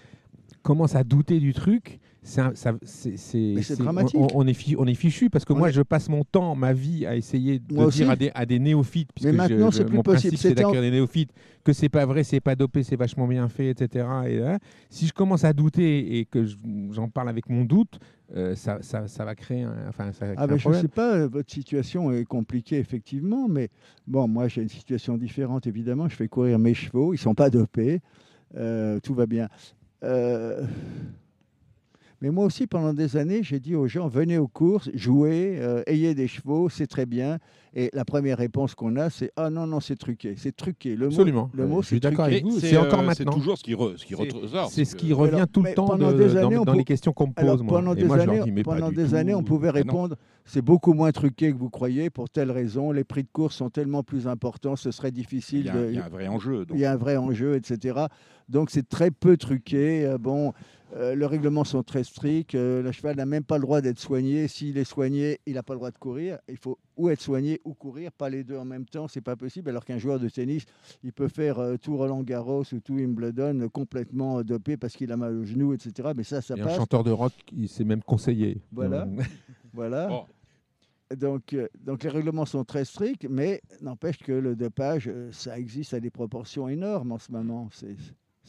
commencent 0.64 0.96
à 0.96 1.04
douter 1.04 1.40
du 1.40 1.54
truc. 1.54 2.00
C'est 2.22 3.16
Mais 3.34 3.62
dramatique. 3.78 4.20
On, 4.20 4.28
on 4.36 4.48
est 4.48 4.54
fi- 4.54 4.76
on 4.78 4.86
est 4.86 4.94
fichu 4.94 5.30
parce 5.30 5.46
que 5.46 5.54
moi, 5.54 5.70
je 5.72 5.82
passe 5.82 6.10
mon 6.10 6.24
temps, 6.24 6.54
ma 6.54 6.74
vie, 6.74 7.06
à 7.06 7.16
essayer 7.16 7.60
de 7.60 7.74
Moi 7.74 7.86
aussi. 7.86 8.00
dire 8.00 8.10
à 8.12 8.16
des, 8.16 8.32
à 8.36 8.46
des 8.46 8.60
néophytes, 8.60 9.10
puisque 9.14 9.34
maintenant, 9.34 9.72
je- 9.72 9.78
c'est 9.78 9.86
plus 9.86 9.96
mon 9.96 10.04
possible. 10.04 10.20
principe, 10.30 10.38
c'est 10.40 10.50
C'était 10.50 10.64
en- 10.66 10.68
d'accueillir 10.68 10.92
des 10.92 10.98
néophytes, 10.98 11.32
que 11.64 11.72
c'est 11.74 11.88
pas 11.90 12.06
vrai, 12.06 12.24
c'est 12.24 12.42
pas 12.42 12.56
dopé, 12.56 12.84
c'est 12.84 12.98
vachement 12.98 13.26
bien 13.28 13.48
fait, 13.48 13.70
etc. 13.70 14.06
Et, 14.28 14.38
là, 14.40 14.60
si 14.90 15.08
je 15.08 15.14
commence 15.14 15.44
à 15.46 15.54
douter 15.54 16.20
et 16.20 16.26
que 16.26 16.44
je- 16.46 16.58
j'en 16.92 17.08
parle 17.10 17.30
avec 17.30 17.50
mon 17.50 17.64
doute, 17.64 18.00
euh, 18.36 18.54
ça, 18.56 18.80
ça, 18.82 19.08
ça 19.08 19.24
va 19.26 19.34
créer 19.36 19.64
un, 19.64 19.76
enfin, 19.88 20.12
ça 20.12 20.26
va 20.28 20.34
Ah 20.38 20.46
ben, 20.46 20.56
un 20.56 20.58
je 20.58 20.70
ne 20.70 20.74
sais 20.74 20.88
pas, 20.90 21.26
votre 21.28 21.50
situation 21.52 22.12
est 22.12 22.26
compliquée 22.26 22.78
effectivement, 22.78 23.48
mais 23.48 23.70
bon, 24.06 24.28
moi 24.28 24.48
j'ai 24.50 24.62
une 24.62 24.70
situation 24.70 25.18
différente 25.18 25.68
évidemment. 25.68 26.10
Je 26.10 26.16
fais 26.16 26.28
courir 26.28 26.60
mes 26.60 26.74
chevaux, 26.74 27.14
ils 27.14 27.18
sont 27.18 27.34
pas 27.34 27.50
dopés, 27.50 28.02
euh, 28.58 29.00
tout 29.00 29.14
va 29.16 29.26
bien. 29.26 29.48
Euh, 30.04 30.66
mais 32.22 32.30
moi 32.32 32.46
aussi, 32.46 32.68
pendant 32.68 32.94
des 32.94 33.16
années, 33.18 33.42
j'ai 33.44 33.60
dit 33.60 33.76
aux 33.76 33.88
gens 33.88 34.08
venez 34.08 34.38
aux 34.38 34.48
courses, 34.48 34.90
jouez, 34.94 35.58
euh, 35.60 35.84
ayez 35.88 36.14
des 36.16 36.28
chevaux, 36.28 36.70
c'est 36.70 36.88
très 36.88 37.06
bien. 37.06 37.38
Et 37.76 37.92
la 37.94 38.04
première 38.04 38.40
réponse 38.40 38.74
qu'on 38.74 38.96
a, 38.96 39.10
c'est 39.12 39.32
ah 39.36 39.50
non 39.52 39.68
non, 39.68 39.80
c'est 39.80 39.96
truqué, 39.96 40.34
c'est 40.38 40.56
truqué. 40.56 40.96
Le 40.96 41.06
Absolument. 41.06 41.44
Mot, 41.44 41.50
le 41.54 41.64
Euh, 41.64 41.68
mot, 41.68 41.82
je 41.84 41.88
suis 41.88 41.96
c'est 41.98 42.00
d'accord 42.02 42.26
truqué. 42.26 42.42
avec 42.42 42.52
vous. 42.52 42.60
C'est 42.60 42.78
encore 42.78 43.00
euh, 43.02 43.04
maintenant. 43.04 43.32
C'est 43.32 43.38
toujours 43.40 43.58
ce 43.60 43.64
qui, 43.64 43.74
re- 43.76 43.96
ce 43.96 44.06
qui 44.06 44.16
C'est- 44.72 44.86
ce 44.86 44.96
qui 44.96 45.14
revient 45.14 45.36
Alors, 45.36 45.48
tout 45.48 45.62
le 45.62 45.74
temps 45.76 45.96
de- 45.96 46.12
des 46.14 46.34
dans, 46.34 46.38
années, 46.64 46.78
les 46.80 46.84
questions 46.84 47.14
qu'on 47.14 47.28
me 47.28 47.34
pose. 47.34 47.62
moi. 47.62 47.78
pendant 47.80 47.94
des 47.94 48.06
moi, 48.06 48.18
leur 48.18 48.30
années, 48.30 48.52
dis, 48.52 48.64
pendant 48.64 48.92
des 48.92 49.06
tout. 49.10 49.16
années, 49.16 49.36
on 49.36 49.44
pouvait 49.44 49.70
répondre 49.70 50.16
c'est 50.46 50.64
beaucoup 50.64 50.94
moins 50.94 51.12
truqué 51.12 51.52
que 51.54 51.58
vous 51.58 51.70
croyez 51.70 52.10
pour 52.10 52.28
telle 52.28 52.50
raison. 52.50 52.92
Les 52.92 53.04
prix 53.04 53.22
de 53.22 53.30
course 53.32 53.56
sont 53.58 53.70
tellement 53.70 54.02
plus 54.02 54.28
importants, 54.28 54.76
ce 54.76 54.90
serait 54.90 55.10
Il 55.10 55.14
difficile. 55.14 55.66
y, 55.68 55.70
a, 55.70 55.74
de- 55.74 55.88
il 55.92 55.96
y 55.96 56.00
a 56.00 56.06
un 56.06 56.10
vrai 56.10 56.28
enjeu. 56.28 56.66
donc. 56.66 56.76
il 56.76 56.80
y 56.82 56.86
a 56.86 56.92
un 56.92 56.98
vrai 56.98 57.18
enjeu, 57.18 57.56
etc. 57.56 58.06
Donc 58.50 58.72
c'est 58.72 58.90
très 58.90 59.12
peu 59.12 59.38
truqué. 59.38 60.06
Euh, 60.08 60.18
Bon, 60.18 60.54
euh, 60.96 61.16
les 61.16 61.26
règlements 61.26 61.64
sont 61.64 61.84
très 61.84 62.04
stricts. 62.04 62.56
Euh, 62.56 62.82
le 62.82 62.92
cheval 62.92 63.16
n'a 63.16 63.26
même 63.26 63.44
pas 63.44 63.58
le 63.58 63.62
droit 63.64 63.82
d'être 63.82 64.00
soigné. 64.00 64.48
S'il 64.48 64.78
est 64.78 64.84
soigné, 64.84 65.40
il 65.46 65.54
n'a 65.54 65.64
pas 65.64 65.74
le 65.74 65.80
droit 65.80 65.92
de 65.92 65.98
courir. 65.98 66.40
Il 66.48 66.58
faut 66.58 66.78
ou 66.98 67.10
être 67.10 67.22
soigné 67.22 67.62
ou 67.64 67.74
courir, 67.74 68.12
pas 68.12 68.30
les 68.30 68.44
deux 68.44 68.58
en 68.58 68.66
même 68.66 68.86
temps. 68.86 69.08
C'est 69.08 69.22
pas 69.22 69.36
possible. 69.36 69.70
Alors 69.70 69.86
qu'un 69.86 69.98
joueur 70.00 70.20
de 70.20 70.28
tennis, 70.30 70.66
il 71.04 71.14
peut 71.14 71.28
faire 71.28 71.60
euh, 71.60 71.78
tout 71.78 71.96
Roland 71.96 72.24
Garros 72.24 72.64
ou 72.74 72.80
tout 72.80 72.94
Wimbledon 72.96 73.62
euh, 73.62 73.70
complètement 73.70 74.42
dopé 74.44 74.78
parce 74.78 74.96
qu'il 74.96 75.12
a 75.12 75.18
mal 75.18 75.36
au 75.38 75.46
genou, 75.46 75.74
etc. 75.74 76.10
Mais 76.16 76.24
ça, 76.24 76.42
ça 76.42 76.56
Et 76.58 76.62
un 76.62 76.66
passe. 76.66 76.76
chanteur 76.78 77.04
de 77.04 77.12
rock, 77.12 77.34
il 77.56 77.70
s'est 77.70 77.86
même 77.86 78.02
conseillé. 78.04 78.62
Voilà. 78.72 79.04
Euh, 79.04 79.24
Voilà. 79.74 80.08
Bon. 80.08 80.26
Donc, 81.16 81.54
euh, 81.54 81.68
donc 81.80 82.04
les 82.04 82.10
règlements 82.10 82.46
sont 82.46 82.64
très 82.64 82.86
stricts, 82.86 83.26
mais 83.30 83.62
n'empêche 83.82 84.18
que 84.20 84.32
le 84.32 84.56
dopage, 84.56 85.08
euh, 85.08 85.32
ça 85.32 85.58
existe 85.58 85.94
à 85.94 86.00
des 86.00 86.12
proportions 86.12 86.68
énormes 86.68 87.12
en 87.12 87.18
ce 87.18 87.32
moment. 87.32 87.68
C'est 87.72 87.96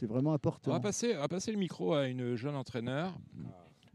c'est 0.00 0.06
vraiment 0.06 0.30
On 0.30 0.34
important. 0.34 0.72
va, 0.72 0.80
passer, 0.80 1.14
on 1.14 1.20
va 1.20 1.28
passer 1.28 1.52
le 1.52 1.58
micro 1.58 1.92
à 1.92 2.06
une 2.08 2.34
jeune 2.34 2.56
entraîneur. 2.56 3.12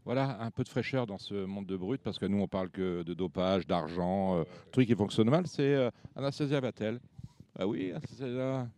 voilà, 0.04 0.40
un 0.40 0.50
peu 0.52 0.62
de 0.62 0.68
fraîcheur 0.68 1.04
dans 1.06 1.18
ce 1.18 1.34
monde 1.44 1.66
de 1.66 1.76
brut, 1.76 2.00
parce 2.00 2.18
que 2.20 2.26
nous, 2.26 2.40
on 2.40 2.46
parle 2.46 2.70
que 2.70 3.02
de 3.02 3.12
dopage, 3.12 3.66
d'argent, 3.66 4.36
euh, 4.38 4.44
trucs 4.70 4.86
qui 4.86 4.94
fonctionnent 4.94 5.30
mal. 5.30 5.46
C'est 5.48 5.74
euh, 5.74 5.90
Anastasia 6.14 6.60
Vatel. 6.60 7.00
Ah 7.58 7.66
oui, 7.66 7.90
Anastasia? 7.90 8.68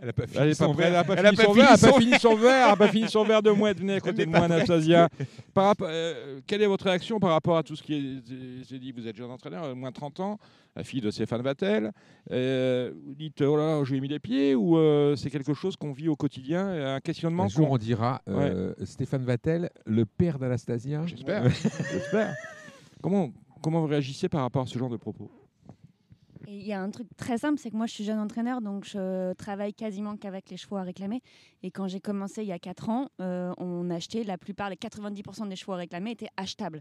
Elle 0.00 0.06
n'a 0.06 0.12
pas 0.12 0.26
fini 0.28 0.54
son 0.54 0.72
prête, 0.74 0.86
elle 0.86 0.92
n'a 0.92 1.02
verre. 1.02 1.06
pas, 1.16 1.16
fini 1.32 1.36
pas 1.36 1.42
son 1.42 1.52
fini 1.52 1.60
verre, 1.60 1.70
elle 1.72 1.78
pas 1.80 1.88
son- 1.92 1.98
fini 2.00 2.18
son 2.20 2.34
verre, 2.36 2.66
elle 2.66 2.72
a 2.72 2.76
pas 2.76 2.88
fini 2.88 3.08
son 3.08 3.24
verre 3.24 3.42
de 3.42 3.50
mouette. 3.50 3.80
Venez 3.80 3.94
à 3.94 4.00
côté 4.00 4.24
de 4.26 4.30
moi, 4.30 4.40
Anastasia. 4.40 5.08
Par 5.54 5.74
euh, 5.82 6.38
quelle 6.46 6.62
est 6.62 6.66
votre 6.68 6.84
réaction 6.84 7.18
par 7.18 7.30
rapport 7.30 7.56
à 7.56 7.64
tout 7.64 7.74
ce 7.74 7.82
qui 7.82 7.94
est. 7.94 8.78
Dit, 8.78 8.92
vous 8.92 9.08
êtes 9.08 9.16
jeune 9.16 9.30
entraîneur, 9.30 9.64
euh, 9.64 9.74
moins 9.74 9.90
de 9.90 9.94
30 9.94 10.20
ans, 10.20 10.38
la 10.76 10.84
fille 10.84 11.00
de 11.00 11.10
Stéphane 11.10 11.42
Vatel. 11.42 11.90
Euh, 12.30 12.92
vous 13.06 13.16
dites, 13.16 13.40
oh 13.42 13.56
là 13.56 13.78
là, 13.78 13.84
je 13.84 13.90
lui 13.90 13.98
ai 13.98 14.00
mis 14.00 14.06
les 14.08 14.20
pieds, 14.20 14.54
ou 14.54 14.78
euh, 14.78 15.16
c'est 15.16 15.30
quelque 15.30 15.52
chose 15.54 15.74
qu'on 15.74 15.92
vit 15.92 16.08
au 16.08 16.14
quotidien, 16.14 16.94
un 16.94 17.00
questionnement 17.00 17.44
Un 17.44 17.48
jour, 17.48 17.68
on 17.68 17.76
dira 17.78 18.22
Stéphane 18.84 19.24
Vatel, 19.24 19.70
le 19.84 20.04
père 20.06 20.38
d'Anastasia. 20.38 21.02
J'espère. 21.06 21.48
J'espère. 21.92 22.36
Comment, 23.02 23.30
comment 23.62 23.80
vous 23.80 23.86
réagissez 23.88 24.28
par 24.28 24.42
rapport 24.42 24.62
à 24.62 24.66
ce 24.66 24.78
genre 24.78 24.90
de 24.90 24.96
propos? 24.96 25.28
Il 26.50 26.66
y 26.66 26.72
a 26.72 26.80
un 26.80 26.88
truc 26.90 27.08
très 27.18 27.36
simple, 27.36 27.58
c'est 27.58 27.70
que 27.70 27.76
moi 27.76 27.84
je 27.84 27.92
suis 27.92 28.04
jeune 28.04 28.18
entraîneur, 28.18 28.62
donc 28.62 28.86
je 28.86 29.34
travaille 29.34 29.74
quasiment 29.74 30.16
qu'avec 30.16 30.48
les 30.48 30.56
chevaux 30.56 30.76
à 30.76 30.82
réclamer. 30.82 31.20
Et 31.62 31.70
quand 31.70 31.88
j'ai 31.88 32.00
commencé 32.00 32.40
il 32.40 32.48
y 32.48 32.52
a 32.52 32.58
4 32.58 32.88
ans, 32.88 33.10
euh, 33.20 33.52
on 33.58 33.90
achetait 33.90 34.24
la 34.24 34.38
plupart, 34.38 34.70
les 34.70 34.76
90% 34.76 35.46
des 35.46 35.56
chevaux 35.56 35.74
à 35.74 35.76
réclamer 35.76 36.12
étaient 36.12 36.30
achetables. 36.38 36.80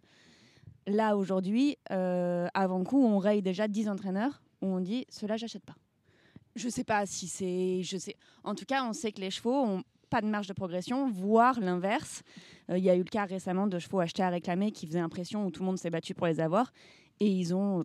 Là 0.86 1.18
aujourd'hui, 1.18 1.76
euh, 1.91 2.47
avant 2.53 2.82
coup, 2.86 3.05
on 3.05 3.18
raye 3.18 3.41
déjà 3.41 3.68
10 3.68 3.89
entraîneurs 3.89 4.41
où 4.61 4.68
on 4.68 4.80
dit 4.80 5.05
cela 5.09 5.36
j'achète 5.36 5.65
pas. 5.65 5.76
Je 6.55 6.70
sais 6.70 6.86
pas 6.86 7.05
si 7.05 7.28
c'est, 7.28 7.84
je 7.84 7.97
sais. 7.97 8.15
En 8.45 8.55
tout 8.55 8.65
cas, 8.65 8.86
on 8.86 8.93
sait 8.93 9.11
que 9.11 9.20
les 9.20 9.32
chevaux 9.32 9.53
ont 9.53 9.84
pas 10.09 10.22
de 10.22 10.28
marge 10.28 10.47
de 10.47 10.53
progression, 10.53 11.11
voire 11.11 11.59
l'inverse. 11.59 12.24
Euh, 12.70 12.78
Il 12.78 12.86
y 12.86 12.89
a 12.89 12.95
eu 12.95 12.99
le 12.99 13.03
cas 13.03 13.26
récemment 13.26 13.68
de 13.68 13.80
chevaux 13.80 13.99
achetés 13.99 14.24
à 14.24 14.30
réclamer 14.30 14.72
qui 14.72 14.88
faisaient 14.88 14.99
impression 14.99 15.45
où 15.45 15.51
tout 15.51 15.61
le 15.61 15.65
monde 15.65 15.78
s'est 15.78 15.89
battu 15.89 16.13
pour 16.13 16.28
les 16.28 16.39
avoir 16.39 16.72
et 17.20 17.28
ils 17.28 17.53
ont 17.53 17.84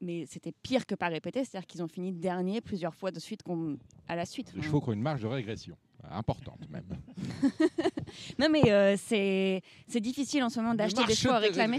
mais 0.00 0.24
c'était 0.26 0.52
pire 0.62 0.86
que 0.86 0.94
pas 0.94 1.08
répété, 1.08 1.44
c'est-à-dire 1.44 1.66
qu'ils 1.66 1.82
ont 1.82 1.88
fini 1.88 2.12
dernier 2.12 2.60
plusieurs 2.60 2.94
fois 2.94 3.10
de 3.10 3.18
suite 3.20 3.42
qu'on- 3.42 3.78
à 4.06 4.16
la 4.16 4.24
suite. 4.26 4.52
Les 4.54 4.62
chevaux 4.62 4.80
qui 4.80 4.88
ont 4.90 4.92
une 4.92 5.02
marge 5.02 5.22
de 5.22 5.26
régression, 5.26 5.76
importante 6.10 6.68
même. 6.70 6.84
Non, 8.38 8.48
mais 8.50 8.70
euh, 8.70 8.96
c'est 8.96 9.62
c'est 9.86 10.00
difficile 10.00 10.42
en 10.42 10.48
ce 10.48 10.60
moment 10.60 10.74
d'acheter 10.74 11.04
des 11.04 11.14
chevaux 11.14 11.34
à 11.34 11.38
réclamer 11.38 11.78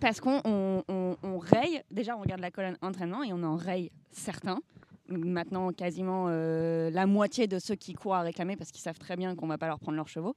parce 0.00 0.20
qu'on 0.20 0.40
on, 0.44 0.82
on- 0.88 1.16
on 1.22 1.38
raye. 1.38 1.82
Déjà, 1.90 2.16
on 2.16 2.20
regarde 2.20 2.40
la 2.40 2.50
colonne 2.50 2.76
entraînement 2.82 3.22
et 3.22 3.32
on 3.32 3.42
en 3.42 3.56
raye 3.56 3.90
certains. 4.10 4.60
Maintenant, 5.08 5.72
quasiment 5.72 6.26
euh, 6.28 6.88
la 6.90 7.06
moitié 7.06 7.48
de 7.48 7.58
ceux 7.58 7.74
qui 7.74 7.94
courent 7.94 8.14
à 8.14 8.20
réclamer 8.22 8.56
parce 8.56 8.70
qu'ils 8.70 8.80
savent 8.82 8.98
très 8.98 9.16
bien 9.16 9.34
qu'on 9.34 9.48
va 9.48 9.58
pas 9.58 9.66
leur 9.66 9.80
prendre 9.80 9.96
leurs 9.96 10.08
chevaux. 10.08 10.34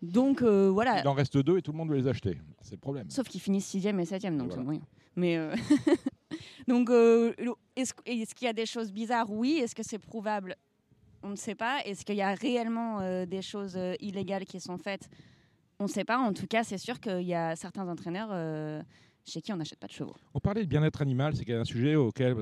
Donc 0.00 0.42
euh, 0.42 0.70
voilà. 0.70 1.00
Il 1.00 1.08
en 1.08 1.12
reste 1.14 1.36
deux 1.38 1.58
et 1.58 1.62
tout 1.62 1.72
le 1.72 1.78
monde 1.78 1.90
veut 1.90 1.96
les 1.96 2.06
acheter. 2.08 2.38
C'est 2.60 2.72
le 2.76 2.80
problème. 2.80 3.10
Sauf 3.10 3.28
qu'ils 3.28 3.40
finissent 3.40 3.66
sixième 3.66 3.98
et 4.00 4.04
septième, 4.04 4.38
donc 4.38 4.48
Voilà. 4.48 4.62
c'est 4.62 4.64
moyen. 4.64 4.82
Mais 5.16 5.36
euh, 5.36 5.54
donc, 6.68 6.90
euh, 6.90 7.32
est-ce 7.76 8.34
qu'il 8.34 8.46
y 8.46 8.48
a 8.48 8.52
des 8.52 8.66
choses 8.66 8.92
bizarres? 8.92 9.30
Oui. 9.30 9.58
Est-ce 9.62 9.74
que 9.74 9.82
c'est 9.82 9.98
prouvable? 9.98 10.56
On 11.22 11.30
ne 11.30 11.36
sait 11.36 11.54
pas. 11.54 11.80
Est-ce 11.84 12.04
qu'il 12.04 12.16
y 12.16 12.22
a 12.22 12.34
réellement 12.34 13.00
euh, 13.00 13.26
des 13.26 13.42
choses 13.42 13.76
euh, 13.76 13.94
illégales 14.00 14.44
qui 14.44 14.60
sont 14.60 14.78
faites? 14.78 15.08
On 15.78 15.84
ne 15.84 15.88
sait 15.88 16.04
pas. 16.04 16.18
En 16.18 16.32
tout 16.32 16.46
cas, 16.46 16.64
c'est 16.64 16.78
sûr 16.78 17.00
qu'il 17.00 17.22
y 17.22 17.34
a 17.34 17.56
certains 17.56 17.88
entraîneurs 17.88 18.84
chez 19.24 19.40
qui 19.40 19.52
on 19.52 19.56
n'achète 19.56 19.78
pas 19.78 19.88
de 19.88 19.92
chevaux. 19.92 20.14
On 20.34 20.38
parlait 20.38 20.62
de 20.62 20.68
bien-être 20.68 21.02
animal, 21.02 21.34
c'est 21.34 21.50
un 21.52 21.64
sujet 21.64 21.96
auquel 21.96 22.36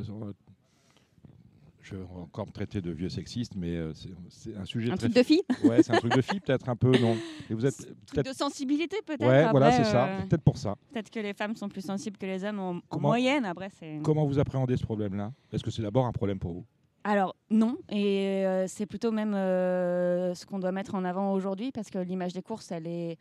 je 1.83 1.97
vais 1.97 2.03
encore 2.15 2.47
me 2.47 2.53
traiter 2.53 2.81
de 2.81 2.91
vieux 2.91 3.09
sexiste, 3.09 3.55
mais 3.57 3.77
euh, 3.77 3.93
c'est- 4.29 4.55
un 4.57 4.65
sujet 4.65 4.91
Un 4.91 4.97
très 4.97 5.09
truc 5.09 5.15
de 5.17 5.23
fille 5.23 5.43
Ouais, 5.65 5.83
c'est 5.83 5.93
un 5.93 5.99
truc 5.99 6.15
de 6.15 6.21
fille, 6.23 6.41
peut-être 6.41 6.69
un 6.69 6.77
peu, 6.77 6.91
non 6.99 7.17
Et 7.49 7.55
vous 7.55 7.65
êtes 7.67 7.77
Truc 7.77 7.97
peut-être. 8.13 8.27
de 8.31 8.37
sensibilité 8.37 8.97
peut-être 9.07 9.27
Ouais, 9.27 9.51
voilà, 9.51 9.73
c'est 9.73 9.85
ça. 9.85 10.07
euh, 10.07 10.21
Peut-être 10.29 10.43
pour 10.43 10.57
ça. 10.59 10.77
Peut-être 10.93 11.11
que 11.11 11.21
les 11.21 11.33
femmes 11.35 11.57
sont 11.57 11.69
plus 11.69 11.85
sensibles 11.85 12.17
que 12.19 12.27
les 12.27 12.45
hommes 12.45 12.59
en, 12.61 12.81
Comment- 12.89 13.09
moyenne. 13.09 13.45
Après, 13.45 13.71
c'est. 13.79 14.01
Comment 14.03 14.27
vous 14.27 14.39
appréhendez 14.39 14.77
ce 14.77 14.85
problème-là? 14.85 15.33
Est-ce 15.53 15.63
que 15.65 15.71
c'est 15.71 15.83
d'abord 15.83 16.07
un 16.07 16.13
problème 16.13 16.39
pour 16.39 16.53
vous? 16.53 16.65
Alors 17.03 17.35
non, 17.51 17.77
et 17.89 18.45
euh, 18.47 18.67
c'est 18.69 18.85
plutôt 18.85 19.11
même 19.11 19.33
ce 19.33 20.45
qu'on 20.47 20.59
doit 20.59 20.71
mettre 20.73 20.95
en 20.95 21.05
avant 21.05 21.33
aujourd'hui 21.33 21.73
parce 21.73 21.89
que 21.89 21.99
l'image 21.99 22.35
des 22.35 22.43
courses, 22.43 22.71
elle 22.73 22.87
est, 22.87 23.17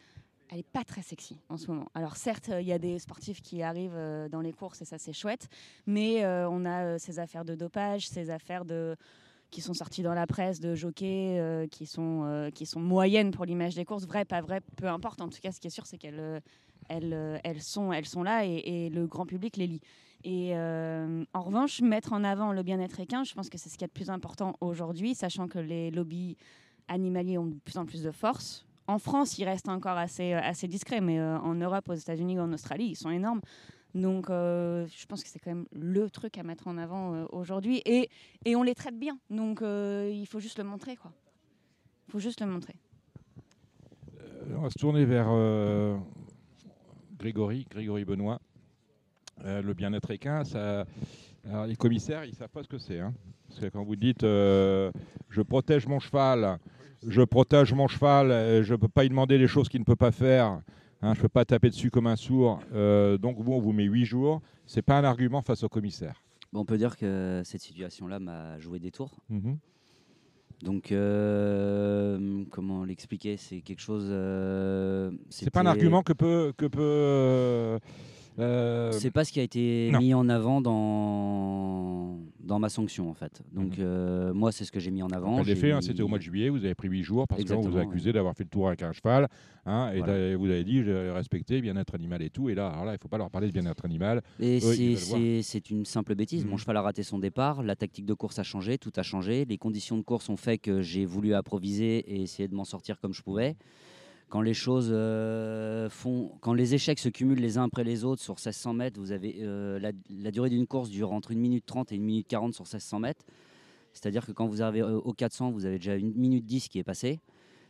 elle 0.49 0.59
est 0.59 0.71
pas 0.71 0.83
très 0.83 1.01
sexy 1.01 1.37
en 1.49 1.57
ce 1.57 1.67
moment. 1.67 1.87
Alors 1.93 2.15
certes, 2.17 2.49
il 2.59 2.67
y 2.67 2.73
a 2.73 2.79
des 2.79 2.99
sportifs 2.99 3.41
qui 3.41 3.61
arrivent 3.61 3.91
euh, 3.95 4.29
dans 4.29 4.41
les 4.41 4.51
courses 4.51 4.81
et 4.81 4.85
ça 4.85 4.97
c'est 4.97 5.13
chouette, 5.13 5.47
mais 5.85 6.23
euh, 6.23 6.49
on 6.49 6.65
a 6.65 6.83
euh, 6.83 6.97
ces 6.97 7.19
affaires 7.19 7.45
de 7.45 7.55
dopage, 7.55 8.07
ces 8.07 8.29
affaires 8.29 8.65
de 8.65 8.95
qui 9.51 9.61
sont 9.61 9.73
sorties 9.73 10.03
dans 10.03 10.13
la 10.13 10.27
presse 10.27 10.59
de 10.59 10.75
jockeys 10.75 11.39
euh, 11.39 11.67
qui 11.67 11.85
sont 11.87 12.23
euh, 12.25 12.51
qui 12.51 12.65
sont 12.65 12.79
moyennes 12.79 13.31
pour 13.31 13.45
l'image 13.45 13.75
des 13.75 13.85
courses, 13.85 14.05
vrai 14.05 14.25
pas 14.25 14.41
vrai, 14.41 14.61
peu 14.75 14.87
importe. 14.87 15.21
En 15.21 15.29
tout 15.29 15.39
cas, 15.41 15.51
ce 15.51 15.59
qui 15.59 15.67
est 15.67 15.71
sûr, 15.71 15.85
c'est 15.85 15.97
qu'elles 15.97 16.19
euh, 16.19 16.39
elles, 16.87 17.13
euh, 17.13 17.37
elles 17.43 17.61
sont 17.61 17.91
elles 17.91 18.05
sont 18.05 18.23
là 18.23 18.45
et, 18.45 18.61
et 18.65 18.89
le 18.89 19.07
grand 19.07 19.25
public 19.25 19.57
les 19.57 19.67
lit. 19.67 19.81
Et 20.23 20.51
euh, 20.53 21.23
en 21.33 21.41
revanche, 21.41 21.81
mettre 21.81 22.11
en 22.13 22.23
avant 22.23 22.51
le 22.51 22.61
bien-être 22.61 22.99
équin, 22.99 23.23
je 23.23 23.33
pense 23.33 23.49
que 23.49 23.57
c'est 23.57 23.69
ce 23.69 23.77
qui 23.77 23.85
est 23.85 23.87
le 23.87 23.93
plus 23.93 24.09
important 24.09 24.57
aujourd'hui, 24.59 25.15
sachant 25.15 25.47
que 25.47 25.59
les 25.59 25.91
lobbies 25.91 26.35
animaliers 26.87 27.37
ont 27.37 27.45
de 27.45 27.55
plus 27.55 27.77
en 27.77 27.85
plus 27.85 28.03
de 28.03 28.11
force. 28.11 28.65
En 28.89 28.97
France, 28.97 29.37
ils 29.37 29.43
restent 29.45 29.69
encore 29.69 29.99
assez, 29.99 30.33
euh, 30.33 30.39
assez 30.41 30.67
discrets, 30.67 30.99
mais 30.99 31.19
euh, 31.19 31.37
en 31.37 31.53
Europe, 31.53 31.87
aux 31.89 31.93
États-Unis 31.93 32.39
en 32.39 32.51
Australie, 32.51 32.87
ils 32.87 32.95
sont 32.95 33.11
énormes. 33.11 33.39
Donc, 33.93 34.31
euh, 34.31 34.87
je 34.87 35.05
pense 35.05 35.21
que 35.21 35.29
c'est 35.29 35.37
quand 35.37 35.51
même 35.51 35.67
le 35.73 36.09
truc 36.09 36.39
à 36.39 36.43
mettre 36.43 36.67
en 36.67 36.75
avant 36.75 37.25
aujourd'hui. 37.31 37.83
Et, 37.85 38.09
et 38.45 38.55
on 38.55 38.63
les 38.63 38.73
traite 38.73 38.97
bien. 38.97 39.19
Donc, 39.29 39.59
il 39.61 40.25
faut 40.25 40.39
juste 40.39 40.57
le 40.57 40.63
montrer. 40.63 40.93
Il 42.07 42.11
faut 42.11 42.19
juste 42.19 42.41
le 42.41 42.47
montrer. 42.47 42.75
On 44.55 44.61
va 44.61 44.69
se 44.71 44.79
tourner 44.79 45.05
vers 45.05 45.29
Grégory, 47.17 47.67
Grégory 47.69 48.05
Benoît. 48.05 48.39
Le 49.43 49.73
bien-être 49.73 50.09
équin. 50.11 50.43
Alors, 51.47 51.65
les 51.65 51.75
commissaires, 51.75 52.25
ils 52.25 52.31
ne 52.31 52.35
savent 52.35 52.49
pas 52.49 52.63
ce 52.63 52.67
que 52.67 52.79
c'est. 52.79 52.99
hein. 52.99 53.13
Parce 53.47 53.59
que 53.61 53.67
quand 53.67 53.83
vous 53.83 53.95
dites 53.95 54.21
je 54.21 55.41
protège 55.41 55.87
mon 55.87 55.99
cheval, 55.99 56.59
je 57.07 57.21
protège 57.21 57.73
mon 57.73 57.87
cheval, 57.87 58.31
euh, 58.31 58.63
je 58.63 58.73
ne 58.73 58.77
peux 58.77 58.87
pas 58.87 59.05
y 59.05 59.09
demander 59.09 59.37
les 59.37 59.47
choses 59.47 59.69
qu'il 59.69 59.79
ne 59.79 59.85
peut 59.85 59.95
pas 59.95 60.11
faire, 60.11 60.45
hein, 61.01 61.13
je 61.13 61.19
ne 61.19 61.21
peux 61.23 61.29
pas 61.29 61.45
taper 61.45 61.69
dessus 61.69 61.89
comme 61.91 62.07
un 62.07 62.15
sourd, 62.15 62.59
euh, 62.73 63.17
donc 63.17 63.37
vous, 63.39 63.53
on 63.53 63.59
vous 63.59 63.73
met 63.73 63.83
huit 63.85 64.05
jours. 64.05 64.41
Ce 64.65 64.75
n'est 64.77 64.81
pas 64.83 64.97
un 64.99 65.03
argument 65.03 65.41
face 65.41 65.63
au 65.63 65.69
commissaire. 65.69 66.21
Bon, 66.51 66.61
on 66.61 66.65
peut 66.65 66.77
dire 66.77 66.97
que 66.97 67.41
cette 67.45 67.61
situation-là 67.61 68.19
m'a 68.19 68.59
joué 68.59 68.79
des 68.79 68.91
tours. 68.91 69.15
Mhm. 69.29 69.57
Donc, 70.63 70.91
euh, 70.91 72.43
comment 72.49 72.83
l'expliquer? 72.83 73.37
C'est 73.37 73.61
quelque 73.61 73.79
chose. 73.81 74.07
euh, 74.09 75.09
C'est 75.29 75.49
pas 75.49 75.61
un 75.61 75.65
argument 75.67 76.03
que 76.03 76.11
peut. 76.11 76.51
Que 76.57 76.65
peut 76.65 77.79
euh, 78.37 78.91
C'est 78.91 79.11
pas 79.11 79.25
ce 79.25 79.31
qui 79.31 79.39
a 79.39 79.43
été 79.43 79.89
non. 79.91 79.99
mis 79.99 80.13
en 80.13 80.29
avant 80.29 80.61
dans, 80.61 82.17
dans 82.39 82.59
ma 82.59 82.69
sanction, 82.69 83.09
en 83.09 83.13
fait. 83.13 83.41
Donc, 83.53 83.77
Mhm. 83.77 83.83
euh, 83.85 84.33
moi, 84.33 84.51
c'est 84.51 84.65
ce 84.65 84.71
que 84.71 84.79
j'ai 84.79 84.91
mis 84.91 85.01
en 85.03 85.09
avant. 85.09 85.35
En 85.35 85.43
effet, 85.43 85.71
hein, 85.71 85.81
c'était 85.81 86.01
au 86.01 86.07
mois 86.07 86.17
de 86.19 86.23
juillet, 86.23 86.49
vous 86.49 86.63
avez 86.63 86.75
pris 86.75 86.87
8 86.87 87.03
jours 87.03 87.27
parce 87.27 87.43
qu'on 87.43 87.61
vous 87.61 87.77
a 87.77 87.81
accusé 87.81 88.13
d'avoir 88.13 88.35
fait 88.35 88.43
le 88.43 88.49
tour 88.49 88.67
avec 88.67 88.81
un 88.83 88.91
cheval. 88.91 89.27
hein, 89.65 89.91
et 89.93 89.99
Voilà. 89.99 90.35
vous 90.37 90.45
avez 90.49 90.63
dit, 90.63 90.81
respecté 90.81 91.61
bien-être 91.61 91.93
animal 91.93 92.21
et 92.23 92.29
tout. 92.29 92.49
Et 92.49 92.55
là, 92.55 92.69
alors 92.69 92.85
là 92.85 92.91
il 92.91 92.95
ne 92.95 92.99
faut 93.01 93.07
pas 93.07 93.17
leur 93.19 93.29
parler 93.29 93.47
de 93.47 93.51
bien-être 93.53 93.85
animal. 93.85 94.21
Et 94.39 94.59
c'est- 94.59 95.69
une 95.69 95.85
simple 95.85 96.15
bêtise. 96.15 96.43
Mhm. 96.43 96.51
Mon 96.51 96.57
cheval 96.57 96.77
a 96.77 96.81
raté 96.81 97.03
son 97.03 97.19
départ, 97.19 97.61
la 97.61 97.75
tactique 97.75 98.05
de 98.05 98.13
course 98.13 98.39
a 98.39 98.43
changé, 98.43 98.77
tout 98.77 98.91
a 98.95 99.03
changé. 99.03 99.45
Les 99.45 99.57
conditions 99.57 99.97
de 99.97 100.01
course 100.01 100.29
ont 100.29 100.37
fait 100.37 100.57
que 100.57 100.81
j'ai 100.81 101.05
voulu 101.05 101.33
improviser 101.35 101.99
et 101.99 102.21
essayer 102.23 102.47
de 102.47 102.55
m'en 102.55 102.63
sortir 102.65 102.99
comme 102.99 103.13
je 103.13 103.21
pouvais. 103.21 103.55
Quand 104.29 104.41
les 104.41 104.53
choses 104.53 104.89
euh, 104.91 105.89
font, 105.89 106.31
quand 106.41 106.53
les 106.53 106.75
échecs 106.75 106.99
se 106.99 107.09
cumulent 107.09 107.39
les 107.39 107.57
uns 107.57 107.63
après 107.63 107.83
les 107.83 108.03
autres 108.03 108.21
sur 108.21 108.35
1600 108.35 108.73
mètres, 108.73 108.99
vous 108.99 109.11
avez 109.11 109.37
euh, 109.39 109.79
la, 109.79 109.91
la 110.09 110.31
durée 110.31 110.49
d'une 110.49 110.67
course 110.67 110.89
dure 110.89 111.11
entre 111.11 111.33
1 111.33 111.35
minute 111.35 111.65
30 111.65 111.91
et 111.91 111.95
1 111.95 111.99
minute 111.99 112.27
40 112.27 112.53
sur 112.53 112.63
1600 112.63 112.99
mètres. 112.99 113.25
C'est-à-dire 113.93 114.25
que 114.25 114.31
quand 114.31 114.47
vous 114.47 114.61
arrivez 114.61 114.81
euh, 114.81 114.99
au 114.99 115.13
400, 115.13 115.51
vous 115.51 115.65
avez 115.65 115.77
déjà 115.77 115.93
1 115.93 115.99
minute 116.15 116.45
10 116.45 116.69
qui 116.69 116.79
est 116.79 116.83
passée. 116.83 117.19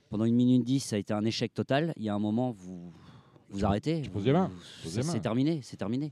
Pendant 0.10 0.26
1 0.26 0.32
minute 0.32 0.64
10, 0.66 0.82
ça 0.82 0.96
a 0.98 1.00
été 1.00 1.14
un 1.14 1.24
échec 1.24 1.54
total. 1.54 1.94
Il 1.96 2.04
y 2.04 2.10
a 2.10 2.16
un 2.16 2.20
moment, 2.20 2.52
vous 2.52 2.92
vous 3.52 3.66
arrêtez. 3.66 4.04
C'est 4.86 5.22
terminé, 5.22 5.60
c'est 5.64 5.78
terminé. 5.78 6.12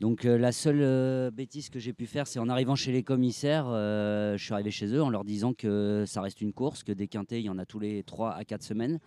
Donc 0.00 0.24
euh, 0.24 0.38
la 0.38 0.52
seule 0.52 0.80
euh, 0.80 1.30
bêtise 1.30 1.68
que 1.68 1.78
j'ai 1.78 1.92
pu 1.92 2.06
faire, 2.06 2.26
c'est 2.26 2.38
en 2.38 2.48
arrivant 2.48 2.74
chez 2.74 2.92
les 2.92 3.02
commissaires, 3.02 3.66
euh, 3.68 4.36
je 4.36 4.44
suis 4.44 4.52
arrivé 4.52 4.70
chez 4.70 4.86
eux 4.86 5.02
en 5.02 5.10
leur 5.10 5.24
disant 5.24 5.52
que 5.52 6.04
ça 6.06 6.22
reste 6.22 6.40
une 6.40 6.52
course, 6.52 6.82
que 6.82 6.92
des 6.92 7.08
quintés, 7.08 7.38
il 7.38 7.44
y 7.44 7.50
en 7.50 7.58
a 7.58 7.66
tous 7.66 7.78
les 7.78 8.02
3 8.02 8.32
à 8.32 8.44
4 8.44 8.62
semaines. 8.62 8.98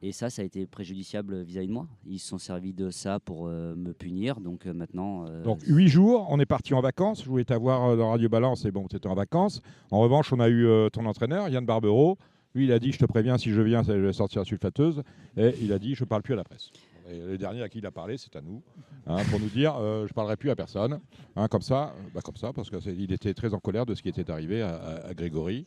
Et 0.00 0.12
ça, 0.12 0.30
ça 0.30 0.42
a 0.42 0.44
été 0.44 0.66
préjudiciable 0.66 1.42
vis-à-vis 1.42 1.66
de 1.66 1.72
moi. 1.72 1.88
Ils 2.06 2.18
se 2.20 2.28
sont 2.28 2.38
servis 2.38 2.72
de 2.72 2.90
ça 2.90 3.18
pour 3.18 3.48
euh, 3.48 3.74
me 3.74 3.92
punir. 3.92 4.38
Donc 4.40 4.66
euh, 4.66 4.72
maintenant... 4.72 5.26
euh, 5.26 5.42
Donc 5.42 5.60
8 5.66 5.88
jours, 5.88 6.26
on 6.30 6.38
est 6.38 6.46
parti 6.46 6.72
en 6.74 6.80
vacances. 6.80 7.24
Je 7.24 7.28
voulais 7.28 7.44
t'avoir 7.44 7.96
dans 7.96 8.10
Radio 8.10 8.28
Balance 8.28 8.64
et 8.64 8.70
bon, 8.70 8.86
c'était 8.90 9.08
en 9.08 9.14
vacances. 9.14 9.60
En 9.90 9.98
revanche, 9.98 10.32
on 10.32 10.38
a 10.40 10.48
eu 10.48 10.66
ton 10.92 11.04
entraîneur, 11.06 11.48
Yann 11.48 11.66
Barbero. 11.66 12.16
Lui, 12.54 12.64
il 12.64 12.72
a 12.72 12.78
dit 12.78 12.92
Je 12.92 12.98
te 12.98 13.04
préviens, 13.06 13.38
si 13.38 13.50
je 13.50 13.60
viens, 13.60 13.82
ça- 13.82 13.94
je 13.94 14.00
vais 14.04 14.12
sortir 14.12 14.40
la 14.40 14.44
sulfateuse. 14.44 15.02
Et 15.36 15.54
il 15.60 15.72
a 15.72 15.78
dit 15.80 15.94
Je 15.96 16.04
ne 16.04 16.08
parle 16.08 16.22
plus 16.22 16.34
à 16.34 16.36
la 16.36 16.44
presse. 16.44 16.70
Et 17.10 17.18
le 17.18 17.38
dernier 17.38 17.62
à 17.62 17.68
qui 17.68 17.78
il 17.78 17.86
a 17.86 17.90
parlé, 17.90 18.18
c'est 18.18 18.36
à 18.36 18.42
nous, 18.42 18.62
hein, 19.06 19.16
pour 19.30 19.40
nous 19.40 19.48
dire 19.48 19.74
euh, 19.78 20.06
Je 20.06 20.12
ne 20.12 20.14
parlerai 20.14 20.36
plus 20.36 20.50
à 20.50 20.56
personne. 20.56 21.00
Hein, 21.36 21.48
comme 21.48 21.62
ça, 21.62 21.94
bah, 22.14 22.20
comme 22.22 22.36
ça, 22.36 22.52
parce 22.52 22.68
qu'il 22.70 23.10
était 23.12 23.32
très 23.34 23.52
en 23.54 23.58
colère 23.58 23.84
de 23.86 23.94
ce 23.94 24.02
qui 24.02 24.10
était 24.10 24.30
arrivé 24.30 24.60
à, 24.62 24.76
à- 24.76 25.06
à 25.08 25.14
Grégory. 25.14 25.64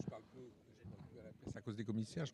À 1.61 1.63
cause 1.63 1.75
des 1.75 1.83
commissaires. 1.83 2.25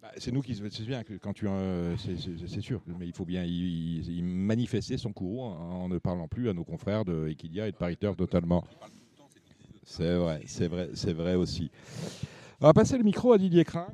Bah, 0.00 0.12
c'est 0.16 0.30
nous 0.30 0.40
qui 0.40 0.54
c'est 0.54 0.84
bien 0.84 1.02
que 1.02 1.14
quand 1.14 1.32
tu 1.32 1.48
euh, 1.48 1.96
c'est- 1.96 2.60
sûr, 2.60 2.80
mais 2.86 3.06
il 3.06 3.12
faut 3.12 3.24
bien 3.24 3.44
y, 3.44 4.22
manifester 4.22 4.96
son 4.98 5.12
courroux 5.12 5.42
en, 5.42 5.82
en 5.82 5.88
ne 5.88 5.98
parlant 5.98 6.28
plus 6.28 6.48
à 6.48 6.52
nos 6.52 6.64
confrères 6.64 7.04
de 7.04 7.28
Equidia 7.28 7.66
et 7.66 7.72
de 7.72 7.76
Pariteur 7.76 8.14
totalement. 8.14 8.64
C'est 9.84 10.14
vrai, 10.16 10.42
c'est 10.46 10.68
vrai, 10.68 10.90
c'est 10.94 11.12
vrai 11.12 11.34
aussi. 11.34 11.70
On 12.60 12.66
va 12.66 12.72
passer 12.72 12.96
le 12.96 13.02
micro 13.02 13.32
à 13.32 13.38
Didier 13.38 13.64
Crin. 13.64 13.88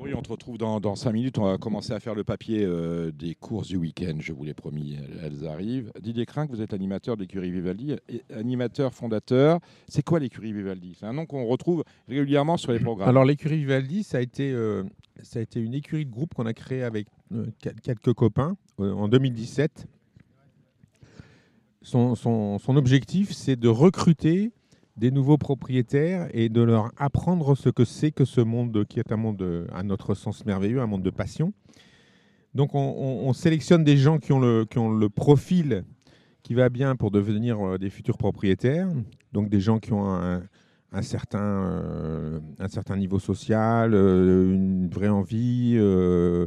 On 0.00 0.22
te 0.22 0.30
retrouve 0.30 0.58
dans, 0.58 0.80
dans 0.80 0.94
cinq 0.96 1.12
minutes. 1.12 1.38
On 1.38 1.44
va 1.44 1.58
commencer 1.58 1.92
à 1.92 2.00
faire 2.00 2.14
le 2.14 2.24
papier 2.24 2.64
euh, 2.64 3.10
des 3.12 3.34
courses 3.34 3.68
du 3.68 3.76
week-end. 3.76 4.16
Je 4.20 4.32
vous 4.32 4.44
l'ai 4.44 4.54
promis, 4.54 4.96
elles, 5.22 5.46
arrivent. 5.46 5.92
Didier 6.00 6.24
Crin, 6.26 6.46
vous 6.46 6.60
êtes 6.62 6.72
animateur 6.72 7.16
de 7.16 7.22
l'écurie 7.22 7.50
Vivaldi, 7.50 7.94
animateur 8.34 8.94
fondateur. 8.94 9.58
C'est 9.88 10.02
quoi 10.02 10.18
l'écurie 10.20 10.52
Vivaldi? 10.52 10.96
C'est 10.98 11.06
un 11.06 11.12
nom 11.12 11.26
qu'on 11.26 11.44
retrouve 11.46 11.84
régulièrement 12.08 12.56
sur 12.56 12.72
les 12.72 12.78
programmes. 12.80 13.08
Alors 13.08 13.24
l'écurie 13.24 13.58
Vivaldi, 13.58 14.02
ça 14.02 14.18
a 14.18 14.20
été, 14.20 14.50
euh, 14.52 14.84
une 15.56 15.74
écurie 15.74 16.06
de 16.06 16.10
groupe 16.10 16.32
qu'on 16.34 16.46
a 16.46 16.54
créée 16.54 16.82
avec 16.84 17.06
euh, 17.32 17.46
quel- 17.60 17.80
quelques 17.80 18.12
copains 18.14 18.56
en 18.78 19.08
2017. 19.08 19.86
Son, 21.82 22.14
son- 22.14 22.58
son 22.58 22.76
objectif, 22.76 23.32
c'est 23.32 23.56
de 23.56 23.68
recruter 23.68 24.52
des 24.98 25.10
nouveaux 25.10 25.38
propriétaires 25.38 26.28
et 26.32 26.48
de 26.48 26.60
leur 26.60 26.90
apprendre 26.96 27.54
ce 27.56 27.68
que 27.68 27.84
c'est 27.84 28.10
que 28.10 28.24
ce 28.24 28.40
monde 28.40 28.84
qui 28.88 28.98
est 28.98 29.12
un 29.12 29.16
monde, 29.16 29.40
euh, 29.42 29.66
à 29.72 29.82
notre 29.82 30.14
sens 30.14 30.44
merveilleux, 30.44 30.80
un 30.80 30.86
monde 30.86 31.02
de 31.02 31.10
passion. 31.10 31.52
Donc 32.54 32.74
on, 32.74 32.78
on- 32.98 33.28
on 33.28 33.32
sélectionne 33.32 33.84
des 33.84 33.96
gens 33.96 34.18
qui 34.18 34.32
ont 34.32 34.40
le, 34.40 34.64
qui 34.64 34.78
ont 34.78 34.90
le 34.90 35.08
profil 35.08 35.84
qui 36.42 36.54
va 36.54 36.68
bien 36.68 36.96
pour 36.96 37.10
devenir 37.10 37.60
euh, 37.60 37.78
des 37.78 37.90
futurs 37.90 38.18
propriétaires. 38.18 38.88
Donc 39.32 39.48
des 39.48 39.60
gens 39.60 39.78
qui 39.78 39.92
ont 39.92 40.08
un, 40.92 41.02
certain, 41.02 41.42
euh, 41.42 42.40
un 42.58 42.68
certain 42.68 42.96
niveau 42.96 43.18
social, 43.18 43.92
euh, 43.94 44.52
une 44.54 44.88
vraie 44.88 45.08
envie 45.08 45.74
euh, 45.76 46.46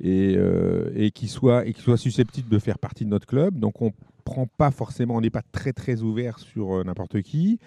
et, 0.00 0.34
euh, 0.36 0.90
et 0.94 1.10
qui 1.12 1.28
soient 1.28 1.64
et 1.66 1.72
qui 1.72 1.80
susceptibles 1.96 2.50
de 2.50 2.58
faire 2.58 2.78
partie 2.78 3.04
de 3.04 3.10
notre 3.10 3.26
club. 3.26 3.58
Donc 3.58 3.80
on 3.80 3.92
prend 4.26 4.46
pas 4.46 4.70
forcément, 4.70 5.14
on 5.16 5.20
n'est 5.22 5.30
pas 5.30 5.42
très 5.52 5.72
très 5.72 6.02
ouvert 6.02 6.38
sur 6.38 6.74
euh, 6.74 6.84
n'importe 6.84 7.22
qui. 7.22 7.58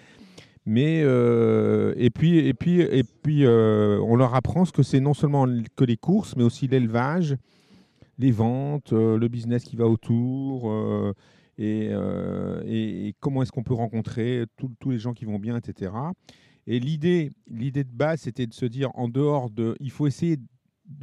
Mais 0.66 1.00
euh, 1.02 1.94
et 1.96 2.10
puis 2.10 2.36
et 2.38 2.54
puis 2.54 2.80
et 2.82 3.02
puis 3.22 3.44
euh, 3.44 3.98
on 4.02 4.14
leur 4.14 4.34
apprend 4.34 4.64
ce 4.64 4.72
que 4.72 4.82
c'est 4.84 5.00
non 5.00 5.14
seulement 5.14 5.46
que 5.74 5.84
les 5.84 5.96
courses, 5.96 6.36
mais 6.36 6.44
aussi 6.44 6.68
l'élevage, 6.68 7.34
les 8.18 8.30
ventes, 8.30 8.92
le 8.92 9.26
business 9.28 9.64
qui 9.64 9.76
va 9.76 9.86
autour. 9.86 10.70
et, 11.58 11.90
et- 12.66 13.14
comment 13.20 13.42
est-ce 13.42 13.52
qu'on 13.52 13.62
peut 13.64 13.74
rencontrer 13.74 14.44
tous- 14.56 14.70
tous 14.78 14.90
les 14.90 14.98
gens 14.98 15.14
qui 15.14 15.24
vont 15.24 15.38
bien, 15.38 15.56
etc. 15.56 15.92
Et 16.66 16.78
l'idée, 16.78 17.32
l'idée 17.48 17.84
de 17.84 17.92
base, 17.92 18.20
c'était 18.20 18.46
de 18.46 18.54
se 18.54 18.66
dire, 18.66 18.90
en 18.94 19.08
dehors 19.08 19.50
de, 19.50 19.74
il 19.80 19.90
faut 19.90 20.06
essayer 20.06 20.36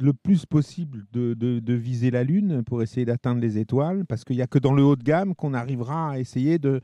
le 0.00 0.12
plus 0.12 0.46
possible 0.46 1.06
de, 1.12 1.34
de- 1.34 1.60
de 1.60 1.72
viser 1.74 2.10
la 2.10 2.24
Lune 2.24 2.62
pour 2.64 2.82
essayer 2.82 3.04
d'atteindre 3.06 3.40
les 3.40 3.58
étoiles, 3.58 4.04
parce 4.06 4.24
qu'il 4.24 4.36
n'y 4.36 4.42
a 4.42 4.46
que 4.46 4.58
dans 4.58 4.72
le 4.72 4.82
haut 4.84 4.96
de 4.96 5.02
gamme 5.02 5.34
qu'on 5.34 5.54
arrivera 5.54 6.10
à 6.12 6.18
essayer 6.18 6.58
de 6.58 6.80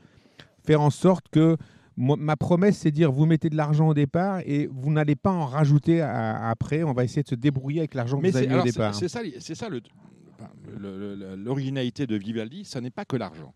faire 0.65 0.81
en 0.81 0.91
sorte 0.91 1.27
que 1.31 1.57
moi, 1.97 2.17
ma 2.19 2.37
promesse, 2.37 2.79
c'est 2.79 2.91
de 2.91 2.97
dire, 2.97 3.13
vous 3.13 3.25
mettez 3.27 3.51
de 3.51 3.57
l'argent 3.57 3.89
au 3.89 3.95
départ 3.95 4.41
et 4.47 4.69
vous 4.73 4.91
n'allez 4.91 5.15
pas 5.15 5.31
en 5.31 5.45
rajouter 5.47 6.01
à- 6.01 6.49
après. 6.49 6.83
On 6.83 6.93
va 6.93 7.05
essayer 7.05 7.23
de 7.23 7.29
se 7.29 7.35
débrouiller 7.37 7.81
avec 7.81 7.95
l'argent 7.95 8.17
que 8.17 8.23
Mais 8.23 8.31
vous 8.31 8.37
avez 8.39 8.55
au 8.59 8.63
départ. 8.63 8.95
c'est 8.95 9.09
ça, 9.09 9.21
c'est 9.39 9.55
ça 9.55 9.69
l'originalité 11.37 12.07
de 12.07 12.17
Vivaldi, 12.17 12.65
ça 12.65 12.81
n'est 12.81 12.91
pas 12.91 13.05
que 13.05 13.17
l'argent. 13.17 13.55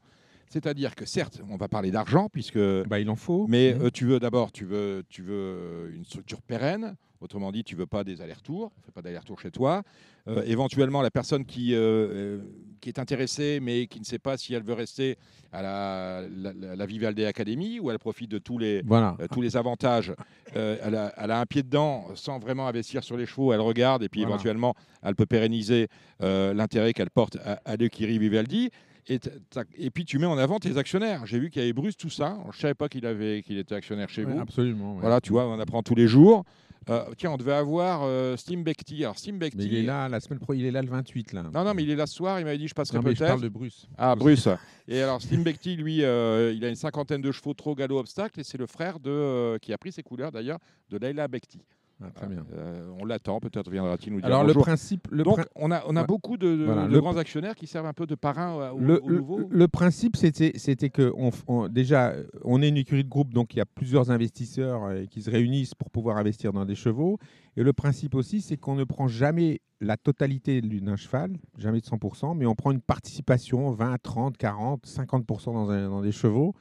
C'est-à-dire 0.51 0.95
que 0.95 1.05
certes, 1.05 1.41
on 1.51 1.57
va 1.57 1.69
parler 1.69 1.91
d'argent 1.91 2.29
puisque, 2.33 2.59
Bah, 2.87 2.99
il 3.01 3.09
en 3.11 3.17
faut. 3.17 3.47
mais 3.49 3.75
Mhm. 3.75 3.83
euh, 3.87 3.91
tu 3.91 4.07
veux 4.07 4.19
d'abord, 4.19 4.51
tu 4.53 4.65
veux, 4.65 5.03
tu 5.09 5.23
veux 5.23 5.33
euh, 5.35 5.95
une 5.95 6.05
structure 6.05 6.41
pérenne. 6.43 6.97
Autrement 7.21 7.51
dit, 7.51 7.65
tu 7.65 7.75
veux 7.75 7.87
pas 7.87 8.05
des 8.05 8.21
allers-retours, 8.23 8.71
fais 8.87 8.93
pas 8.93 9.03
d'aller-retour 9.03 9.41
chez 9.41 9.51
toi. 9.51 9.83
Euh, 10.29 10.41
éventuellement, 10.47 11.03
la 11.03 11.11
personne 11.11 11.45
qui, 11.45 11.75
euh, 11.75 12.39
qui 12.81 12.91
est 12.91 13.01
intéressée, 13.01 13.59
mais 13.61 13.89
qui 13.89 13.99
ne 13.99 14.05
sait 14.05 14.21
pas 14.21 14.37
si 14.37 14.55
elle 14.55 14.63
veut 14.63 14.73
rester 14.75 15.17
à 15.51 15.61
la, 15.61 16.23
la, 16.31 16.53
la- 16.53 16.77
la 16.77 16.87
Vivaldi 16.87 17.25
Academy 17.25 17.81
ou 17.81 17.91
elle 17.91 17.99
profite 17.99 18.31
de 18.31 18.39
tous 18.39 18.57
les, 18.57 18.83
Voilà. 18.83 19.17
euh, 19.21 19.27
tous 19.33 19.41
les 19.43 19.57
avantages. 19.57 20.15
Elle, 20.55 20.95
a, 20.95 21.13
elle 21.17 21.33
a 21.33 21.41
un 21.41 21.47
pied 21.47 21.65
dedans 21.65 22.07
sans 22.15 22.39
vraiment 22.39 22.69
investir 22.69 23.03
sur 23.03 23.17
les 23.17 23.27
chevaux. 23.27 23.53
Elle 23.53 23.61
regarde 23.61 24.05
et 24.05 24.09
puis 24.09 24.21
Voilà. 24.21 24.35
éventuellement, 24.37 24.75
elle 25.03 25.17
peut 25.17 25.27
pérenniser 25.27 25.89
l'intérêt 26.21 26.93
qu'elle 26.93 27.11
porte 27.11 27.37
à, 27.45 27.61
à 27.65 27.77
Vivaldi. 27.77 28.71
Et, 29.09 29.91
puis 29.91 30.05
tu 30.05 30.19
mets 30.19 30.27
en 30.27 30.39
avant 30.39 30.59
tes 30.59 30.77
actionnaires. 30.77 31.25
J'ai 31.27 31.39
vu 31.39 31.51
qu'il 31.51 31.63
y 31.63 31.65
avait 31.65 31.73
Bruce, 31.73 31.97
tout 31.97 32.11
ça. 32.11 32.39
Je 32.53 32.57
ne 32.57 32.61
savais 32.61 32.75
pas 32.75 32.89
qu'il 32.89 33.05
était 33.05 33.75
actionnaire 33.75 34.09
chez 34.09 34.25
Ouais, 34.25 34.33
vous. 34.35 34.41
absolument. 34.41 34.95
ouais. 34.95 35.01
Voilà, 35.01 35.21
tu 35.21 35.33
vois, 35.33 35.47
on 35.49 35.59
apprend 35.59 35.83
tous 35.83 35.95
les 35.95 36.07
jours. 36.07 36.45
Euh, 36.91 37.05
tiens, 37.19 37.33
on 37.33 37.37
devait 37.37 37.53
avoir 37.53 38.01
euh, 38.05 38.35
Steam 38.39 38.63
Bekti. 38.65 39.05
Alors, 39.05 39.19
Steam 39.19 39.39
Bekti. 39.39 39.59
Mais 39.59 39.65
il 39.65 39.75
est 39.75 39.83
là 39.83 40.09
la 40.09 40.21
semaine 40.21 40.39
pro, 40.39 40.55
il 40.55 40.65
est 40.65 40.71
là 40.71 40.81
le 40.81 40.89
28 40.89 41.35
là. 41.35 41.43
Non, 41.53 41.63
non, 41.65 41.75
mais 41.75 41.83
il 41.83 41.91
est 41.91 41.97
là 41.97 42.07
ce 42.07 42.15
soir. 42.15 42.41
Il 42.41 42.47
m'avait 42.47 42.57
dit 42.57 42.67
je 42.69 42.75
passerai 42.75 42.99
mais 42.99 43.11
je 43.13 43.19
peut-être. 43.19 43.29
parle 43.29 43.43
de 43.43 43.49
Bruce. 43.49 43.87
Ah, 43.99 44.15
Bruce. 44.17 44.49
Et 44.87 45.03
alors, 45.03 45.21
Slim 45.21 45.43
Bekti, 45.43 45.77
lui, 45.77 46.03
euh, 46.03 46.51
il 46.57 46.65
a 46.65 46.69
une 46.71 46.77
cinquantaine 46.77 47.21
de 47.21 47.31
chevaux 47.31 47.53
trop 47.53 47.75
galop 47.75 47.99
obstacle 47.99 48.41
et 48.41 48.43
c'est 48.43 48.57
le 48.57 48.67
frère 48.67 49.01
de, 49.01 49.11
euh, 49.11 49.59
qui 49.59 49.73
a 49.75 49.79
pris 49.79 49.93
ses 49.93 50.03
couleurs 50.03 50.33
d'ailleurs, 50.33 50.59
de 50.89 50.97
Leila 50.97 51.29
Bekti. 51.29 51.61
Ah, 52.01 52.11
très 52.15 52.29
bien. 52.29 52.47
Euh, 52.55 52.89
on 53.01 53.05
l'attend, 53.05 53.41
peut-être 53.41 53.69
viendra-t-il 53.71 54.13
nous 54.13 54.21
dire 54.21 54.27
Alors 54.27 54.43
le 54.43 54.49
bonjour. 54.49 54.63
principe, 54.63 55.09
le, 55.11 55.25
Donc, 55.25 55.39
prin- 55.39 55.47
on 55.57 55.73
a, 55.73 55.83
on 55.89 55.97
a 55.97 56.03
Ouais. 56.03 56.07
beaucoup 56.07 56.37
de, 56.37 56.55
de- 56.57 56.65
Voilà, 56.65 56.87
de 56.87 56.93
le- 56.93 57.01
grands 57.01 57.17
actionnaires 57.17 57.57
qui 57.57 57.67
servent 57.67 57.87
un 57.87 57.93
peu 57.93 58.07
de 58.07 58.15
parrain 58.15 58.71
au, 58.71 58.79
le, 58.79 59.03
au 59.03 59.09
le- 59.09 59.19
nouveau. 59.19 59.41
le 59.51 59.69
principe, 59.69 60.15
c'était, 60.17 60.53
que 60.91 61.13
on, 61.17 61.31
f- 61.31 61.43
on- 61.49 61.67
déjà, 61.69 62.15
on 62.45 62.63
est 62.63 62.69
une 62.69 62.77
écurie 62.77 63.03
de 63.03 63.09
groupe, 63.09 63.35
donc 63.35 63.53
il 63.55 63.59
y 63.59 63.61
a 63.61 63.67
plusieurs 63.67 64.13
investisseurs 64.13 64.85
euh, 64.85 65.07
qui 65.07 65.23
se 65.23 65.31
réunissent 65.31 65.75
pour 65.75 65.91
pouvoir 65.91 66.19
investir 66.19 66.53
dans 66.53 66.65
des 66.65 66.77
chevaux. 66.77 67.19
Et 67.57 67.65
le 67.65 67.73
principe 67.73 68.15
aussi, 68.15 68.43
c'est 68.43 68.57
qu'on 68.57 68.77
ne 68.77 68.85
prend 68.85 69.09
jamais 69.09 69.61
la 69.81 69.97
totalité 69.97 70.61
d'un 70.61 70.95
cheval, 70.97 71.33
jamais 71.57 71.81
de 71.81 71.87
100%, 71.87 72.37
mais 72.37 72.47
on 72.47 72.55
prend 72.55 72.71
une 72.71 72.81
participation, 72.81 73.73
20, 73.73 73.97
30, 74.01 74.37
40, 74.37 74.87
50% 74.87 75.53
dans, 75.53 75.69
un- 75.71 75.89
dans 75.89 76.01
des 76.03 76.13
chevaux. 76.13 76.55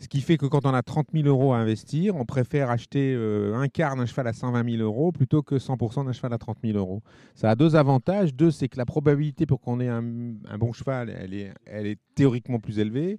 Ce 0.00 0.08
qui 0.08 0.20
fait 0.20 0.36
que 0.36 0.46
quand 0.46 0.66
on 0.66 0.74
a 0.74 0.82
30 0.82 1.08
000 1.14 1.28
euros 1.28 1.52
à 1.52 1.58
investir, 1.58 2.16
on 2.16 2.24
préfère 2.24 2.68
acheter 2.68 3.14
euh, 3.14 3.54
un 3.54 3.68
quart 3.68 3.96
d'un 3.96 4.06
cheval 4.06 4.26
à 4.26 4.32
120 4.32 4.68
000 4.68 4.82
euros 4.82 5.12
plutôt 5.12 5.42
que 5.42 5.54
100% 5.54 6.04
d'un 6.04 6.12
cheval 6.12 6.32
à 6.32 6.38
30 6.38 6.58
000 6.64 6.76
euros. 6.76 7.02
Ça 7.34 7.50
a 7.50 7.54
deux 7.54 7.76
avantages. 7.76 8.34
Deux, 8.34 8.50
c'est 8.50 8.68
que 8.68 8.76
la 8.76 8.86
probabilité 8.86 9.46
pour 9.46 9.60
qu'on 9.60 9.78
ait 9.78 9.88
un, 9.88 10.02
bon 10.58 10.72
cheval, 10.72 11.14
elle 11.66 11.86
est, 11.86 11.98
théoriquement 12.14 12.58
plus 12.58 12.80
élevée. 12.80 13.18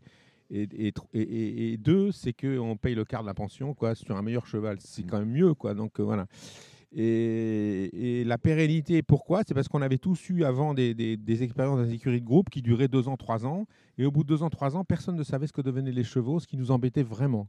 Et 0.51 1.77
deux, 1.79 2.11
c'est 2.11 2.33
qu'on 2.33 2.77
paye 2.77 2.93
le 2.93 3.05
quart 3.05 3.21
de 3.21 3.27
la 3.27 3.33
pension 3.33 3.73
quoi, 3.73 3.95
sur 3.95 4.15
un 4.17 4.21
meilleur 4.21 4.45
cheval. 4.45 4.77
C'est 4.79 5.03
quand 5.03 5.19
même 5.19 5.31
mieux. 5.31 5.53
Quoi. 5.53 5.73
Donc 5.73 5.99
euh, 5.99 6.03
voilà. 6.03 6.27
Et, 6.95 8.23
la 8.25 8.37
pérennité, 8.37 9.01
pourquoi? 9.01 9.41
C'est 9.45 9.53
parce 9.53 9.67
qu'on 9.67 9.81
avait 9.81 9.97
tous 9.97 10.29
eu 10.29 10.43
avant 10.43 10.73
des, 10.73 11.43
expériences 11.43 11.89
écuries 11.91 12.21
de 12.21 12.25
groupe 12.25 12.49
qui 12.49 12.61
duraient 12.61 12.87
deux 12.87 13.07
ans, 13.07 13.17
trois 13.17 13.45
ans. 13.45 13.65
Et 13.97 14.05
au 14.05 14.11
bout 14.11 14.23
de 14.23 14.29
deux 14.29 14.43
ans, 14.43 14.49
trois 14.49 14.75
ans, 14.75 14.83
personne 14.83 15.15
ne 15.15 15.23
savait 15.23 15.47
ce 15.47 15.53
que 15.53 15.61
devenaient 15.61 15.91
les 15.91 16.03
chevaux, 16.03 16.39
ce 16.39 16.47
qui 16.47 16.57
nous 16.57 16.71
embêtait 16.71 17.03
vraiment. 17.03 17.47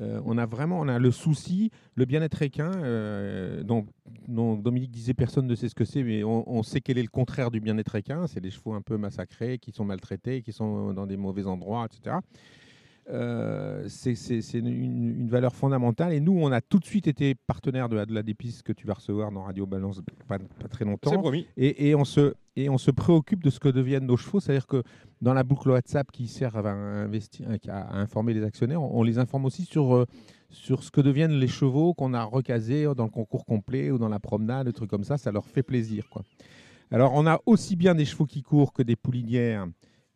Euh, 0.00 0.20
on 0.24 0.38
a 0.38 0.46
vraiment 0.46 0.78
on 0.78 0.86
a 0.86 1.00
le 1.00 1.10
souci, 1.10 1.72
le 1.96 2.04
bien-être 2.04 2.42
équin, 2.42 2.70
euh, 2.76 3.64
dont, 3.64 3.86
dont 4.28 4.54
Dominique 4.54 4.92
disait 4.92 5.14
personne 5.14 5.48
ne 5.48 5.54
sait 5.56 5.68
ce 5.68 5.74
que 5.74 5.84
c'est, 5.84 6.04
mais 6.04 6.22
on, 6.22 6.48
on 6.48 6.62
sait 6.62 6.80
quel 6.80 6.96
est 6.96 7.02
le 7.02 7.08
contraire 7.08 7.50
du 7.50 7.60
bien-être 7.60 7.96
équin. 7.96 8.26
C'est 8.28 8.40
les 8.40 8.50
chevaux 8.50 8.74
un 8.74 8.82
peu 8.82 8.96
massacrés, 8.96 9.58
qui 9.58 9.72
sont 9.72 9.84
maltraités, 9.84 10.42
qui 10.42 10.52
sont 10.52 10.92
dans 10.92 11.06
des 11.06 11.16
mauvais 11.16 11.46
endroits, 11.46 11.86
etc. 11.86 12.16
Euh, 13.12 13.84
c'est 13.88 14.14
une, 14.54 14.66
une 14.68 15.28
valeur 15.28 15.54
fondamentale. 15.54 16.12
Et 16.12 16.20
nous, 16.20 16.38
on 16.40 16.52
a 16.52 16.60
tout 16.60 16.78
de 16.78 16.84
suite 16.84 17.06
été 17.08 17.34
partenaire 17.34 17.88
de, 17.88 18.04
de 18.04 18.14
la 18.14 18.22
dépiste 18.22 18.62
que 18.62 18.72
tu 18.72 18.86
vas 18.86 18.94
recevoir 18.94 19.32
dans 19.32 19.42
Radio 19.42 19.66
Balance 19.66 20.00
pas, 20.28 20.38
pas 20.38 20.68
très 20.68 20.84
C'est 20.84 20.90
longtemps. 20.90 21.18
promis. 21.20 21.46
Et, 21.56 21.88
et 21.88 21.94
on 21.94 22.04
se, 22.04 22.34
et 22.56 22.68
on 22.68 22.78
se 22.78 22.90
préoccupe 22.90 23.42
de 23.42 23.50
ce 23.50 23.58
que 23.58 23.68
deviennent 23.68 24.06
nos 24.06 24.16
chevaux. 24.16 24.38
C'est-à-dire 24.40 24.66
que 24.66 24.82
dans 25.20 25.34
la 25.34 25.42
boucle 25.42 25.70
WhatsApp 25.70 26.10
qui 26.12 26.28
sert 26.28 26.56
à, 26.56 26.70
investir, 26.70 27.46
à, 27.68 27.80
à 27.80 27.98
informer 27.98 28.32
les 28.32 28.44
actionnaires, 28.44 28.80
on, 28.82 29.00
on 29.00 29.02
les 29.02 29.18
informe 29.18 29.44
aussi 29.44 29.64
sur, 29.64 29.94
euh, 29.96 30.06
sur 30.50 30.84
ce 30.84 30.90
que 30.90 31.00
deviennent 31.00 31.38
les 31.38 31.48
chevaux 31.48 31.94
qu'on 31.94 32.14
a 32.14 32.22
recasés 32.22 32.84
dans 32.96 33.04
le 33.04 33.10
concours 33.10 33.44
complet 33.44 33.90
ou 33.90 33.98
dans 33.98 34.08
la 34.08 34.20
promenade, 34.20 34.66
des 34.66 34.72
trucs 34.72 34.90
comme 34.90 35.04
ça. 35.04 35.18
Ça 35.18 35.32
leur 35.32 35.46
fait 35.46 35.62
plaisir. 35.64 36.08
Quoi. 36.10 36.22
Alors, 36.92 37.12
on 37.14 37.26
a 37.26 37.40
aussi 37.46 37.76
bien 37.76 37.94
des 37.94 38.04
chevaux 38.04 38.26
qui 38.26 38.42
courent 38.42 38.72
que 38.72 38.82
des 38.82 38.96
poulinières 38.96 39.66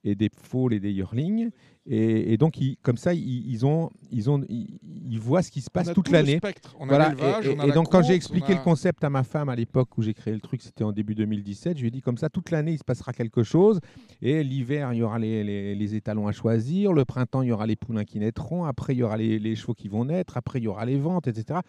et 0.05 0.15
des 0.15 0.31
faules 0.37 0.75
et 0.75 0.81
des 0.81 0.93
yearlings. 0.93 1.51
Et, 1.87 2.33
et 2.33 2.37
donc, 2.39 2.59
ils- 2.61 2.79
comme 2.83 2.97
ça, 2.97 3.13
ils, 3.13 3.51
ils 3.51 3.67
ont, 3.67 3.91
ils, 4.11 4.31
ont, 4.31 4.43
ils, 4.49 4.79
ils 5.07 5.19
voient 5.19 5.43
ce 5.43 5.51
qui 5.51 5.61
se 5.61 5.71
passe 5.71 5.89
On 5.89 5.91
a 5.91 5.95
toute 5.95 6.07
tout 6.07 6.13
l'année. 6.13 6.41
Voilà, 6.81 7.15
et, 7.43 7.51
et 7.51 7.57
la 7.57 7.75
donc 7.75 7.91
quand 7.91 8.03
j'ai 8.03 8.15
expliqué 8.15 8.53
a- 8.53 8.57
le 8.57 8.63
concept 8.63 9.05
à 9.05 9.11
ma 9.11 9.23
femme 9.23 9.51
à 9.51 9.55
l'époque 9.57 9.99
où 9.99 10.03
j'ai 10.03 10.15
créé 10.15 10.33
le 10.33 10.41
truc, 10.41 10.63
c'était 10.63 10.83
en 10.85 10.93
début 10.93 11.15
2017, 11.15 11.77
je 11.77 11.83
lui 11.83 11.89
ai 11.89 11.91
dit 11.91 12.01
comme 12.01 12.17
ça, 12.17 12.31
toute 12.31 12.51
l'année 12.51 12.73
il 12.73 12.79
se 12.79 12.85
passera 12.85 13.13
quelque 13.13 13.43
chose, 13.43 13.81
et 14.23 14.43
l'hiver 14.43 14.95
il 14.95 14.99
y 15.01 15.03
aura 15.03 15.19
les, 15.19 15.45
les- 15.45 15.75
les 15.75 15.95
étalons 15.95 16.27
à 16.27 16.33
choisir, 16.33 16.93
le 16.95 17.05
printemps 17.05 17.43
il 17.43 17.49
y 17.49 17.53
aura 17.53 17.67
les 17.67 17.77
poulains 17.77 18.05
qui 18.05 18.19
naîtront, 18.19 18.65
après 18.65 18.95
il 18.95 18.99
y 18.99 19.03
aura 19.03 19.19
les, 19.19 19.39
les 19.39 19.55
chevaux 19.55 19.75
qui 19.75 19.89
vont 19.89 20.07
naître, 20.07 20.39
après 20.39 20.61
il 20.61 20.65
y 20.65 20.69
aura 20.69 20.87
les 20.87 20.97
ventes, 20.97 21.27
etc. 21.27 21.61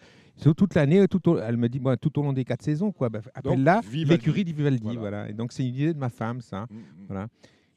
Toute 0.56 0.74
l'année, 0.74 1.06
tout 1.08 1.28
au- 1.28 1.38
elle 1.38 1.58
me 1.58 1.68
dit 1.68 1.80
moi, 1.80 1.98
tout 1.98 2.18
au 2.18 2.22
long 2.22 2.32
des 2.32 2.44
quatre 2.44 2.62
saisons, 2.62 2.90
quoi, 2.90 3.10
bah, 3.10 3.20
appelle 3.34 3.62
là 3.62 3.80
Vivaldi. 3.82 4.04
l'écurie 4.12 4.44
Vivaldi, 4.44 4.80
Voilà. 4.82 5.00
voilà. 5.00 5.28
Et 5.30 5.34
donc 5.34 5.52
c'est 5.52 5.62
une 5.66 5.74
idée 5.74 5.92
de 5.92 5.98
ma 5.98 6.08
femme, 6.08 6.40
ça 6.40 6.66
Mm, 6.70 6.74
mm. 6.74 6.78
voilà, 7.08 7.26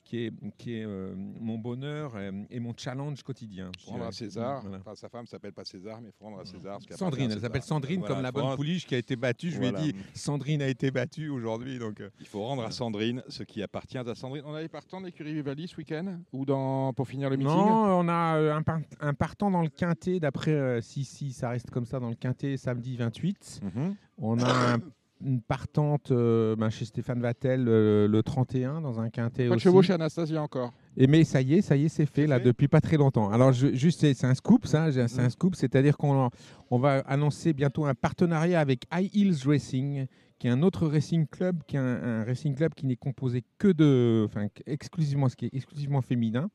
qui 0.09 0.25
est, 0.25 0.33
qui 0.57 0.73
est 0.73 0.85
euh, 0.85 1.13
mon 1.15 1.59
bonheur 1.59 2.13
euh, 2.15 2.31
et 2.49 2.59
mon 2.59 2.73
challenge 2.75 3.21
quotidien. 3.21 3.71
Faut 3.85 3.91
rendre 3.91 4.05
à 4.05 4.11
César. 4.11 4.61
Voilà. 4.63 4.77
Enfin, 4.79 4.95
sa 4.95 5.07
femme 5.07 5.27
s'appelle 5.27 5.53
pas 5.53 5.63
César, 5.65 6.01
mais 6.01 6.09
il 6.09 6.13
faut 6.17 6.25
rendre 6.25 6.39
à 6.39 6.45
César. 6.45 6.79
ce 6.81 6.97
Sandrine, 6.97 7.29
à 7.29 7.35
elle 7.35 7.41
s'appelle. 7.41 7.61
Sandrine 7.61 7.99
Voilà, 7.99 8.15
comme 8.15 8.23
la 8.23 8.31
bonne 8.31 8.43
rendre- 8.45 8.55
pouliche 8.55 8.87
qui 8.87 8.95
a 8.95 8.97
été 8.97 9.15
battue. 9.15 9.51
Je 9.51 9.57
Voilà. 9.59 9.79
lui 9.81 9.89
ai 9.89 9.93
dit, 9.93 9.99
Sandrine 10.15 10.63
a 10.63 10.67
été 10.67 10.89
battue 10.89 11.29
aujourd'hui. 11.29 11.77
Donc, 11.77 12.01
euh, 12.01 12.09
Il 12.19 12.25
faut 12.25 12.41
rendre 12.41 12.63
à 12.63 12.71
Sandrine 12.71 13.21
ce 13.27 13.43
qui 13.43 13.61
appartient 13.61 13.99
à 13.99 14.15
Sandrine. 14.15 14.41
On 14.47 14.55
avait 14.55 14.67
partant 14.67 14.99
l'écurie 14.99 15.33
Vivaldi 15.35 15.67
ce 15.67 15.77
week-end 15.77 16.17
Ou 16.33 16.43
dans... 16.43 16.91
pour 16.93 17.07
finir 17.07 17.29
le 17.29 17.37
meeting 17.37 17.53
non, 17.53 17.99
on 17.99 18.07
a 18.09 18.37
euh, 18.37 18.55
un, 18.55 18.63
par- 18.63 18.79
un 19.01 19.13
partant 19.13 19.51
dans 19.51 19.61
le 19.61 19.69
quintet, 19.69 20.19
d'après 20.19 20.51
euh, 20.51 20.81
si, 20.81 21.03
si 21.05 21.33
ça 21.33 21.49
reste 21.49 21.69
comme 21.69 21.85
ça 21.85 21.99
dans 21.99 22.09
le 22.09 22.15
quintet 22.15 22.57
samedi 22.57 22.97
28. 22.97 23.61
Mhm. 23.63 23.95
On 24.17 24.39
a 24.39 24.73
un- 24.73 24.79
une 25.23 25.41
partante 25.41 26.11
euh, 26.11 26.55
ben, 26.55 26.69
chez 26.69 26.85
Stéphane 26.85 27.21
Vattel 27.21 27.65
euh, 27.67 28.07
le 28.07 28.23
31 28.23 28.81
dans 28.81 28.99
un 28.99 29.09
quintet 29.09 29.43
Pas 29.45 29.49
de 29.51 29.55
aussi. 29.55 29.63
chevaux 29.63 29.81
chez 29.81 29.93
Anastasia 29.93 30.41
encore. 30.41 30.71
Et 30.97 31.07
mais 31.07 31.23
ça 31.23 31.41
y 31.41 31.55
est, 31.55 31.61
ça 31.61 31.75
y 31.75 31.85
est, 31.85 31.89
c'est 31.89 32.05
fait 32.05 32.25
là 32.27 32.37
fait 32.39 32.45
depuis 32.45 32.67
pas 32.67 32.81
très 32.81 32.97
longtemps. 32.97 33.29
Alors 33.29 33.51
je- 33.51 33.73
juste, 33.73 33.99
c'est 34.13 34.25
un 34.25 34.33
scoop, 34.35 34.65
ça, 34.65 34.91
c'est 34.91 35.19
un 35.21 35.29
scoop, 35.29 35.55
c'est-à-dire 35.55 35.97
qu'on 35.97 36.29
on 36.71 36.77
va 36.79 36.99
annoncer 37.07 37.53
bientôt 37.53 37.85
un 37.85 37.93
partenariat 37.95 38.59
avec 38.59 38.83
High 38.93 39.09
Heels 39.13 39.45
Racing, 39.45 40.05
qui 40.39 40.47
est 40.47 40.51
un 40.51 40.61
autre 40.63 40.87
racing 40.87 41.27
club, 41.27 41.63
qui 41.67 41.75
est 41.75 41.79
un, 41.79 41.83
un 42.21 42.23
racing 42.23 42.55
club 42.55 42.73
qui 42.73 42.85
n'est 42.85 42.95
composé 42.95 43.43
que 43.57 43.67
de, 43.73 44.23
enfin 44.25 44.47
exclusivement, 44.65 45.27
ce 45.27 45.35
qui 45.35 45.45
est 45.45 45.53
exclusivement 45.53 46.01
féminin. 46.01 46.49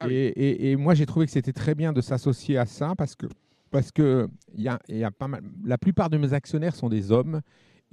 Ah 0.00 0.06
oui. 0.08 0.14
et, 0.14 0.26
et- 0.28 0.70
et 0.72 0.76
moi 0.76 0.94
j'ai 0.94 1.06
trouvé 1.06 1.24
que 1.26 1.32
c'était 1.32 1.52
très 1.54 1.74
bien 1.74 1.92
de 1.92 2.00
s'associer 2.00 2.58
à 2.58 2.66
ça 2.66 2.94
parce 2.98 3.14
que 3.14 3.26
parce 3.70 3.90
que 3.92 4.28
il 4.54 4.62
y 4.62 4.68
a, 4.68 4.78
il 4.88 4.96
y 4.98 5.04
a 5.04 5.10
pas 5.10 5.26
mal, 5.28 5.42
la 5.64 5.78
plupart 5.78 6.08
de 6.10 6.18
mes 6.18 6.32
actionnaires 6.34 6.74
sont 6.74 6.88
des 6.88 7.10
hommes 7.12 7.40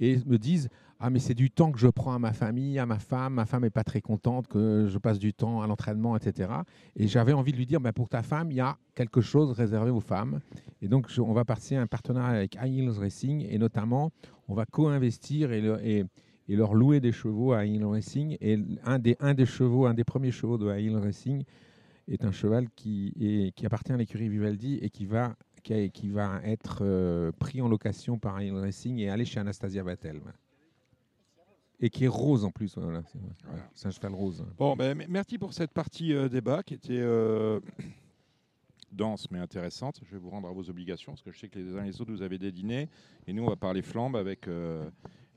et 0.00 0.18
me 0.26 0.38
disent 0.38 0.68
ah 1.00 1.10
mais 1.10 1.18
c'est 1.18 1.34
du 1.34 1.50
temps 1.50 1.70
que 1.72 1.78
je 1.78 1.88
prends 1.88 2.14
à 2.14 2.18
ma 2.18 2.32
famille, 2.32 2.78
à 2.78 2.86
ma 2.86 2.98
femme, 2.98 3.34
ma 3.34 3.44
femme 3.46 3.64
est 3.64 3.70
pas 3.70 3.84
très 3.84 4.00
contente 4.00 4.46
que 4.48 4.86
je 4.88 4.98
passe 4.98 5.18
du 5.18 5.34
temps 5.34 5.60
à 5.60 5.66
l'entraînement, 5.66 6.16
etc. 6.16 6.50
Et 6.96 7.08
j'avais 7.08 7.32
envie 7.32 7.52
de 7.52 7.56
lui 7.58 7.66
dire, 7.66 7.80
bah, 7.80 7.92
pour 7.92 8.08
ta 8.08 8.22
femme, 8.22 8.50
il 8.50 8.56
y 8.56 8.60
a 8.60 8.78
quelque 8.94 9.20
chose 9.20 9.50
réservé 9.52 9.90
aux 9.90 10.00
femmes. 10.00 10.40
Et 10.80 10.88
donc 10.88 11.08
on 11.18 11.32
va 11.32 11.44
partir 11.44 11.80
un 11.80 11.86
partenariat 11.86 12.38
avec 12.38 12.56
High 12.62 12.88
Racing 12.88 13.46
et 13.48 13.58
notamment 13.58 14.12
on 14.48 14.54
va 14.54 14.66
co-investir 14.66 15.52
et, 15.52 15.62
et- 15.84 16.04
leur 16.48 16.74
louer 16.74 17.00
des 17.00 17.12
chevaux 17.12 17.52
à 17.52 17.64
High 17.64 17.82
Racing. 17.82 18.36
Et 18.40 18.58
un 18.84 18.98
des, 18.98 19.16
un 19.20 19.34
des 19.34 19.46
chevaux, 19.46 19.86
un 19.86 19.94
des 19.94 20.04
premiers 20.04 20.30
chevaux 20.30 20.58
de 20.58 20.70
High 20.70 20.94
Racing 20.94 21.42
est 22.06 22.24
un 22.24 22.32
cheval 22.32 22.68
qui, 22.76 23.52
qui 23.56 23.66
appartient 23.66 23.92
à 23.92 23.96
l'écurie 23.96 24.28
Vivaldi 24.28 24.78
et 24.82 24.90
qui 24.90 25.06
va, 25.06 25.34
qui, 25.64 25.90
qui 25.90 26.10
va 26.10 26.40
être 26.44 26.78
euh, 26.82 27.32
pris 27.32 27.60
en 27.60 27.68
location 27.68 28.18
par 28.18 28.40
Heels 28.40 28.54
Racing 28.56 28.98
et 28.98 29.08
aller 29.08 29.24
chez 29.24 29.40
Anastasia 29.40 29.82
voilà. 29.82 29.96
Et 31.80 31.90
qui 31.90 32.04
est 32.04 32.08
rose 32.08 32.44
en 32.44 32.50
plus. 32.50 32.76
Voilà, 32.76 33.02
Voilà. 33.44 33.68
c'est 33.74 33.88
un 33.88 33.90
cheval 33.90 34.14
rose. 34.14 34.44
Bon, 34.56 34.76
ben, 34.76 35.04
merci 35.08 35.38
pour 35.38 35.52
cette 35.52 35.72
partie 35.72 36.12
euh, 36.12 36.28
débat 36.28 36.62
qui 36.62 36.74
était 36.74 37.00
euh, 37.00 37.58
dense 38.92 39.28
mais 39.30 39.38
intéressante. 39.38 40.00
Je 40.04 40.12
vais 40.12 40.18
vous 40.18 40.30
rendre 40.30 40.48
à 40.48 40.52
vos 40.52 40.68
obligations 40.70 41.12
parce 41.12 41.22
que 41.22 41.32
je 41.32 41.38
sais 41.38 41.48
que 41.48 41.58
les 41.58 41.76
uns 41.76 41.82
et 41.82 41.86
les 41.88 42.00
autres 42.00 42.12
vous 42.12 42.22
avez 42.22 42.38
des 42.38 42.52
dîners 42.52 42.88
et 43.26 43.32
nous 43.32 43.42
on 43.42 43.48
va 43.48 43.56
parler 43.56 43.82
flambe 43.82 44.16
avec 44.16 44.46
euh, 44.46 44.88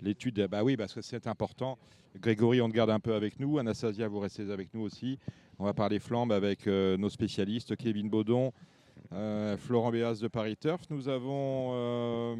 l'étude. 0.02 0.46
Bah 0.52 0.64
oui, 0.64 0.78
parce 0.78 0.94
que 0.94 1.02
c'est 1.02 1.26
important. 1.26 1.80
Grégory, 2.20 2.62
on 2.62 2.70
te 2.70 2.74
garde 2.74 2.90
un 2.90 3.00
peu 3.00 3.14
avec 3.16 3.40
nous. 3.40 3.58
Anastasia, 3.58 4.08
vous 4.08 4.20
restez 4.20 4.52
avec 4.52 4.74
nous 4.74 4.82
aussi. 4.82 5.18
On 5.60 5.66
va 5.66 5.74
parler 5.74 6.00
flambe 6.00 6.32
avec 6.32 6.68
nos 6.68 7.10
spécialistes, 7.10 7.76
Kevin 7.76 8.10
Baudon, 8.10 8.54
euh, 9.14 9.58
Florent 9.58 9.92
Béas 9.92 10.20
de 10.22 10.28
Paris 10.28 10.58
Turf. 10.58 10.82
Nous 10.90 11.08
avons 11.08 11.72
euh, 11.74 12.36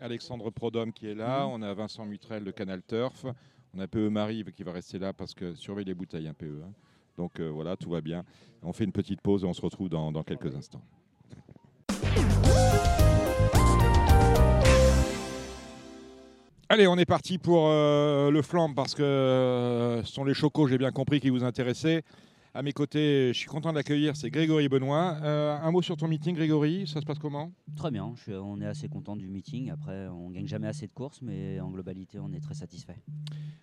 Alexandre 0.00 0.50
Prodhomme 0.50 0.92
qui 0.92 1.08
est 1.08 1.14
là. 1.14 1.46
On 1.48 1.62
a 1.62 1.72
Vincent 1.74 2.04
Mutrel 2.04 2.44
de 2.44 2.50
Canal 2.50 2.82
Turf. 2.82 3.26
On 3.74 3.80
a 3.80 3.86
PE 3.86 4.08
Marie 4.08 4.44
qui 4.54 4.62
va 4.62 4.72
rester 4.72 4.98
là 4.98 5.12
parce 5.12 5.34
que 5.34 5.54
surveille 5.54 5.84
les 5.86 5.94
bouteilles, 5.94 6.28
un 6.28 6.34
PE. 6.34 6.62
hein. 6.64 6.72
Donc 7.16 7.40
euh, 7.40 7.50
voilà, 7.50 7.76
tout 7.76 7.90
va 7.90 8.00
bien. 8.00 8.24
On 8.62 8.72
fait 8.72 8.84
une 8.84 8.92
petite 8.92 9.20
pause 9.20 9.44
et 9.44 9.46
on 9.46 9.52
se 9.52 9.62
retrouve 9.62 9.88
dans, 9.88 10.12
dans 10.12 10.22
quelques 10.22 10.54
instants. 10.54 10.82
Allez, 16.68 16.86
on 16.86 16.96
est 16.96 17.04
parti 17.04 17.36
pour 17.36 17.68
le 17.68 18.40
flambe 18.42 18.74
parce 18.74 18.94
que 18.94 20.00
ce 20.04 20.10
sont 20.10 20.24
les 20.24 20.32
chocos, 20.32 20.68
j'ai 20.68 20.78
bien 20.78 20.90
compris, 20.90 21.20
qui 21.20 21.28
vous 21.28 21.44
intéressaient. 21.44 22.02
À 22.54 22.62
mes 22.62 22.72
côtés, 22.74 23.28
je 23.32 23.38
suis 23.38 23.48
content 23.48 23.72
d'accueillir, 23.72 24.14
c'est 24.14 24.28
Grégory 24.30 24.68
Benoît. 24.68 25.16
Euh, 25.22 25.56
un 25.58 25.70
mot 25.70 25.80
sur 25.80 25.96
ton 25.96 26.06
meeting, 26.06 26.36
Grégory, 26.36 26.86
ça 26.86 27.00
se 27.00 27.06
passe 27.06 27.18
comment? 27.18 27.50
Très 27.76 27.90
bien, 27.90 28.12
je 28.26 28.32
on 28.32 28.60
est 28.60 28.66
assez 28.66 28.88
content 28.88 29.16
du 29.16 29.26
meeting. 29.26 29.70
Après, 29.70 30.06
on 30.08 30.28
gagne 30.28 30.46
jamais 30.46 30.68
assez 30.68 30.86
de 30.86 30.92
courses, 30.92 31.22
mais 31.22 31.60
en 31.60 31.70
globalité, 31.70 32.18
on 32.18 32.30
est 32.34 32.40
très 32.40 32.52
satisfait. 32.52 32.98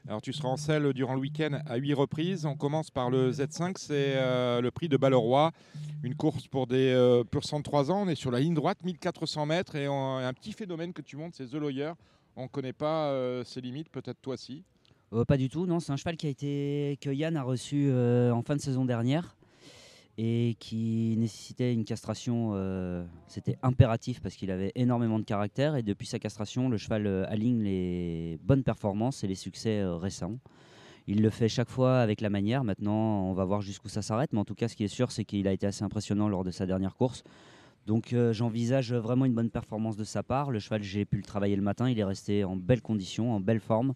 Alors 0.07 0.23
tu 0.23 0.33
seras 0.33 0.49
en 0.49 0.57
selle 0.57 0.91
durant 0.93 1.13
le 1.13 1.19
week-end 1.19 1.59
à 1.67 1.75
huit 1.75 1.93
reprises. 1.93 2.47
On 2.47 2.55
commence 2.55 2.89
par 2.89 3.11
le 3.11 3.31
Z5, 3.31 3.73
c'est 3.77 4.15
euh, 4.15 4.59
le 4.59 4.71
prix 4.71 4.89
de 4.89 4.97
Balleroy. 4.97 5.51
Une 6.01 6.15
course 6.15 6.47
pour 6.47 6.65
des 6.65 6.91
euh, 6.91 7.23
pur 7.23 7.43
sang 7.43 7.59
de 7.59 7.63
3 7.63 7.91
ans. 7.91 8.01
On 8.05 8.09
est 8.09 8.15
sur 8.15 8.31
la 8.31 8.39
ligne 8.39 8.55
droite, 8.55 8.83
1400 8.83 9.45
mètres. 9.45 9.75
Et 9.75 9.87
on- 9.87 10.17
un 10.17 10.33
petit 10.33 10.51
phénomène 10.51 10.93
que 10.93 11.03
tu 11.03 11.15
montres, 11.15 11.37
c'est 11.37 11.45
The 11.45 11.53
Lawyer. 11.55 11.91
On 12.35 12.43
ne 12.43 12.47
connaît 12.47 12.73
pas 12.73 13.09
euh, 13.11 13.43
ses 13.43 13.61
limites, 13.61 13.89
peut-être 13.89 14.19
toi 14.19 14.35
si. 14.35 14.63
Euh, 15.13 15.25
pas 15.25 15.37
du 15.37 15.49
tout, 15.49 15.65
non. 15.65 15.79
C'est 15.79 15.91
un 15.91 15.97
cheval 15.97 16.17
qui 16.17 16.27
a 16.27 16.29
été 16.29 16.97
que 17.01 17.09
Yann 17.09 17.35
a 17.35 17.43
reçu 17.43 17.89
euh, 17.89 18.31
en 18.31 18.41
fin 18.41 18.55
de 18.55 18.61
saison 18.61 18.85
dernière 18.85 19.35
et 20.17 20.55
qui 20.59 21.15
nécessitait 21.17 21.73
une 21.73 21.85
castration. 21.85 22.51
euh, 22.53 23.03
C'était 23.27 23.57
impératif 23.63 24.21
parce 24.21 24.35
qu'il 24.35 24.51
avait 24.51 24.71
énormément 24.75 25.17
de 25.17 25.23
caractère 25.23 25.75
et 25.75 25.83
depuis 25.83 26.05
sa 26.05 26.19
castration, 26.19 26.69
le 26.69 26.77
cheval 26.77 27.07
aligne 27.29 27.63
les 27.63 28.37
bonnes 28.43 28.63
performances 28.63 29.23
et 29.23 29.27
les 29.27 29.35
succès 29.35 29.83
récents. 29.85 30.37
Il 31.07 31.23
le 31.23 31.31
fait 31.31 31.49
chaque 31.49 31.69
fois 31.69 32.01
avec 32.01 32.21
la 32.21 32.29
manière. 32.29 32.63
Maintenant, 32.63 33.23
on 33.27 33.33
va 33.33 33.43
voir 33.43 33.61
jusqu'où 33.61 33.89
ça 33.89 34.03
s'arrête. 34.03 34.31
Mais 34.31 34.39
en 34.39 34.45
tout 34.45 34.53
cas, 34.53 34.67
ce 34.67 34.75
qui 34.75 34.83
est 34.83 34.89
sûr, 34.89 35.11
c'est 35.11 35.25
qu'il 35.25 35.47
a 35.47 35.53
été 35.53 35.65
assez 35.65 35.83
impressionnant 35.83 36.29
lors 36.29 36.43
de 36.43 36.51
sa 36.51 36.67
dernière 36.67 36.95
course. 36.95 37.23
Donc 37.87 38.13
j'envisage 38.31 38.93
vraiment 38.93 39.25
une 39.25 39.33
bonne 39.33 39.49
performance 39.49 39.97
de 39.97 40.03
sa 40.03 40.21
part. 40.21 40.51
Le 40.51 40.59
cheval, 40.59 40.83
j'ai 40.83 41.05
pu 41.05 41.17
le 41.17 41.23
travailler 41.23 41.55
le 41.55 41.63
matin. 41.63 41.89
Il 41.89 41.97
est 41.97 42.03
resté 42.03 42.43
en 42.43 42.55
belle 42.55 42.83
condition, 42.83 43.33
en 43.33 43.39
belle 43.39 43.59
forme. 43.59 43.95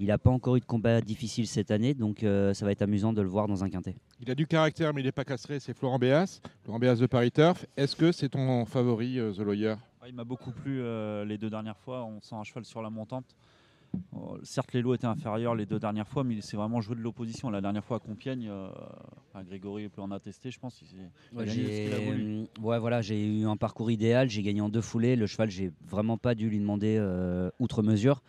Il 0.00 0.06
n'a 0.06 0.18
pas 0.18 0.30
encore 0.30 0.56
eu 0.56 0.60
de 0.60 0.64
combat 0.64 1.00
difficile 1.00 1.46
cette 1.46 1.70
année, 1.70 1.94
donc 1.94 2.22
euh, 2.24 2.52
ça 2.52 2.64
va 2.64 2.72
être 2.72 2.82
amusant 2.82 3.12
de 3.12 3.22
le 3.22 3.28
voir 3.28 3.46
dans 3.46 3.62
un 3.62 3.70
quintet. 3.70 3.94
Il 4.20 4.30
a 4.30 4.34
du 4.34 4.46
caractère, 4.46 4.92
mais 4.92 5.00
il 5.02 5.04
n'est 5.04 5.12
pas 5.12 5.24
castré. 5.24 5.60
C'est 5.60 5.72
Florent 5.74 5.98
Béas. 5.98 6.40
Florent 6.64 6.80
Béas 6.80 6.96
de 6.96 7.06
Paris 7.06 7.30
Turf. 7.30 7.64
Est-ce 7.76 7.94
que 7.94 8.10
c'est 8.10 8.28
ton 8.30 8.64
favori, 8.64 9.20
euh, 9.20 9.32
The 9.32 9.38
Lawyer? 9.40 9.74
Ah, 10.02 10.08
Il 10.08 10.14
m'a 10.14 10.24
beaucoup 10.24 10.50
plu 10.50 10.80
euh, 10.80 11.24
les 11.24 11.38
deux 11.38 11.48
dernières 11.48 11.78
fois. 11.78 12.04
On 12.04 12.20
sent 12.20 12.34
un 12.34 12.42
cheval 12.42 12.64
sur 12.64 12.82
la 12.82 12.90
montante. 12.90 13.36
Oh, 14.12 14.36
certes, 14.42 14.72
les 14.72 14.82
lots 14.82 14.94
étaient 14.94 15.06
inférieurs 15.06 15.54
les 15.54 15.66
deux 15.66 15.78
dernières 15.78 16.08
fois, 16.08 16.24
mais 16.24 16.34
il 16.34 16.42
s'est 16.42 16.56
vraiment 16.56 16.80
joué 16.80 16.96
de 16.96 17.00
l'opposition. 17.00 17.48
La 17.48 17.60
dernière 17.60 17.84
fois 17.84 17.98
à 17.98 18.00
Compiègne, 18.00 18.48
euh, 18.50 18.68
enfin, 19.32 19.44
Grégory 19.44 19.88
peut 19.88 20.02
en 20.02 20.10
attester, 20.10 20.50
je 20.50 20.58
pense. 20.58 20.82
Il, 20.82 21.46
J'ai 21.46 21.88
voulu. 22.04 22.46
ouais, 22.60 22.80
voilà, 22.80 23.02
j'ai 23.02 23.24
eu 23.24 23.46
un 23.46 23.56
parcours 23.56 23.92
idéal, 23.92 24.28
j'ai 24.28 24.42
gagné 24.42 24.60
en 24.60 24.68
deux 24.68 24.80
foulées. 24.80 25.14
Le 25.14 25.28
cheval, 25.28 25.48
j'ai 25.50 25.70
vraiment 25.86 26.18
pas 26.18 26.34
dû 26.34 26.50
lui 26.50 26.58
demander 26.58 26.96
euh, 26.98 27.50
outre 27.60 27.84
mesure. 27.84 28.20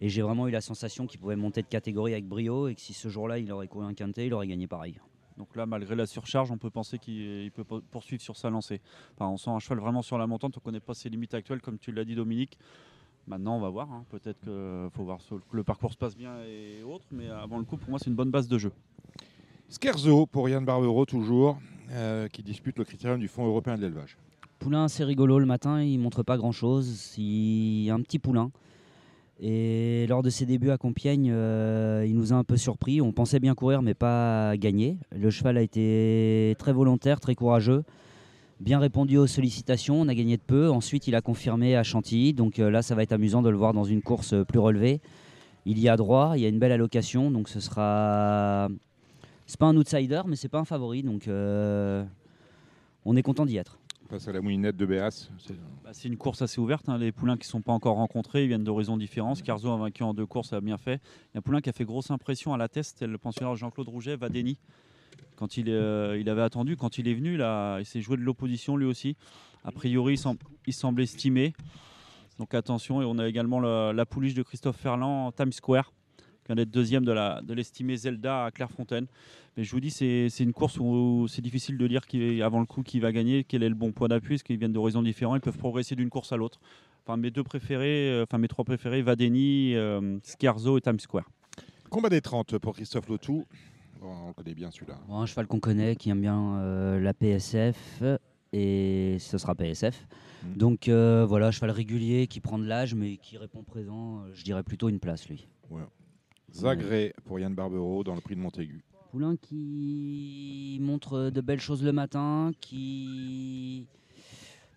Et 0.00 0.08
j'ai 0.08 0.22
vraiment 0.22 0.46
eu 0.46 0.50
la 0.50 0.60
sensation 0.60 1.06
qu'il 1.06 1.18
pouvait 1.20 1.36
monter 1.36 1.62
de 1.62 1.66
catégorie 1.66 2.12
avec 2.12 2.26
brio 2.26 2.68
et 2.68 2.74
que 2.74 2.80
si 2.80 2.92
ce 2.94 3.08
jour-là 3.08 3.38
il 3.38 3.50
aurait 3.50 3.66
couru 3.68 3.84
un 3.84 3.94
quintet, 3.94 4.26
il 4.26 4.34
aurait 4.34 4.46
gagné 4.46 4.66
pareil. 4.66 4.98
Donc 5.36 5.54
là, 5.54 5.66
malgré 5.66 5.94
la 5.94 6.06
surcharge, 6.06 6.50
on 6.50 6.58
peut 6.58 6.70
penser 6.70 6.98
qu'il 6.98 7.14
il 7.44 7.50
peut 7.52 7.62
po- 7.64 7.80
poursuivre 7.90 8.20
sur 8.22 8.36
sa 8.36 8.50
lancée. 8.50 8.80
Enfin, 9.14 9.28
on 9.28 9.36
sent 9.36 9.50
un 9.50 9.58
cheval 9.60 9.78
vraiment 9.78 10.02
sur 10.02 10.18
la 10.18 10.26
montante. 10.26 10.56
On 10.56 10.60
ne 10.60 10.64
connaît 10.64 10.80
pas 10.80 10.94
ses 10.94 11.08
limites 11.08 11.32
actuelles, 11.34 11.60
comme 11.60 11.78
tu 11.78 11.92
l'as 11.92 12.04
dit, 12.04 12.16
Dominique. 12.16 12.58
Maintenant, 13.28 13.56
on 13.56 13.60
va 13.60 13.68
voir. 13.68 13.88
hein. 13.92 14.04
Peut-être 14.10 14.40
qu'il 14.40 14.90
faut 14.96 15.04
voir 15.04 15.18
que 15.18 15.34
le 15.56 15.62
parcours 15.62 15.92
se 15.92 15.96
passe 15.96 16.16
bien 16.16 16.42
et 16.44 16.82
autres. 16.82 17.04
Mais 17.12 17.28
avant 17.28 17.58
le 17.58 17.64
coup, 17.64 17.76
pour 17.76 17.88
moi, 17.90 18.00
c'est 18.00 18.10
une 18.10 18.16
bonne 18.16 18.30
base 18.32 18.48
de 18.48 18.58
jeu. 18.58 18.72
Scherzo 19.70 20.26
pour 20.26 20.48
Yann 20.48 20.64
Barbero, 20.64 21.04
toujours, 21.04 21.58
euh, 21.90 22.26
qui 22.28 22.42
dispute 22.42 22.78
le 22.78 22.84
critérium 22.84 23.20
du 23.20 23.28
Fonds 23.28 23.46
européen 23.46 23.76
de 23.76 23.82
l'élevage. 23.82 24.16
Poulain 24.58 24.84
assez 24.84 25.04
rigolo 25.04 25.38
le 25.38 25.46
matin, 25.46 25.82
il 25.82 25.98
montre 25.98 26.22
pas 26.24 26.36
grand 26.36 26.52
chose. 26.52 27.14
Il 27.18 27.82
y 27.84 27.90
a 27.90 27.94
un 27.94 28.00
petit 28.00 28.18
poulain. 28.18 28.50
Et 29.40 30.06
lors 30.08 30.22
de 30.22 30.30
ses 30.30 30.46
débuts 30.46 30.70
à 30.70 30.78
Compiègne, 30.78 31.30
euh, 31.32 32.04
il 32.06 32.16
nous 32.16 32.32
a 32.32 32.36
un 32.36 32.42
peu 32.42 32.56
surpris. 32.56 33.00
On 33.00 33.12
pensait 33.12 33.38
bien 33.38 33.54
courir, 33.54 33.82
mais 33.82 33.94
pas 33.94 34.56
gagner. 34.56 34.98
Le 35.12 35.30
cheval 35.30 35.56
a 35.56 35.62
été 35.62 36.56
très 36.58 36.72
volontaire, 36.72 37.20
très 37.20 37.36
courageux, 37.36 37.84
bien 38.58 38.80
répondu 38.80 39.16
aux 39.16 39.28
sollicitations. 39.28 40.00
On 40.00 40.08
a 40.08 40.14
gagné 40.14 40.36
de 40.36 40.42
peu. 40.42 40.68
Ensuite, 40.70 41.06
il 41.06 41.14
a 41.14 41.20
confirmé 41.20 41.76
à 41.76 41.84
Chantilly. 41.84 42.32
Donc 42.32 42.58
euh, 42.58 42.68
là, 42.68 42.82
ça 42.82 42.96
va 42.96 43.04
être 43.04 43.12
amusant 43.12 43.40
de 43.40 43.48
le 43.48 43.56
voir 43.56 43.74
dans 43.74 43.84
une 43.84 44.02
course 44.02 44.32
euh, 44.32 44.44
plus 44.44 44.58
relevée. 44.58 45.00
Il 45.66 45.78
y 45.78 45.88
a 45.88 45.96
droit, 45.96 46.32
il 46.34 46.42
y 46.42 46.46
a 46.46 46.48
une 46.48 46.58
belle 46.58 46.72
allocation. 46.72 47.30
Donc 47.30 47.48
ce 47.48 47.60
sera. 47.60 48.68
C'est 49.46 49.58
pas 49.58 49.66
un 49.66 49.76
outsider, 49.76 50.22
mais 50.26 50.34
c'est 50.34 50.48
pas 50.48 50.58
un 50.58 50.64
favori. 50.64 51.02
Donc 51.02 51.28
on 51.28 53.16
est 53.16 53.22
content 53.22 53.46
d'y 53.46 53.56
être. 53.56 53.77
Passe 54.08 54.26
à 54.26 54.32
la 54.32 54.40
moulinette 54.40 54.76
de 54.76 54.86
Béas. 54.86 55.28
C'est- 55.38 55.54
Bah, 55.84 55.90
une 56.04 56.16
course 56.16 56.40
assez 56.40 56.60
ouverte. 56.60 56.88
hein. 56.88 56.96
Les 56.96 57.12
poulains 57.12 57.36
qui 57.36 57.46
ne 57.46 57.50
sont 57.50 57.60
pas 57.60 57.72
encore 57.72 57.96
rencontrés, 57.96 58.44
ils 58.44 58.48
viennent 58.48 58.64
d'horizons 58.64 58.96
différents. 58.96 59.34
Scarzo 59.34 59.70
a 59.70 59.76
vaincu 59.76 60.02
en 60.02 60.14
deux 60.14 60.24
courses, 60.24 60.54
a 60.54 60.60
bien 60.62 60.78
fait. 60.78 60.94
Il 61.26 61.34
y 61.34 61.36
a 61.36 61.38
un 61.38 61.42
poulain 61.42 61.60
qui 61.60 61.68
a 61.68 61.72
fait 61.74 61.84
grosse 61.84 62.10
impression 62.10 62.54
à 62.54 62.56
la 62.56 62.68
test, 62.68 63.02
le 63.02 63.18
pensionnaire 63.18 63.54
Jean-Claude 63.54 63.88
Rouget, 63.88 64.16
Vadeni. 64.16 64.58
Quand 65.36 65.58
il, 65.58 65.66
euh, 65.68 66.22
avait 66.26 66.42
attendu, 66.42 66.76
quand 66.76 66.96
il 66.98 67.06
est 67.06 67.14
venu, 67.14 67.34
il 67.38 67.84
s'est 67.84 68.00
joué 68.00 68.16
de 68.16 68.22
l'opposition 68.22 68.76
lui 68.76 68.86
aussi. 68.86 69.14
A 69.64 69.72
priori, 69.72 70.14
il 70.14 70.18
semble, 70.18 70.40
il 70.66 70.72
semble 70.72 71.02
estimé. 71.02 71.52
Donc 72.38 72.54
attention, 72.54 73.02
et 73.02 73.04
on 73.04 73.18
a 73.18 73.28
également 73.28 73.60
la, 73.60 73.92
la 73.92 74.06
pouliche 74.06 74.34
de 74.34 74.42
Christophe 74.42 74.76
Ferland, 74.78 75.32
Times 75.34 75.52
Square, 75.52 75.92
vient 76.48 76.56
d'être 76.56 76.70
deuxième 76.70 77.04
de 77.04 77.12
la 77.12 77.40
de 77.42 77.54
l'estimé 77.54 77.96
Zelda 77.96 78.46
à 78.46 78.50
Clairefontaine. 78.50 79.06
Mais 79.56 79.64
je 79.64 79.70
vous 79.70 79.80
dis, 79.80 79.90
c'est 79.90 80.28
c'est 80.28 80.44
une 80.44 80.52
course 80.52 80.78
où 80.78 81.26
c'est 81.28 81.42
difficile 81.42 81.78
de 81.78 81.86
dire 81.86 82.06
qui, 82.06 82.42
avant 82.42 82.60
le 82.60 82.66
coup 82.66 82.82
qui 82.82 83.00
va 83.00 83.12
gagner, 83.12 83.44
quel 83.44 83.62
est 83.62 83.68
le 83.68 83.74
bon 83.74 83.92
point 83.92 84.08
d'appui, 84.08 84.34
parce 84.34 84.42
qu'ils 84.42 84.58
viennent 84.58 84.72
d'horizons 84.72 85.02
différents, 85.02 85.36
ils 85.36 85.40
peuvent 85.40 85.58
progresser 85.58 85.94
d'une 85.94 86.10
course 86.10 86.32
à 86.32 86.36
l'autre. 86.36 86.60
Enfin, 87.04 87.16
mes 87.16 87.30
deux 87.30 87.44
préférés, 87.44 88.10
euh, 88.10 88.24
enfin 88.24 88.38
mes 88.38 88.48
trois 88.48 88.64
préférés, 88.64 89.02
Vadeni, 89.02 89.74
euh, 89.74 90.18
Scherzo 90.24 90.76
et 90.76 90.80
Times 90.80 91.00
Square. 91.00 91.28
Combat 91.88 92.10
des 92.10 92.20
30 92.20 92.58
pour 92.58 92.74
Christophe 92.74 93.08
Lotou. 93.08 93.46
Bon, 94.00 94.12
on 94.24 94.28
le 94.28 94.34
connaît 94.34 94.54
bien 94.54 94.70
celui-là. 94.70 94.98
Bon, 95.08 95.16
un 95.20 95.26
cheval 95.26 95.46
qu'on 95.46 95.58
connaît, 95.58 95.96
qui 95.96 96.10
aime 96.10 96.20
bien 96.20 96.58
euh, 96.58 97.00
la 97.00 97.14
PSF, 97.14 98.02
et 98.52 99.16
ce 99.18 99.38
sera 99.38 99.54
PSF. 99.54 100.06
Mm. 100.42 100.56
Donc 100.56 100.88
euh, 100.88 101.26
voilà, 101.26 101.50
cheval 101.50 101.70
régulier 101.70 102.26
qui 102.26 102.40
prend 102.40 102.58
de 102.58 102.66
l'âge, 102.66 102.94
mais 102.94 103.16
qui 103.16 103.38
répond 103.38 103.62
présent. 103.62 104.20
euh, 104.20 104.30
je 104.34 104.44
dirais 104.44 104.62
plutôt 104.62 104.88
une 104.88 105.00
place, 105.00 105.28
lui. 105.28 105.48
Zagré 106.52 107.12
pour 107.24 107.38
Yann 107.38 107.54
Barbero 107.54 108.02
dans 108.04 108.14
le 108.14 108.20
prix 108.20 108.34
de 108.34 108.40
Montaigu. 108.40 108.82
Poulain 109.10 109.36
qui 109.36 110.78
montre 110.82 111.30
de 111.30 111.40
belles 111.40 111.60
choses 111.60 111.82
le 111.82 111.92
matin, 111.92 112.50
qui 112.60 113.86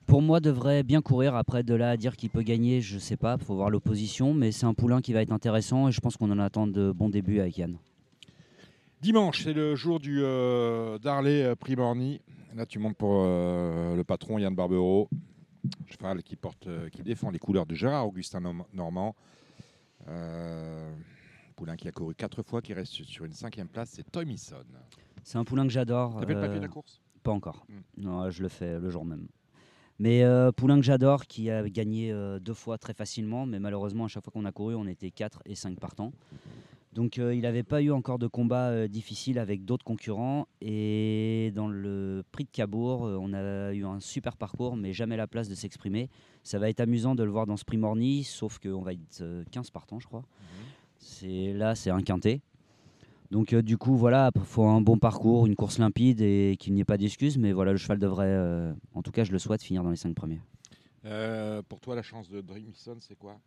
pour 0.06 0.22
moi 0.22 0.40
devrait 0.40 0.84
bien 0.84 1.02
courir. 1.02 1.36
Après 1.36 1.64
de 1.64 1.74
là 1.74 1.92
à 1.92 1.98
dire 1.98 2.16
qu'il 2.16 2.30
peut 2.30 2.42
gagner, 2.44 2.82
je 2.82 2.98
sais 2.98 3.18
pas, 3.18 3.38
faut 3.38 3.56
voir 3.56 3.70
l'opposition, 3.70 4.34
mais 4.34 4.52
c'est 4.52 4.66
un 4.66 4.74
poulain 4.74 5.02
qui 5.02 5.12
va 5.14 5.22
être 5.22 5.32
intéressant 5.32 5.88
et 5.88 5.92
je 5.92 6.00
pense 6.00 6.16
qu'on 6.18 6.32
en 6.32 6.40
attend 6.40 6.68
de 6.68 6.92
bons 6.92 7.10
débuts 7.10 7.40
avec 7.40 7.58
Yann. 7.58 7.78
Dimanche, 9.02 9.44
c'est 9.44 9.54
le 9.54 9.76
jour 9.76 10.00
du 10.00 10.20
euh, 10.22 10.98
Darley 11.00 11.44
euh, 11.44 11.56
Prix 11.56 11.76
Morny. 11.76 12.22
Là, 12.56 12.66
tu 12.66 12.78
montes 12.80 12.96
pour 12.98 13.24
euh, 13.26 13.96
le 13.96 14.04
patron 14.04 14.38
Yann 14.38 14.54
Barbero. 14.54 15.10
Cheval 15.88 16.22
qui, 16.24 16.36
porte, 16.36 16.68
euh, 16.68 16.90
qui 16.90 17.02
défend 17.04 17.30
les 17.32 17.40
couleurs 17.40 17.66
de 17.66 17.76
Gérard 17.76 18.08
Augustin 18.08 18.42
Norm- 18.42 18.64
Normand. 18.74 19.16
Euh, 20.08 20.92
poulain 21.62 21.76
qui 21.76 21.88
a 21.88 21.92
couru 21.92 22.16
quatre 22.16 22.42
fois, 22.42 22.60
qui 22.60 22.74
reste 22.74 22.92
sur 22.92 23.24
une 23.24 23.34
cinquième 23.34 23.68
place, 23.68 23.92
c'est 23.94 24.12
Tomison. 24.12 24.66
C'est 25.24 25.38
un 25.38 25.44
poulain 25.44 25.68
que 25.68 25.72
j'adore. 25.72 26.18
T'as 26.20 26.26
fait 26.26 26.34
le 26.34 26.42
papier 26.42 26.56
euh, 26.56 26.58
de 26.58 26.64
la 26.64 26.68
course? 26.68 27.00
Pas 27.22 27.32
encore. 27.32 27.68
Mm. 27.70 28.02
Non, 28.04 28.32
je 28.32 28.42
le 28.42 28.50
fais 28.50 28.80
le 28.80 28.90
jour 28.90 29.06
même. 29.06 29.28
Mais 30.00 30.24
euh, 30.24 30.52
Poulain 30.52 30.78
que 30.78 30.82
j'adore, 30.82 31.28
qui 31.28 31.52
a 31.52 31.70
gagné 31.70 32.12
euh, 32.12 32.40
deux 32.40 32.56
fois 32.56 32.80
très 32.80 32.96
facilement, 32.96 33.46
mais 33.46 33.60
malheureusement, 33.60 34.06
à 34.06 34.08
chaque 34.08 34.24
fois 34.24 34.34
qu'on 34.34 34.46
a 34.46 34.52
couru, 34.52 34.74
on 34.74 34.88
était 34.88 35.12
4 35.12 35.44
et 35.46 35.54
5 35.54 35.80
partants. 35.80 36.12
Donc 36.94 37.20
euh, 37.20 37.34
il 37.34 37.42
n'avait 37.42 37.64
pas 37.64 37.82
eu 37.82 37.92
encore 37.92 38.20
de 38.20 38.28
combat 38.28 38.70
euh, 38.70 38.88
difficile 38.88 39.40
avec 39.40 39.64
d'autres 39.64 39.86
concurrents. 39.86 40.48
Et 40.60 41.52
dans 41.56 41.68
le 41.70 42.24
prix 42.32 42.44
de 42.44 42.50
Cabourg, 42.52 43.06
euh, 43.06 43.18
on 43.20 43.34
a 43.34 43.74
eu 43.74 43.86
un 43.86 44.00
super 44.02 44.36
parcours, 44.36 44.76
mais 44.76 44.92
jamais 44.92 45.16
la 45.16 45.28
place 45.28 45.48
de 45.48 45.56
s'exprimer. 45.56 46.10
Ça 46.44 46.60
va 46.60 46.70
être 46.70 46.82
amusant 46.82 47.16
de 47.16 47.24
le 47.24 47.32
voir 47.32 47.46
dans 47.46 47.56
ce 47.56 47.64
prix 47.64 47.78
Morny, 47.78 48.24
sauf 48.24 48.60
qu'on 48.60 48.82
va 48.82 48.94
être 48.94 49.22
euh, 49.22 49.44
15 49.52 49.70
partants, 49.70 50.00
je 50.00 50.08
crois. 50.08 50.24
C'est 51.02 51.54
Là, 51.54 51.76
c'est 51.76 51.90
un 51.90 52.02
quintet. 52.02 52.42
Donc 53.32 53.54
euh, 53.54 53.62
du 53.62 53.78
coup, 53.78 53.96
voilà, 53.96 54.30
il 54.36 54.42
faut 54.42 54.66
un 54.66 54.82
bon 54.82 54.98
parcours, 54.98 55.46
une 55.48 55.56
course 55.56 55.78
limpide 55.80 56.22
et 56.22 56.58
qu'il 56.60 56.74
n'y 56.74 56.82
ait 56.82 56.86
pas 56.86 56.98
d'excuses. 56.98 57.38
Mais 57.38 57.52
voilà, 57.54 57.72
le 57.72 57.78
cheval 57.78 57.98
devrait, 58.00 58.26
euh, 58.28 58.74
en 58.94 59.02
tout 59.02 59.12
cas, 59.12 59.24
je 59.24 59.32
le 59.32 59.40
souhaite, 59.40 59.64
finir 59.64 59.84
dans 59.84 59.90
les 59.90 59.96
5 59.96 60.14
premiers. 60.14 60.42
Euh, 61.06 61.62
pour 61.68 61.80
toi, 61.80 61.96
la 61.96 62.02
chance 62.04 62.30
de 62.30 62.42
Dreamson, 62.42 62.98
c'est 63.00 63.18
quoi? 63.18 63.40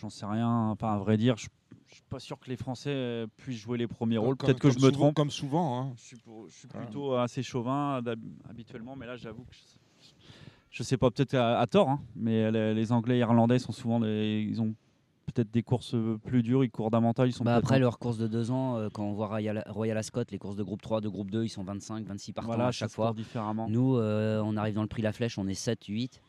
J'en 0.00 0.10
sais 0.10 0.26
rien. 0.26 0.68
Enfin, 0.70 0.92
à 0.94 0.98
vrai 0.98 1.16
dire, 1.16 1.36
je 1.36 1.46
je 1.90 1.94
suis 1.94 2.02
pas 2.10 2.18
sûr 2.20 2.38
que 2.38 2.50
les 2.50 2.56
Français 2.58 3.24
puissent 3.38 3.60
jouer 3.60 3.78
les 3.78 3.86
premiers 3.86 4.18
rôles. 4.18 4.36
Peut-être 4.36 4.58
que 4.60 4.68
je 4.68 4.78
me 4.78 4.90
trompe. 4.90 5.14
Comme 5.14 5.30
souvent. 5.30 5.80
hein. 5.80 5.92
Je 5.96 6.02
suis, 6.02 6.16
pour- 6.18 6.46
je 6.46 6.54
suis 6.54 6.68
Ah. 6.74 6.78
plutôt 6.80 7.14
assez 7.14 7.42
chauvin 7.42 8.02
habituellement, 8.50 8.94
mais 8.94 9.06
là, 9.06 9.16
j'avoue 9.16 9.44
que 9.44 9.54
je 9.54 9.58
sais, 9.60 9.78
je 10.70 10.82
sais 10.82 10.98
pas, 10.98 11.10
peut-être 11.10 11.32
à, 11.34 11.58
à 11.60 11.66
tort, 11.66 11.88
hein, 11.88 12.00
mais 12.14 12.50
les, 12.50 12.74
les 12.74 12.92
Anglais 12.92 13.16
et 13.16 13.20
Irlandais 13.20 13.58
sont 13.58 13.72
souvent 13.72 14.00
des, 14.00 14.46
ils 14.46 14.60
ont 14.60 14.74
peut-être 15.32 15.50
des 15.50 15.62
courses 15.62 15.94
euh, 15.94 16.18
plus 16.24 16.42
dures, 16.42 16.64
ils 16.64 16.70
courent 16.70 16.90
davantage, 16.90 17.28
ils 17.28 17.32
sont 17.32 17.44
Bah, 17.44 17.56
après 17.56 17.76
un- 17.76 17.78
leur 17.80 17.98
course 17.98 18.18
de 18.18 18.26
2 18.26 18.50
ans, 18.50 18.76
euh, 18.76 18.88
quand 18.92 19.04
on 19.04 19.12
voit 19.12 19.28
Royal, 19.28 19.62
Royal 19.68 19.96
Ascot, 19.96 20.22
les 20.30 20.38
courses 20.38 20.56
de 20.56 20.62
groupe 20.62 20.82
3, 20.82 21.00
de 21.00 21.08
groupe 21.08 21.30
2, 21.30 21.44
ils 21.44 21.48
sont 21.48 21.62
25, 21.64 22.06
26 22.06 22.32
partants 22.32 22.48
voilà, 22.52 22.66
à 22.68 22.72
chaque 22.72 22.90
fois. 22.90 23.12
différemment. 23.14 23.68
Nous, 23.68 23.96
euh, 23.96 24.40
on 24.44 24.56
arrive 24.56 24.74
dans 24.74 24.82
le 24.82 24.88
prix 24.88 25.02
La 25.02 25.12
Flèche, 25.12 25.38
on 25.38 25.46
est 25.48 25.54
7, 25.54 25.84
8. 25.86 26.20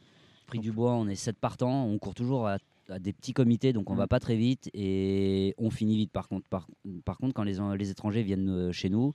Prix 0.47 0.59
du 0.59 0.71
Bois, 0.71 0.93
on 0.95 1.07
est 1.07 1.15
7 1.15 1.37
partants. 1.37 1.85
On 1.85 1.97
court 1.99 2.15
toujours 2.15 2.47
à, 2.47 2.57
à 2.89 2.97
des 2.99 3.13
petits 3.13 3.33
comités, 3.33 3.71
donc 3.71 3.89
on 3.91 3.93
Mm. 3.93 3.97
va 3.97 4.07
pas 4.07 4.19
très 4.19 4.35
vite 4.35 4.69
et 4.73 5.53
on 5.59 5.69
finit 5.69 5.95
vite 5.95 6.11
par 6.11 6.27
contre. 6.27 6.47
Par, 6.49 6.67
par 7.05 7.17
contre, 7.19 7.33
quand 7.35 7.43
les, 7.43 7.57
les 7.77 7.89
étrangers 7.91 8.23
viennent 8.23 8.71
chez 8.71 8.89
nous, 8.89 9.13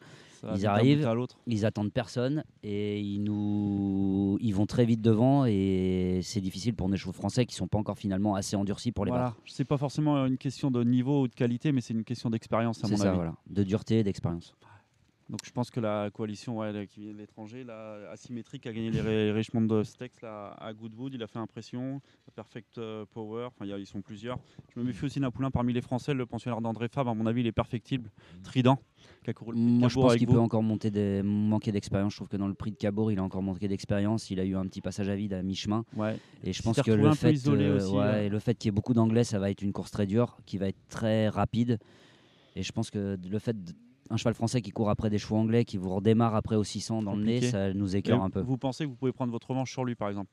ils 0.57 0.67
arrivent. 0.67 1.09
ils 1.47 1.65
attendent 1.67 1.93
personne 1.93 2.45
et 2.63 3.01
ils 3.01 3.23
nous 3.23 4.39
ils 4.41 4.55
vont 4.55 4.67
très 4.67 4.85
vite 4.85 5.01
devant 5.01 5.45
et 5.47 6.21
c'est 6.23 6.41
difficile 6.41 6.75
pour 6.75 6.89
nos 6.89 6.97
chevaux 6.97 7.13
français 7.13 7.47
qui 7.47 7.55
sont 7.55 7.69
pas 7.69 7.79
encore 7.79 7.99
finalement 7.99 8.35
assez 8.35 8.57
endurcis 8.57 8.93
pour 8.93 9.05
les 9.05 9.11
Voilà. 9.11 9.27
battre. 9.27 9.37
C'est 9.47 9.65
pas 9.65 9.79
forcément 9.79 10.27
une 10.27 10.39
question 10.39 10.71
de 10.71 10.83
niveau 10.85 11.23
ou 11.23 11.29
de 11.29 11.35
qualité, 11.35 11.73
mais 11.73 11.81
c'est 11.81 11.95
une 11.95 12.05
question 12.05 12.31
d'expérience 12.31 12.85
à 12.85 12.89
mon 12.89 12.97
ça, 12.97 13.09
avis. 13.09 13.17
voilà, 13.17 13.35
de 13.49 13.63
dureté, 13.63 14.03
d'expérience. 14.03 14.55
Donc 15.31 15.41
je 15.45 15.51
pense 15.51 15.71
que 15.71 15.81
la 15.81 16.11
coalition 16.13 16.59
ouais, 16.59 16.73
là, 16.73 16.87
qui 16.87 17.01
vient 17.01 17.13
de 17.13 17.19
l'étranger, 17.19 17.65
asymétrique, 18.11 18.67
a 18.67 18.73
gagné 18.73 18.91
les 18.91 19.33
Richmond 19.33 19.83
Stakes 19.85 20.21
là, 20.21 20.55
à 20.59 20.73
Goodwood. 20.75 21.15
Il 21.15 21.23
a 21.23 21.27
fait 21.27 21.39
impression. 21.39 22.01
Perfect 22.35 22.79
euh, 22.79 23.05
Power, 23.13 23.45
enfin, 23.47 23.65
il 23.65 23.69
y 23.69 23.73
a- 23.73 23.79
ils 23.79 23.87
sont 23.87 24.03
plusieurs. 24.03 24.39
Je 24.75 24.81
me 24.81 24.85
méfie 24.85 25.05
aussi 25.05 25.21
d'un 25.21 25.31
poulain 25.31 25.51
parmi 25.51 25.73
les 25.73 25.81
Français, 25.81 26.13
le 26.13 26.27
pensionnaire 26.27 26.61
d'André 26.61 26.89
Fabre. 26.89 27.11
À 27.11 27.15
mon 27.15 27.27
avis, 27.27 27.41
il 27.43 27.47
est 27.47 27.53
perfectible. 27.53 28.11
Trident, 28.43 28.79
qui 29.23 29.31
a 29.31 29.33
couru 29.33 29.53
le 29.53 29.57
prix 29.57 29.65
de 29.65 29.79
Moi, 29.79 29.89
je 29.89 29.95
pense 29.95 30.17
qu'il 30.17 30.27
peut 30.27 30.39
encore 30.39 30.63
monter 30.63 30.91
des, 30.91 31.23
manquer 31.23 31.73
d'expérience. 31.73 32.13
Je 32.13 32.17
trouve 32.19 32.29
que 32.29 32.37
dans 32.37 32.49
le 32.49 32.55
prix 32.55 32.73
de 32.73 32.77
Cabourg, 32.77 33.13
il 33.13 33.19
a 33.19 33.23
encore 33.23 33.43
manqué 33.43 33.69
d'expérience. 33.69 34.31
Il 34.31 34.41
a 34.41 34.45
eu 34.45 34.57
un 34.57 34.67
petit 34.67 34.81
passage 34.81 35.09
à 35.09 35.17
vide 35.17 35.33
à 35.33 35.43
mi-chemin. 35.43 35.85
Ouais. 35.97 36.19
Et 36.43 36.53
je 36.53 36.63
pense 36.63 36.83
que 36.83 36.91
le 36.91 37.15
fait, 37.15 37.35
euh, 37.49 37.77
aussi, 37.77 37.93
ouais, 37.93 38.05
là. 38.05 38.23
et 38.25 38.29
le 38.29 38.39
fait 38.41 38.55
qu'il 38.57 38.69
y 38.69 38.71
ait 38.71 38.73
beaucoup 38.73 38.95
d'anglais, 38.95 39.25
ça 39.25 39.39
va 39.39 39.51
être 39.51 39.63
une 39.63 39.73
course 39.73 39.91
très 39.91 40.07
dure, 40.07 40.37
qui 40.45 40.59
va 40.59 40.69
être 40.69 40.89
très 40.89 41.29
rapide. 41.29 41.79
Et 42.57 42.63
je 42.63 42.73
pense 42.73 42.91
que 42.91 43.17
le 43.29 43.39
fait 43.39 43.57
d'un 44.11 44.17
cheval 44.17 44.35
français 44.35 44.61
qui 44.63 44.71
court 44.71 44.91
après 44.91 45.11
des 45.11 45.19
chevaux 45.19 45.37
anglais, 45.37 45.65
qui 45.65 45.77
vous 45.77 45.95
redémarre 45.95 46.35
après 46.35 46.57
au 46.57 46.65
600 46.65 47.03
dans 47.03 47.17
le 47.17 47.25
nez, 47.25 47.41
ça 47.41 47.73
nous 47.73 47.97
écœure 47.97 48.23
un 48.23 48.31
peu. 48.31 48.41
Vous 48.41 48.59
pensez 48.59 48.85
que 48.85 48.91
vous 48.91 48.97
pouvez 48.97 49.13
prendre 49.13 49.33
votre 49.33 49.49
revanche 49.51 49.71
sur 49.73 49.85
lui, 49.85 49.95
par 49.95 50.09
exemple? 50.09 50.31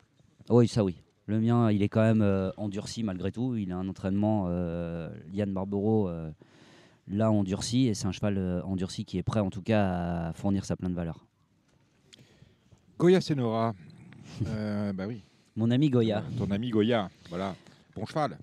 Oui, 0.50 0.68
ça 0.68 0.84
oui. 0.84 0.98
Le 1.28 1.40
mien, 1.40 1.72
il 1.72 1.82
est 1.82 1.90
quand 1.90 2.02
même 2.02 2.22
euh, 2.22 2.52
endurci 2.58 3.04
malgré 3.04 3.32
tout. 3.32 3.56
Il 3.56 3.72
a 3.72 3.78
un 3.78 3.88
entraînement, 3.88 4.46
euh, 4.50 5.10
Yann 5.32 5.54
Barbero, 5.54 6.10
euh, 6.10 6.30
là 7.08 7.32
endurci, 7.32 7.88
et 7.88 7.94
c'est 7.94 8.08
un 8.08 8.12
cheval 8.12 8.38
euh, 8.38 8.62
endurci 8.64 9.06
qui 9.06 9.18
est 9.18 9.24
prêt 9.24 9.40
en 9.40 9.50
tout 9.50 9.62
cas 9.62 10.30
à 10.30 10.34
fournir 10.34 10.66
sa 10.66 10.76
pleine 10.76 10.94
valeur. 10.94 11.26
Goya 12.98 13.22
Senora. 13.22 13.74
Euh, 14.48 14.94
bah 14.94 15.06
oui. 15.08 15.24
Mon 15.56 15.72
ami 15.72 15.90
Goya. 15.90 16.24
Ton 16.38 16.50
ami 16.52 16.70
Goya. 16.70 17.10
Voilà. 17.30 17.56
Bon 17.96 18.06
cheval. 18.06 18.38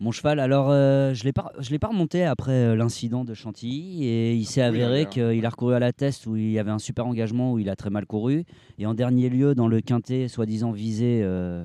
Mon 0.00 0.10
cheval, 0.10 0.40
alors 0.40 0.70
euh, 0.70 1.14
je 1.14 1.22
ne 1.22 1.70
l'ai 1.70 1.78
pas, 1.78 1.88
remonté 1.88 2.24
après 2.24 2.52
euh, 2.52 2.76
l'incident 2.76 3.24
de 3.24 3.32
Chantilly 3.32 4.04
et 4.04 4.34
il 4.34 4.44
s'est 4.44 4.60
Oui, 4.60 4.66
avéré 4.66 5.06
qu'il 5.06 5.46
a 5.46 5.48
recouru 5.48 5.74
à 5.74 5.78
la 5.78 5.92
test 5.92 6.26
où 6.26 6.36
il 6.36 6.50
y 6.50 6.58
avait 6.58 6.72
un 6.72 6.80
super 6.80 7.06
engagement 7.06 7.52
où 7.52 7.60
il 7.60 7.70
a 7.70 7.76
très 7.76 7.90
mal 7.90 8.04
couru. 8.04 8.44
Et 8.78 8.86
en 8.86 8.94
dernier 8.94 9.28
lieu 9.28 9.54
dans 9.54 9.68
le 9.68 9.80
quintet 9.80 10.26
soi-disant 10.26 10.72
visé, 10.72 11.20
euh, 11.22 11.64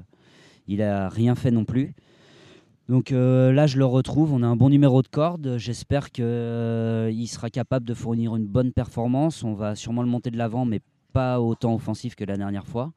il 0.68 0.82
a 0.84 1.10
rien 1.10 1.34
fait 1.34 1.52
non 1.52 1.66
plus. 1.66 1.96
Donc 2.88 3.12
là 3.12 3.68
je 3.68 3.78
le 3.78 3.86
retrouve, 3.86 4.34
on 4.34 4.42
a 4.42 4.48
un 4.48 4.56
bon 4.56 4.70
numéro 4.70 5.04
de 5.04 5.08
corde, 5.08 5.58
j'espère 5.58 6.10
qu'il 6.10 7.28
sera 7.28 7.52
capable 7.52 7.86
de 7.86 7.94
fournir 7.94 8.36
une 8.36 8.48
bonne 8.48 8.72
performance, 8.72 9.44
on 9.44 9.54
va 9.54 9.76
sûrement 9.76 10.02
le 10.02 10.08
monter 10.08 10.32
de 10.32 10.38
l'avant 10.40 10.66
mais 10.66 10.82
pas 11.14 11.40
autant 11.40 11.76
offensif 11.76 12.16
que 12.16 12.24
la 12.24 12.36
dernière 12.36 12.66
fois. 12.66 12.92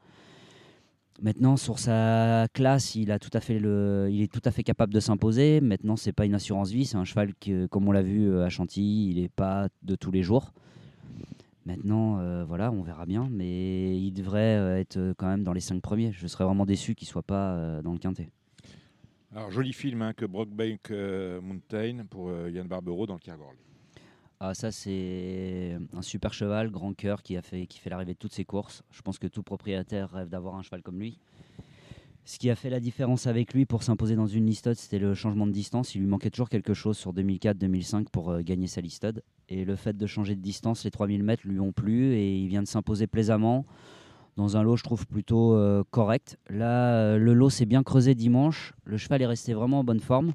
Maintenant, 1.22 1.56
sur 1.56 1.78
sa 1.78 2.48
classe, 2.52 2.96
il, 2.96 3.12
a 3.12 3.20
tout 3.20 3.30
à 3.32 3.40
fait 3.40 3.60
le, 3.60 4.08
il 4.10 4.22
est 4.22 4.32
tout 4.32 4.42
à 4.44 4.50
fait 4.50 4.64
capable 4.64 4.92
de 4.92 4.98
s'imposer. 4.98 5.60
Maintenant, 5.60 5.96
c'est 5.96 6.12
pas 6.12 6.26
une 6.26 6.34
assurance 6.34 6.70
vie, 6.70 6.84
c'est 6.84 6.96
un 6.96 7.04
cheval 7.04 7.32
que, 7.34 7.66
comme 7.66 7.86
on 7.88 7.92
l'a 7.92 8.02
vu 8.02 8.28
euh, 8.28 8.44
à 8.44 8.48
Chantilly, 8.48 9.10
il 9.10 9.22
n'est 9.22 9.28
pas 9.28 9.68
de 9.82 9.94
tous 9.94 10.10
les 10.10 10.24
jours. 10.24 10.52
Maintenant, 11.64 12.18
euh, 12.18 12.44
voilà, 12.44 12.72
on 12.72 12.82
verra 12.82 13.06
bien, 13.06 13.28
mais 13.30 13.96
il 13.96 14.12
devrait 14.12 14.56
euh, 14.56 14.78
être 14.78 15.14
quand 15.16 15.28
même 15.28 15.44
dans 15.44 15.52
les 15.52 15.60
cinq 15.60 15.80
premiers. 15.80 16.10
Je 16.10 16.26
serais 16.26 16.44
vraiment 16.44 16.66
déçu 16.66 16.96
qu'il 16.96 17.06
soit 17.06 17.22
pas 17.22 17.80
dans 17.82 17.92
le 17.92 17.98
quintet. 17.98 18.30
Alors, 19.34 19.50
joli 19.50 19.72
film 19.72 20.02
hein, 20.02 20.12
que 20.12 20.26
Brokeback 20.26 20.90
euh, 20.90 21.40
Mountain 21.40 22.04
pour 22.10 22.30
Yann 22.48 22.66
Barbero 22.66 23.06
dans 23.06 23.14
le 23.14 23.20
Kergorle. 23.20 23.56
Ah, 24.44 24.54
ça, 24.54 24.72
c'est 24.72 25.78
un 25.96 26.02
super 26.02 26.34
cheval, 26.34 26.72
grand 26.72 26.94
cœur, 26.94 27.22
qui, 27.22 27.40
fait 27.40 27.90
l'arrivée 27.90 28.14
de 28.14 28.18
toutes 28.18 28.32
ses 28.32 28.44
courses. 28.44 28.82
Je 28.90 29.00
pense 29.00 29.20
que 29.20 29.28
tout 29.28 29.44
propriétaire 29.44 30.10
rêve 30.10 30.28
d'avoir 30.28 30.56
un 30.56 30.62
cheval 30.62 30.82
comme 30.82 30.98
lui. 30.98 31.20
Ce 32.24 32.40
qui 32.40 32.50
a 32.50 32.56
fait 32.56 32.68
la 32.68 32.80
différence 32.80 33.28
avec 33.28 33.54
lui 33.54 33.66
pour 33.66 33.84
s'imposer 33.84 34.16
dans 34.16 34.26
une 34.26 34.44
listode, 34.46 34.74
c'était 34.74 34.98
le 34.98 35.14
changement 35.14 35.46
de 35.46 35.52
distance. 35.52 35.94
Il 35.94 36.00
lui 36.00 36.08
manquait 36.08 36.30
toujours 36.30 36.48
quelque 36.48 36.74
chose 36.74 36.98
sur 36.98 37.14
2004-2005 37.14 38.06
pour 38.10 38.32
euh, 38.32 38.40
gagner 38.40 38.66
sa 38.66 38.80
listode. 38.80 39.22
Et 39.48 39.64
le 39.64 39.76
fait 39.76 39.96
de 39.96 40.06
changer 40.08 40.34
de 40.34 40.40
distance, 40.40 40.82
les 40.82 40.90
3000 40.90 41.22
mètres 41.22 41.46
lui 41.46 41.60
ont 41.60 41.70
plu 41.70 42.12
et 42.14 42.36
il 42.36 42.48
vient 42.48 42.64
de 42.64 42.68
s'imposer 42.68 43.06
plaisamment 43.06 43.64
dans 44.36 44.56
un 44.56 44.64
lot, 44.64 44.76
je 44.76 44.82
trouve, 44.82 45.06
plutôt 45.06 45.54
euh, 45.54 45.84
correct. 45.92 46.36
Là, 46.50 46.96
euh, 46.96 47.16
le 47.16 47.32
lot 47.32 47.50
s'est 47.50 47.64
bien 47.64 47.84
creusé 47.84 48.16
dimanche. 48.16 48.72
Le 48.86 48.96
cheval 48.96 49.22
est 49.22 49.26
resté 49.26 49.54
vraiment 49.54 49.78
en 49.78 49.84
bonne 49.84 50.00
forme. 50.00 50.32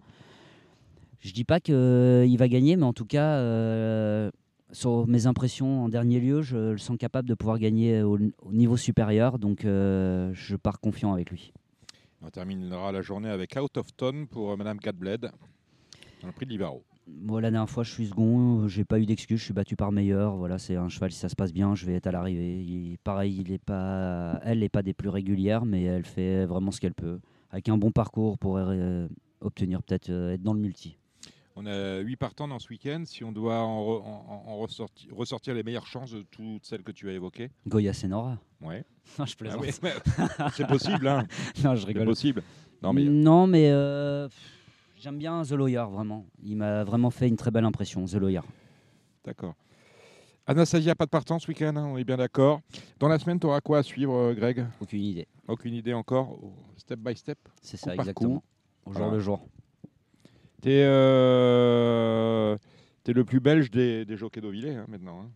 Je 1.27 1.33
dis 1.33 1.43
pas 1.43 1.59
qu'il 1.59 2.37
va 2.37 2.47
gagner, 2.47 2.77
mais 2.77 2.83
en 2.83 2.93
tout 2.93 3.05
cas, 3.05 3.33
euh, 3.39 4.31
sur 4.71 5.05
mes 5.07 5.27
impressions 5.27 5.83
en 5.83 5.89
dernier 5.89 6.21
lieu, 6.21 6.41
je 6.41 6.71
le 6.71 6.77
sens 6.77 6.95
capable 6.97 7.27
de 7.27 7.33
pouvoir 7.33 7.59
gagner 7.59 8.01
au, 8.01 8.17
au 8.43 8.53
niveau 8.53 8.77
supérieur. 8.77 9.37
Donc, 9.37 9.65
euh, 9.65 10.29
je 10.33 10.55
pars 10.55 10.79
confiant 10.79 11.11
avec 11.11 11.29
lui. 11.29 11.51
On 12.21 12.29
terminera 12.29 12.93
la 12.93 13.01
journée 13.01 13.27
avec 13.27 13.57
Out 13.61 13.75
of 13.75 13.87
Tone 13.97 14.27
pour 14.27 14.51
euh, 14.51 14.55
Madame 14.55 14.79
Cadbled 14.79 15.29
dans 16.21 16.27
le 16.27 16.31
prix 16.33 16.45
de 16.45 16.51
Livaro. 16.51 16.81
Moi, 17.07 17.41
la 17.41 17.51
dernière 17.51 17.69
fois, 17.69 17.83
je 17.83 17.91
suis 17.91 18.07
second, 18.07 18.69
j'ai 18.69 18.85
pas 18.85 18.97
eu 18.97 19.05
d'excuse, 19.05 19.39
je 19.39 19.43
suis 19.43 19.53
battu 19.53 19.75
par 19.75 19.91
meilleur. 19.91 20.37
Voilà, 20.37 20.57
c'est 20.57 20.77
un 20.77 20.87
cheval, 20.87 21.11
si 21.11 21.19
ça 21.19 21.27
se 21.27 21.35
passe 21.35 21.51
bien, 21.51 21.75
je 21.75 21.85
vais 21.85 21.93
être 21.95 22.07
à 22.07 22.11
l'arrivée. 22.13 22.61
Il- 22.61 22.97
Pareil, 23.03 23.37
il 23.45 23.51
est 23.51 23.57
pas, 23.63 24.39
elle 24.43 24.59
n'est 24.59 24.69
pas 24.69 24.81
des 24.81 24.93
plus 24.93 25.09
régulières, 25.09 25.65
mais 25.65 25.83
elle 25.83 26.05
fait 26.05 26.45
vraiment 26.45 26.71
ce 26.71 26.79
qu'elle 26.79 26.93
peut. 26.95 27.19
Avec 27.51 27.67
un 27.67 27.77
bon 27.77 27.91
parcours, 27.91 28.37
pour 28.37 28.55
euh, 28.57 29.07
obtenir 29.41 29.83
peut-être 29.83 30.09
euh, 30.09 30.33
être 30.35 30.41
dans 30.43 30.53
le 30.53 30.61
multi. 30.61 30.97
On 31.59 31.65
a 31.65 31.99
8 32.01 32.17
partants 32.17 32.47
dans 32.47 32.59
ce 32.59 32.69
week-end. 32.69 33.01
Si 33.05 33.23
on 33.23 33.31
doit 33.31 33.57
en, 33.59 33.81
re- 33.83 34.01
en- 34.03 34.43
en 34.47 34.57
ressorti- 34.63 35.11
ressortir 35.11 35.55
les 35.55 35.63
meilleures 35.63 35.87
chances 35.87 36.11
de 36.11 36.21
toutes 36.21 36.63
celles 36.65 36.83
que 36.83 36.91
tu 36.91 37.09
as 37.09 37.13
évoquées. 37.13 37.49
Goya 37.67 37.93
Senora. 37.93 38.37
Ouais. 38.61 38.83
Non, 39.17 39.25
je 39.25 39.33
Ah 39.33 39.37
plaisante. 39.39 39.61
oui, 39.61 39.71
c'est 40.53 40.67
possible, 40.67 41.07
hein. 41.07 41.25
non, 41.63 41.73
je 41.75 41.81
C'est 41.81 41.87
rigole. 41.87 42.05
possible. 42.05 42.43
Non, 42.83 42.93
mais 42.93 43.05
Non, 43.05 43.47
mais 43.47 43.71
euh, 43.71 44.27
j'aime 44.97 45.17
bien 45.17 45.41
The 45.41 45.51
Lawyer, 45.53 45.83
vraiment. 45.89 46.25
Il 46.43 46.57
m'a 46.57 46.83
vraiment 46.83 47.09
fait 47.09 47.27
une 47.27 47.37
très 47.37 47.49
belle 47.49 47.65
impression, 47.65 48.05
The 48.05 48.15
Lawyer. 48.15 48.41
d'accord. 49.25 49.55
Anastasia, 50.45 50.93
pas 50.95 51.05
de 51.05 51.09
partant 51.09 51.39
ce 51.39 51.47
week-end, 51.47 51.75
hein, 51.75 51.85
on 51.85 51.97
est 51.97 52.03
bien 52.05 52.15
d'accord. 52.17 52.61
Dans 52.99 53.07
la 53.09 53.17
semaine, 53.19 53.37
tu 53.39 53.47
auras 53.47 53.59
quoi 53.61 53.79
à 53.79 53.83
suivre, 53.83 54.13
euh, 54.13 54.33
Greg? 54.33 54.65
Aucune 54.79 55.01
idée. 55.03 55.27
Aucune 55.47 55.73
idée 55.73 55.93
encore 55.93 56.31
au- 56.43 56.53
Step 56.77 56.99
by 56.99 57.15
step 57.17 57.37
C'est 57.61 57.75
ça, 57.77 57.93
exactement. 57.95 58.35
coup. 58.39 58.43
Au 58.85 58.93
jour 58.93 59.01
Voilà. 59.01 59.13
le 59.15 59.19
jour. 59.19 59.45
T'es 60.61 60.83
euh, 60.85 62.57
t'es 63.03 63.13
le 63.13 63.23
plus 63.23 63.39
belge 63.39 63.69
des, 63.69 64.05
des 64.05 64.17
jockeys 64.17 64.41
d'Auvillé 64.41 64.75
hein, 64.75 64.85
maintenant. 64.87 65.21
hein. 65.21 65.29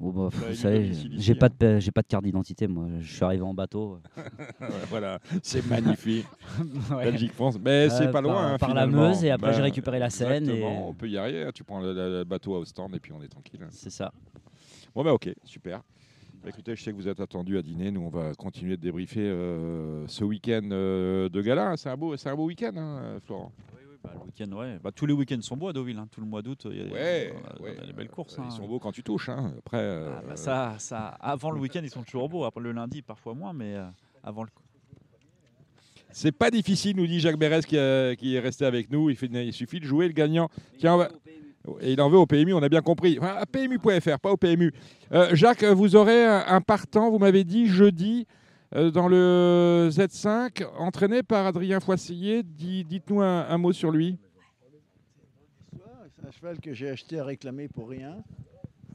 Oh, 0.00 0.10
bah, 0.10 0.28
vous 0.32 0.48
une 0.48 0.54
savez, 0.56 0.90
j'ai 1.18 1.36
pas 1.36 1.46
hein. 1.46 1.50
de 1.60 1.78
j'ai 1.78 1.92
pas 1.92 2.02
de 2.02 2.08
carte 2.08 2.24
d'identité 2.24 2.66
moi. 2.66 2.86
Je 3.00 3.14
suis 3.14 3.22
arrivé 3.24 3.42
en 3.42 3.54
bateau. 3.54 3.98
Ouais, 4.60 4.68
voilà, 4.88 5.20
c'est 5.42 5.64
magnifique. 5.68 6.26
Ouais. 6.90 7.04
Belgique-France, 7.04 7.58
mais 7.62 7.88
c'est 7.90 8.08
Euh, 8.08 8.12
pas 8.12 8.20
loin. 8.20 8.34
par- 8.34 8.44
hein, 8.44 8.58
par 8.58 8.74
la. 8.74 8.86
Meuse, 8.86 9.22
et 9.24 9.30
après, 9.30 9.52
j'ai 9.52 9.58
Ben, 9.58 9.64
récupéré 9.64 9.98
la 9.98 10.10
Seine, 10.10 10.48
et- 10.48 10.62
On 10.64 10.94
peut 10.94 11.08
y 11.08 11.16
arriver. 11.18 11.42
hein. 11.44 11.50
Tu 11.54 11.62
prends 11.62 11.80
le, 11.80 12.24
bateau 12.24 12.54
à 12.56 12.58
Ostende 12.60 12.94
et 12.96 13.00
puis 13.00 13.12
on 13.12 13.22
est 13.22 13.28
tranquille. 13.28 13.60
hein. 13.62 13.68
C'est 13.70 13.90
ça. 13.90 14.12
Bon, 14.94 15.04
bah 15.04 15.12
ok, 15.12 15.32
super. 15.44 15.82
Bah, 16.42 16.48
écoutez, 16.50 16.74
je 16.76 16.82
sais 16.82 16.90
que 16.90 16.96
vous 16.96 17.08
êtes 17.08 17.20
attendus 17.20 17.56
à 17.58 17.62
dîner. 17.62 17.90
Nous, 17.90 18.00
on 18.00 18.08
va 18.10 18.32
continuer 18.34 18.76
de 18.76 18.82
débriefer 18.82 19.20
euh, 19.20 20.06
ce 20.08 20.24
week-end 20.24 20.68
euh, 20.72 21.28
de 21.28 21.40
gala. 21.42 21.70
hein. 21.70 21.76
C'est 21.76 21.88
un 21.90 21.96
beau, 21.96 22.16
c'est 22.16 22.28
un 22.28 22.34
beau 22.36 22.46
week-end, 22.46 22.72
hein, 22.76 23.18
Florent. 23.24 23.52
Bah, 24.04 24.10
le 24.14 24.20
week-end, 24.20 24.52
ouais. 24.56 24.78
Bah, 24.84 24.90
tous 24.94 25.06
les 25.06 25.14
week-ends 25.14 25.40
sont 25.40 25.56
beaux 25.56 25.68
à 25.68 25.72
Deauville. 25.72 25.98
hein. 25.98 26.06
Tout 26.10 26.20
le 26.20 26.26
mois 26.26 26.42
d'août, 26.42 26.66
il 26.70 26.76
y 26.76 26.80
a, 26.80 26.92
Ouais, 26.92 27.32
on 27.34 27.38
a- 27.48 27.54
on 27.58 27.64
a 27.64 27.66
ouais. 27.80 27.86
des 27.86 27.92
belles 27.94 28.08
courses. 28.10 28.38
Euh, 28.38 28.42
hein. 28.42 28.48
Ils 28.50 28.54
sont 28.54 28.66
beaux 28.68 28.78
quand 28.78 28.92
tu 28.92 29.02
touches. 29.02 29.30
hein. 29.30 29.52
Après, 29.58 29.78
euh, 29.78 30.10
Ah, 30.18 30.22
bah, 30.28 30.36
ça, 30.36 30.74
ça, 30.78 31.06
avant 31.20 31.50
le 31.50 31.58
week-end, 31.60 31.80
ils 31.82 31.90
sont 31.90 32.02
toujours 32.02 32.28
beaux. 32.28 32.44
Après 32.44 32.60
le 32.60 32.72
lundi, 32.72 33.00
parfois 33.02 33.34
moins, 33.34 33.52
mais 33.54 33.74
euh, 33.74 33.84
avant 34.22 34.42
le. 34.44 34.50
c'est 36.12 36.32
pas 36.32 36.50
difficile, 36.50 36.96
nous 36.96 37.06
dit 37.06 37.18
Jacques 37.18 37.38
Bérès 37.38 37.64
qui, 37.66 37.76
euh, 37.76 38.14
qui 38.14 38.36
est 38.36 38.40
resté 38.40 38.64
avec 38.64 38.90
nous. 38.90 39.10
Il, 39.10 39.16
fait, 39.16 39.26
il 39.26 39.52
suffit 39.52 39.80
de 39.80 39.84
jouer 39.86 40.06
le 40.06 40.12
gagnant. 40.12 40.48
Tiens, 40.78 40.94
on 40.94 40.98
va- 40.98 41.08
Et 41.80 41.94
il 41.94 42.00
en 42.02 42.10
veut 42.10 42.18
au 42.18 42.26
PMU, 42.26 42.52
on 42.52 42.62
a 42.62 42.68
bien 42.68 42.82
compris. 42.82 43.16
Enfin, 43.18 43.36
à 43.38 43.46
PMU.fr, 43.46 44.18
pas 44.20 44.30
au 44.30 44.36
PMU. 44.36 44.70
Euh, 45.12 45.34
Jacques, 45.34 45.64
vous 45.64 45.96
aurez 45.96 46.24
un, 46.26 46.44
un 46.46 46.60
partant, 46.60 47.10
vous 47.10 47.18
m'avez 47.18 47.42
dit, 47.42 47.66
jeudi, 47.66 48.26
euh, 48.28 48.43
dans 48.74 49.08
le 49.08 49.88
Z5, 49.92 50.66
entraîné 50.78 51.22
par 51.22 51.46
Adrien 51.46 51.78
Foissillier. 51.80 52.42
Dites-nous 52.42 53.20
un, 53.22 53.46
un 53.48 53.58
mot 53.58 53.72
sur 53.72 53.90
lui. 53.90 54.18
C'est 56.16 56.26
un 56.26 56.30
cheval 56.30 56.58
que 56.60 56.72
j'ai 56.72 56.88
acheté 56.90 57.18
à 57.18 57.24
réclamer 57.24 57.68
pour 57.68 57.88
rien. 57.88 58.16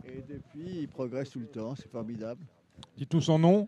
Et 0.06 0.22
depuis, 0.28 0.82
il 0.82 0.88
progresse 0.88 1.30
tout 1.30 1.40
le 1.40 1.48
temps. 1.48 1.76
C'est 1.76 1.90
formidable. 1.90 2.42
Dites-nous 2.98 3.22
son 3.22 3.40
nom. 3.40 3.68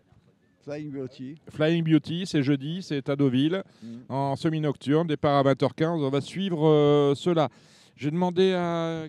Flying 0.64 0.92
Beauty. 0.92 1.36
Flying 1.50 1.82
Beauty, 1.82 2.24
c'est 2.24 2.42
jeudi, 2.42 2.82
c'est 2.82 3.08
à 3.08 3.16
Deauville, 3.16 3.64
Mm. 3.82 3.86
en 4.08 4.36
semi-nocturne, 4.36 5.08
départ 5.08 5.38
à 5.38 5.42
20h15. 5.42 6.04
On 6.04 6.08
va 6.10 6.20
suivre 6.20 6.68
euh, 6.68 7.14
cela. 7.16 7.48
J'ai 7.96 8.10
demandé 8.12 8.52
à. 8.52 9.06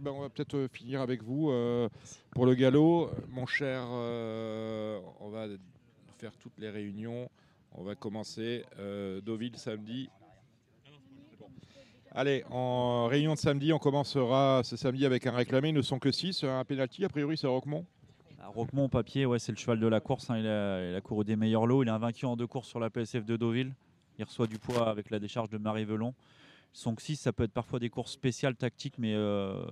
ben, 0.00 0.10
on 0.10 0.20
va 0.22 0.28
peut-être 0.28 0.56
euh, 0.56 0.68
finir 0.72 1.00
avec 1.00 1.22
vous 1.22 1.50
euh, 1.50 1.88
pour 2.32 2.44
le 2.44 2.54
galop. 2.54 3.10
Mon 3.30 3.46
cher, 3.46 3.82
euh, 3.88 4.98
on 5.20 5.28
va 5.30 5.46
faire 6.16 6.32
toutes 6.38 6.58
les 6.58 6.70
réunions. 6.70 7.28
On 7.72 7.82
va 7.82 7.94
commencer 7.94 8.64
euh, 8.78 9.20
Deauville 9.20 9.56
samedi. 9.56 10.08
Allez, 12.12 12.44
en 12.50 13.06
réunion 13.08 13.34
de 13.34 13.38
samedi, 13.38 13.72
on 13.72 13.78
commencera 13.78 14.62
ce 14.64 14.76
samedi 14.76 15.04
avec 15.04 15.26
un 15.26 15.32
réclamé. 15.32 15.68
Ils 15.68 15.74
ne 15.74 15.82
sont 15.82 15.98
que 15.98 16.10
6. 16.10 16.44
Un 16.44 16.64
penalty, 16.64 17.04
a 17.04 17.08
priori, 17.10 17.36
c'est 17.36 17.46
Roquemont. 17.46 17.84
Ah, 18.40 18.48
Roquemont, 18.48 18.88
papier, 18.88 19.26
ouais, 19.26 19.38
c'est 19.38 19.52
le 19.52 19.58
cheval 19.58 19.78
de 19.80 19.86
la 19.86 20.00
course. 20.00 20.30
hein. 20.30 20.38
Il, 20.38 20.46
a, 20.46 20.90
il 20.90 20.94
a 20.94 21.00
couru 21.02 21.24
des 21.24 21.36
meilleurs 21.36 21.66
lots. 21.66 21.82
Il 21.82 21.88
est 21.88 21.92
invaincu 21.92 22.24
en 22.24 22.36
deux 22.36 22.46
courses 22.46 22.68
sur 22.68 22.80
la 22.80 22.88
PSF 22.88 23.26
de 23.26 23.36
Deauville. 23.36 23.74
Il 24.18 24.24
reçoit 24.24 24.46
du 24.46 24.58
poids 24.58 24.88
avec 24.88 25.10
la 25.10 25.18
décharge 25.18 25.50
de 25.50 25.58
Marie 25.58 25.84
Velon. 25.84 26.14
Son 26.72 26.94
6, 26.96 27.16
ça 27.16 27.32
peut 27.34 27.44
être 27.44 27.52
parfois 27.52 27.78
des 27.78 27.90
courses 27.90 28.12
spéciales 28.12 28.56
tactiques, 28.56 28.98
mais 28.98 29.12
euh, 29.14 29.62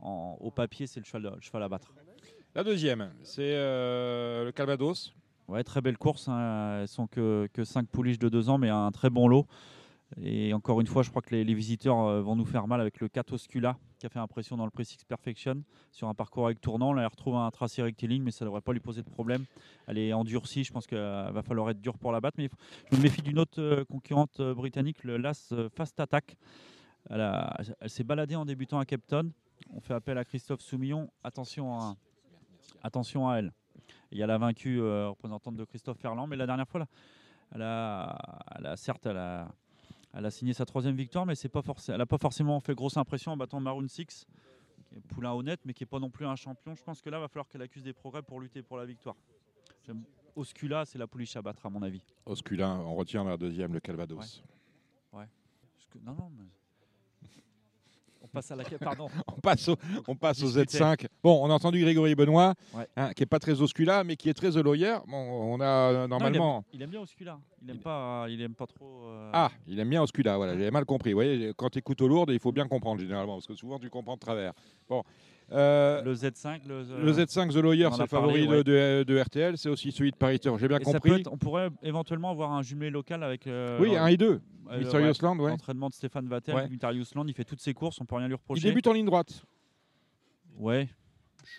en- 0.00 0.36
au 0.40 0.50
papier, 0.50 0.88
c'est 0.88 0.98
le 0.98 1.06
cheval, 1.06 1.32
le 1.36 1.40
cheval 1.40 1.62
à 1.62 1.68
battre. 1.68 1.92
La 2.56 2.64
deuxième, 2.64 3.12
c'est 3.22 3.54
euh, 3.54 4.44
le 4.46 4.50
Calvados. 4.52 5.14
Ouais, 5.48 5.64
très 5.64 5.80
belle 5.80 5.96
course. 5.96 6.28
hein. 6.28 6.80
Elles 6.80 6.88
sont 6.88 7.06
que, 7.06 7.48
que 7.52 7.64
5 7.64 7.88
pouliches 7.88 8.18
de 8.18 8.28
2 8.28 8.50
ans, 8.50 8.58
mais 8.58 8.68
un 8.68 8.90
très 8.90 9.10
bon 9.10 9.28
lot. 9.28 9.46
Et 10.16 10.54
encore 10.54 10.80
une 10.80 10.86
fois, 10.86 11.02
je 11.02 11.10
crois 11.10 11.20
que 11.20 11.34
les, 11.34 11.54
visiteurs 11.54 12.00
euh, 12.00 12.22
vont 12.22 12.34
nous 12.34 12.46
faire 12.46 12.66
mal 12.66 12.80
avec 12.80 13.00
le 13.00 13.08
4 13.08 13.32
Oscula 13.32 13.76
qui 13.98 14.06
a 14.06 14.08
fait 14.08 14.18
impression 14.18 14.56
dans 14.56 14.64
le 14.64 14.70
Prix 14.70 14.86
Six 14.86 15.04
Perfection 15.04 15.62
sur 15.90 16.08
un 16.08 16.14
parcours 16.14 16.46
avec 16.46 16.60
tournant. 16.60 16.92
Là, 16.92 17.02
elle 17.02 17.08
retrouve 17.08 17.36
un 17.36 17.50
tracé 17.50 17.82
rectiligne, 17.82 18.22
mais 18.22 18.30
ça 18.30 18.44
ne 18.44 18.48
devrait 18.48 18.62
pas 18.62 18.72
lui 18.72 18.80
poser 18.80 19.02
de 19.02 19.10
problème. 19.10 19.44
Elle 19.86 19.98
est 19.98 20.12
endurcie, 20.12 20.64
je 20.64 20.72
pense 20.72 20.86
qu'il 20.86 20.98
va 20.98 21.42
falloir 21.42 21.68
être 21.70 21.80
dur 21.80 21.98
pour 21.98 22.12
la 22.12 22.20
battre. 22.20 22.36
Mais 22.38 22.48
je 22.90 22.96
me 22.96 23.02
méfie 23.02 23.22
d'une 23.22 23.38
autre 23.38 23.60
euh, 23.60 23.84
concurrente 23.84 24.40
euh, 24.40 24.54
britannique, 24.54 25.04
le 25.04 25.18
LAS 25.18 25.52
Fast 25.74 26.00
Attack. 26.00 26.36
Elle, 27.10 27.56
s'est 27.86 28.04
baladée 28.04 28.36
en 28.36 28.44
débutant 28.44 28.78
à 28.78 28.84
Capton. 28.84 29.32
On 29.74 29.80
fait 29.80 29.94
appel 29.94 30.16
à 30.16 30.24
Christophe 30.24 30.60
Soumillon. 30.60 31.10
Attention 31.22 31.74
à 33.28 33.36
elle. 33.38 33.52
Il 34.10 34.18
y 34.18 34.22
a 34.22 34.26
la 34.26 34.38
vaincue 34.38 34.80
euh, 34.80 35.08
représentante 35.10 35.56
de 35.56 35.64
Christophe 35.64 35.98
Ferland, 35.98 36.26
mais 36.26 36.36
la 36.36 36.46
dernière 36.46 36.66
fois, 36.68 36.80
là, 36.80 36.86
elle 37.52 37.62
a, 37.62 38.18
elle 38.56 38.66
a 38.66 38.76
certes, 38.76 39.06
elle 39.06 39.16
a, 39.18 39.48
elle 40.14 40.24
a 40.24 40.30
signé 40.30 40.52
sa 40.52 40.64
troisième 40.64 40.96
victoire, 40.96 41.26
mais 41.26 41.34
c'est 41.34 41.48
pas 41.48 41.62
elle 41.88 41.98
n'a 41.98 42.06
pas 42.06 42.18
forcément 42.18 42.58
fait 42.60 42.74
grosse 42.74 42.96
impression 42.96 43.32
en 43.32 43.36
battant 43.36 43.60
Maroon 43.60 43.86
6, 43.86 44.26
qui 44.88 44.94
est 44.96 45.00
poulain 45.00 45.32
honnête, 45.32 45.60
mais 45.64 45.74
qui 45.74 45.82
n'est 45.82 45.88
pas 45.88 45.98
non 45.98 46.10
plus 46.10 46.26
un 46.26 46.36
champion. 46.36 46.74
Je 46.74 46.82
pense 46.82 47.02
que 47.02 47.10
là, 47.10 47.18
il 47.18 47.20
va 47.20 47.28
falloir 47.28 47.48
qu'elle 47.48 47.62
accuse 47.62 47.82
des 47.82 47.92
progrès 47.92 48.22
pour 48.22 48.40
lutter 48.40 48.62
pour 48.62 48.78
la 48.78 48.86
victoire. 48.86 49.16
Oscula, 50.36 50.84
c'est 50.84 50.98
la 50.98 51.06
pouliche 51.06 51.36
à 51.36 51.42
battre, 51.42 51.66
à 51.66 51.70
mon 51.70 51.82
avis. 51.82 52.02
Osculin, 52.24 52.78
on 52.80 52.94
retient 52.94 53.24
la 53.24 53.36
deuxième, 53.36 53.72
le 53.72 53.80
Calvados. 53.80 54.42
Que- 55.90 55.98
non, 56.00 56.12
non, 56.14 56.30
mais... 56.36 56.44
On 58.22 58.26
passe 58.28 58.50
à 58.50 58.56
la... 58.56 58.64
Pardon. 58.64 59.08
On 59.36 59.40
passe 59.40 59.68
au, 59.68 59.76
on 60.06 60.14
passe 60.16 60.42
au 60.42 60.46
Discuter. 60.46 60.82
Z5. 60.84 61.06
Bon, 61.22 61.40
on 61.42 61.50
a 61.50 61.54
entendu 61.54 61.80
Grégory 61.80 62.14
Benoît, 62.14 62.54
Ouais. 62.74 62.86
hein, 62.96 63.12
qui 63.14 63.22
est 63.22 63.26
pas 63.26 63.38
très 63.38 63.60
Oscula, 63.62 64.04
mais 64.04 64.16
qui 64.16 64.28
est 64.28 64.34
très 64.34 64.50
Lawyer. 64.50 64.96
Bon, 65.06 65.16
on 65.16 65.60
a 65.60 65.64
euh, 65.64 65.92
Non, 65.92 65.92
il, 65.92 66.02
aime, 66.02 66.08
normalement. 66.10 66.64
il 66.72 66.82
aime 66.82 66.90
bien 66.90 67.00
Oscula. 67.00 67.38
Il 67.62 67.70
aime 67.70 67.78
pas, 67.78 68.26
il 68.28 68.40
aime 68.42 68.54
pas 68.54 68.66
trop... 68.66 69.04
euh, 69.06 69.30
Ah, 69.32 69.50
il 69.66 69.78
aime 69.80 69.88
bien 69.88 70.02
Oscula, 70.02 70.36
voilà, 70.36 70.54
j'avais 70.54 70.70
mal 70.70 70.84
compris. 70.84 71.12
Vous 71.12 71.16
voyez, 71.18 71.52
quand 71.56 71.70
tu 71.70 71.78
écoutes 71.78 72.02
au 72.02 72.08
lourd, 72.08 72.26
il 72.28 72.38
faut 72.40 72.52
bien 72.52 72.66
comprendre 72.68 73.00
généralement, 73.00 73.34
parce 73.34 73.46
que 73.46 73.54
souvent 73.54 73.78
tu 73.78 73.88
comprends 73.88 74.14
de 74.14 74.20
travers. 74.20 74.52
Bon. 74.88 75.02
Euh, 75.50 76.02
Le 76.02 76.14
Z5, 76.14 76.68
le, 76.68 76.82
le 77.02 77.12
Z5 77.12 77.50
The 77.52 77.56
Lawyer, 77.56 77.88
c'est 77.92 78.02
le 78.02 78.06
favori 78.06 78.46
de, 78.46 78.62
de- 78.62 79.04
de 79.06 79.18
RTL, 79.18 79.56
c'est 79.56 79.70
aussi 79.70 79.90
celui 79.92 80.10
de 80.10 80.16
Paris 80.16 80.38
Tour. 80.38 80.58
J'ai 80.58 80.68
bien 80.68 80.78
Et 80.78 80.82
compris. 80.84 81.12
être- 81.20 81.32
on 81.32 81.38
pourrait 81.38 81.70
éventuellement 81.82 82.30
avoir 82.30 82.52
un 82.52 82.60
jumelé 82.62 82.90
local 82.90 83.22
avec. 83.22 83.46
euh, 83.46 83.78
Oui, 83.80 83.94
euh, 83.96 84.02
un 84.02 84.08
et 84.08 84.16
deux. 84.18 84.40
euh, 84.70 84.78
Mysterious 84.78 85.06
ouais, 85.06 85.12
Land, 85.22 85.38
ouais. 85.38 85.50
L'entraînement 85.50 85.88
de 85.88 85.94
Stéphane 85.94 86.28
Vattel, 86.28 86.54
Ouais. 86.54 86.68
Mysterious 86.68 87.04
Land, 87.14 87.24
il 87.28 87.32
fait 87.34 87.44
toutes 87.44 87.60
ses 87.62 87.72
courses, 87.72 87.98
on 88.00 88.04
peut 88.04 88.16
rien 88.16 88.26
lui 88.28 88.34
Il 88.34 88.36
reprocher. 88.36 88.68
débute 88.68 88.86
en 88.88 88.92
ligne 88.92 89.06
droite. 89.06 89.42
Ouais. 90.58 90.88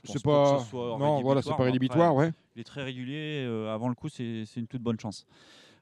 Je 0.03 0.11
C'est 0.11 0.23
pas 0.23 0.43
pas. 0.51 0.57
que 0.57 0.63
ce 0.63 0.69
soit 0.69 0.97
Non, 0.99 1.21
voilà, 1.21 1.41
c'est 1.41 1.49
pas 1.55 1.63
rédhibitoire, 1.63 2.13
ouais. 2.13 2.31
Il 2.55 2.61
est 2.61 2.65
très 2.65 2.83
régulier. 2.83 3.43
euh, 3.47 3.73
avant 3.73 3.89
le 3.89 3.95
coup, 3.95 4.09
c'est 4.09 4.43
c'est 4.45 4.59
une 4.59 4.67
toute 4.67 4.81
bonne 4.83 4.99
chance. 4.99 5.25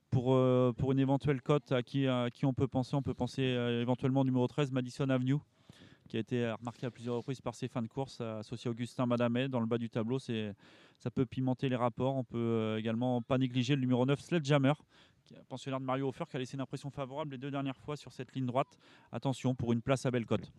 Pour, 0.09 0.33
euh, 0.33 0.71
pour 0.77 0.93
une 0.93 0.99
éventuelle 0.99 1.41
cote 1.41 1.73
à 1.73 1.83
qui, 1.83 2.07
à 2.07 2.29
qui 2.31 2.45
on 2.45 2.53
peut 2.53 2.67
penser, 2.69 2.95
on 2.95 3.01
peut 3.01 3.13
penser 3.13 3.41
euh, 3.41 3.81
éventuellement 3.81 4.21
au 4.21 4.23
numéro 4.23 4.47
13, 4.47 4.71
Madison 4.71 5.09
Avenue, 5.09 5.35
qui 6.07 6.17
a 6.17 6.19
été 6.19 6.49
remarqué 6.51 6.85
à 6.85 6.91
plusieurs 6.91 7.15
reprises 7.17 7.41
par 7.41 7.53
ses 7.55 7.67
fins 7.67 7.81
de 7.81 7.87
course, 7.87 8.21
associé 8.21 8.69
à 8.69 8.71
Augustin 8.71 9.05
Madamet. 9.05 9.47
Dans 9.49 9.59
le 9.59 9.65
bas 9.65 9.77
du 9.77 9.89
tableau, 9.89 10.19
c'est- 10.19 10.53
ça 10.99 11.11
peut 11.11 11.25
pimenter 11.25 11.69
les 11.69 11.75
rapports. 11.75 12.15
On 12.15 12.23
peut 12.23 12.37
euh, 12.37 12.77
également 12.79 13.21
pas 13.21 13.37
négliger 13.37 13.75
le 13.75 13.81
numéro 13.81 14.05
9, 14.05 14.19
Sledgehammer, 14.19 14.73
pensionnaire 15.49 15.79
de 15.79 15.85
Mario 15.85 16.07
Hofer, 16.07 16.23
qui 16.29 16.35
a 16.37 16.39
laissé 16.39 16.55
une 16.55 16.61
impression 16.61 16.89
favorable 16.89 17.31
les 17.31 17.37
deux 17.37 17.51
dernières 17.51 17.77
fois 17.77 17.95
sur 17.97 18.11
cette 18.11 18.33
ligne 18.33 18.45
droite. 18.45 18.77
Attention, 19.11 19.53
pour 19.55 19.73
une 19.73 19.81
place 19.81 20.05
à 20.05 20.11
belle 20.11 20.25
cote. 20.25 20.51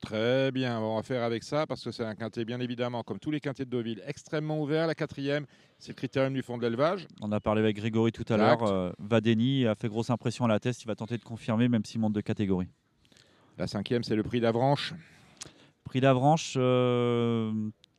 Très 0.00 0.52
bien, 0.52 0.78
on 0.78 0.96
va 0.96 1.02
faire 1.02 1.22
avec 1.24 1.42
ça 1.42 1.66
parce 1.66 1.82
que 1.82 1.90
c'est 1.90 2.04
un 2.04 2.14
quintet 2.14 2.44
bien 2.44 2.60
évidemment, 2.60 3.02
comme 3.02 3.18
tous 3.18 3.30
les 3.32 3.40
quintets 3.40 3.64
de 3.64 3.70
Deauville, 3.70 4.02
extrêmement 4.06 4.60
ouvert. 4.60 4.86
La 4.86 4.94
quatrième, 4.94 5.46
c'est 5.78 5.88
le 5.88 5.94
critérium 5.96 6.32
du 6.32 6.42
fond 6.42 6.58
de 6.58 6.62
l'élevage. 6.62 7.08
On 7.22 7.32
a 7.32 7.40
parlé 7.40 7.60
avec 7.62 7.76
Grégory 7.76 8.12
tout 8.12 8.24
à 8.28 8.36
l'heure. 8.36 8.62
Euh, 8.62 8.92
Vadeni 9.00 9.66
a 9.66 9.74
fait 9.74 9.88
grosse 9.88 10.10
impression 10.10 10.44
à 10.44 10.48
la 10.48 10.60
test. 10.60 10.82
Il 10.82 10.86
va 10.86 10.94
tenter 10.94 11.16
de 11.18 11.24
confirmer, 11.24 11.68
même 11.68 11.84
s'il 11.84 12.00
monte 12.00 12.12
de 12.12 12.20
catégorie. 12.20 12.68
La 13.58 13.66
cinquième, 13.66 14.04
c'est 14.04 14.16
le 14.16 14.22
prix 14.22 14.40
d'Avranches. 14.40 14.94
Prix 15.84 16.00
d'Avranches, 16.00 16.54
euh, 16.56 17.52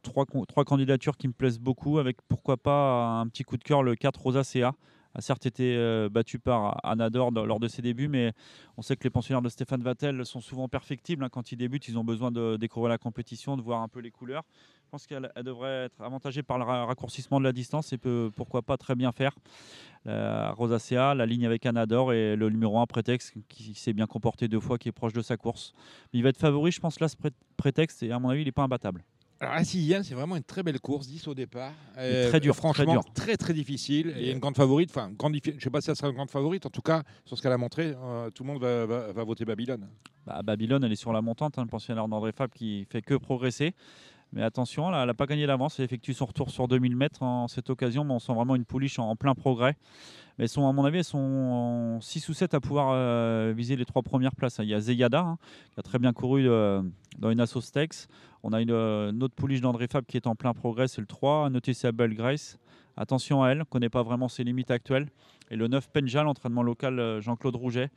trois, 0.03 0.25
trois 0.47 0.65
candidatures 0.65 1.17
qui 1.17 1.27
me 1.27 1.33
plaisent 1.33 1.59
beaucoup, 1.59 1.97
avec 1.97 2.17
pourquoi 2.27 2.57
pas 2.57 3.19
un 3.19 3.27
petit 3.27 3.43
coup 3.43 3.57
de 3.57 3.63
cœur, 3.63 3.81
le 3.81 3.95
4 3.95 4.21
Rosa 4.21 4.43
CA, 4.43 4.75
a 5.17 5.21
certes 5.21 5.45
été 5.47 5.75
euh, 5.75 6.09
battu 6.09 6.37
par 6.39 6.79
Anador 6.85 7.31
lors 7.31 7.59
de 7.59 7.67
ses 7.67 7.81
débuts, 7.81 8.07
mais 8.07 8.33
on 8.77 8.81
sait 8.83 8.95
que 8.95 9.03
les 9.03 9.09
pensionnaires 9.09 9.41
de 9.41 9.49
Stéphane 9.49 9.81
Vattel 9.81 10.23
sont 10.25 10.41
souvent 10.41 10.67
perfectibles. 10.69 11.23
hein. 11.23 11.29
Quand 11.29 11.51
ils 11.51 11.57
débutent, 11.57 11.87
ils 11.87 11.97
ont 11.97 12.03
besoin 12.03 12.31
de 12.31 12.55
découvrir 12.57 12.89
la 12.89 12.97
compétition, 12.99 13.57
de 13.57 13.61
voir 13.63 13.81
un 13.81 13.87
peu 13.87 13.99
les 13.99 14.11
couleurs. 14.11 14.43
Je 14.85 14.89
pense 14.91 15.05
qu'elle 15.07 15.29
elle 15.35 15.43
devrait 15.43 15.85
être 15.85 15.99
avantagée 16.01 16.43
par 16.43 16.57
le 16.59 16.63
ra- 16.63 16.85
raccourcissement 16.85 17.39
de 17.39 17.45
la 17.45 17.51
distance 17.51 17.91
et 17.93 17.97
peut 17.97 18.31
pourquoi 18.35 18.61
pas 18.61 18.77
très 18.77 18.95
bien 18.95 19.11
faire. 19.11 19.35
La 20.05 20.51
Rosacea, 20.51 21.13
la 21.15 21.25
ligne 21.25 21.45
avec 21.45 21.65
Anador 21.65 22.13
et 22.13 22.35
le 22.35 22.49
numéro 22.49 22.79
1 22.79 22.85
Prétexte 22.85 23.33
qui 23.49 23.73
s'est 23.73 23.91
bien 23.93 24.05
comporté 24.07 24.47
deux 24.47 24.59
fois, 24.61 24.77
qui 24.77 24.87
est 24.87 24.93
proche 24.93 25.13
de 25.13 25.21
sa 25.21 25.35
course. 25.35 25.73
Il 26.13 26.23
va 26.23 26.29
être 26.29 26.37
favori, 26.37 26.71
je 26.71 26.79
pense, 26.79 26.99
là, 26.99 27.07
ce 27.09 27.17
Pré- 27.17 27.31
Prétexte, 27.57 28.03
et 28.03 28.11
à 28.11 28.19
mon 28.19 28.29
avis, 28.29 28.43
il 28.43 28.45
n'est 28.45 28.51
pas 28.53 28.63
imbattable. 28.63 29.03
Alors 29.39 29.53
la 29.53 29.63
sixième, 29.63 30.03
c'est 30.03 30.15
vraiment 30.15 30.35
une 30.35 30.43
très 30.43 30.63
belle 30.63 30.79
course, 30.79 31.07
10 31.07 31.27
au 31.27 31.35
départ. 31.35 31.71
très 32.29 32.39
dur, 32.39 32.53
très 32.55 32.59
franchement, 32.59 32.93
dur. 32.93 33.03
très 33.13 33.37
très 33.37 33.53
difficile. 33.53 34.13
Et 34.17 34.31
une 34.31 34.39
grande 34.39 34.55
favorite, 34.55 34.89
enfin, 34.89 35.11
grande 35.11 35.35
je 35.43 35.51
ne 35.51 35.59
sais 35.59 35.69
pas 35.69 35.79
si 35.81 35.89
elle 35.91 35.95
sera 35.95 36.07
une 36.09 36.15
grande 36.15 36.31
favorite, 36.31 36.65
en 36.65 36.69
tout 36.71 36.81
cas, 36.81 37.03
sur 37.25 37.37
ce 37.37 37.43
qu'elle 37.43 37.51
a 37.51 37.57
montré, 37.57 37.93
euh, 37.95 38.31
tout 38.31 38.43
le 38.43 38.51
monde 38.51 38.61
va, 38.61 38.85
va- 38.87 39.11
va 39.11 39.23
voter 39.23 39.45
Babylone. 39.45 39.87
Bah, 40.25 40.41
Babylone, 40.43 40.83
elle 40.83 40.91
est 40.91 40.95
sur 40.95 41.13
la 41.13 41.21
montante, 41.21 41.57
hein, 41.59 41.61
le 41.63 41.69
pensionnaire 41.69 42.07
d'André 42.07 42.31
Fab 42.31 42.49
qui 42.51 42.85
fait 42.89 43.01
que 43.03 43.13
progresser. 43.13 43.75
Mais 44.33 44.41
attention, 44.43 44.89
là, 44.89 45.01
elle 45.01 45.07
n'a 45.07 45.13
pas 45.13 45.25
gagné 45.25 45.45
l'avance. 45.45 45.79
Elle 45.79 45.85
effectue 45.85 46.13
son 46.13 46.25
retour 46.25 46.49
sur 46.49 46.67
2000 46.67 46.95
mètres 46.97 47.23
en 47.23 47.47
cette 47.47 47.69
occasion, 47.69 48.03
mais 48.03 48.13
on 48.13 48.19
sent 48.19 48.33
vraiment 48.33 48.55
une 48.55 48.65
pouliche 48.65 48.99
en, 48.99 49.09
en 49.09 49.15
plein 49.15 49.33
progrès. 49.35 49.77
Mais 50.37 50.47
sont, 50.47 50.67
à 50.67 50.73
mon 50.73 50.83
avis, 50.83 50.97
elles 50.97 51.03
sont 51.05 51.97
6 52.01 52.27
ou 52.29 52.33
7 52.33 52.53
à 52.53 52.59
pouvoir 52.59 52.89
euh, 52.91 53.53
viser 53.55 53.75
les 53.77 53.85
trois 53.85 54.01
premières 54.03 54.35
places. 54.35 54.59
Il 54.61 54.67
y 54.67 54.73
a 54.73 54.79
Zeyada, 54.81 55.21
hein, 55.21 55.37
qui 55.73 55.79
a 55.79 55.83
très 55.83 55.97
bien 55.97 56.11
couru 56.11 56.47
euh, 56.49 56.81
dans 57.17 57.31
une 57.31 57.39
Asso 57.39 57.61
Stakes. 57.61 58.07
On 58.49 58.53
a 58.53 58.61
une, 58.61 58.71
euh, 58.71 59.11
une 59.11 59.21
autre 59.23 59.35
pouliche 59.35 59.59
d'André 59.59 59.87
Fab 59.87 60.05
qui 60.05 60.15
est 60.15 60.25
en 60.25 60.33
plein 60.33 60.53
progrès, 60.53 60.87
c'est 60.87 61.01
le 61.01 61.07
3, 61.07 61.49
Noticeable 61.49 62.13
Grace. 62.13 62.57
Attention 62.95 63.43
à 63.43 63.49
elle, 63.49 63.57
ne 63.57 63.63
connaît 63.65 63.89
pas 63.89 64.03
vraiment 64.03 64.29
ses 64.29 64.45
limites 64.45 64.71
actuelles. 64.71 65.09
Et 65.51 65.57
le 65.57 65.67
9, 65.67 65.89
Penjal, 65.89 66.25
entraînement 66.27 66.63
local 66.63 66.97
euh, 66.97 67.19
Jean-Claude 67.19 67.57
Rouget. 67.57 67.89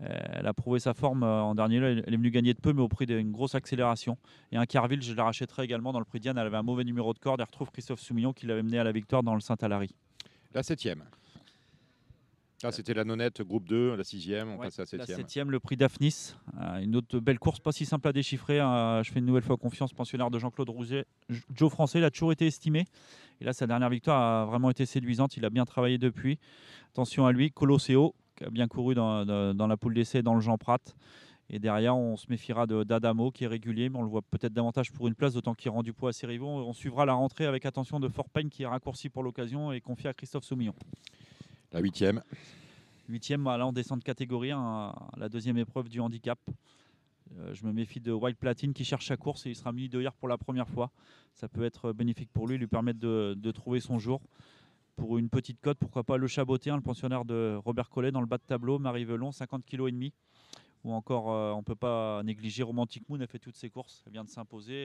Euh, 0.00 0.06
Elle 0.34 0.46
a 0.46 0.54
prouvé 0.54 0.78
sa 0.78 0.94
forme 0.94 1.24
en 1.24 1.56
dernier 1.56 1.80
lieu. 1.80 1.86
Elle 1.86 2.04
elle 2.06 2.14
est 2.14 2.16
venue 2.16 2.30
gagner 2.30 2.54
de 2.54 2.60
peu, 2.60 2.72
mais 2.72 2.80
au 2.80 2.86
prix 2.86 3.06
d'une 3.06 3.32
grosse 3.32 3.56
accélération. 3.56 4.18
Et 4.52 4.56
un 4.56 4.66
Carville, 4.66 5.02
je 5.02 5.14
la 5.14 5.24
rachèterai 5.24 5.64
également 5.64 5.92
dans 5.92 5.98
le 5.98 6.04
prix 6.04 6.20
Diane. 6.20 6.38
Elle 6.38 6.46
avait 6.46 6.56
un 6.56 6.62
mauvais 6.62 6.84
numéro 6.84 7.12
de 7.12 7.18
corde. 7.18 7.40
Elle 7.40 7.46
retrouve 7.46 7.72
Christophe 7.72 7.98
Soumillon 7.98 8.32
qui 8.32 8.46
l'avait 8.46 8.62
mené 8.62 8.78
à 8.78 8.84
la 8.84 8.92
victoire 8.92 9.24
dans 9.24 9.34
le 9.34 9.40
Saint-Alary. 9.40 9.92
La 10.54 10.62
septième. 10.62 11.02
Là, 12.64 12.72
c'était 12.72 12.92
la 12.92 13.04
nonnette, 13.04 13.40
groupe 13.42 13.68
2, 13.68 13.94
la 13.94 14.02
sixième, 14.02 14.48
on 14.48 14.56
Ouais, 14.58 14.66
passe 14.66 14.80
à 14.80 14.82
la 14.82 14.86
La 14.98 14.98
septième. 15.04 15.16
septième, 15.18 15.50
le 15.52 15.60
prix 15.60 15.76
Daphnis. 15.76 16.34
Euh, 16.60 16.78
une 16.78 16.96
autre 16.96 17.20
belle 17.20 17.38
course, 17.38 17.60
pas 17.60 17.70
si 17.70 17.86
simple 17.86 18.08
à 18.08 18.12
déchiffrer. 18.12 18.58
hein. 18.58 19.00
Je 19.04 19.12
fais 19.12 19.20
une 19.20 19.26
nouvelle 19.26 19.44
fois 19.44 19.56
confiance, 19.56 19.92
pensionnaire 19.92 20.28
de 20.28 20.40
Jean-Claude 20.40 20.68
Rouget. 20.68 21.04
Joe 21.54 21.70
Français, 21.70 21.98
il 22.00 22.04
a 22.04 22.10
toujours 22.10 22.32
été 22.32 22.46
estimé. 22.48 22.84
Et 23.40 23.44
là, 23.44 23.52
sa 23.52 23.68
dernière 23.68 23.90
victoire 23.90 24.20
a 24.20 24.46
vraiment 24.46 24.70
été 24.70 24.86
séduisante. 24.86 25.36
Il 25.36 25.44
a 25.44 25.50
bien 25.50 25.64
travaillé 25.64 25.98
depuis. 25.98 26.40
Attention 26.90 27.26
à 27.26 27.32
lui, 27.32 27.52
Colosseo, 27.52 28.16
qui 28.34 28.42
a 28.42 28.50
bien 28.50 28.66
couru 28.66 28.96
dans, 28.96 29.24
dans- 29.24 29.54
dans 29.54 29.66
la 29.68 29.76
poule 29.76 29.94
d'essai 29.94 30.22
dans 30.24 30.34
le 30.34 30.40
Jean 30.40 30.58
Prat. 30.58 30.80
Et 31.50 31.60
derrière, 31.60 31.96
on 31.96 32.16
se 32.16 32.26
méfiera 32.28 32.66
d'Adamo, 32.66 33.30
qui 33.30 33.44
est 33.44 33.46
régulier, 33.46 33.88
mais 33.88 33.98
on 33.98 34.02
le 34.02 34.08
voit 34.08 34.20
peut-être 34.22 34.52
davantage 34.52 34.90
pour 34.92 35.06
une 35.06 35.14
place, 35.14 35.32
d'autant 35.32 35.54
qu'il 35.54 35.70
rend 35.70 35.84
du 35.84 35.92
poids 35.92 36.10
à 36.10 36.12
ses 36.12 36.26
rivaux. 36.26 36.48
On 36.48 36.72
suivra 36.72 37.06
la 37.06 37.14
rentrée 37.14 37.46
avec 37.46 37.64
attention 37.66 38.00
de 38.00 38.08
Fort 38.08 38.28
Payne, 38.28 38.50
qui 38.50 38.64
est 38.64 38.66
raccourci 38.66 39.08
pour 39.10 39.22
l'occasion 39.22 39.70
et 39.70 39.80
confié 39.80 40.10
à 40.10 40.12
Christophe 40.14 40.42
Soumillon. 40.44 40.74
La 41.70 41.80
huitième. 41.80 42.22
Huitième, 43.10 43.44
là 43.44 43.66
on 43.66 43.72
descend 43.72 43.98
de 43.98 44.04
catégorie, 44.04 44.48
la 44.48 45.28
deuxième 45.28 45.58
épreuve 45.58 45.90
du 45.90 46.00
handicap. 46.00 46.38
Euh, 47.36 47.52
je 47.52 47.66
me 47.66 47.72
méfie 47.74 48.00
de 48.00 48.10
White 48.10 48.38
Platine 48.38 48.72
qui 48.72 48.84
cherche 48.84 49.06
sa 49.06 49.18
course 49.18 49.44
et 49.44 49.50
il 49.50 49.54
sera 49.54 49.70
muni 49.70 49.90
de 49.90 50.00
hier 50.00 50.14
pour 50.14 50.28
la 50.28 50.38
première 50.38 50.66
fois. 50.66 50.90
Ça 51.34 51.46
peut 51.46 51.64
être 51.64 51.92
bénéfique 51.92 52.30
pour 52.32 52.48
lui, 52.48 52.56
lui 52.56 52.66
permettre 52.66 52.98
de, 52.98 53.50
trouver 53.50 53.80
son 53.80 53.98
jour. 53.98 54.22
Pour 54.96 55.18
une 55.18 55.28
petite 55.28 55.60
cote, 55.60 55.76
pourquoi 55.78 56.04
pas 56.04 56.16
le 56.16 56.26
Chaboté, 56.26 56.70
hein, 56.70 56.76
le 56.76 56.82
pensionnaire 56.82 57.26
de 57.26 57.58
Robert 57.62 57.90
Collet 57.90 58.12
dans 58.12 58.20
le 58.20 58.26
bas 58.26 58.38
de 58.38 58.44
tableau, 58.44 58.78
Marie 58.78 59.04
Velon, 59.04 59.30
50 59.30 59.66
kg 59.66 59.88
et 59.88 59.92
demi. 59.92 60.14
Ou 60.84 60.94
encore, 60.94 61.30
euh, 61.30 61.52
on 61.52 61.58
ne 61.58 61.64
peut 61.64 61.76
pas 61.76 62.22
négliger 62.22 62.62
Romantic 62.62 63.06
Moon, 63.10 63.20
elle 63.20 63.28
fait 63.28 63.38
toutes 63.38 63.56
ses 63.56 63.68
courses, 63.68 64.02
elle 64.06 64.12
vient 64.12 64.24
de 64.24 64.30
s'imposer. 64.30 64.84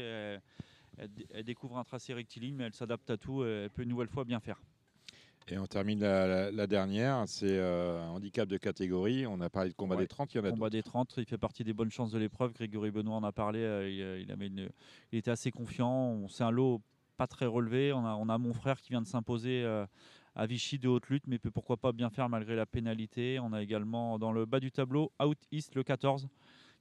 Elle, 0.97 1.09
elle 1.33 1.43
découvre 1.45 1.77
un 1.77 1.83
tracé 1.85 2.13
rectiligne, 2.13 2.55
mais 2.55 2.65
elle 2.65 2.73
s'adapte 2.73 3.09
à 3.09 3.15
tout 3.15 3.45
et 3.45 3.63
elle 3.63 3.69
peut 3.69 3.83
une 3.83 3.89
nouvelle 3.89 4.09
fois 4.09 4.25
bien 4.25 4.41
faire. 4.41 4.61
Et 5.49 5.57
on 5.57 5.65
termine 5.67 5.99
la, 5.99 6.25
la- 6.27 6.51
la 6.51 6.67
dernière, 6.67 7.23
c'est 7.27 7.57
euh, 7.57 8.01
un 8.01 8.09
handicap 8.11 8.47
de 8.47 8.57
catégorie. 8.57 9.27
On 9.27 9.41
a 9.41 9.49
parlé 9.49 9.69
de 9.71 9.75
combat 9.75 9.95
Ouais. 9.95 10.03
des 10.03 10.07
30, 10.07 10.33
il 10.33 10.37
y 10.37 10.39
en 10.39 10.45
a 10.45 10.51
combat 10.51 10.69
des 10.69 10.83
30, 10.83 11.15
il 11.17 11.25
fait 11.25 11.37
partie 11.37 11.63
des 11.65 11.73
bonnes 11.73 11.91
chances 11.91 12.11
de 12.11 12.17
l'épreuve. 12.19 12.53
Grégory 12.53 12.91
Benoît 12.91 13.15
en 13.17 13.23
a 13.23 13.31
parlé, 13.33 13.59
euh, 13.59 13.89
il, 13.89 14.01
euh, 14.01 14.19
il 14.21 14.31
avait 14.31 14.47
une- 14.47 14.69
il 15.11 15.19
était 15.19 15.31
assez 15.31 15.51
confiant. 15.51 15.89
On- 15.91 16.27
C'est 16.29 16.43
un 16.45 16.51
lot 16.51 16.81
pas 17.17 17.27
très 17.27 17.45
relevé. 17.45 17.91
On 17.93 18.05
a, 18.05 18.15
on 18.15 18.29
a 18.29 18.37
mon 18.37 18.53
frère 18.53 18.79
qui 18.81 18.89
vient 18.89 19.01
de 19.01 19.07
s'imposer 19.07 19.63
euh, 19.63 19.85
à 20.35 20.45
Vichy 20.45 20.79
de 20.79 20.87
haute 20.87 21.07
lutte, 21.09 21.27
mais 21.27 21.37
peut 21.39 21.51
pourquoi 21.51 21.75
pas 21.77 21.91
bien 21.91 22.09
faire 22.09 22.29
malgré 22.29 22.55
la 22.55 22.65
pénalité. 22.65 23.37
On 23.41 23.51
a 23.53 23.61
également 23.61 24.17
dans 24.17 24.31
le 24.31 24.45
bas 24.45 24.59
du 24.61 24.71
tableau 24.71 25.11
Out 25.21 25.37
East 25.51 25.75
le 25.75 25.83
14 25.83 26.27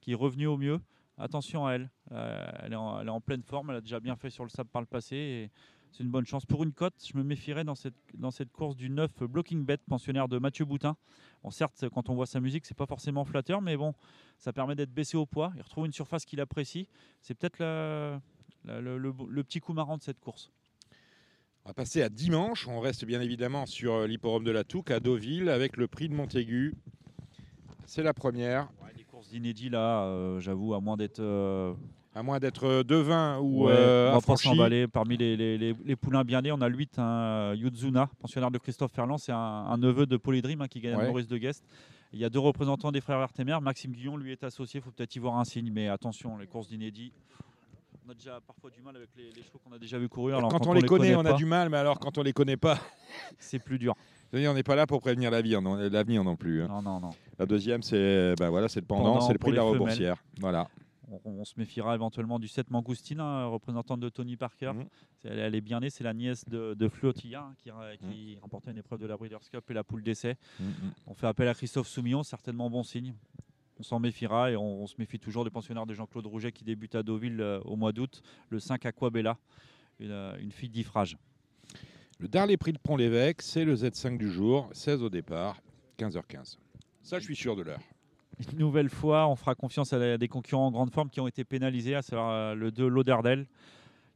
qui 0.00 0.12
est 0.12 0.16
revenu 0.16 0.46
au 0.46 0.56
mieux. 0.56 0.80
Attention 1.18 1.66
à 1.66 1.72
elle, 1.74 1.90
elle, 2.10 2.72
est 2.72 2.76
en, 2.76 2.98
elle 3.00 3.08
est 3.08 3.10
en 3.10 3.20
pleine 3.20 3.42
forme, 3.42 3.70
elle 3.70 3.76
a 3.76 3.80
déjà 3.82 4.00
bien 4.00 4.16
fait 4.16 4.30
sur 4.30 4.44
le 4.44 4.48
sable 4.50 4.70
par 4.70 4.80
le 4.80 4.86
passé. 4.86 5.16
et 5.16 5.50
c'est 5.92 6.02
une 6.02 6.10
bonne 6.10 6.26
chance. 6.26 6.44
Pour 6.46 6.64
une 6.64 6.72
cote, 6.72 6.94
je 7.06 7.16
me 7.16 7.22
méfierais 7.22 7.64
dans 7.64 7.74
cette, 7.74 7.94
dans 8.14 8.30
cette 8.30 8.50
course 8.50 8.76
du 8.76 8.88
9 8.90 9.24
Blocking 9.24 9.64
Bet, 9.64 9.78
pensionnaire 9.88 10.26
de 10.28 10.38
Mathieu 10.38 10.64
Boutin. 10.64 10.96
Bon, 11.42 11.50
certes, 11.50 11.84
quand 11.92 12.08
on 12.08 12.14
voit 12.14 12.26
sa 12.26 12.40
musique, 12.40 12.64
c'est 12.66 12.76
pas 12.76 12.86
forcément 12.86 13.24
flatteur, 13.24 13.60
mais 13.60 13.76
bon, 13.76 13.94
ça 14.38 14.52
permet 14.52 14.74
d'être 14.74 14.92
baissé 14.92 15.16
au 15.16 15.26
poids. 15.26 15.52
Il 15.56 15.62
retrouve 15.62 15.86
une 15.86 15.92
surface 15.92 16.24
qu'il 16.24 16.40
apprécie. 16.40 16.88
C'est 17.20 17.34
peut-être 17.34 17.60
le 18.64 19.42
petit 19.42 19.60
coup 19.60 19.72
marrant 19.72 19.98
de 19.98 20.02
cette 20.02 20.18
course. 20.18 20.50
On 21.64 21.68
va 21.70 21.74
passer 21.74 22.02
à 22.02 22.08
dimanche. 22.08 22.66
On 22.66 22.80
reste 22.80 23.04
bien 23.04 23.20
évidemment 23.20 23.66
sur 23.66 23.94
euh, 23.94 24.06
l'hipporome 24.08 24.42
de 24.42 24.50
la 24.50 24.64
Touque 24.64 24.90
à 24.90 24.98
Deauville 24.98 25.48
avec 25.48 25.76
le 25.76 25.86
prix 25.86 26.08
de 26.08 26.14
Montaigu. 26.14 26.74
C'est 27.86 28.02
la 28.02 28.12
première. 28.12 28.68
Les 28.96 29.04
courses 29.04 29.28
d'inédit, 29.28 29.68
là, 29.68 30.04
euh, 30.06 30.40
j'avoue, 30.40 30.74
à 30.74 30.80
moins 30.80 30.96
d'être. 30.96 31.20
euh, 31.20 31.72
À 32.14 32.22
moins 32.22 32.38
d'être 32.38 32.64
euh, 32.64 32.82
devin 32.84 33.38
ou 33.38 33.64
ouais, 33.66 33.72
euh, 33.74 34.12
on 34.14 34.18
va 34.18 34.36
s'emballer. 34.36 34.86
Parmi 34.86 35.16
les, 35.16 35.34
les- 35.36 35.56
les- 35.56 35.74
les 35.84 35.96
poulains 35.96 36.24
bien 36.24 36.42
nés, 36.42 36.52
on 36.52 36.60
a 36.60 36.68
le 36.68 36.76
8, 36.76 36.98
hein, 36.98 37.54
Yuzuna, 37.54 38.10
pensionnaire 38.20 38.50
de 38.50 38.58
Christophe 38.58 38.92
Ferland. 38.92 39.16
C'est 39.18 39.32
un, 39.32 39.36
un 39.38 39.76
neveu 39.78 40.04
de 40.04 40.16
Polydream 40.18 40.60
hein, 40.60 40.68
qui 40.68 40.80
gagne 40.80 40.96
Ouais. 40.96 41.04
à 41.04 41.08
Maurice 41.08 41.26
de 41.28 41.38
Guest. 41.38 41.64
Il 42.12 42.20
y 42.20 42.24
a 42.26 42.28
deux 42.28 42.38
représentants 42.38 42.92
des 42.92 43.00
frères 43.00 43.18
Vertemer. 43.18 43.56
Maxime 43.62 43.92
Guillon, 43.92 44.18
lui, 44.18 44.32
est 44.32 44.44
associé. 44.44 44.80
Il 44.80 44.82
faut 44.82 44.90
peut-être 44.90 45.16
y 45.16 45.18
voir 45.18 45.38
un 45.38 45.44
signe. 45.44 45.70
Mais 45.72 45.88
attention, 45.88 46.36
les 46.36 46.46
courses 46.46 46.68
d'inédit. 46.68 47.12
On 48.06 48.10
a 48.10 48.14
déjà 48.14 48.40
parfois 48.46 48.68
du 48.68 48.82
mal 48.82 48.96
avec 48.96 49.08
les, 49.16 49.30
chevaux 49.42 49.60
qu'on 49.64 49.72
a 49.72 49.78
déjà 49.78 49.96
vu 49.96 50.08
courir. 50.10 50.36
Alors, 50.36 50.50
quand, 50.50 50.66
on 50.66 50.74
les 50.74 50.82
connaît, 50.82 51.14
on 51.14 51.20
a 51.20 51.30
pas, 51.30 51.32
du 51.32 51.46
mal, 51.46 51.70
mais 51.70 51.76
alors 51.78 51.98
quand 51.98 52.18
on 52.18 52.22
les 52.22 52.32
connaît 52.32 52.56
pas, 52.58 52.78
C'est 53.38 53.60
plus 53.60 53.78
dur. 53.78 53.94
on 54.34 54.54
n'est 54.54 54.62
pas 54.64 54.74
là 54.74 54.86
pour 54.86 55.00
prévenir 55.00 55.30
l'avenir 55.30 55.62
non, 55.62 56.36
plus. 56.36 56.62
hein. 56.62 56.66
Non, 56.68 56.82
non, 56.82 57.00
non. 57.00 57.10
La 57.38 57.46
deuxième, 57.46 57.82
c'est 57.82 58.34
ben 58.38 58.50
voilà, 58.50 58.66
le 58.74 58.82
pendant, 58.82 59.04
Pendant 59.04 59.20
c'est 59.20 59.32
le 59.32 59.38
prix 59.38 59.52
de 59.52 59.56
la 59.56 59.62
les 59.62 59.68
femelles. 59.68 59.80
reboursière. 59.80 60.16
Voilà. 60.40 60.68
On, 61.12 61.20
on 61.24 61.44
se 61.44 61.54
méfiera 61.58 61.94
éventuellement 61.94 62.38
du 62.38 62.48
7 62.48 62.70
Mangoustine, 62.70 63.20
hein, 63.20 63.46
représentante 63.46 64.00
de 64.00 64.08
Tony 64.08 64.36
Parker. 64.36 64.72
Mhm. 64.74 64.84
Elle, 65.24 65.38
elle 65.38 65.54
est 65.54 65.60
bien 65.60 65.80
née, 65.80 65.90
c'est 65.90 66.04
la 66.04 66.14
nièce 66.14 66.48
de, 66.48 66.74
de 66.74 66.88
Fluotilla 66.88 67.42
hein, 67.42 67.54
qui, 67.58 67.70
ra- 67.70 67.96
qui 67.96 68.38
remportait 68.40 68.70
une 68.70 68.78
épreuve 68.78 68.98
de 69.00 69.06
la 69.06 69.16
Breeders' 69.16 69.48
Cup 69.50 69.70
et 69.70 69.74
la 69.74 69.84
poule 69.84 70.02
d'essai. 70.02 70.36
On 71.06 71.14
fait 71.14 71.26
appel 71.26 71.48
à 71.48 71.54
Christophe 71.54 71.88
Soumillon, 71.88 72.22
certainement 72.22 72.70
bon 72.70 72.82
signe. 72.82 73.14
On 73.78 73.82
s'en 73.82 73.98
méfiera 73.98 74.50
et 74.50 74.56
on, 74.56 74.82
on 74.82 74.86
se 74.86 74.94
méfie 74.98 75.18
toujours 75.18 75.44
des 75.44 75.50
pensionnaires 75.50 75.86
de 75.86 75.94
Jean-Claude 75.94 76.26
Rouget 76.26 76.52
qui 76.52 76.62
débute 76.64 76.94
à 76.94 77.02
Deauville 77.02 77.40
euh, 77.40 77.60
au 77.64 77.74
mois 77.76 77.92
d'août, 77.92 78.22
le 78.48 78.58
5 78.60 78.86
Aquabella, 78.86 79.38
une, 79.98 80.10
euh, 80.10 80.36
une 80.38 80.52
fille 80.52 80.68
d'Ifrage. 80.70 81.16
Le 82.18 82.28
dernier 82.28 82.56
prix 82.56 82.72
de 82.72 82.78
Pont-l'Évêque, 82.78 83.42
c'est 83.42 83.64
le 83.64 83.74
Z5 83.74 84.16
du 84.16 84.30
jour, 84.30 84.68
16 84.72 85.02
au 85.02 85.10
départ, 85.10 85.60
15h15. 85.98 86.58
Ça, 87.02 87.18
je 87.18 87.24
suis 87.24 87.34
sûr 87.34 87.56
de 87.56 87.62
l'heure. 87.62 87.80
Une 88.38 88.58
nouvelle 88.58 88.88
fois, 88.88 89.28
on 89.28 89.36
fera 89.36 89.54
confiance 89.54 89.92
à 89.92 90.18
des 90.18 90.28
concurrents 90.28 90.66
en 90.66 90.70
grande 90.70 90.90
forme 90.90 91.10
qui 91.10 91.20
ont 91.20 91.28
été 91.28 91.44
pénalisés, 91.44 91.94
à 91.94 92.02
savoir 92.02 92.30
euh, 92.30 92.54
le 92.54 92.70
2 92.70 92.86
Lauderdale, 92.86 93.46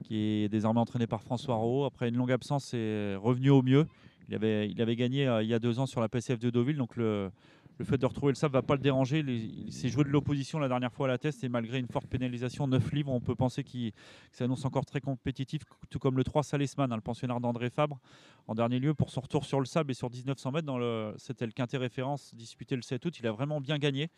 qui 0.04 0.44
est 0.44 0.48
désormais 0.48 0.80
entraîné 0.80 1.06
par 1.06 1.22
François 1.22 1.54
Rowe. 1.56 1.84
Après 1.84 2.08
une 2.08 2.16
longue 2.16 2.32
absence, 2.32 2.66
c'est 2.66 3.14
revenu 3.16 3.50
au 3.50 3.62
mieux. 3.62 3.86
Il 4.28 4.34
avait, 4.34 4.68
il 4.68 4.80
avait 4.82 4.96
gagné 4.96 5.28
euh, 5.28 5.42
il 5.42 5.48
y 5.48 5.54
a 5.54 5.58
deux 5.58 5.78
ans 5.78 5.86
sur 5.86 6.00
la 6.00 6.08
PCF 6.08 6.38
de 6.38 6.50
Deauville, 6.50 6.76
donc 6.76 6.96
le, 6.96 7.30
le 7.78 7.84
fait 7.84 7.98
de 7.98 8.06
retrouver 8.06 8.32
le 8.32 8.36
sable 8.36 8.52
ne 8.54 8.58
va 8.58 8.62
pas 8.62 8.74
le 8.74 8.80
déranger. 8.80 9.20
Il, 9.20 9.72
s'est 9.72 9.88
joué 9.88 10.04
de 10.04 10.08
l'opposition 10.08 10.58
la 10.58 10.68
dernière 10.68 10.92
fois 10.92 11.06
à 11.06 11.10
la 11.10 11.18
test 11.18 11.44
et 11.44 11.48
malgré 11.48 11.78
une 11.78 11.88
forte 11.88 12.06
pénalisation, 12.06 12.66
9 12.66 12.92
livres, 12.92 13.12
on 13.12 13.20
peut 13.20 13.34
penser 13.34 13.64
qu'il 13.64 13.92
que 13.92 13.98
ça 14.32 14.44
annonce 14.44 14.64
encore 14.64 14.86
très 14.86 15.00
compétitif, 15.00 15.62
tout 15.90 15.98
comme 15.98 16.16
le 16.16 16.24
3 16.24 16.42
Salesman, 16.42 16.90
hein, 16.90 16.96
le 16.96 17.02
pensionnaire 17.02 17.40
d'André 17.40 17.68
Fabre. 17.68 17.98
En 18.46 18.54
dernier 18.54 18.78
lieu, 18.78 18.94
pour 18.94 19.10
son 19.10 19.20
retour 19.20 19.44
sur 19.44 19.60
le 19.60 19.66
sable 19.66 19.90
et 19.90 19.94
sur 19.94 20.10
1900 20.10 20.52
mètres, 20.52 20.66
dans 20.66 20.78
le- 20.78 21.14
c'était 21.18 21.46
le 21.46 21.52
quintet 21.52 21.76
référence 21.76 22.34
disputé 22.34 22.76
le 22.76 22.82
7 22.82 23.04
août, 23.04 23.18
il 23.18 23.26
a 23.26 23.32
vraiment 23.32 23.60
bien 23.60 23.78
gagné. 23.78 24.10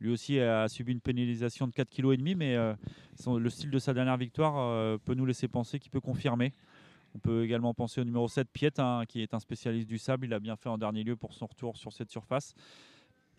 Lui 0.00 0.10
aussi 0.10 0.40
a 0.40 0.68
subi 0.68 0.92
une 0.92 1.00
pénalisation 1.00 1.66
de 1.66 1.72
4,5 1.72 2.16
kg, 2.16 2.36
mais 2.36 2.56
euh, 2.56 2.74
le 3.26 3.50
style 3.50 3.70
de 3.70 3.78
sa 3.78 3.94
dernière 3.94 4.16
victoire 4.16 4.54
euh, 4.58 4.98
peut 4.98 5.14
nous 5.14 5.26
laisser 5.26 5.46
penser 5.46 5.78
qu'il 5.78 5.90
peut 5.90 6.00
confirmer. 6.00 6.52
On 7.14 7.20
peut 7.20 7.44
également 7.44 7.74
penser 7.74 8.00
au 8.00 8.04
numéro 8.04 8.26
7, 8.26 8.48
Piet, 8.52 8.80
hein, 8.80 9.04
qui 9.06 9.22
est 9.22 9.34
un 9.34 9.38
spécialiste 9.38 9.88
du 9.88 9.98
sable. 9.98 10.26
Il 10.26 10.34
a 10.34 10.40
bien 10.40 10.56
fait 10.56 10.68
en 10.68 10.78
dernier 10.78 11.04
lieu 11.04 11.14
pour 11.14 11.32
son 11.32 11.46
retour 11.46 11.76
sur 11.76 11.92
cette 11.92 12.10
surface. 12.10 12.54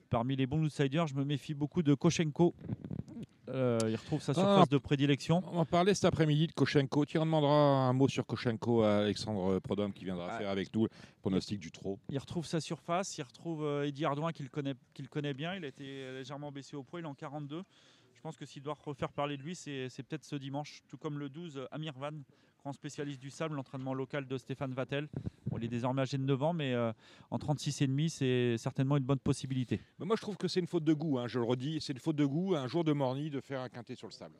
Parmi 0.10 0.36
les 0.36 0.45
bons 0.48 0.64
outsiders, 0.64 1.07
je 1.07 1.15
me 1.15 1.23
méfie 1.23 1.53
beaucoup 1.53 1.82
de 1.82 1.94
Koshenko, 1.94 2.53
euh, 3.49 3.80
il 3.88 3.95
retrouve 3.95 4.22
sa 4.22 4.32
Ah. 4.32 4.36
surface 4.36 4.69
de 4.69 4.77
prédilection. 4.77 5.41
On 5.52 5.57
en 5.60 5.65
parlait 5.65 5.94
cet 5.94 6.06
après-midi 6.06 6.48
de 6.48 6.52
Koshenko. 6.53 7.06
Tu 7.06 7.18
en 7.18 7.26
demanderas 7.26 7.52
un 7.53 7.94
mot 7.94 8.07
sur 8.07 8.26
Koshenko 8.26 8.84
à 8.84 8.98
Alexandre 8.99 9.60
Prodhomme 9.60 9.94
qui 9.94 10.06
viendra 10.06 10.27
Ah. 10.32 10.38
faire 10.38 10.49
avec 10.49 10.73
nous 10.76 10.84
le 10.84 10.90
pronostic 11.22 11.60
du 11.60 11.72
trot. 11.72 11.99
Il 12.10 12.18
retrouve 12.18 12.45
sa 12.45 12.60
surface, 12.61 13.18
il 13.18 13.23
retrouve 13.23 13.64
euh, 13.64 13.88
Eddie 13.88 14.06
Ardouin 14.06 14.32
qu'il 14.32 14.49
connaît, 14.49 14.76
connaît 15.10 15.34
bien. 15.34 15.56
Il 15.56 15.65
a 15.65 15.68
été 15.68 15.84
légèrement 16.14 16.52
baissé 16.52 16.76
au 16.76 16.84
pro, 16.84 16.98
il 16.99 17.03
est 17.03 17.07
en 17.07 17.14
42. 17.14 17.64
Je 18.14 18.22
pense 18.22 18.38
que 18.38 18.45
s'il 18.45 18.64
doit 18.64 18.77
refaire 18.84 19.11
parler 19.11 19.38
de 19.38 19.44
lui, 19.44 19.56
c'est 19.56 19.90
peut-être 20.07 20.26
ce 20.26 20.36
dimanche. 20.36 20.82
Tout 20.88 20.98
comme 20.98 21.19
le 21.19 21.30
12, 21.30 21.57
euh, 21.57 21.65
Amir 21.72 21.94
Van, 21.98 22.10
grand 22.66 22.74
spécialiste 22.74 23.22
du 23.22 23.30
sable, 23.30 23.56
l'entraînement 23.56 23.94
local 23.94 24.26
de 24.26 24.40
Stéphane 24.40 24.74
Vattel. 24.74 25.08
Bon, 25.46 25.60
il 25.60 25.66
est 25.66 25.68
désormais 25.68 26.02
âgé 26.02 26.18
de 26.18 26.24
9 26.24 26.42
ans, 26.42 26.54
mais 26.54 26.74
euh, 26.74 26.92
en 27.30 27.38
36,5, 27.38 28.10
c'est 28.10 28.58
certainement 28.58 28.98
une 28.98 29.04
bonne 29.04 29.20
possibilité. 29.20 29.82
Mais 30.00 30.06
moi, 30.08 30.16
je 30.16 30.22
trouve 30.24 30.36
que 30.36 30.48
c'est 30.48 30.62
une 30.62 30.66
faute 30.68 30.84
de 30.84 30.94
goût. 30.94 31.20
hein, 31.20 31.28
je 31.28 31.38
le 31.38 31.46
redis, 31.46 31.80
c'est 31.80 31.94
une 31.94 32.00
faute 32.00 32.16
de 32.16 32.26
goût 32.26 32.56
un 32.56 32.68
jour 32.68 32.84
de 32.84 32.92
morny 32.92 33.30
de 33.30 33.40
faire 33.40 33.62
un 33.62 33.70
quintet 33.70 33.94
sur 33.94 34.08
le 34.08 34.14
sable. 34.14 34.34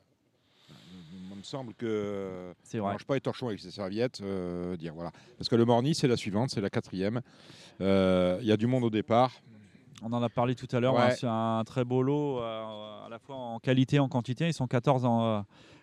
Il 0.68 1.36
me 1.38 1.44
semble 1.44 1.74
que 1.74 2.52
C'est 2.64 2.78
ne 2.78 2.82
mange 2.82 3.04
pas 3.04 3.14
les 3.14 3.20
torchons 3.20 3.46
avec 3.46 3.60
ses 3.60 3.70
serviettes. 3.70 4.20
euh, 4.22 4.76
dire 4.76 4.92
voilà, 4.94 5.12
parce 5.38 5.48
que 5.48 5.54
le 5.54 5.64
morny, 5.64 5.94
c'est 5.94 6.08
la 6.08 6.16
suivante, 6.16 6.50
c'est 6.50 6.60
la 6.60 6.70
quatrième. 6.70 7.20
Euh, 7.80 8.38
Il 8.40 8.46
y 8.48 8.52
a 8.52 8.56
du 8.56 8.66
monde 8.66 8.82
au 8.82 8.90
départ. 8.90 9.32
On 10.02 10.12
en 10.12 10.22
a 10.22 10.28
parlé 10.28 10.54
tout 10.54 10.68
à 10.72 10.80
l'heure. 10.80 10.94
Ouais. 10.94 11.00
hein, 11.02 11.10
c'est 11.10 11.26
un 11.26 11.62
très 11.64 11.84
beau 11.84 12.02
lot, 12.02 12.38
euh, 12.40 13.06
à 13.06 13.08
la 13.08 13.18
fois 13.18 13.36
en 13.36 13.58
qualité 13.58 13.96
et 13.96 14.00
en 14.00 14.08
quantité. 14.08 14.46
Ils 14.46 14.52
sont 14.54 14.66
14, 14.66 15.04
en, 15.04 15.24
euh, 15.24 15.40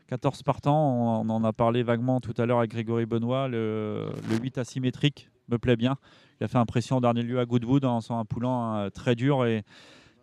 14 0.07 0.44
partants. 0.44 1.22
On, 1.23 1.27
on 1.27 1.30
en 1.30 1.44
a 1.44 1.53
parlé 1.53 1.84
vaguement 1.84 2.19
tout 2.19 2.34
à 2.38 2.45
l'heure 2.45 2.60
avec 2.60 2.72
Grégory 2.72 3.06
Benoît. 3.06 3.48
Le, 3.48 4.10
le 4.30 4.38
8 4.38 4.57
asymétrique 4.60 5.30
me 5.49 5.57
plaît 5.57 5.76
bien. 5.76 5.98
Il 6.40 6.44
a 6.44 6.48
fait 6.48 6.57
impression 6.57 6.98
en 6.98 7.02
dernier 7.02 7.23
lieu 7.23 7.40
à 7.40 7.45
Goodwood 7.45 7.85
en 7.85 7.99
un 8.10 8.26
poulant 8.26 8.76
euh, 8.76 8.90
très 8.90 9.15
dur 9.15 9.45
et 9.45 9.64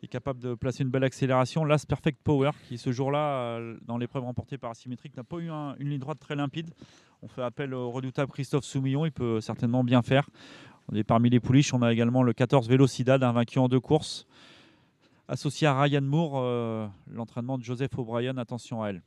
est 0.03 0.09
capable 0.09 0.41
de 0.41 0.55
placer 0.55 0.83
une 0.83 0.89
belle 0.89 1.05
accélération. 1.05 1.63
L'As 1.65 1.85
Perfect 1.85 2.19
Power, 2.25 2.53
qui 2.69 2.79
ce 2.79 2.91
jour-là, 2.91 3.19
euh, 3.59 3.77
dans 3.87 3.99
l'épreuve 3.99 4.25
remportée 4.25 4.57
par 4.57 4.71
asymétrique, 4.71 5.15
n'a 5.15 5.25
pas 5.25 5.37
eu 5.37 5.51
un- 5.51 5.75
une 5.79 5.91
ligne 5.91 5.99
droite 5.99 6.19
très 6.19 6.35
limpide. 6.37 6.71
On 7.21 7.29
fait 7.29 7.43
appel 7.43 7.75
au 7.75 7.91
redoutable 7.91 8.33
Christophe 8.33 8.65
Soumillon. 8.65 9.05
Il 9.05 9.13
peut 9.13 9.43
certainement 9.43 9.85
bien 9.85 10.01
faire. 10.01 10.31
On 10.91 10.97
est 10.97 11.05
parmi 11.05 11.31
les 11.31 11.41
pouliches. 11.41 11.73
On 11.73 11.83
a 11.83 11.93
également 11.93 12.23
le 12.23 12.33
14 12.33 12.69
Velocidad, 12.69 13.23
invaincu 13.23 13.59
en 13.59 13.69
deux 13.69 13.81
courses. 13.81 14.27
Associé 15.29 15.69
à 15.69 15.81
Ryan 15.81 16.01
Moore, 16.01 16.39
euh, 16.39 16.89
l'entraînement 17.09 17.57
de 17.59 17.63
Joseph 17.63 17.97
O'Brien, 17.97 18.37
attention 18.37 18.83
à 18.83 18.89
elle. 18.89 19.03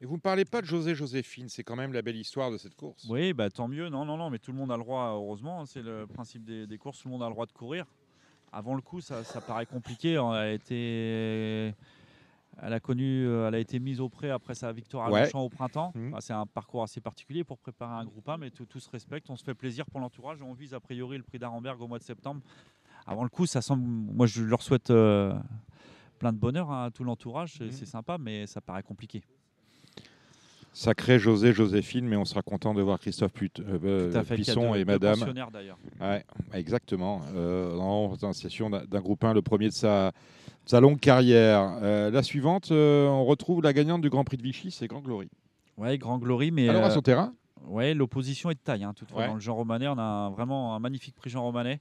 Et 0.00 0.06
vous 0.06 0.14
ne 0.14 0.20
parlez 0.20 0.44
pas 0.44 0.60
de 0.60 0.66
José 0.66 0.94
Joséphine, 0.94 1.48
c'est 1.48 1.64
quand 1.64 1.74
même 1.74 1.92
la 1.92 2.02
belle 2.02 2.14
histoire 2.14 2.52
de 2.52 2.56
cette 2.56 2.76
course. 2.76 3.04
Oui, 3.08 3.32
bah, 3.32 3.50
tant 3.50 3.66
mieux. 3.66 3.88
Non, 3.88 4.04
non, 4.04 4.16
non, 4.16 4.30
mais 4.30 4.38
tout 4.38 4.52
le 4.52 4.56
monde 4.56 4.70
a 4.70 4.76
le 4.76 4.84
droit, 4.84 5.10
heureusement. 5.14 5.66
C'est 5.66 5.82
le 5.82 6.06
principe 6.06 6.44
des, 6.44 6.68
des 6.68 6.78
courses, 6.78 7.00
tout 7.00 7.08
le 7.08 7.12
monde 7.12 7.24
a 7.24 7.26
le 7.26 7.32
droit 7.32 7.46
de 7.46 7.52
courir. 7.52 7.84
Avant 8.52 8.76
le 8.76 8.80
coup, 8.80 9.00
ça, 9.00 9.24
ça 9.24 9.40
paraît 9.40 9.66
compliqué. 9.66 10.12
Elle 10.12 10.20
a 10.20 10.52
été, 10.52 11.74
elle 12.62 12.72
a 12.72 12.80
connu, 12.80 13.26
euh, 13.26 13.48
elle 13.48 13.54
a 13.54 13.58
été 13.58 13.78
mise 13.78 14.00
au 14.00 14.08
pré 14.08 14.30
après 14.30 14.54
sa 14.54 14.72
victoire 14.72 15.06
à 15.06 15.10
Ouais. 15.10 15.24
Longchamp 15.24 15.42
au 15.42 15.48
printemps. 15.48 15.92
Mhm. 15.94 16.14
C'est 16.20 16.32
un 16.32 16.46
parcours 16.46 16.82
assez 16.82 17.00
particulier 17.00 17.44
pour 17.44 17.58
préparer 17.58 17.94
un 17.94 18.04
groupe 18.04 18.28
1, 18.28 18.36
mais 18.38 18.50
tout, 18.50 18.66
tout 18.66 18.80
se 18.80 18.90
respecte. 18.90 19.30
On 19.30 19.36
se 19.36 19.44
fait 19.44 19.54
plaisir 19.54 19.86
pour 19.86 20.00
l'entourage. 20.00 20.42
On 20.42 20.52
vise 20.52 20.74
a 20.74 20.80
priori 20.80 21.16
le 21.16 21.22
prix 21.22 21.38
d'Arenberg 21.38 21.80
au 21.80 21.86
mois 21.86 21.98
de 21.98 22.04
septembre. 22.04 22.40
Avant 23.06 23.22
le 23.22 23.28
coup, 23.30 23.46
ça 23.46 23.62
semble. 23.62 23.82
Moi, 23.86 24.26
je 24.26 24.42
leur 24.42 24.62
souhaite 24.62 24.90
euh, 24.90 25.32
plein 26.18 26.32
de 26.32 26.38
bonheur 26.38 26.70
hein, 26.70 26.84
à 26.86 26.90
tout 26.90 27.04
l'entourage. 27.04 27.60
Mhm. 27.60 27.70
C'est 27.70 27.86
sympa, 27.86 28.18
mais 28.18 28.46
ça 28.46 28.60
paraît 28.60 28.82
compliqué. 28.82 29.22
Sacré 30.78 31.18
José 31.18 31.52
Joséphine, 31.52 32.06
mais 32.06 32.14
on 32.16 32.24
sera 32.24 32.40
content 32.40 32.72
de 32.72 32.80
voir 32.80 33.00
Christophe 33.00 33.32
Put- 33.32 33.60
euh, 33.60 34.12
fait, 34.12 34.34
a 34.34 34.36
Pisson 34.36 34.72
deux- 34.74 34.78
et 34.78 34.84
Madame. 34.84 35.18
Ouais, 36.00 36.24
exactement. 36.54 37.20
Euh, 37.34 37.76
en 37.78 38.10
présentation 38.10 38.70
d'un 38.70 39.00
groupe 39.00 39.24
1, 39.24 39.34
le 39.34 39.42
premier 39.42 39.66
de 39.66 39.72
sa, 39.72 40.12
de 40.12 40.70
sa 40.70 40.78
longue 40.80 41.00
carrière. 41.00 41.78
Euh, 41.82 42.12
la 42.12 42.22
suivante, 42.22 42.70
euh, 42.70 43.08
on 43.08 43.24
retrouve 43.24 43.60
la 43.60 43.72
gagnante 43.72 44.02
du 44.02 44.08
Grand 44.08 44.22
Prix 44.22 44.36
de 44.36 44.42
Vichy, 44.44 44.70
c'est 44.70 44.86
Grand 44.86 45.00
Glory. 45.00 45.28
Ouais, 45.78 45.98
grand 45.98 46.18
glory, 46.18 46.52
mais. 46.52 46.68
Alors 46.68 46.84
à 46.84 46.86
euh, 46.86 46.90
son 46.90 47.02
terrain 47.02 47.32
Ouais, 47.66 47.92
l'opposition 47.92 48.48
est 48.50 48.54
de 48.54 48.60
taille. 48.60 48.84
hein, 48.84 48.92
toutefois, 48.94 49.22
Ouais. 49.22 49.26
dans 49.26 49.34
le 49.34 49.40
Jean 49.40 49.56
Romanet, 49.56 49.88
on 49.88 49.98
a 49.98 50.02
un- 50.02 50.30
vraiment 50.30 50.76
un 50.76 50.78
magnifique 50.78 51.16
prix 51.16 51.28
Jean 51.30 51.42
Romanet. 51.42 51.80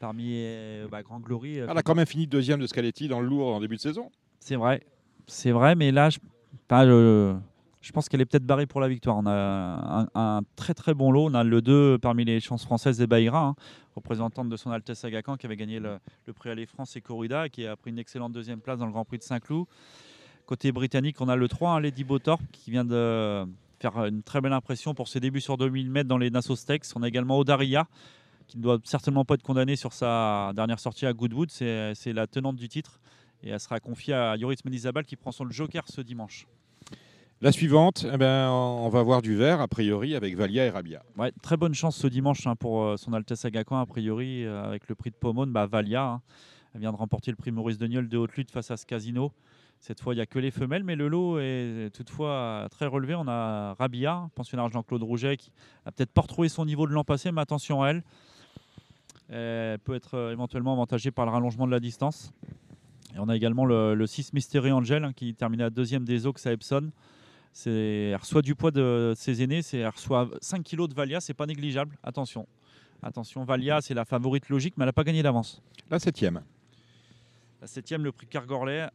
Parmi 0.00 0.30
euh, 0.32 0.88
bah, 0.90 1.04
Grand 1.04 1.20
Glory. 1.20 1.60
euh, 1.60 1.68
Elle 1.70 1.78
a 1.78 1.82
quand 1.82 1.94
même 1.94 2.06
fini 2.06 2.26
deuxième 2.26 2.58
de 2.58 2.66
Scaletti 2.66 3.06
dans 3.06 3.20
le 3.20 3.28
lourd 3.28 3.54
en 3.54 3.60
début 3.60 3.76
de 3.76 3.80
saison. 3.80 4.10
C'est 4.40 4.56
vrai. 4.56 4.82
C'est 5.28 5.52
vrai, 5.52 5.76
mais 5.76 5.92
là, 5.92 6.10
je, 6.10 6.18
pas 6.66 6.84
le- 6.84 7.36
je 7.86 7.92
pense 7.92 8.08
qu'elle 8.08 8.20
est 8.20 8.26
peut-être 8.26 8.44
barrée 8.44 8.66
pour 8.66 8.80
la 8.80 8.88
victoire. 8.88 9.16
On 9.16 9.26
a 9.26 10.08
un, 10.12 10.42
très 10.56 10.74
très 10.74 10.92
bon 10.92 11.12
lot. 11.12 11.26
On 11.26 11.34
a 11.34 11.44
le 11.44 11.62
2 11.62 11.98
parmi 11.98 12.24
les 12.24 12.40
chances 12.40 12.64
françaises 12.64 12.98
des 12.98 13.06
Baïra, 13.06 13.44
hein, 13.44 13.54
représentante 13.94 14.48
de 14.48 14.56
son 14.56 14.72
Altesse 14.72 15.04
Agacan, 15.04 15.36
qui 15.36 15.46
avait 15.46 15.56
gagné 15.56 15.78
le, 15.78 16.00
prix 16.34 16.50
Aller 16.50 16.66
France 16.66 16.96
et 16.96 17.00
Corrida, 17.00 17.48
qui 17.48 17.64
a 17.64 17.76
pris 17.76 17.90
une 17.90 18.00
excellente 18.00 18.32
deuxième 18.32 18.60
place 18.60 18.80
dans 18.80 18.86
le 18.86 18.92
Grand 18.92 19.04
Prix 19.04 19.18
de 19.18 19.22
Saint-Cloud. 19.22 19.66
Côté 20.46 20.72
britannique, 20.72 21.20
on 21.20 21.28
a 21.28 21.36
le 21.36 21.46
3, 21.46 21.70
hein, 21.70 21.80
Lady 21.80 22.02
Botorp, 22.02 22.42
qui 22.50 22.72
vient 22.72 22.84
de 22.84 23.46
faire 23.78 23.96
une 24.04 24.24
très 24.24 24.40
belle 24.40 24.52
impression 24.52 24.92
pour 24.92 25.06
ses 25.06 25.20
débuts 25.20 25.40
sur 25.40 25.56
2000 25.56 25.88
mètres 25.88 26.08
dans 26.08 26.18
les 26.18 26.30
Nassau 26.30 26.56
Stakes. 26.56 26.86
On 26.96 27.04
a 27.04 27.08
également 27.08 27.38
Odaria, 27.38 27.86
qui 28.48 28.58
ne 28.58 28.64
doit 28.64 28.78
certainement 28.82 29.24
pas 29.24 29.34
être 29.34 29.44
condamnée 29.44 29.76
sur 29.76 29.92
sa 29.92 30.50
dernière 30.56 30.80
sortie 30.80 31.06
à 31.06 31.12
Goodwood. 31.12 31.50
C'est 31.52 32.12
la 32.12 32.26
tenante 32.26 32.56
du 32.56 32.68
titre. 32.68 32.98
Et 33.44 33.50
elle 33.50 33.60
sera 33.60 33.78
confiée 33.78 34.14
à 34.14 34.36
Yoris 34.36 34.64
Medizabal 34.64 35.04
qui 35.04 35.14
prend 35.14 35.30
son 35.30 35.48
joker 35.48 35.84
ce 35.86 36.00
dimanche. 36.00 36.48
La 37.42 37.52
suivante, 37.52 38.06
eh 38.10 38.16
ben, 38.16 38.48
on 38.50 38.88
va 38.88 39.02
voir 39.02 39.20
du 39.20 39.36
vert, 39.36 39.60
a 39.60 39.68
priori, 39.68 40.14
avec 40.14 40.34
Valia 40.36 40.64
et 40.64 40.70
Rabia. 40.70 41.02
Ouais, 41.18 41.32
très 41.42 41.58
bonne 41.58 41.74
chance 41.74 41.96
ce 41.96 42.06
dimanche 42.06 42.46
hein, 42.46 42.56
pour 42.56 42.82
euh, 42.82 42.96
son 42.96 43.12
Altesse 43.12 43.44
Agacan, 43.44 43.78
a 43.78 43.84
priori, 43.84 44.44
euh, 44.44 44.64
avec 44.64 44.88
le 44.88 44.94
prix 44.94 45.10
de 45.10 45.16
Pomone, 45.16 45.52
bah, 45.52 45.66
Valia. 45.66 46.02
hein. 46.02 46.22
Elle 46.74 46.80
vient 46.80 46.92
de 46.92 46.96
remporter 46.96 47.30
le 47.30 47.36
prix 47.36 47.50
Maurice 47.52 47.76
Deniol 47.76 48.08
de 48.08 48.16
haute 48.16 48.34
lutte 48.36 48.50
face 48.50 48.70
à 48.70 48.78
ce 48.78 48.86
casino. 48.86 49.32
Cette 49.80 50.00
fois, 50.00 50.14
il 50.14 50.16
n'y 50.16 50.22
a 50.22 50.26
que 50.26 50.38
les 50.38 50.50
femelles, 50.50 50.82
mais 50.84 50.96
le 50.96 51.08
lot 51.08 51.38
est 51.38 51.90
toutefois 51.94 52.66
très 52.70 52.86
relevé. 52.86 53.14
On 53.14 53.28
a 53.28 53.74
Rabia, 53.74 54.30
pensionnaire 54.34 54.70
Jean-Claude 54.70 55.02
Rouget, 55.02 55.36
qui 55.36 55.52
a 55.84 55.92
peut-être 55.92 56.12
pas 56.12 56.22
retrouvé 56.22 56.48
son 56.48 56.64
niveau 56.64 56.86
de 56.86 56.92
l'an 56.92 57.04
passé, 57.04 57.32
mais 57.32 57.42
attention 57.42 57.82
à 57.82 57.90
elle. 57.90 58.02
Elle 59.28 59.78
peut 59.80 59.94
être 59.94 60.14
euh, 60.14 60.32
éventuellement 60.32 60.72
avantagée 60.72 61.10
par 61.10 61.26
le 61.26 61.32
rallongement 61.32 61.66
de 61.66 61.72
la 61.72 61.80
distance. 61.80 62.32
Et 63.14 63.18
on 63.18 63.28
a 63.28 63.36
également 63.36 63.66
le, 63.66 63.94
le 63.94 64.06
6 64.06 64.32
Mystery 64.32 64.72
Angel 64.72 65.04
hein, 65.04 65.12
qui 65.14 65.34
terminait 65.34 65.64
à 65.64 65.70
deuxième 65.70 66.04
des 66.04 66.26
Oaks 66.26 66.46
à 66.46 66.52
Epson. 66.52 66.90
C'est- 67.58 68.10
Elle 68.10 68.16
reçoit 68.16 68.42
du 68.42 68.54
poids 68.54 68.70
de 68.70 69.14
ses 69.16 69.42
aînés, 69.42 69.62
c'est- 69.62 69.78
elle 69.78 69.88
reçoit 69.88 70.28
5 70.42 70.62
kg 70.62 70.86
de 70.88 70.92
Valia, 70.94 71.20
c'est 71.22 71.32
pas 71.32 71.46
négligeable. 71.46 71.96
Attention. 72.02 72.46
Attention, 73.02 73.44
Valia, 73.44 73.80
c'est 73.80 73.94
la 73.94 74.04
favorite 74.04 74.50
logique, 74.50 74.74
mais 74.76 74.82
elle 74.82 74.88
n'a 74.88 74.92
pas 74.92 75.04
gagné 75.04 75.22
d'avance. 75.22 75.62
La 75.90 75.98
septième. 75.98 76.42
La 77.62 77.66
septième, 77.66 78.04
le 78.04 78.12
prix 78.12 78.26
Cargorlay. 78.26 78.86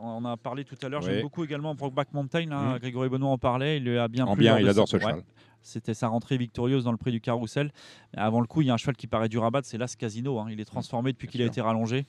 On 0.00 0.08
en 0.08 0.24
a 0.24 0.36
parlé 0.36 0.64
tout 0.64 0.74
à 0.82 0.88
l'heure. 0.88 1.00
Oui. 1.04 1.10
J'aime 1.10 1.22
beaucoup 1.22 1.44
également 1.44 1.76
Brokeback 1.76 2.12
Mountain. 2.12 2.50
hein. 2.50 2.72
Mhm. 2.72 2.78
Grégory 2.80 3.08
Benoît 3.08 3.30
en 3.30 3.38
parlait. 3.38 3.76
Il 3.78 3.88
a 3.96 4.08
bien 4.08 4.26
En 4.26 4.34
plu 4.34 4.42
bien, 4.42 4.58
il 4.58 4.68
adore 4.68 4.88
ce 4.88 4.96
Ouais. 4.96 5.02
cheval. 5.02 5.22
C'était 5.62 5.94
sa 5.94 6.08
rentrée 6.08 6.38
victorieuse 6.38 6.82
dans 6.84 6.92
le 6.92 6.98
prix 6.98 7.12
du 7.12 7.20
Carrousel. 7.20 7.72
Avant 8.16 8.40
le 8.40 8.48
coup, 8.48 8.62
il 8.62 8.66
y 8.66 8.70
a 8.70 8.74
un 8.74 8.76
cheval 8.78 8.96
qui 8.96 9.06
paraît 9.06 9.28
dur 9.28 9.44
à 9.44 9.50
battre, 9.52 9.68
c'est 9.68 9.78
l'As 9.78 9.94
Casino. 9.94 10.40
hein. 10.40 10.46
Il 10.50 10.60
est 10.60 10.64
transformé 10.64 11.12
depuis 11.12 11.28
qu'il 11.28 11.40
a 11.42 11.44
été 11.46 11.60
rallongé. 11.60 12.04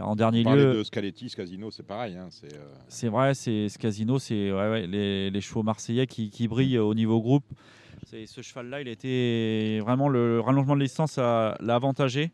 En 0.00 0.14
dernier 0.16 0.42
On 0.46 0.54
lieu, 0.54 0.74
de 0.74 0.82
Scaletti, 0.82 1.28
ce 1.30 1.36
casino, 1.36 1.70
c'est 1.70 1.82
pareil. 1.86 2.16
hein, 2.16 2.26
c'est, 2.30 2.52
euh, 2.54 2.64
c'est 2.88 3.08
vrai, 3.08 3.34
c'est 3.34 3.68
ce 3.68 3.78
casino, 3.78 4.18
c'est 4.18 4.52
ouais, 4.52 4.70
ouais, 4.70 4.86
les, 4.86 5.30
les 5.30 5.40
chevaux 5.40 5.62
marseillais 5.62 6.06
qui, 6.06 6.30
qui 6.30 6.48
brillent 6.48 6.78
au 6.78 6.94
niveau 6.94 7.20
groupe. 7.20 7.44
Ce 8.06 8.40
cheval-là, 8.42 8.82
il 8.82 8.88
été 8.88 9.80
vraiment 9.80 10.08
le 10.08 10.40
rallongement 10.40 10.76
de 10.76 10.82
distance 10.82 11.16
l'a 11.16 11.56
avantagé. 11.68 12.30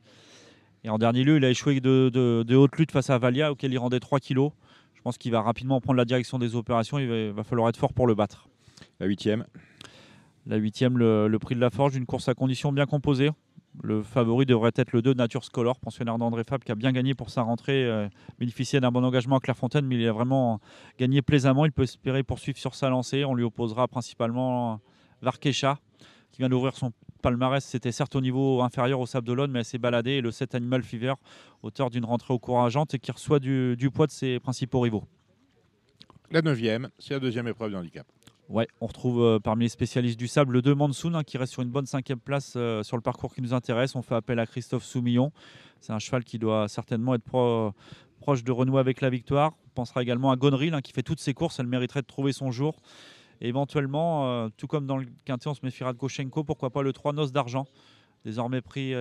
Et 0.84 0.90
en 0.90 0.98
dernier 0.98 1.22
lieu, 1.24 1.36
il 1.36 1.44
a 1.44 1.50
échoué 1.50 1.80
de, 1.80 2.10
de- 2.12 2.42
de 2.46 2.56
haute 2.56 2.76
lutte 2.76 2.90
face 2.90 3.10
à 3.10 3.18
Valia, 3.18 3.52
auquel 3.52 3.72
il 3.72 3.78
rendait 3.78 4.00
3 4.00 4.18
kilos. 4.18 4.50
Je 4.94 5.00
pense 5.02 5.16
qu'il 5.16 5.30
va 5.32 5.40
rapidement 5.40 5.80
prendre 5.80 5.96
la 5.96 6.04
direction 6.04 6.38
des 6.38 6.56
opérations. 6.56 6.98
Il 6.98 7.08
va, 7.08 7.16
il 7.16 7.30
va 7.32 7.44
falloir 7.44 7.68
être 7.68 7.76
fort 7.76 7.92
pour 7.92 8.06
le 8.06 8.14
battre. 8.14 8.48
la 9.00 9.06
huitième. 9.06 9.44
La 10.46 10.56
huitième, 10.56 10.98
le, 10.98 11.28
le 11.28 11.38
prix 11.38 11.54
de 11.54 11.60
la 11.60 11.70
Forge, 11.70 11.94
une 11.94 12.06
course 12.06 12.28
à 12.28 12.34
conditions 12.34 12.72
bien 12.72 12.86
composée. 12.86 13.30
Le 13.80 14.02
favori 14.02 14.44
devrait 14.44 14.72
être 14.76 14.92
le 14.92 15.00
2 15.00 15.14
Nature 15.14 15.42
Scholar, 15.44 15.80
pensionnaire 15.80 16.18
d'André 16.18 16.44
Fab, 16.44 16.62
qui 16.62 16.70
a 16.70 16.74
bien 16.74 16.92
gagné 16.92 17.14
pour 17.14 17.30
sa 17.30 17.42
rentrée, 17.42 17.84
euh, 17.84 18.08
d'un 18.38 18.90
bon 18.90 19.04
engagement 19.04 19.36
à 19.36 19.40
Clairefontaine, 19.40 19.86
mais 19.86 19.96
il 19.96 20.06
a 20.06 20.12
vraiment 20.12 20.60
gagné 20.98 21.22
plaisamment. 21.22 21.64
Il 21.64 21.72
peut 21.72 21.84
espérer 21.84 22.22
poursuivre 22.22 22.58
sur 22.58 22.74
sa 22.74 22.90
lancée. 22.90 23.24
On 23.24 23.34
lui 23.34 23.44
opposera 23.44 23.88
principalement 23.88 24.80
Varkesha, 25.22 25.78
qui 26.32 26.38
vient 26.40 26.50
d'ouvrir 26.50 26.76
son 26.76 26.92
palmarès. 27.22 27.64
C'était 27.64 27.92
certes 27.92 28.14
au 28.14 28.20
niveau 28.20 28.60
inférieur 28.60 29.00
au 29.00 29.06
Sable 29.06 29.26
d'Olonne, 29.26 29.50
mais 29.50 29.60
elle 29.60 29.64
s'est 29.64 29.78
baladée. 29.78 30.12
Et 30.12 30.20
le 30.20 30.30
7 30.30 30.54
Animal 30.54 30.82
Fever, 30.82 31.14
auteur 31.62 31.88
d'une 31.88 32.04
rentrée 32.04 32.34
encourageante 32.34 32.92
et 32.94 32.98
qui 32.98 33.10
reçoit 33.10 33.38
du, 33.38 33.76
du 33.76 33.90
poids 33.90 34.06
de 34.06 34.12
ses 34.12 34.38
principaux 34.38 34.80
rivaux. 34.80 35.04
La 36.30 36.42
neuvième, 36.42 36.88
c'est 36.98 37.14
la 37.14 37.20
deuxième 37.20 37.48
épreuve 37.48 37.72
de 37.72 37.76
handicap. 37.76 38.06
Ouais, 38.48 38.66
on 38.80 38.86
retrouve 38.86 39.22
euh, 39.22 39.38
parmi 39.38 39.64
les 39.64 39.68
spécialistes 39.68 40.18
du 40.18 40.28
sable 40.28 40.52
le 40.54 40.62
2 40.62 40.74
Monsoon 40.74 41.14
hein, 41.14 41.22
qui 41.24 41.38
reste 41.38 41.52
sur 41.52 41.62
une 41.62 41.70
bonne 41.70 41.86
cinquième 41.86 42.18
place 42.18 42.54
euh, 42.56 42.82
sur 42.82 42.96
le 42.96 43.02
parcours 43.02 43.34
qui 43.34 43.40
nous 43.40 43.54
intéresse. 43.54 43.94
On 43.96 44.02
fait 44.02 44.14
appel 44.14 44.38
à 44.38 44.46
Christophe 44.46 44.84
Soumillon. 44.84 45.32
C'est 45.80 45.92
un 45.92 45.98
cheval 45.98 46.22
qui 46.22 46.38
doit 46.38 46.68
certainement 46.68 47.14
être 47.14 47.24
pro- 47.24 47.72
proche 48.20 48.44
de 48.44 48.52
renouer 48.52 48.80
avec 48.80 49.00
la 49.00 49.10
victoire. 49.10 49.52
On 49.66 49.70
pensera 49.70 50.02
également 50.02 50.30
à 50.30 50.36
Gonril 50.36 50.74
hein, 50.74 50.80
qui 50.82 50.92
fait 50.92 51.02
toutes 51.02 51.20
ses 51.20 51.34
courses. 51.34 51.58
Elle 51.60 51.66
mériterait 51.66 52.02
de 52.02 52.06
trouver 52.06 52.32
son 52.32 52.50
jour. 52.50 52.76
Et 53.40 53.48
éventuellement, 53.48 54.28
euh, 54.28 54.48
tout 54.56 54.66
comme 54.66 54.86
dans 54.86 54.98
le 54.98 55.06
quintet, 55.24 55.48
on 55.48 55.54
se 55.54 55.64
méfiera 55.64 55.92
de 55.92 55.98
Goshenko. 55.98 56.44
Pourquoi 56.44 56.70
pas 56.70 56.82
le 56.82 56.92
3 56.92 57.14
Noces 57.14 57.32
d'argent 57.32 57.64
Désormais 58.24 58.60
pris, 58.60 58.92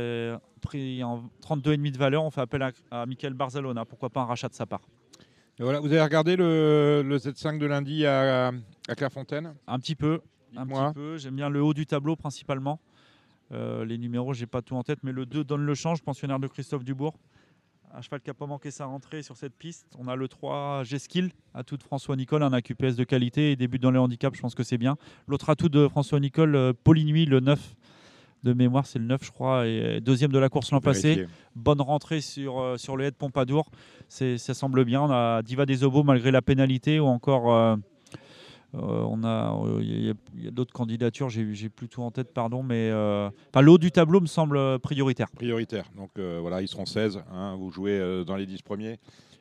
pris 0.61 1.03
en 1.03 1.29
32,5 1.43 1.91
de 1.91 1.97
valeur. 1.97 2.23
On 2.23 2.31
fait 2.31 2.41
appel 2.41 2.61
à, 2.63 2.71
à 2.89 3.05
Michael 3.05 3.33
Barzalona. 3.35 3.85
Pourquoi 3.85 4.09
pas 4.09 4.21
un 4.21 4.25
rachat 4.25 4.49
de 4.49 4.55
sa 4.55 4.65
part 4.65 4.81
Et 5.61 5.63
voilà, 5.63 5.79
vous 5.79 5.91
avez 5.91 6.01
regardé 6.01 6.35
le, 6.35 7.03
le 7.05 7.17
Z5 7.19 7.59
de 7.59 7.67
lundi 7.67 8.03
à, 8.03 8.47
à 8.87 8.95
Clairefontaine? 8.95 9.53
Un 9.67 9.77
petit 9.77 9.93
peu. 9.93 10.19
Un 10.57 10.61
Dites-moi. 10.65 10.87
petit 10.87 10.95
peu. 10.95 11.17
J'aime 11.19 11.35
bien 11.35 11.49
le 11.49 11.61
haut 11.61 11.75
du 11.75 11.85
tableau 11.85 12.15
principalement. 12.15 12.79
Euh, 13.51 13.85
les 13.85 13.99
numéros, 13.99 14.33
j'ai 14.33 14.47
pas 14.47 14.63
tout 14.63 14.75
en 14.75 14.81
tête, 14.81 14.97
mais 15.03 15.11
le 15.11 15.27
2 15.27 15.43
donne 15.43 15.63
le 15.63 15.75
change, 15.75 16.01
pensionnaire 16.01 16.39
de 16.39 16.47
Christophe 16.47 16.83
Dubourg. 16.83 17.13
Un 17.93 18.01
cheval 18.01 18.21
qui 18.21 18.31
n'a 18.31 18.33
pas 18.33 18.47
manqué 18.47 18.71
sa 18.71 18.85
rentrée 18.85 19.21
sur 19.21 19.37
cette 19.37 19.53
piste. 19.53 19.85
On 19.99 20.07
a 20.07 20.15
le 20.15 20.27
3 20.27 20.81
G-Skill, 20.83 21.29
atout 21.53 21.77
de 21.77 21.83
François 21.83 22.15
Nicole, 22.15 22.41
un 22.41 22.53
AQPS 22.53 22.95
de 22.95 23.03
qualité 23.03 23.51
et 23.51 23.55
débute 23.55 23.83
dans 23.83 23.91
les 23.91 23.99
handicaps, 23.99 24.35
je 24.35 24.41
pense 24.41 24.55
que 24.55 24.63
c'est 24.63 24.79
bien. 24.79 24.97
L'autre 25.27 25.51
atout 25.51 25.69
de 25.69 25.87
François 25.87 26.19
Nicole, 26.19 26.55
euh, 26.55 26.73
Paulinuit, 26.73 27.27
le 27.27 27.39
9 27.39 27.75
de 28.43 28.53
mémoire, 28.53 28.85
c'est 28.85 28.99
le 28.99 29.05
9 29.05 29.23
je 29.23 29.31
crois, 29.31 29.67
et 29.67 29.99
deuxième 30.01 30.31
de 30.31 30.39
la 30.39 30.49
course 30.49 30.71
l'an 30.71 30.81
passé. 30.81 31.25
Bonne 31.55 31.81
rentrée 31.81 32.21
sur, 32.21 32.59
euh, 32.59 32.77
sur 32.77 32.97
le 32.97 33.05
head 33.05 33.15
Pompadour, 33.15 33.69
ça 34.07 34.53
semble 34.53 34.83
bien. 34.85 35.01
On 35.03 35.11
a 35.11 35.41
Diva 35.43 35.65
des 35.65 35.83
Obos 35.83 36.03
malgré 36.03 36.31
la 36.31 36.41
pénalité 36.41 36.99
ou 36.99 37.05
encore 37.05 37.53
euh, 37.53 37.75
euh, 38.73 38.79
on 38.79 39.23
a 39.25 39.53
euh, 39.65 39.79
il 39.81 40.05
y 40.05 40.09
a, 40.09 40.13
il 40.37 40.51
d'autres 40.51 40.73
candidatures, 40.73 41.29
j'ai 41.29 41.69
plus 41.69 41.89
tout 41.89 42.01
en 42.01 42.11
tête, 42.11 42.33
pardon, 42.33 42.63
mais 42.63 42.89
euh, 42.89 43.29
enfin, 43.53 43.61
le 43.61 43.71
haut 43.71 43.77
du 43.77 43.91
tableau 43.91 44.21
me 44.21 44.27
semble 44.27 44.79
prioritaire. 44.79 45.29
prioritaire. 45.31 45.85
Donc 45.95 46.11
voilà, 46.17 46.61
ils 46.61 46.67
seront 46.67 46.85
16. 46.85 47.21
hein, 47.33 47.55
vous 47.57 47.69
jouez 47.71 48.23
dans 48.25 48.35
les 48.35 48.45
10 48.45 48.61
premiers. 48.61 48.97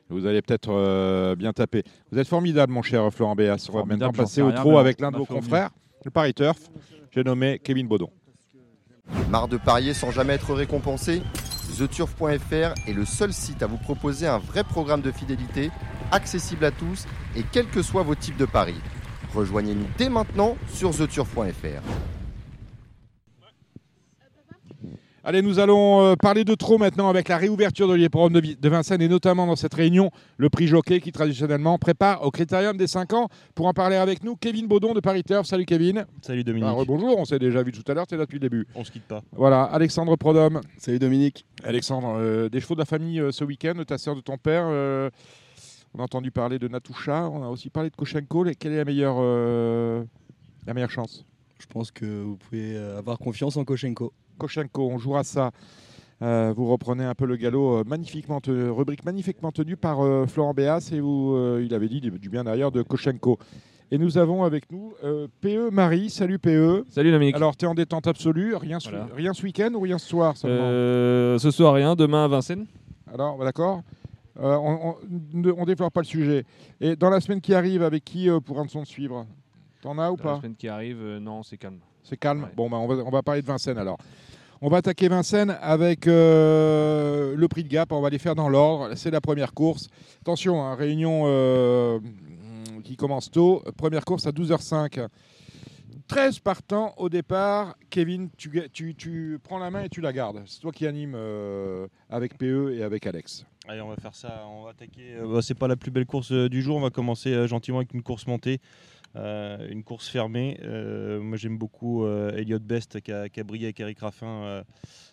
Vous 0.09 0.25
allez 0.25 0.41
peut-être 0.41 1.35
bien 1.35 1.53
taper. 1.53 1.83
Vous 2.11 2.19
êtes 2.19 2.27
formidable, 2.27 2.73
mon 2.73 2.81
cher 2.81 3.09
Florent 3.13 3.35
Béas. 3.35 3.67
On 3.71 3.77
va 3.77 3.85
maintenant 3.85 4.11
passer 4.11 4.41
au 4.41 4.51
trot 4.51 4.77
avec 4.77 4.99
l'un 4.99 5.11
de 5.11 5.17
vos 5.17 5.25
confrères, 5.25 5.69
le 6.03 6.11
Paris 6.11 6.33
Turf. 6.33 6.69
J'ai 7.11 7.23
nommé 7.23 7.59
Kevin 7.63 7.87
Baudon. 7.87 8.09
Marre 9.29 9.47
de 9.47 9.57
parier 9.57 9.93
sans 9.93 10.11
jamais 10.11 10.33
être 10.33 10.53
récompensé 10.53 11.21
TheTurf.fr 11.77 12.73
est 12.87 12.93
le 12.93 13.05
seul 13.05 13.33
site 13.33 13.63
à 13.63 13.67
vous 13.67 13.77
proposer 13.77 14.27
un 14.27 14.37
vrai 14.37 14.63
programme 14.63 15.01
de 15.01 15.11
fidélité, 15.11 15.71
accessible 16.11 16.65
à 16.65 16.71
tous 16.71 17.05
et 17.35 17.43
quels 17.43 17.67
que 17.67 17.81
soient 17.81 18.03
vos 18.03 18.15
types 18.15 18.37
de 18.37 18.45
paris. 18.45 18.79
Rejoignez-nous 19.33 19.87
dès 19.97 20.09
maintenant 20.09 20.57
sur 20.67 20.91
TheTurf.fr. 20.91 22.20
Allez, 25.23 25.43
nous 25.43 25.59
allons 25.59 26.01
euh, 26.01 26.15
parler 26.15 26.43
de 26.43 26.55
trop 26.55 26.79
maintenant 26.79 27.07
avec 27.07 27.27
la 27.27 27.37
réouverture 27.37 27.87
de 27.87 27.93
l'hippodrome 27.93 28.33
de, 28.33 28.39
Vi- 28.39 28.55
de 28.55 28.69
Vincennes 28.69 29.03
et 29.03 29.07
notamment 29.07 29.45
dans 29.45 29.55
cette 29.55 29.73
réunion, 29.75 30.09
le 30.37 30.49
prix 30.49 30.65
Jockey 30.65 30.99
qui 30.99 31.11
traditionnellement 31.11 31.77
prépare 31.77 32.25
au 32.25 32.31
critérium 32.31 32.75
des 32.75 32.87
5 32.87 33.13
ans. 33.13 33.27
Pour 33.53 33.67
en 33.67 33.73
parler 33.73 33.97
avec 33.97 34.23
nous, 34.23 34.35
Kevin 34.35 34.65
Baudon 34.67 34.95
de 34.95 34.99
Paris 34.99 35.23
Turf. 35.23 35.45
Salut 35.45 35.65
Kevin. 35.65 36.05
Salut 36.23 36.43
Dominique. 36.43 36.67
Ah, 36.75 36.83
bonjour, 36.87 37.19
on 37.19 37.25
s'est 37.25 37.37
déjà 37.37 37.61
vu 37.61 37.71
tout 37.71 37.83
à 37.91 37.93
l'heure, 37.93 38.07
tu 38.07 38.15
es 38.15 38.17
là 38.17 38.23
depuis 38.25 38.37
le 38.37 38.49
début. 38.49 38.65
On 38.73 38.83
se 38.83 38.89
quitte 38.91 39.03
pas. 39.05 39.21
Voilà, 39.33 39.61
Alexandre 39.65 40.15
Prodhomme. 40.15 40.59
Salut 40.79 40.97
Dominique. 40.97 41.45
Alexandre, 41.63 42.15
euh, 42.17 42.49
des 42.49 42.59
chevaux 42.59 42.73
de 42.73 42.79
la 42.79 42.85
famille 42.85 43.19
euh, 43.19 43.31
ce 43.31 43.43
week-end, 43.43 43.75
de 43.75 43.83
ta 43.83 43.99
sœur, 43.99 44.15
de 44.15 44.21
ton 44.21 44.37
père. 44.37 44.63
euh, 44.65 45.11
on 45.93 45.99
a 45.99 46.03
entendu 46.03 46.31
parler 46.31 46.57
de 46.57 46.67
Natoucha, 46.67 47.29
on 47.29 47.43
a 47.43 47.47
aussi 47.49 47.69
parlé 47.69 47.91
de 47.91 47.95
Koshenko. 47.95 48.45
Quelle 48.57 48.71
est 48.71 48.77
la 48.77 48.85
meilleure, 48.85 49.17
euh, 49.19 50.03
la 50.65 50.73
meilleure 50.73 50.89
chance? 50.89 51.25
Je 51.59 51.67
pense 51.67 51.91
que 51.91 52.23
vous 52.23 52.37
pouvez 52.37 52.75
avoir 52.97 53.19
confiance 53.19 53.55
en 53.57 53.65
Koshenko. 53.65 54.13
Koshenko, 54.45 54.89
on 54.89 54.97
jouera 54.97 55.23
ça. 55.23 55.51
Euh, 56.23 56.51
vous 56.55 56.67
reprenez 56.67 57.03
un 57.03 57.13
peu 57.15 57.25
le 57.25 57.35
galop, 57.35 57.77
euh, 57.79 57.83
magnifiquement 57.85 58.39
tenu- 58.39 58.69
rubrique 58.71 59.05
magnifiquement 59.05 59.51
tenue 59.51 59.75
par 59.77 60.01
euh, 60.03 60.25
Florent 60.27 60.53
Béas 60.53 60.89
et 60.93 60.99
où 61.01 61.35
euh, 61.35 61.63
il 61.63 61.73
avait 61.75 61.87
dit 61.87 62.01
du, 62.01 62.11
bien 62.29 62.43
d'ailleurs 62.43 62.71
de 62.71 62.81
Koshenko. 62.81 63.37
Et 63.91 63.97
nous 63.97 64.17
avons 64.17 64.43
avec 64.43 64.71
nous 64.71 64.93
PE 65.41 65.69
Marie. 65.69 66.09
Salut 66.09 66.39
PE. 66.39 66.85
Salut 66.89 67.11
Dominique. 67.11 67.35
Alors, 67.35 67.55
tu 67.57 67.65
es 67.65 67.67
en 67.67 67.73
détente 67.75 68.07
absolue, 68.07 68.55
rien, 68.55 68.79
ce- 68.79 68.89
Voilà. 68.89 69.07
rien 69.15 69.33
ce 69.33 69.43
week-end 69.43 69.71
ou 69.73 69.81
rien 69.81 69.97
ce 69.97 70.07
soir 70.07 70.37
seulement 70.37 70.63
ce 71.39 71.51
soir 71.51 71.73
rien, 71.73 71.95
demain 71.95 72.23
à 72.23 72.27
Vincennes. 72.29 72.65
Alors, 73.13 73.37
bah, 73.37 73.43
d'accord. 73.45 73.81
On 74.39 74.95
ne 75.33 75.65
développe 75.65 75.93
pas 75.93 75.99
le 76.01 76.05
sujet. 76.05 76.45
Et 76.79 76.95
dans 76.95 77.09
la 77.09 77.19
semaine 77.19 77.41
qui 77.41 77.53
arrive, 77.53 77.83
avec 77.83 78.05
qui 78.05 78.29
euh, 78.29 78.39
pourra-t-on 78.39 78.85
suivre? 78.85 79.25
T'en 79.81 79.97
as 79.99 80.09
ou 80.11 80.15
Dans 80.15 80.23
la 80.23 80.29
pas 80.31 80.37
semaine 80.37 80.55
qui 80.55 80.67
arrive, 80.69 81.17
non, 81.19 81.43
c'est 81.43 81.57
calme. 81.57 81.79
C'est 82.03 82.15
calme 82.17 82.43
Ouais. 82.43 82.49
Bon, 82.55 82.69
bah, 82.69 82.77
on, 82.77 82.87
va, 82.87 82.95
on 83.05 83.09
va 83.09 83.21
parler 83.23 83.41
de 83.41 83.47
Vincennes 83.47 83.77
alors. 83.77 83.97
On 84.63 84.69
va 84.69 84.77
attaquer 84.77 85.07
Vincennes 85.07 85.57
avec 85.59 86.05
euh, 86.05 87.35
le 87.35 87.47
prix 87.47 87.63
de 87.63 87.67
Gap. 87.67 87.91
On 87.91 87.99
va 87.99 88.11
les 88.11 88.19
faire 88.19 88.35
dans 88.35 88.47
l'ordre. 88.47 88.93
C'est 88.93 89.09
la 89.09 89.19
première 89.19 89.55
course. 89.55 89.89
Attention, 90.21 90.63
hein, 90.63 90.75
réunion 90.75 91.23
euh, 91.25 91.99
qui 92.83 92.95
commence 92.95 93.31
tôt. 93.31 93.63
Première 93.75 94.05
course 94.05 94.27
à 94.27 94.29
12h05. 94.29 95.07
13 96.07 96.39
partants 96.39 96.93
au 96.97 97.09
départ. 97.09 97.75
Kevin, 97.89 98.29
tu, 98.37 99.39
prends 99.43 99.57
la 99.57 99.71
main 99.71 99.85
et 99.85 99.89
tu 99.89 99.99
la 99.99 100.13
gardes. 100.13 100.43
C'est 100.45 100.59
toi 100.59 100.71
qui 100.71 100.85
anime 100.85 101.13
euh, 101.15 101.87
avec 102.07 102.37
PE 102.37 102.75
et 102.77 102.83
avec 102.83 103.07
Alex. 103.07 103.47
Allez, 103.67 103.81
on 103.81 103.89
va 103.89 103.95
faire 103.95 104.13
ça. 104.13 104.45
On 104.47 104.65
va 104.65 104.71
attaquer. 104.71 105.15
bah, 105.25 105.39
c'est 105.41 105.57
pas 105.57 105.67
la 105.69 105.75
plus 105.75 105.89
belle 105.89 106.05
course 106.05 106.31
du 106.31 106.61
jour. 106.61 106.77
On 106.77 106.81
va 106.81 106.91
commencer 106.91 107.47
gentiment 107.47 107.77
avec 107.77 107.95
une 107.95 108.03
course 108.03 108.27
montée, 108.27 108.61
une 109.15 109.83
course 109.83 110.07
fermée. 110.07 110.57
Euh, 110.63 111.19
moi, 111.21 111.37
j'aime 111.37 111.57
beaucoup 111.57 112.05
euh, 112.05 112.31
Elliot 112.35 112.59
Best 112.59 113.01
qui 113.01 113.11
a, 113.11 113.27
qui 113.29 113.39
a 113.39 113.43
brillé 113.43 113.65
avec 113.65 113.79
Eric 113.79 113.99
Raffin 113.99 114.27
euh, 114.43 114.63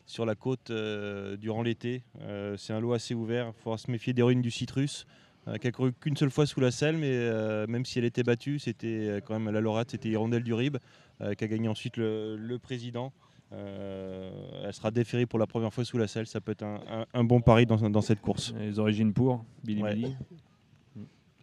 sur 0.06 0.24
la 0.24 0.34
côte 0.34 0.70
euh, 0.70 1.36
durant 1.36 1.62
l'été. 1.62 2.02
Euh, 2.22 2.56
c'est 2.56 2.72
un 2.72 2.80
lot 2.80 2.92
assez 2.92 3.14
ouvert. 3.14 3.52
Il 3.56 3.62
faudra 3.62 3.78
se 3.78 3.90
méfier 3.90 4.12
d'Héroïne 4.12 4.42
du 4.42 4.50
Citrus. 4.50 5.04
euh, 5.48 5.56
qui 5.56 5.66
a 5.66 5.72
couru 5.72 5.92
qu'une 5.92 6.16
seule 6.16 6.30
fois 6.30 6.44
sous 6.46 6.60
la 6.60 6.70
selle, 6.70 6.96
mais 6.98 7.10
euh, 7.10 7.66
même 7.66 7.84
si 7.84 7.98
elle 7.98 8.04
était 8.04 8.22
battue, 8.22 8.58
c'était 8.58 8.86
euh, 9.08 9.20
quand 9.24 9.38
même 9.38 9.52
la 9.52 9.60
lauréate, 9.60 9.90
c'était 9.92 10.10
Hirondelle 10.10 10.42
du 10.44 10.52
Rib, 10.54 10.76
euh, 11.22 11.32
qui 11.34 11.44
a 11.44 11.48
gagné 11.48 11.68
ensuite 11.68 11.96
le, 11.96 12.36
le 12.36 12.58
président. 12.58 13.12
Euh, 13.52 14.30
elle 14.64 14.74
sera 14.74 14.90
déférée 14.90 15.24
pour 15.24 15.38
la 15.38 15.46
première 15.46 15.72
fois 15.72 15.84
sous 15.84 15.96
la 15.96 16.06
selle. 16.06 16.26
Ça 16.26 16.40
peut 16.40 16.52
être 16.52 16.62
un, 16.64 16.80
un- 16.90 17.06
un 17.14 17.24
bon 17.24 17.40
pari 17.40 17.64
dans, 17.66 17.88
dans 17.88 18.02
cette 18.02 18.20
course. 18.20 18.52
Les 18.58 18.78
origines 18.78 19.12
pour 19.14 19.44
Billy 19.64 19.82
Ouais. 19.82 19.94
Billy. 19.94 20.16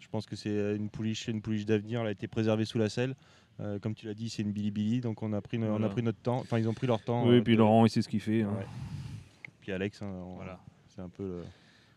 Je 0.06 0.10
pense 0.11 0.27
que 0.27 0.36
c'est 0.36 0.76
une 0.76 0.90
pouliche, 0.90 1.27
une 1.27 1.41
pouliche 1.41 1.65
d'avenir. 1.65 2.02
Elle 2.02 2.07
a 2.07 2.11
été 2.11 2.27
préservée 2.27 2.64
sous 2.65 2.77
la 2.77 2.90
selle. 2.90 3.15
Euh, 3.60 3.80
comme 3.80 3.95
tu 3.95 4.06
l'as 4.06 4.14
dit, 4.14 4.30
c'est 4.30 4.44
une 4.44 4.52
Billy. 4.52 5.02
Donc 5.02 5.23
on 5.23 5.34
a 5.34 5.41
pris, 5.41 5.57
no- 5.57 5.68
on 5.73 5.82
a 5.82 5.90
pris 5.90 6.03
notre 6.03 6.19
temps. 6.19 6.38
Enfin, 6.38 6.60
ils 6.60 6.69
ont 6.69 6.73
pris 6.76 6.86
leur 6.88 7.02
temps. 7.02 7.27
Oui, 7.27 7.38
euh, 7.38 7.41
puis 7.41 7.53
de- 7.53 7.57
Laurent, 7.60 7.86
il 7.86 7.90
sait 7.90 8.02
ce 8.03 8.07
qu'il 8.07 8.19
fait. 8.22 8.44
hein. 8.44 8.53
Ouais. 8.56 8.65
Puis 9.61 9.72
Alex, 9.72 10.02
hein, 10.03 10.11
on- 10.26 10.36
Voilà. 10.36 10.60
c'est 10.90 11.02
un 11.02 11.10
peu. 11.10 11.23
le- 11.23 11.44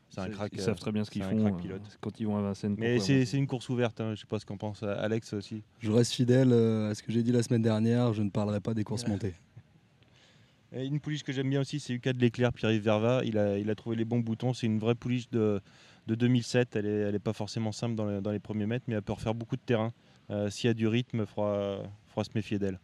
C'est 0.09 0.21
un 0.23 0.31
crack. 0.31 0.51
Ils 0.55 0.61
euh, 0.61 0.65
savent 0.65 0.79
très 0.79 0.91
bien 0.91 1.05
ce 1.05 1.11
qu'ils 1.11 1.23
font 1.23 1.37
crack 1.39 1.53
euh, 1.53 1.57
pilote. 1.59 1.99
quand 2.01 2.19
ils 2.19 2.27
vont 2.27 2.39
à 2.39 2.41
Vincennes. 2.41 2.77
Mais 2.79 2.99
c'est 2.99 3.31
une 3.35 3.47
course 3.47 3.69
ouverte. 3.69 4.01
hein. 4.01 4.15
Je 4.15 4.21
sais 4.21 4.27
pas 4.27 4.39
ce 4.39 4.47
qu'en 4.47 4.57
pense 4.57 4.83
euh, 4.83 4.95
Alex 4.99 5.35
aussi. 5.35 5.63
Je 5.81 5.93
reste 5.93 6.13
fidèle 6.15 6.49
euh, 6.53 6.91
à 6.91 6.95
ce 6.95 7.03
que 7.03 7.13
j'ai 7.13 7.23
dit 7.23 7.31
la 7.33 7.43
semaine 7.43 7.61
dernière, 7.63 8.15
je 8.15 8.23
ne 8.23 8.31
parlerai 8.31 8.61
pas 8.61 8.73
des 8.73 8.85
courses 8.85 9.07
montées. 9.07 9.35
Et 10.73 10.85
une 10.85 11.01
pouliche 11.01 11.23
que 11.23 11.33
j'aime 11.33 11.49
bien 11.49 11.61
aussi, 11.63 11.81
c'est 11.81 11.95
Lucas 11.95 12.13
de 12.13 12.19
l'éclair, 12.21 12.53
Pierre-Yves 12.53 12.83
Verva. 12.83 13.23
Il 13.25 13.39
a, 13.39 13.59
il 13.59 13.71
a 13.71 13.75
trouvé 13.75 13.97
les 13.97 14.05
bons 14.05 14.21
boutons. 14.21 14.53
C'est 14.53 14.67
une 14.67 14.79
vraie 14.79 14.95
pouliche 14.95 15.31
de, 15.31 15.61
de 16.09 16.15
2007. 16.17 16.75
Elle 16.77 16.85
n'est 16.87 16.91
elle 16.91 17.15
est 17.15 17.19
pas 17.21 17.33
forcément 17.33 17.71
simple 17.71 17.95
dans, 17.95 18.07
les- 18.07 18.21
dans 18.21 18.33
les 18.33 18.39
premiers 18.41 18.67
mètres, 18.67 18.85
mais 18.89 18.95
elle 18.97 19.03
peut 19.03 19.13
refaire 19.13 19.35
beaucoup 19.35 19.57
de 19.57 19.61
terrain. 19.65 19.93
Euh, 20.31 20.51
S'il 20.51 20.67
y 20.69 20.71
a 20.71 20.75
du 20.75 20.89
rythme, 20.89 21.21
il 21.21 21.27
faudra, 21.27 21.79
faudra 22.09 22.25
se 22.25 22.31
méfier 22.35 22.59
d'elle. 22.59 22.79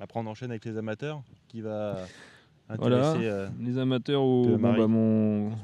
Après, 0.00 0.20
on 0.20 0.26
enchaîne 0.26 0.50
avec 0.50 0.64
les 0.64 0.76
amateurs, 0.76 1.22
qui 1.48 1.60
va 1.60 1.98
Voilà, 2.78 3.10
intéresser. 3.10 3.26
euh, 3.28 3.48
les 3.60 3.78
amateurs 3.78 4.22
ou 4.24 4.44
Peu 4.46 4.56
bon, 4.56 4.76
bah, 4.76 4.86
mon. 4.86 5.48
ouais. 5.50 5.54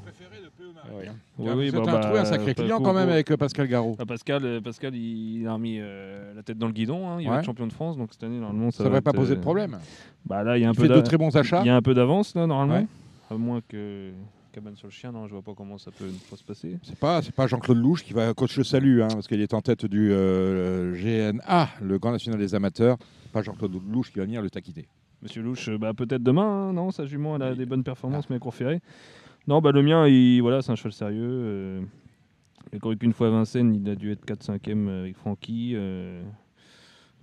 Oui, 1.37 1.47
Ah, 1.49 1.55
oui, 1.55 1.69
vous 1.69 1.81
bah, 1.81 1.83
êtes 1.83 1.87
un, 2.05 2.11
bah, 2.11 2.21
un 2.21 2.25
sacré 2.25 2.53
client 2.53 2.79
quand 2.81 2.93
même 2.93 3.09
avec 3.09 3.31
euh, 3.31 3.37
Pascal 3.37 3.67
Garot. 3.67 3.95
Ah, 3.99 4.05
Pascal, 4.05 4.61
Pascal, 4.61 4.93
il, 4.95 5.47
a 5.47 5.53
remis 5.53 5.77
euh, 5.79 6.33
la 6.33 6.43
tête 6.43 6.57
dans 6.57 6.67
le 6.67 6.73
guidon. 6.73 7.07
hein. 7.09 7.21
Il 7.21 7.27
va 7.27 7.33
Ouais. 7.33 7.39
être 7.39 7.45
champion 7.45 7.67
de 7.67 7.73
France, 7.73 7.97
donc 7.97 8.09
cette 8.11 8.23
année 8.23 8.39
normalement 8.39 8.71
ça, 8.71 8.83
ne 8.83 8.89
va 8.89 8.89
devrait 8.89 9.01
pas 9.01 9.11
être, 9.11 9.15
poser 9.17 9.33
euh, 9.33 9.35
de 9.37 9.41
problème. 9.41 9.77
Bah 10.25 10.43
là, 10.43 10.57
il 10.57 10.61
y 10.61 10.65
a 10.65 10.69
un 10.69 10.73
Il 10.73 10.75
peu 10.77 10.83
fait 10.87 10.93
de 10.93 11.01
très 11.01 11.17
bons 11.17 11.35
achats. 11.37 11.61
Il 11.61 11.67
y 11.67 11.69
a 11.69 11.75
un 11.75 11.81
peu 11.81 11.93
d'avance 11.93 12.35
là 12.35 12.45
normalement. 12.47 12.75
Ouais. 12.81 12.87
À 13.35 13.37
moins 13.37 13.61
que 13.67 14.11
cabane 14.55 14.75
sur 14.77 14.87
le 14.87 14.91
chien, 14.91 15.11
non, 15.11 15.27
je 15.27 15.33
vois 15.33 15.41
pas 15.41 15.53
comment 15.53 15.77
ça 15.77 15.91
peut, 15.91 16.05
pas 16.29 16.35
se 16.37 16.43
passer. 16.43 16.77
C'est 16.83 16.97
pas, 16.97 17.21
c'est 17.21 17.35
pas 17.35 17.45
Jean-Claude 17.45 17.77
Louche 17.77 18.03
qui 18.03 18.13
va 18.13 18.33
coach 18.33 18.57
le 18.57 18.63
salut, 18.63 19.03
hein, 19.03 19.09
parce 19.09 19.27
qu'il 19.27 19.41
est 19.41 19.53
en 19.53 19.61
tête 19.61 19.85
du 19.85 20.09
euh, 20.11 20.93
GNA, 20.95 21.69
le 21.81 21.99
Grand 21.99 22.11
National 22.11 22.39
des 22.39 22.55
Amateurs. 22.55 22.97
Pas 23.33 23.41
Jean-Claude 23.41 23.73
Louche 23.91 24.11
qui 24.13 24.19
va 24.19 24.25
venir 24.25 24.41
le 24.41 24.49
taquiner. 24.49 24.87
Monsieur 25.21 25.41
Louche, 25.43 25.67
euh, 25.69 25.77
bah, 25.77 25.93
peut-être 25.93 26.23
demain, 26.23 26.69
hein, 26.69 26.73
non 26.73 26.91
Sa 26.91 27.05
jument, 27.05 27.35
elle 27.35 27.41
a 27.41 27.53
des 27.55 27.65
bonnes 27.65 27.83
performances, 27.83 28.29
mais 28.29 28.37
à 28.37 28.39
court 28.39 28.53
ferré. 28.55 28.79
Non, 29.47 29.59
bah, 29.61 29.71
le 29.73 29.81
mien, 29.83 30.07
il, 30.07 30.39
voilà, 30.41 30.61
c'est 30.61 30.71
un 30.71 30.75
cheval 30.75 30.93
sérieux. 30.93 31.21
euh, 31.27 31.81
il 32.71 32.77
a 32.77 32.79
couru 32.79 32.97
qu'une 32.97 33.13
fois 33.13 33.27
à 33.27 33.31
Vincennes, 33.31 33.75
il 33.75 33.89
a 33.89 33.95
dû 33.95 34.11
être 34.11 34.25
4-5e 34.25 34.87
avec 35.01 35.17
Francky. 35.17 35.73
euh, 35.75 36.23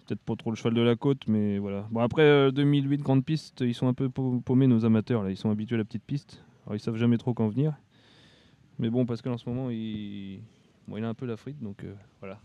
Peut-être 0.06 0.20
pas 0.20 0.34
trop 0.36 0.50
le 0.50 0.56
cheval 0.56 0.74
de 0.74 0.82
la 0.82 0.96
côte, 0.96 1.22
mais 1.28 1.58
voilà. 1.58 1.86
Bon, 1.90 2.00
après, 2.00 2.22
euh, 2.22 2.50
2008, 2.50 3.00
grande 3.00 3.24
piste, 3.24 3.60
ils 3.62 3.74
sont 3.74 3.86
un 3.88 3.94
peu 3.94 4.08
pau- 4.08 4.40
paumés, 4.44 4.66
nos 4.66 4.84
amateurs. 4.84 5.22
Là. 5.22 5.30
Ils 5.30 5.36
sont 5.36 5.50
habitués 5.50 5.76
à 5.76 5.78
la 5.78 5.84
petite 5.84 6.04
piste. 6.04 6.44
Alors, 6.64 6.76
ils 6.76 6.80
savent 6.80 6.96
jamais 6.96 7.18
trop 7.18 7.34
quand 7.34 7.48
venir. 7.48 7.74
Mais 8.78 8.90
bon, 8.90 9.04
Pascal, 9.06 9.32
en 9.32 9.38
ce 9.38 9.48
moment, 9.48 9.70
il, 9.70 10.40
bon, 10.88 10.96
il 10.96 11.04
a 11.04 11.08
un 11.08 11.14
peu 11.14 11.26
la 11.26 11.36
frite, 11.36 11.60
donc 11.62 11.84
euh, 11.84 11.92
voilà. 12.20 12.38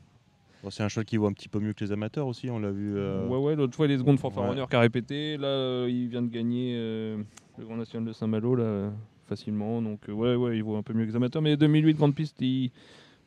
Bon, 0.63 0.69
c'est 0.71 0.83
un 0.83 0.87
cheval 0.89 1.05
qui 1.05 1.17
vaut 1.17 1.27
un 1.27 1.33
petit 1.33 1.49
peu 1.49 1.59
mieux 1.59 1.73
que 1.73 1.83
les 1.85 1.91
amateurs 1.91 2.27
aussi. 2.27 2.49
On 2.49 2.59
l'a 2.59 2.71
vu. 2.71 2.95
euh, 2.97 3.27
Ouais, 3.27 3.37
ouais, 3.37 3.55
l'autre 3.55 3.75
fois, 3.75 3.87
les 3.87 3.97
secondes 3.97 4.19
fanfare 4.19 4.49
Ouais. 4.49 4.65
qui 4.67 4.75
a 4.75 4.79
répété. 4.79 5.37
Là, 5.37 5.47
euh, 5.47 5.87
il 5.89 6.07
vient 6.07 6.21
de 6.23 6.29
gagner 6.29 6.73
euh, 6.75 7.17
le 7.57 7.65
Grand 7.65 7.77
National 7.77 8.07
de 8.07 8.11
Saint-Malo, 8.13 8.55
là, 8.55 8.91
facilement. 9.27 9.81
Donc, 9.81 10.09
euh, 10.09 10.13
ouais, 10.13 10.35
ouais, 10.35 10.57
il 10.57 10.63
vaut 10.63 10.75
un 10.75 10.83
peu 10.83 10.93
mieux 10.93 11.03
que 11.05 11.09
les 11.11 11.15
amateurs. 11.15 11.41
Mais 11.43 11.55
2008, 11.57 11.93
grande 11.95 12.15
piste, 12.15 12.41
il... 12.41 12.71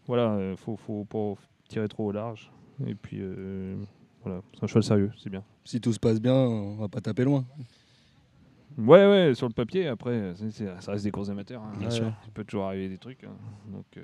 voilà, 0.07 0.33
euh, 0.35 0.57
faut, 0.57 0.77
faut 0.77 1.05
pas 1.05 1.35
tirer 1.69 1.87
trop 1.89 2.07
au 2.09 2.12
large. 2.12 2.51
Et 2.87 2.95
puis, 2.97 3.19
euh, 3.21 3.77
voilà, 4.25 4.43
c'est 4.55 4.65
un 4.65 4.67
cheval 4.67 4.83
sérieux, 4.83 5.12
c'est 5.17 5.31
bien. 5.31 5.45
Si 5.65 5.81
tout 5.81 5.93
se 5.93 6.01
passe 6.01 6.21
bien, 6.21 6.35
on 6.35 6.77
va 6.77 6.89
pas 6.89 7.01
taper 7.01 7.25
loin. 7.25 7.45
Ouais, 8.81 9.07
ouais, 9.07 9.35
sur 9.35 9.47
le 9.48 9.52
papier, 9.52 9.89
après, 9.89 10.32
c'est- 10.36 10.51
c'est- 10.51 10.81
ça 10.81 10.93
reste 10.93 11.05
des 11.05 11.11
courses 11.11 11.28
amateurs. 11.28 11.62
hein. 11.62 11.73
Bien 11.78 11.89
Ouais, 11.89 11.94
sûr. 11.94 12.05
ouais. 12.07 12.12
Il 12.27 12.32
peut 12.32 12.44
toujours 12.44 12.65
arriver 12.66 12.89
des 12.89 12.98
trucs. 12.98 13.24
hein. 13.24 13.32
Donc, 13.73 13.85
euh, 13.97 14.02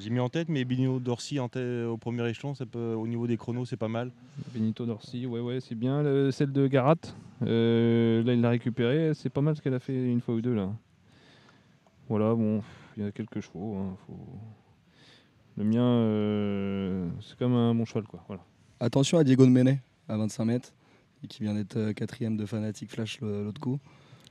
J'ai 0.00 0.10
mis 0.10 0.20
en 0.20 0.28
tête, 0.28 0.48
mais 0.48 0.64
Bino 0.64 1.00
Dorsi 1.00 1.40
en 1.40 1.48
tête, 1.48 1.84
au 1.86 1.96
premier 1.96 2.28
échelon, 2.28 2.54
ça 2.54 2.64
peut, 2.66 2.94
au 2.94 3.08
niveau 3.08 3.26
des 3.26 3.36
chronos, 3.36 3.64
c'est 3.64 3.76
pas 3.76 3.88
mal. 3.88 4.12
Benito 4.54 4.86
Dorsi, 4.86 5.26
ouais, 5.26 5.40
ouais, 5.40 5.58
c'est 5.60 5.74
bien. 5.74 6.04
Le- 6.04 6.30
celle 6.30 6.52
de 6.52 6.68
Garat, 6.68 6.94
euh, 7.42 8.22
là, 8.22 8.32
il 8.32 8.40
l'a 8.40 8.50
récupérée. 8.50 9.10
C'est 9.14 9.28
pas 9.28 9.40
mal 9.40 9.56
ce 9.56 9.60
qu'elle 9.62 9.74
a 9.74 9.80
fait 9.80 9.94
une 10.08 10.20
fois 10.20 10.36
ou 10.36 10.40
deux, 10.40 10.54
là. 10.54 10.70
Voilà, 12.08 12.32
bon, 12.34 12.62
il 12.96 13.02
y 13.02 13.06
a 13.06 13.10
quelques 13.10 13.40
chevaux. 13.40 13.74
hein, 13.76 13.96
faut- 14.06 14.38
Le 15.56 15.64
mien, 15.64 15.82
euh, 15.82 17.08
c'est 17.20 17.36
comme 17.36 17.54
un 17.54 17.74
bon 17.74 17.84
cheval, 17.84 18.04
quoi. 18.04 18.22
Voilà. 18.28 18.42
Attention 18.78 19.18
à 19.18 19.24
Diego 19.24 19.44
de 19.44 19.50
Menet 19.50 19.80
à 20.08 20.16
25 20.16 20.44
mètres, 20.44 20.72
et 21.22 21.26
qui 21.26 21.42
vient 21.42 21.54
d'être 21.54 21.76
euh, 21.76 21.92
quatrième 21.92 22.36
de 22.36 22.46
Fanatic 22.46 22.90
Flash 22.90 23.20
l'autre 23.20 23.60
coup. 23.60 23.78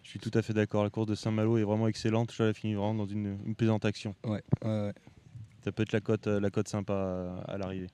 Je 0.04 0.10
suis 0.10 0.20
tout 0.20 0.32
à 0.34 0.42
fait 0.42 0.54
d'accord. 0.54 0.84
La 0.84 0.90
course 0.90 1.08
de 1.08 1.16
Saint-Malo 1.16 1.58
est 1.58 1.64
vraiment 1.64 1.88
excellente. 1.88 2.32
Je 2.32 2.42
la 2.42 2.54
fini 2.54 2.76
vraiment 2.76 2.94
dans 2.96 3.06
une, 3.06 3.38
une 3.46 3.56
plaisante 3.56 3.84
action. 3.84 4.16
Ouais, 4.24 4.42
ouais, 4.64 4.70
ouais. 4.70 4.94
Ça 5.64 5.72
peut 5.74 5.84
être 5.84 5.92
la 5.92 6.00
cote, 6.00 6.28
euh, 6.28 6.40
la 6.40 6.50
cote 6.50 6.70
sympa 6.70 6.94
à, 7.46 7.52
à 7.52 7.58
l'arrivée. 7.58 7.90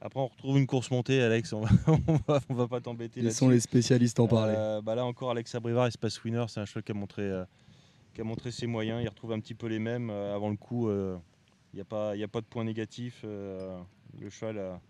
Après, 0.00 0.20
on 0.20 0.26
retrouve 0.26 0.58
une 0.58 0.66
course 0.66 0.90
montée, 0.90 1.22
Alex. 1.22 1.52
On 1.52 1.60
va, 1.60 1.70
on 2.08 2.18
va, 2.28 2.40
on 2.48 2.54
va 2.54 2.68
pas 2.68 2.80
t'embêter. 2.80 3.20
Ils 3.20 3.32
sont 3.32 3.48
les 3.48 3.60
spécialistes 3.60 4.20
en 4.20 4.26
parler. 4.26 4.54
Euh, 4.56 4.82
bah 4.82 4.94
là 4.94 5.04
encore, 5.04 5.30
Alex 5.30 5.54
Abrivard, 5.54 5.86
Espace 5.86 6.22
Winner, 6.24 6.44
c'est 6.48 6.60
un 6.60 6.64
cheval 6.64 6.82
qui 6.82 6.92
a 6.92 6.94
montré, 6.94 7.22
euh, 7.22 7.44
qui 8.14 8.20
a 8.20 8.24
montré 8.24 8.50
ses 8.50 8.66
moyens. 8.66 9.02
Il 9.02 9.08
retrouve 9.08 9.32
un 9.32 9.40
petit 9.40 9.54
peu 9.54 9.68
les 9.68 9.78
mêmes. 9.78 10.10
Euh, 10.10 10.34
avant 10.34 10.50
le 10.50 10.56
coup, 10.56 10.88
euh, 10.88 11.16
il 11.72 11.76
n'y 11.76 11.80
a, 11.82 12.24
a 12.24 12.28
pas 12.28 12.40
de 12.40 12.46
point 12.46 12.64
négatif. 12.64 13.22
Euh, 13.24 13.78
le 14.20 14.28
cheval 14.28 14.58
a, 14.58 14.80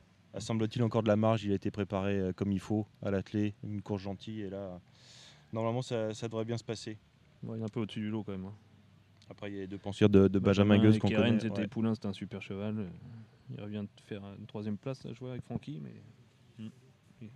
semble-t-il 0.40 0.82
encore 0.82 1.02
de 1.02 1.08
la 1.08 1.16
marge. 1.16 1.44
Il 1.44 1.52
a 1.52 1.54
été 1.54 1.70
préparé 1.70 2.18
euh, 2.18 2.32
comme 2.32 2.52
il 2.52 2.60
faut 2.60 2.86
à 3.02 3.10
l'attelé. 3.10 3.54
Une 3.64 3.82
course 3.82 4.02
gentille. 4.02 4.42
Et 4.42 4.50
là, 4.50 4.80
normalement, 5.52 5.82
ça, 5.82 6.14
ça 6.14 6.28
devrait 6.28 6.44
bien 6.44 6.58
se 6.58 6.64
passer. 6.64 6.98
Ouais, 7.42 7.58
il 7.58 7.60
est 7.60 7.64
un 7.64 7.68
peu 7.68 7.80
au-dessus 7.80 8.00
du 8.00 8.08
lot, 8.10 8.22
quand 8.22 8.32
même. 8.32 8.46
hein. 8.46 8.54
Après, 9.28 9.50
il 9.50 9.54
y 9.54 9.58
a 9.58 9.60
les 9.62 9.66
deux 9.66 9.78
pensieurs 9.78 10.08
de, 10.08 10.28
de 10.28 10.38
Benjamin 10.38 10.78
Gueuse 10.78 10.98
qu'on 10.98 11.08
connaît. 11.08 11.40
c'était 11.40 11.60
ouais. 11.62 11.66
Poulain, 11.66 11.94
c'était 11.94 12.06
un 12.06 12.12
super 12.12 12.42
cheval. 12.42 12.78
Euh, 12.78 12.86
Il 13.56 13.60
revient 13.62 13.82
de 13.82 14.00
faire 14.02 14.22
une 14.38 14.46
troisième 14.46 14.76
place, 14.76 15.02
là, 15.04 15.10
je 15.12 15.18
vois, 15.18 15.30
avec 15.30 15.42
Francky, 15.42 15.80
mais. 15.82 16.64
Mm. 16.64 16.70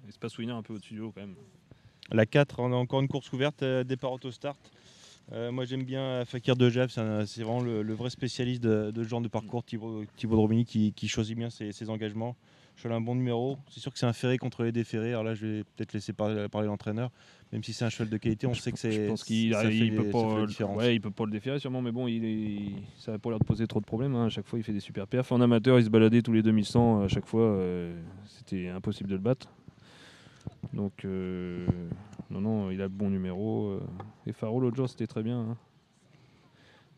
Espace 0.08 0.36
winner 0.38 0.52
un 0.52 0.62
peu 0.62 0.74
au-dessus 0.74 0.94
du 0.94 1.00
lot, 1.00 1.12
quand 1.12 1.22
même. 1.22 1.34
La 2.12 2.26
4, 2.26 2.60
on 2.60 2.72
a 2.72 2.76
encore 2.76 3.00
une 3.00 3.08
course 3.08 3.32
ouverte, 3.32 3.62
euh, 3.62 3.82
départ 3.84 4.12
auto-start. 4.12 4.58
Euh, 5.32 5.52
moi 5.52 5.64
j'aime 5.64 5.84
bien 5.84 6.00
euh, 6.02 6.24
Fakir 6.24 6.56
de 6.56 6.68
Jeff, 6.68 6.90
c'est 6.90 7.42
vraiment 7.42 7.60
le, 7.60 7.82
le 7.82 7.94
vrai 7.94 8.10
spécialiste 8.10 8.62
de, 8.64 8.90
de 8.90 9.04
ce 9.04 9.08
genre 9.08 9.20
de 9.20 9.28
parcours, 9.28 9.62
Thibaut, 9.62 10.04
Thibaut 10.16 10.34
Dromini 10.34 10.64
qui, 10.64 10.92
qui 10.92 11.06
choisit 11.06 11.36
bien 11.36 11.50
ses, 11.50 11.70
ses 11.70 11.88
engagements. 11.88 12.34
Je 12.82 12.88
suis 12.88 12.94
un 12.94 13.00
bon 13.02 13.14
numéro, 13.14 13.58
c'est 13.68 13.78
sûr 13.80 13.92
que 13.92 13.98
c'est 13.98 14.06
un 14.06 14.14
ferré 14.14 14.38
contre 14.38 14.62
les 14.62 14.72
déférés, 14.72 15.10
alors 15.10 15.22
là 15.22 15.34
je 15.34 15.44
vais 15.46 15.64
peut-être 15.64 15.92
laisser 15.92 16.14
parler, 16.14 16.48
parler 16.48 16.66
l'entraîneur, 16.66 17.10
même 17.52 17.62
si 17.62 17.74
c'est 17.74 17.84
un 17.84 17.90
cheval 17.90 18.08
de 18.08 18.16
qualité, 18.16 18.46
on 18.46 18.54
sait 18.54 18.72
que 18.72 18.78
c'est 18.78 18.90
Je 19.04 19.06
pense 19.06 19.22
qu'il 19.22 19.52
il 19.84 19.94
peut 19.96 20.04
pas, 20.12 20.18
ouais, 20.78 20.94
il 20.94 21.00
peut 21.02 21.10
pas 21.10 21.24
le 21.26 21.30
déférer 21.30 21.58
sûrement, 21.58 21.82
mais 21.82 21.92
bon, 21.92 22.06
il 22.06 22.24
est, 22.24 22.72
ça 22.96 23.12
n'a 23.12 23.18
pas 23.18 23.28
l'air 23.28 23.38
de 23.38 23.44
poser 23.44 23.66
trop 23.66 23.80
de 23.80 23.84
problèmes. 23.84 24.14
hein. 24.14 24.24
À 24.24 24.28
chaque 24.30 24.46
fois, 24.46 24.58
il 24.58 24.62
fait 24.62 24.72
des 24.72 24.80
super 24.80 25.06
perfs. 25.06 25.30
En 25.30 25.42
amateur, 25.42 25.78
il 25.78 25.84
se 25.84 25.90
baladait 25.90 26.22
tous 26.22 26.32
les 26.32 26.42
2100. 26.42 27.02
À 27.02 27.08
chaque 27.08 27.26
fois, 27.26 27.42
euh, 27.42 27.94
c'était 28.24 28.68
impossible 28.68 29.10
de 29.10 29.16
le 29.16 29.20
battre. 29.20 29.50
Donc, 30.72 31.04
euh, 31.04 31.66
non, 32.30 32.40
non, 32.40 32.70
il 32.70 32.80
a 32.80 32.84
le 32.84 32.88
bon 32.88 33.10
numéro. 33.10 33.72
euh. 33.72 33.80
Et 34.26 34.32
Faro, 34.32 34.58
l'autre 34.58 34.76
jour, 34.78 34.88
c'était 34.88 35.06
très 35.06 35.22
bien. 35.22 35.38
hein. 35.38 35.56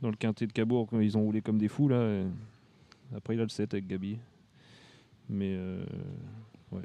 Dans 0.01 0.11
le 0.11 0.17
quintet 0.17 0.47
de 0.47 0.53
Cabourg, 0.53 0.89
ils 1.01 1.19
ont 1.19 1.23
roulé 1.23 1.41
comme 1.43 1.59
des 1.59 1.67
fous, 1.67 1.89
là. 1.89 1.97
euh. 1.97 2.29
Après, 3.17 3.35
il 3.35 3.41
a 3.41 3.43
le 3.43 3.49
7 3.49 3.75
avec 3.75 3.89
Gabi. 3.89 4.19
Mais, 5.29 5.55
euh, 5.55 5.85
ouais. 6.73 6.83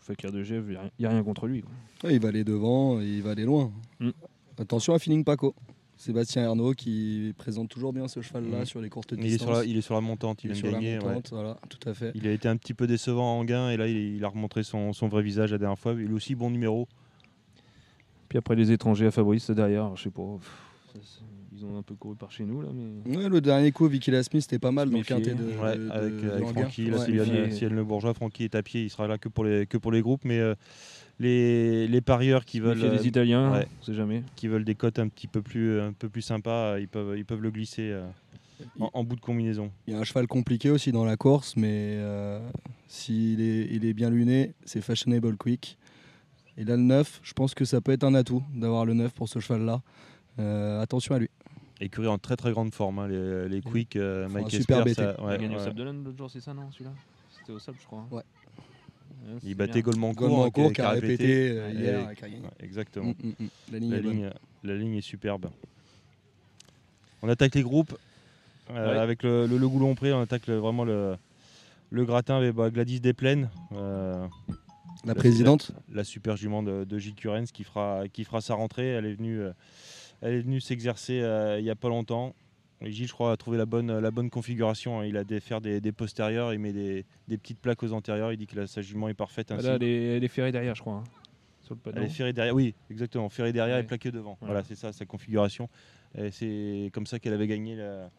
Fakir 0.00 0.32
de 0.32 0.42
Gève, 0.42 0.64
il 0.70 0.78
n'y 0.98 1.06
a, 1.06 1.10
rien 1.10 1.22
contre 1.22 1.46
lui. 1.46 1.62
quoi. 1.62 1.70
Ouais, 2.04 2.14
il 2.16 2.20
va 2.20 2.28
aller 2.28 2.44
devant, 2.44 3.00
et 3.00 3.06
il 3.06 3.22
va 3.22 3.30
aller 3.32 3.44
loin. 3.44 3.70
Mm. 4.00 4.10
Attention 4.58 4.94
à 4.94 4.98
Feeling 4.98 5.24
Paco. 5.24 5.54
Sébastien 5.96 6.44
Ernaud 6.44 6.74
qui 6.74 7.34
présente 7.38 7.68
toujours 7.68 7.92
bien 7.92 8.06
ce 8.06 8.20
cheval-là 8.22 8.60
Mm. 8.60 8.64
sur 8.66 8.80
les 8.80 8.88
courtes 8.88 9.12
il, 9.16 9.18
est 9.18 9.22
distances. 9.30 9.48
sur 9.48 9.52
la, 9.58 9.64
il 9.64 9.76
est 9.76 9.80
sur 9.80 9.94
la 9.94 10.00
montante, 10.00 10.44
il, 10.44 10.50
est 10.50 10.54
vient 10.54 10.62
sur 10.62 10.66
la 10.70 10.72
gagner. 10.78 10.98
ouais. 11.00 11.04
montante, 11.04 11.30
voilà, 11.32 11.56
tout 11.68 11.88
à 11.88 11.92
fait. 11.92 12.12
Il 12.14 12.26
a 12.28 12.30
été 12.32 12.46
un 12.48 12.56
petit 12.56 12.72
peu 12.72 12.86
décevant 12.86 13.36
en 13.40 13.44
gain 13.44 13.70
et 13.70 13.76
là 13.76 13.88
il, 13.88 13.96
il 14.16 14.24
a 14.24 14.28
remontré 14.28 14.62
son, 14.62 14.92
son 14.92 15.08
vrai 15.08 15.22
visage 15.22 15.50
la 15.50 15.58
dernière 15.58 15.78
fois. 15.78 15.94
Il 15.94 16.10
est 16.10 16.12
aussi 16.12 16.36
bon 16.36 16.50
numéro. 16.50 16.86
Puis 18.28 18.38
après, 18.38 18.54
les 18.54 18.70
étrangers 18.70 19.06
à 19.06 19.10
Fabrice 19.10 19.50
derrière, 19.50 19.96
je 19.96 20.04
sais 20.04 20.10
pas. 20.10 20.22
pff, 20.38 20.58
ça, 20.92 20.98
c'est- 21.02 21.24
ils 21.58 21.64
ont 21.66 21.76
un 21.78 21.82
peu 21.82 21.94
couru 21.94 22.16
par 22.16 22.30
chez 22.30 22.44
nous, 22.44 22.60
là, 22.62 22.68
mais. 22.74 23.16
Ouais, 23.16 23.28
le 23.28 23.40
dernier 23.40 23.72
coup, 23.72 23.86
Vicky 23.88 24.10
Lasmith, 24.10 24.42
c'était 24.42 24.58
pas 24.58 24.70
mal 24.72 24.88
dans 24.88 24.92
le 24.92 24.98
Méfier. 24.98 25.16
quintet 25.16 25.34
de, 25.34 25.44
Ouais, 25.44 25.76
de- 25.76 25.90
avec, 25.90 26.16
de 26.22 26.30
avec. 26.30 26.48
Francky, 26.48 26.86
là, 26.90 26.98
Ouais. 26.98 27.68
Le 27.68 27.84
Bourgeois. 27.84 28.14
Francky 28.14 28.44
est 28.44 28.54
à 28.54 28.62
pied, 28.62 28.82
il 28.84 28.90
sera 28.90 29.06
là 29.08 29.18
que 29.18 29.28
pour 29.28 29.44
les, 29.44 29.66
que 29.66 29.76
pour 29.76 29.92
les 29.92 30.00
groupes. 30.02 30.24
Mais 30.24 30.38
euh, 30.38 30.54
les, 31.18 31.88
les 31.88 32.00
parieurs 32.00 32.44
qui 32.44 32.60
veulent, 32.60 32.78
fait 32.78 32.86
euh, 32.86 32.96
des 32.98 33.06
Italiens, 33.08 33.52
ouais. 33.52 33.66
on 33.80 33.84
sait 33.84 33.94
jamais. 33.94 34.22
qui 34.36 34.46
veulent 34.48 34.64
des 34.64 34.74
cotes 34.74 34.98
un 34.98 35.08
petit 35.08 35.26
peu 35.26 35.42
plus, 35.42 35.80
un 35.80 35.92
peu 35.92 36.08
plus 36.08 36.22
sympas, 36.22 36.74
euh, 36.74 36.80
ils 36.80 36.88
peuvent, 36.88 37.16
ils 37.18 37.24
peuvent 37.24 37.42
le 37.42 37.50
glisser 37.50 37.90
euh, 37.90 38.06
en, 38.80 38.90
en 38.92 39.04
bout 39.04 39.16
de 39.16 39.20
combinaison. 39.20 39.70
Il 39.86 39.94
y 39.94 39.96
a 39.96 40.00
un 40.00 40.04
cheval 40.04 40.26
compliqué 40.26 40.70
aussi 40.70 40.92
dans 40.92 41.04
la 41.04 41.16
course, 41.16 41.56
mais 41.56 41.94
euh, 41.98 42.38
s'il 42.86 43.40
est, 43.40 43.66
il 43.70 43.84
est 43.84 43.94
bien 43.94 44.10
luné, 44.10 44.54
c'est 44.64 44.80
Fashionable 44.80 45.36
Quick. 45.36 45.76
Et 46.56 46.64
là, 46.64 46.76
le 46.76 46.82
9, 46.82 47.20
je 47.22 47.32
pense 47.34 47.54
que 47.54 47.64
ça 47.64 47.80
peut 47.80 47.92
être 47.92 48.02
un 48.04 48.14
atout 48.14 48.42
d'avoir 48.54 48.84
le 48.84 48.94
9 48.94 49.12
pour 49.12 49.28
ce 49.28 49.38
cheval-là. 49.38 49.80
Euh, 50.40 50.80
attention 50.80 51.14
à 51.14 51.18
lui. 51.18 51.28
Écurie 51.80 52.08
en 52.08 52.18
très 52.18 52.36
très 52.36 52.50
grande 52.50 52.74
forme, 52.74 52.98
hein, 52.98 53.06
les, 53.08 53.48
les 53.48 53.60
quick, 53.62 53.94
euh, 53.96 54.28
Mike 54.28 54.50
super 54.50 54.78
Esper, 54.86 54.90
BT. 54.90 54.94
ça- 54.94 55.16
il 55.22 55.30
a 55.32 55.38
gagné 55.38 55.56
au. 55.56 55.58
Sable 55.60 55.76
d'Olonne 55.76 56.02
l'autre 56.04 56.18
jour, 56.18 56.30
c'est 56.30 56.40
ça, 56.40 56.52
non 56.52 56.70
Celui-là 56.72 56.90
C'était 57.38 57.52
au 57.52 57.58
Sable, 57.60 57.78
je 57.80 57.86
crois. 57.86 58.00
hein. 58.00 58.06
Ouais. 58.14 58.22
Il 59.44 59.54
battait 59.54 59.74
bien. 59.74 59.82
Golemancourt, 59.82 60.28
Golemancourt 60.28 60.66
hein, 60.68 60.72
qui 60.72 60.80
a 60.80 60.90
répété 60.90 61.50
euh, 61.50 61.70
Et- 61.70 61.74
hier. 61.74 62.14
qui 62.16 62.24
a 62.24 62.28
gagné. 62.28 62.42
ouais, 62.42 62.50
exactement. 62.60 63.06
Mm, 63.22 63.26
mm, 63.28 63.32
mm. 63.44 63.48
La 63.72 63.78
ligne 63.78 63.90
La 63.90 63.96
est 63.98 64.00
bonne. 64.02 64.12
ligne, 64.12 64.30
la 64.64 64.74
ligne 64.76 64.94
est 64.96 65.00
superbe. 65.02 65.46
On 67.22 67.28
attaque 67.28 67.54
les 67.54 67.62
groupes 67.62 67.96
euh, 68.70 68.92
Ouais. 68.94 68.98
avec 68.98 69.22
le, 69.22 69.46
le, 69.46 69.56
le 69.58 69.68
Goulon 69.68 69.94
Pré, 69.94 70.12
on 70.12 70.20
attaque 70.20 70.46
le- 70.46 70.56
vraiment 70.56 70.84
le, 70.84 71.16
le 71.90 72.04
gratin 72.04 72.36
avec 72.36 72.54
bah, 72.54 72.70
Gladys 72.70 73.00
Desplaines. 73.00 73.50
euh, 73.72 74.26
La 75.04 75.14
présidente 75.14 75.72
la, 75.90 75.96
la 75.98 76.04
super 76.04 76.36
jument 76.36 76.62
de, 76.62 76.84
de 76.84 76.98
Gilles 76.98 77.14
Curens 77.14 77.50
qui 77.52 77.64
fera, 77.64 78.04
qui 78.12 78.24
fera 78.24 78.40
sa 78.40 78.54
rentrée. 78.54 78.88
Elle 78.88 79.06
est 79.06 79.14
venue, 79.14 79.40
euh, 79.40 79.52
elle 80.22 80.34
est 80.34 80.40
venue 80.40 80.60
s'exercer 80.60 81.20
euh, 81.20 81.58
il 81.58 81.64
n'y 81.64 81.70
a 81.70 81.76
pas 81.76 81.88
longtemps. 81.88 82.34
Et 82.80 82.92
Gilles, 82.92 83.08
je 83.08 83.12
crois, 83.12 83.32
a 83.32 83.36
trouvé 83.36 83.58
la 83.58 83.66
bonne, 83.66 83.98
la 83.98 84.10
bonne 84.12 84.30
configuration. 84.30 85.02
Il 85.02 85.16
a 85.16 85.24
des, 85.24 85.40
faire 85.40 85.60
des, 85.60 85.80
des 85.80 85.90
postérieurs, 85.92 86.52
il 86.54 86.60
met 86.60 86.72
des, 86.72 87.04
des 87.26 87.36
petites 87.36 87.58
plaques 87.58 87.82
aux 87.82 87.92
antérieurs. 87.92 88.32
Il 88.32 88.36
dit 88.36 88.46
que 88.46 88.54
la, 88.54 88.66
sa 88.68 88.82
jument 88.82 89.08
est 89.08 89.14
parfaite. 89.14 89.48
Ah, 89.50 89.54
ainsi. 89.54 89.66
Là, 89.66 89.74
elle 89.74 89.82
est, 89.82 90.16
elle 90.16 90.22
est 90.24 90.28
ferrée 90.28 90.52
derrière, 90.52 90.76
je 90.76 90.82
crois. 90.82 90.94
hein, 90.94 91.04
Sur 91.64 91.74
le 91.74 91.92
Elle 91.96 92.04
est 92.04 92.08
ferrée 92.08 92.32
derrière, 92.32 92.54
oui, 92.54 92.74
exactement. 92.88 93.28
Ferrée 93.30 93.52
derrière 93.52 93.76
Ouais. 93.76 93.82
et 93.82 93.86
plaquée 93.86 94.12
devant. 94.12 94.36
Voilà. 94.40 94.52
Voilà, 94.54 94.64
c'est 94.68 94.76
ça, 94.76 94.92
sa 94.92 95.04
configuration. 95.06 95.68
C'est 96.30 96.90
comme 96.94 97.06
ça 97.06 97.18
qu'elle 97.18 97.34
avait 97.34 97.46
gagné 97.48 97.74
la- 97.76 98.10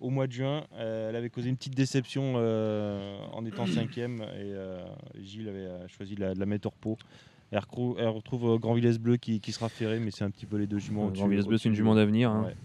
au 0.00 0.10
mois 0.10 0.26
de 0.26 0.32
juin. 0.32 0.64
Euh, 0.74 1.08
elle 1.10 1.16
avait 1.16 1.30
causé 1.30 1.48
une 1.48 1.56
petite 1.56 1.74
déception 1.74 2.34
euh, 2.36 3.16
en 3.32 3.44
étant 3.46 3.66
cinquième 3.66 4.20
et 4.20 4.26
euh, 4.52 4.84
Gilles 5.22 5.48
avait 5.48 5.88
choisi 5.88 6.14
de 6.16 6.20
la, 6.20 6.34
de 6.34 6.40
la 6.40 6.46
mettre 6.46 6.66
au 6.66 6.70
repos. 6.70 6.98
Elle, 7.52 8.08
retrouve 8.08 8.46
euh, 8.50 8.58
Grand 8.58 8.74
Villesse 8.74 8.98
Bleu 8.98 9.16
qui, 9.18 9.38
qui 9.40 9.52
sera 9.52 9.68
ferré, 9.68 10.00
mais 10.00 10.10
c'est 10.10 10.24
un 10.24 10.30
petit 10.30 10.46
peu 10.46 10.56
les 10.56 10.66
deux 10.66 10.78
juments. 10.78 11.08
Euh, 11.08 11.10
Grand 11.10 11.28
Villesse 11.28 11.46
Bleu, 11.46 11.58
c'est 11.58 11.68
une 11.68 11.74
jument 11.74 11.94
d'avenir. 11.94 12.30
hein. 12.30 12.44
Ouais. 12.46 12.56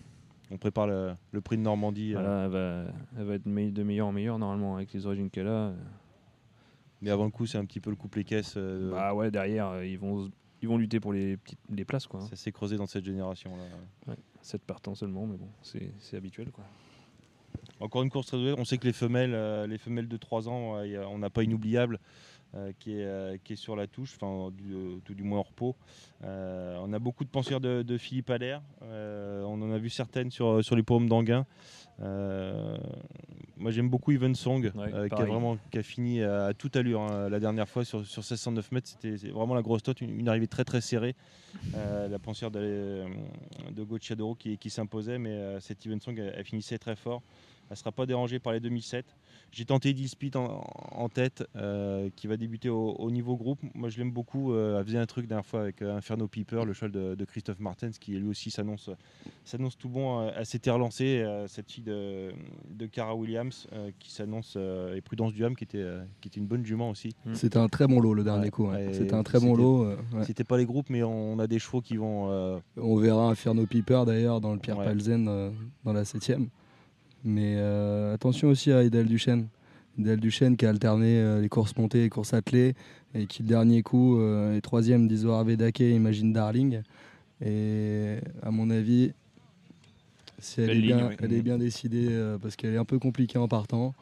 On 0.50 0.58
prépare 0.58 0.88
le, 0.88 1.12
le 1.34 1.42
prix 1.42 1.58
de 1.58 1.62
Normandie. 1.62 2.14
euh, 2.16 2.20
Voilà, 2.22 2.44
elle, 2.46 2.52
va, 2.52 2.92
elle 3.20 3.26
va 3.26 3.34
être 3.36 3.44
de 3.74 3.84
meilleur 3.84 4.08
en 4.08 4.14
meilleur, 4.14 4.40
normalement, 4.40 4.78
avec 4.78 4.94
les 4.94 5.06
origines 5.06 5.30
qu'elle 5.30 5.48
a. 5.50 5.74
mais 7.02 7.10
avant 7.10 7.26
le 7.26 7.32
coup, 7.32 7.46
c'est 7.46 7.58
un 7.58 7.66
petit 7.66 7.82
peu 7.82 7.90
le 7.90 7.98
couple 7.98 8.20
les 8.20 8.24
caisses. 8.24 8.54
euh, 8.56 8.92
Bah 8.92 9.14
ouais, 9.14 9.30
derrière, 9.30 9.68
euh, 9.68 9.86
ils 9.86 10.00
vont, 10.00 10.32
ils 10.62 10.70
vont 10.70 10.78
lutter 10.78 11.02
pour 11.02 11.12
les, 11.12 11.36
petites, 11.36 11.60
les 11.70 11.84
places, 11.84 12.08
quoi. 12.08 12.22
hein. 12.22 12.28
Ça 12.30 12.38
s'est 12.38 12.54
creusé 12.54 12.78
dans 12.78 12.86
cette 12.88 13.04
génération-là. 13.04 14.16
7 14.42 14.62
partants 14.62 14.96
seulement, 14.96 15.26
mais 15.28 15.36
bon, 15.36 15.50
c'est 15.62 15.92
c'est 16.00 16.16
habituel, 16.16 16.50
quoi. 16.52 16.64
Encore 17.82 18.02
une 18.04 18.10
course 18.10 18.28
très 18.28 18.38
ouverte. 18.38 18.58
On 18.60 18.66
sait 18.66 18.78
que 18.78 18.86
les 18.88 18.94
femelles, 18.94 19.34
euh, 19.34 19.68
les 19.68 19.78
femelles 19.78 20.08
de 20.08 20.18
3 20.18 20.48
ans, 20.48 20.78
euh, 20.78 21.04
on 21.10 21.18
n'a 21.20 21.30
pas 21.30 21.44
inoubliable 21.44 22.00
euh, 22.56 22.72
qui, 22.80 22.94
est, 22.94 23.04
euh, 23.06 23.38
qui 23.44 23.54
est 23.54 23.58
sur 23.58 23.76
la 23.76 23.88
touche, 23.88 24.18
enfin 24.20 24.52
du- 24.56 24.74
euh, 24.74 24.98
tout 25.04 25.14
du 25.14 25.24
moins 25.24 25.40
en 25.40 25.44
repos. 25.44 25.76
Euh, 26.24 26.78
on 26.82 26.94
a 26.94 27.00
beaucoup 27.00 27.24
de 27.26 27.30
penseurs 27.30 27.60
de, 27.60 27.82
de 27.82 27.98
Philippe 27.98 28.30
Allaire. 28.30 28.62
On 28.82 29.62
en 29.62 29.72
a 29.72 29.78
vu 29.78 29.90
certaines 29.90 30.32
sur, 30.32 30.64
sur 30.64 30.76
les 30.76 30.84
pommes 30.84 31.10
d'Anguin. 31.10 31.46
Moi 33.60 33.72
j'aime 33.72 33.90
beaucoup 33.90 34.12
Even 34.12 34.36
Song, 34.36 34.72
Ouais, 34.76 35.10
qui, 35.10 35.16
a 35.22 35.26
vraiment, 35.26 35.58
qui 35.72 35.78
a 35.80 35.84
fini 35.84 36.22
à, 36.22 36.54
toute 36.54 36.76
allure 36.76 37.02
hein. 37.02 37.28
la 37.30 37.40
dernière 37.40 37.68
fois 37.68 37.84
sur, 37.84 38.06
sur 38.06 38.22
1609 38.22 38.72
mètres. 38.72 38.88
C'était 38.88 39.30
vraiment 39.30 39.56
la 39.56 39.62
grosse 39.62 39.84
tote, 39.84 40.02
une, 40.02 40.18
une 40.20 40.30
arrivée 40.30 40.48
très 40.48 40.64
très 40.64 40.82
serrée. 40.82 41.16
La 41.74 42.20
pensière 42.20 42.52
de, 42.52 43.04
de 43.72 43.84
Gocciadoro 43.84 44.36
qui, 44.36 44.58
qui 44.58 44.70
s'imposait, 44.70 45.18
mais 45.18 45.60
cette 45.60 45.86
Even 45.86 46.00
Song 46.00 46.16
elle, 46.18 46.34
elle 46.38 46.46
finissait 46.46 46.78
très 46.78 46.96
fort. 46.96 47.22
Elle 47.70 47.74
ne 47.74 47.76
sera 47.78 47.92
pas 47.92 48.06
dérangée 48.06 48.40
par 48.40 48.54
les 48.54 48.60
2007. 48.62 49.06
J'ai 49.52 49.66
tenté 49.66 49.96
Speed 50.08 50.36
en, 50.36 50.64
en 50.92 51.10
tête, 51.10 51.44
euh, 51.56 52.10
qui 52.16 52.28
va 52.28 52.38
débuter 52.38 52.70
au, 52.70 52.92
au 53.00 53.10
niveau 53.10 53.36
groupe. 53.38 53.60
Moi, 53.74 53.90
je 53.90 53.98
l'aime 53.98 54.12
beaucoup. 54.12 54.54
Euh, 54.54 54.78
elle 54.80 54.86
faisait 54.86 54.98
un 55.00 55.06
truc 55.06 55.24
la 55.26 55.30
dernière 55.30 55.46
fois 55.46 55.62
avec 55.62 55.82
euh, 55.82 55.96
Inferno 55.98 56.28
Piper, 56.28 56.64
le 56.66 56.74
cheval 56.74 56.92
de, 56.92 57.16
de 57.16 57.26
Christophe 57.26 57.60
Martens, 57.60 57.98
qui 58.00 58.12
lui 58.12 58.28
aussi 58.30 58.52
s'annonce 58.52 58.90
s'annonce 59.46 59.78
tout 59.78 59.90
bon. 59.90 60.30
Elle 60.36 60.46
s'était 60.46 60.70
relancée, 60.70 61.22
euh, 61.24 61.48
cette 61.48 61.72
fille 61.72 61.84
de, 61.84 62.32
de 62.70 62.86
Cara 62.86 63.16
Williams, 63.16 63.68
euh, 63.74 63.90
qui 64.00 64.12
s'annonce, 64.12 64.54
euh, 64.58 64.96
et 64.96 65.02
Prudence 65.02 65.34
Duham, 65.34 65.56
qui 65.56 65.64
était, 65.64 65.78
euh, 65.80 66.04
qui 66.22 66.28
était 66.28 66.40
une 66.40 66.48
bonne 66.48 66.66
jument 66.66 66.90
aussi. 66.90 67.16
C'était 67.34 67.58
un 67.58 67.70
très 67.70 67.88
bon 67.88 68.00
lot 68.00 68.14
le 68.14 68.24
dernier 68.24 68.44
Ouais. 68.46 68.50
coup. 68.52 68.68
ouais. 68.68 68.88
Et 68.90 68.94
C'était 68.94 69.14
un 69.16 69.24
très 69.24 69.40
bon 69.40 69.56
lot. 69.56 69.86
euh, 69.86 69.96
ouais. 70.14 70.24
C'était 70.26 70.44
pas 70.44 70.58
les 70.58 70.66
groupes, 70.66 70.90
mais 70.90 71.02
on 71.04 71.40
a 71.40 71.48
des 71.48 71.58
chevaux 71.60 71.82
qui 71.82 71.98
vont. 71.98 72.30
euh, 72.30 72.60
On 72.76 72.98
verra 72.98 73.30
Inferno 73.30 73.66
Piper 73.66 74.04
d'ailleurs 74.06 74.40
dans 74.42 74.54
le 74.54 74.60
Pierre 74.60 74.78
Ouais. 74.78 74.86
Palzen 74.86 75.28
euh, 75.28 75.50
dans 75.84 75.94
la 75.94 76.06
7 76.06 76.38
Mais 77.28 77.56
euh, 77.58 78.14
attention 78.14 78.48
aussi 78.48 78.72
à 78.72 78.84
Idel 78.84 79.06
Duchesne. 79.06 79.48
Idel 80.00 80.18
Duchesne 80.18 80.56
qui 80.56 80.66
a 80.66 80.70
alterné 80.70 81.18
euh, 81.18 81.42
les 81.42 81.50
courses 81.50 81.76
montées 81.76 82.00
et 82.00 82.04
les 82.04 82.10
courses 82.10 82.34
attelées 82.34 82.74
et 83.14 83.28
qui 83.28 83.44
le 83.44 83.50
dernier 83.50 83.84
coup 83.84 84.18
euh, 84.18 84.56
est 84.56 84.62
troisième 84.62 85.10
d'Isoar 85.10 85.44
Vedake 85.44 85.82
Imagine 85.82 86.32
Darling. 86.32 86.84
Et 87.44 88.16
à 88.42 88.50
mon 88.50 88.70
avis, 88.70 89.12
si 90.40 90.62
elle, 90.62 90.70
est, 90.70 90.82
bien, 90.82 91.10
oui. 91.10 91.16
elle 91.20 91.34
est 91.34 91.42
bien 91.42 91.58
décidée 91.58 92.08
euh, 92.12 92.38
parce 92.38 92.56
qu'elle 92.56 92.74
est 92.74 92.78
un 92.78 92.86
peu 92.86 92.98
compliquée 92.98 93.40
en 93.40 93.50
partant. 93.50 93.94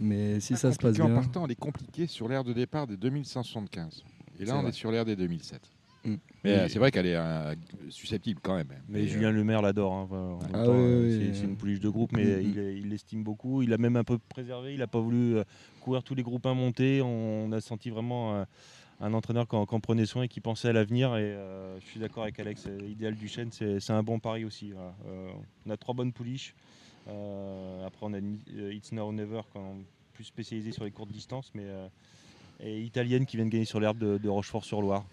Mais 0.00 0.40
si 0.40 0.56
ça 0.56 0.72
se 0.72 0.78
passe 0.78 0.96
Compliqué 0.96 1.02
en 1.02 1.06
bien. 1.06 1.14
partant, 1.14 1.44
elle 1.44 1.52
est 1.52 1.60
compliquée 1.60 2.08
sur 2.08 2.26
l'air 2.26 2.42
de 2.42 2.52
départ 2.52 2.88
des 2.88 2.96
2175. 2.96 4.02
Et 4.40 4.46
là, 4.46 4.56
on 4.56 4.62
vrai. 4.62 4.70
est 4.70 4.72
sur 4.72 4.90
l'air 4.90 5.04
des 5.04 5.14
2007. 5.14 5.60
Mm. 6.04 6.14
Mais 6.44 6.50
euh, 6.50 6.68
c'est 6.68 6.78
vrai 6.78 6.90
qu'elle 6.90 7.06
est 7.06 7.16
euh, 7.16 7.54
susceptible 7.88 8.40
quand 8.42 8.54
même. 8.56 8.68
Mais 8.88 9.06
Julien 9.06 9.28
euh, 9.28 9.32
Lemaire 9.32 9.62
l'adore. 9.62 9.92
hein, 9.94 10.08
enfin, 10.10 10.48
Ah 10.52 10.68
oui, 10.68 11.10
c'est- 11.32 11.40
oui. 11.40 11.44
une 11.50 11.56
pouliche 11.56 11.80
de 11.80 11.88
groupe, 11.88 12.12
mais 12.12 12.24
Mm, 12.24 12.42
il 12.42 12.58
est- 12.58 12.76
il 12.76 12.88
l'estime 12.90 13.22
beaucoup. 13.24 13.62
Il 13.62 13.72
a 13.72 13.78
même 13.78 13.96
un 13.96 14.04
peu 14.04 14.18
préservé. 14.18 14.74
Il 14.74 14.80
n'a 14.80 14.86
pas 14.86 15.00
voulu 15.00 15.36
euh, 15.36 15.44
courir 15.80 16.02
tous 16.02 16.14
les 16.14 16.22
groupes 16.22 16.44
1 16.46 16.54
montés. 16.54 17.00
On 17.02 17.50
a 17.52 17.60
senti 17.62 17.88
vraiment 17.88 18.34
euh, 18.34 18.44
un 19.00 19.14
entraîneur 19.14 19.48
qui 19.48 19.56
en, 19.56 19.64
prenait 19.66 20.04
soin 20.06 20.24
et 20.24 20.28
qui 20.28 20.40
pensait 20.40 20.68
à 20.68 20.72
l'avenir. 20.74 21.16
Et 21.16 21.22
euh, 21.22 21.80
je 21.80 21.86
suis 21.86 22.00
d'accord 22.00 22.24
avec 22.24 22.38
Alex. 22.38 22.68
Idéal 22.86 23.14
Duchesne, 23.14 23.50
c'est 23.50 23.80
c'est 23.80 23.92
un 23.94 24.02
bon 24.02 24.18
pari 24.18 24.44
aussi. 24.44 24.72
voilà. 24.72 24.94
Euh, 25.08 25.30
on 25.66 25.70
a 25.70 25.76
trois 25.78 25.94
bonnes 25.94 26.12
pouliches. 26.12 26.54
Euh, 27.08 27.86
après, 27.86 28.06
on 28.06 28.12
a 28.14 28.18
une, 28.18 28.38
It's 28.70 28.92
Now 28.92 29.02
or 29.04 29.12
Never, 29.12 29.40
quand 29.52 29.60
on 29.60 29.80
est 29.80 29.86
plus 30.12 30.24
spécialisé 30.24 30.72
sur 30.72 30.84
les 30.84 30.90
courtes 30.90 31.10
distances, 31.10 31.50
mais 31.54 31.64
euh, 31.64 31.86
et 32.60 32.80
italienne 32.82 33.26
qui 33.26 33.36
vient 33.36 33.46
de 33.46 33.50
gagner 33.50 33.64
sur 33.64 33.80
l'herbe 33.80 33.98
de, 33.98 34.18
de 34.18 34.28
Rochefort-sur-Loire. 34.28 35.04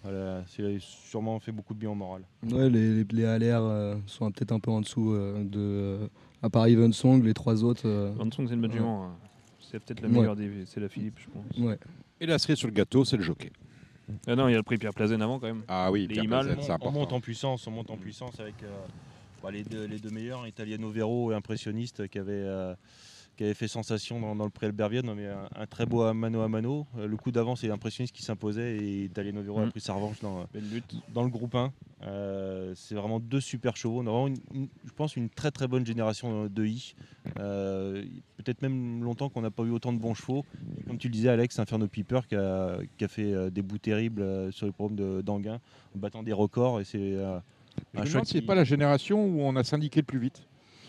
C'est 0.46 0.78
sûrement 0.80 1.38
fait 1.40 1.52
beaucoup 1.52 1.74
de 1.74 1.78
bien 1.78 1.90
au 1.90 1.94
moral. 1.94 2.22
Ouais, 2.50 2.70
les, 2.70 3.02
les, 3.02 3.04
les 3.12 3.24
ALR 3.24 3.62
euh, 3.62 3.96
sont 4.06 4.30
peut-être 4.30 4.52
un 4.52 4.60
peu 4.60 4.70
en 4.70 4.80
dessous 4.80 5.12
euh, 5.12 5.42
de. 5.44 5.58
euh, 5.58 6.08
à 6.42 6.50
part 6.50 6.66
Even 6.66 6.92
Song, 6.92 7.22
les 7.22 7.34
trois 7.34 7.62
autres. 7.64 7.82
euh, 7.86 8.12
c'est 8.30 8.38
une 8.38 8.60
bonne 8.60 8.72
ouais. 8.72 8.78
hein. 8.78 9.10
C'est 9.60 9.78
peut-être 9.80 10.00
la 10.02 10.08
Ouais. 10.08 10.14
meilleure 10.14 10.36
des. 10.36 10.50
C'est 10.66 10.80
la 10.80 10.88
Philippe, 10.88 11.18
je 11.18 11.28
pense. 11.30 11.58
Ouais. 11.58 11.78
Et 12.20 12.26
la 12.26 12.38
cerise 12.38 12.58
sur 12.58 12.68
le 12.68 12.74
gâteau, 12.74 13.04
c'est 13.04 13.16
le 13.16 13.22
jockey. 13.22 13.50
Ah 14.26 14.34
non, 14.36 14.48
il 14.48 14.52
y 14.52 14.54
a 14.54 14.58
le 14.58 14.62
prix 14.62 14.76
Pierre 14.76 14.92
Plazen 14.92 15.22
avant 15.22 15.38
quand 15.38 15.46
même. 15.46 15.62
Ah 15.68 15.90
oui, 15.90 16.02
Les 16.02 16.08
Pierre. 16.08 16.26
Plazen, 16.26 16.56
c'est 16.60 16.72
on, 16.72 16.88
on 16.88 16.90
monte 16.92 17.12
en 17.12 17.20
puissance, 17.20 17.66
on 17.66 17.70
monte 17.70 17.90
en 17.90 17.96
puissance 17.96 18.38
avec 18.40 18.54
euh, 18.62 18.66
bah, 19.42 19.50
les, 19.50 19.62
deux, 19.62 19.86
les 19.86 19.98
deux 19.98 20.10
meilleurs, 20.10 20.46
Italiano 20.46 20.90
Vero 20.90 21.32
et 21.32 21.34
Impressionniste, 21.34 22.06
qui 22.08 22.18
avaient, 22.18 22.32
euh, 22.34 22.74
qui 23.36 23.44
avaient 23.44 23.54
fait 23.54 23.68
sensation 23.68 24.20
dans, 24.20 24.36
dans 24.36 24.44
le 24.44 24.50
pré 24.50 24.66
Albervienne. 24.66 25.08
On 25.08 25.12
avait 25.12 25.28
un, 25.28 25.48
un 25.54 25.66
très 25.66 25.86
beau 25.86 26.12
mano 26.12 26.40
à 26.42 26.48
mano. 26.48 26.86
Euh, 26.98 27.06
le 27.06 27.16
coup 27.16 27.30
d'avant, 27.30 27.56
c'est 27.56 27.70
Impressionniste 27.70 28.14
qui 28.14 28.22
s'imposait 28.22 28.76
et 28.76 29.04
Italiano 29.04 29.42
Vero 29.42 29.60
a 29.60 29.66
Mm. 29.66 29.70
pris 29.70 29.80
sa 29.80 29.94
revanche 29.94 30.20
dans, 30.20 30.44
Belle 30.52 30.68
lutte. 30.70 30.94
dans 31.14 31.22
le 31.22 31.30
groupe 31.30 31.54
1. 31.54 31.72
Euh, 32.04 32.72
c'est 32.74 32.94
vraiment 32.94 33.20
deux 33.20 33.40
super 33.40 33.76
chevaux. 33.76 33.98
On 34.00 34.06
a 34.06 34.10
vraiment, 34.10 34.26
une- 34.28 34.36
une- 34.54 34.68
je 34.84 34.92
pense, 34.92 35.16
une 35.16 35.30
très 35.30 35.50
très 35.50 35.66
bonne 35.68 35.86
génération 35.86 36.46
de 36.46 36.64
I. 36.66 36.94
Euh, 37.38 38.04
Peut-être 38.36 38.60
même 38.62 39.04
longtemps 39.04 39.28
qu'on 39.28 39.40
n'a 39.42 39.52
pas 39.52 39.62
eu 39.62 39.70
autant 39.70 39.92
de 39.92 39.98
bons 40.00 40.14
chevaux. 40.14 40.44
Et 40.76 40.82
comme 40.82 40.98
tu 40.98 41.06
le 41.06 41.12
disais, 41.12 41.28
Alex, 41.28 41.60
Inferno 41.60 41.86
Piper 41.86 42.20
qui 42.28 42.34
a, 42.34 42.78
qui 42.98 43.04
a 43.04 43.08
fait 43.08 43.32
euh, 43.32 43.50
des 43.50 43.62
bouts 43.62 43.78
terribles 43.78 44.20
euh, 44.22 44.50
sur 44.50 44.66
les 44.66 44.72
problèmes 44.72 44.96
de- 44.98 45.20
d'Anguin, 45.22 45.60
en 45.94 45.98
battant 46.00 46.24
des 46.24 46.32
records. 46.32 46.80
Et 46.80 46.84
c'est 46.84 46.98
euh, 46.98 47.38
Je 47.94 48.00
un 48.00 48.02
me 48.02 48.06
choix 48.08 48.20
qui- 48.22 48.42
pas 48.42 48.56
la 48.56 48.64
génération 48.64 49.24
où 49.24 49.42
on 49.42 49.54
a 49.54 49.62
syndiqué 49.62 50.00
le 50.00 50.06
plus 50.06 50.18
vite. 50.18 50.42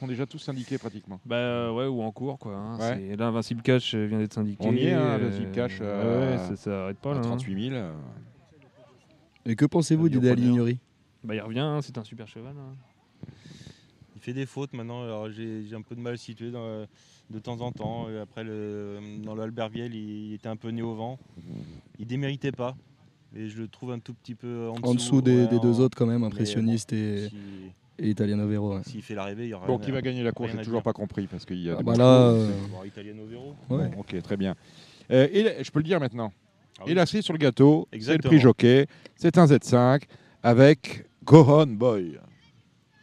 Sont 0.03 0.07
déjà 0.09 0.25
tous 0.25 0.37
syndiqués 0.39 0.77
pratiquement. 0.77 1.21
Bah 1.25 1.37
euh, 1.37 1.71
ouais, 1.71 1.87
ou 1.87 2.01
en 2.01 2.11
cours 2.11 2.37
quoi. 2.37 2.53
hein. 2.57 2.77
Ouais. 2.77 2.95
C'est- 3.09 3.15
Là, 3.15 3.27
Invincible 3.27 3.61
Cash 3.61 3.95
euh, 3.95 4.05
vient 4.05 4.17
d'être 4.19 4.33
syndiqué. 4.33 4.57
On 4.67 4.73
y 4.73 4.79
est, 4.87 4.91
hein, 4.91 4.99
euh, 4.99 5.15
Invincible 5.15 5.51
Cash, 5.53 5.77
euh, 5.79 6.31
ouais, 6.33 6.37
ça, 6.39 6.55
ça 6.57 6.83
arrête 6.83 6.97
pas 6.97 7.11
À 7.11 7.13
là. 7.13 7.19
hein. 7.19 7.23
38 7.23 7.69
000. 7.69 7.73
euh, 7.75 7.93
Et 9.45 9.55
que 9.55 9.63
pensez-vous 9.63 10.09
preneur. 10.09 10.37
Ignory? 10.37 10.79
Bah 11.23 11.35
il 11.35 11.39
revient, 11.41 11.59
hein, 11.59 11.79
c'est 11.81 11.97
un 11.97 12.03
super 12.03 12.27
cheval. 12.27 12.53
hein. 12.59 12.75
Il 14.17 14.21
fait 14.21 14.33
des 14.33 14.45
fautes 14.45 14.73
maintenant. 14.73 15.03
Alors 15.03 15.29
j'ai 15.31 15.63
un 15.73 15.81
peu 15.81 15.95
de 15.95 16.01
mal 16.01 16.09
à 16.09 16.13
le 16.15 16.17
situer 16.17 16.51
dans- 16.51 16.85
de 17.29 17.39
temps 17.39 17.61
en 17.61 17.71
temps. 17.71 18.09
Et 18.09 18.19
après, 18.19 18.43
le, 18.43 18.99
dans 19.23 19.35
le 19.35 19.43
Albertville, 19.43 19.95
il, 19.95 20.27
il 20.27 20.33
était 20.33 20.49
un 20.49 20.57
peu 20.57 20.67
né 20.67 20.81
au 20.81 20.95
vent. 20.95 21.17
Il 21.97 22.07
déméritait 22.07 22.51
pas. 22.51 22.75
Et 23.37 23.47
je 23.47 23.57
le 23.61 23.69
trouve 23.69 23.93
un 23.93 23.99
tout 23.99 24.13
petit 24.13 24.35
peu 24.35 24.67
en 24.69 24.73
dessous, 24.73 24.85
En 24.89 24.93
dessous 24.95 25.21
des, 25.21 25.43
ouais, 25.43 25.47
des 25.47 25.59
deux 25.61 25.79
en- 25.79 25.83
autres 25.85 25.97
quand 25.97 26.05
même, 26.05 26.25
impressionniste 26.25 26.91
bon, 26.93 26.97
et, 26.99 27.29
si- 27.29 27.35
et 28.03 28.09
Italiano 28.09 28.47
Vero. 28.47 28.81
S'il 28.83 29.01
fait 29.01 29.15
l'arrivée, 29.15 29.45
il 29.45 29.49
y 29.49 29.53
aura. 29.53 29.65
Bon, 29.67 29.77
qui 29.77 29.91
va 29.91 30.01
gagner 30.01 30.23
la 30.23 30.31
course 30.31 30.51
J'ai 30.51 30.61
toujours 30.63 30.83
pas 30.83 30.93
compris 30.93 31.27
parce 31.27 31.45
qu'il 31.45 31.61
y 31.63 31.69
a 31.69 31.77
Ah 31.79 31.83
bah 31.83 31.93
là, 31.95 32.29
euh, 32.29 32.49
Italiano 32.85 33.25
Vero. 33.25 33.55
Ouais. 33.69 33.87
Bon, 33.89 34.01
ok, 34.01 34.21
très 34.21 34.37
bien. 34.37 34.55
Euh, 35.11 35.27
et 35.31 35.63
je 35.63 35.71
peux 35.71 35.79
le 35.79 35.83
dire 35.85 35.99
maintenant. 35.99 36.31
Ah 36.79 36.83
Et 36.85 36.89
oui. 36.89 36.93
la 36.95 37.05
cerise 37.05 37.23
sur 37.23 37.33
le 37.33 37.39
gâteau, 37.39 37.87
c'est 37.99 38.13
le 38.13 38.19
prix 38.19 38.39
jockey. 38.39 38.87
C'est 39.15 39.37
un 39.37 39.45
Z5 39.45 40.03
avec 40.41 41.05
Gohan 41.23 41.67
Boy. 41.67 42.17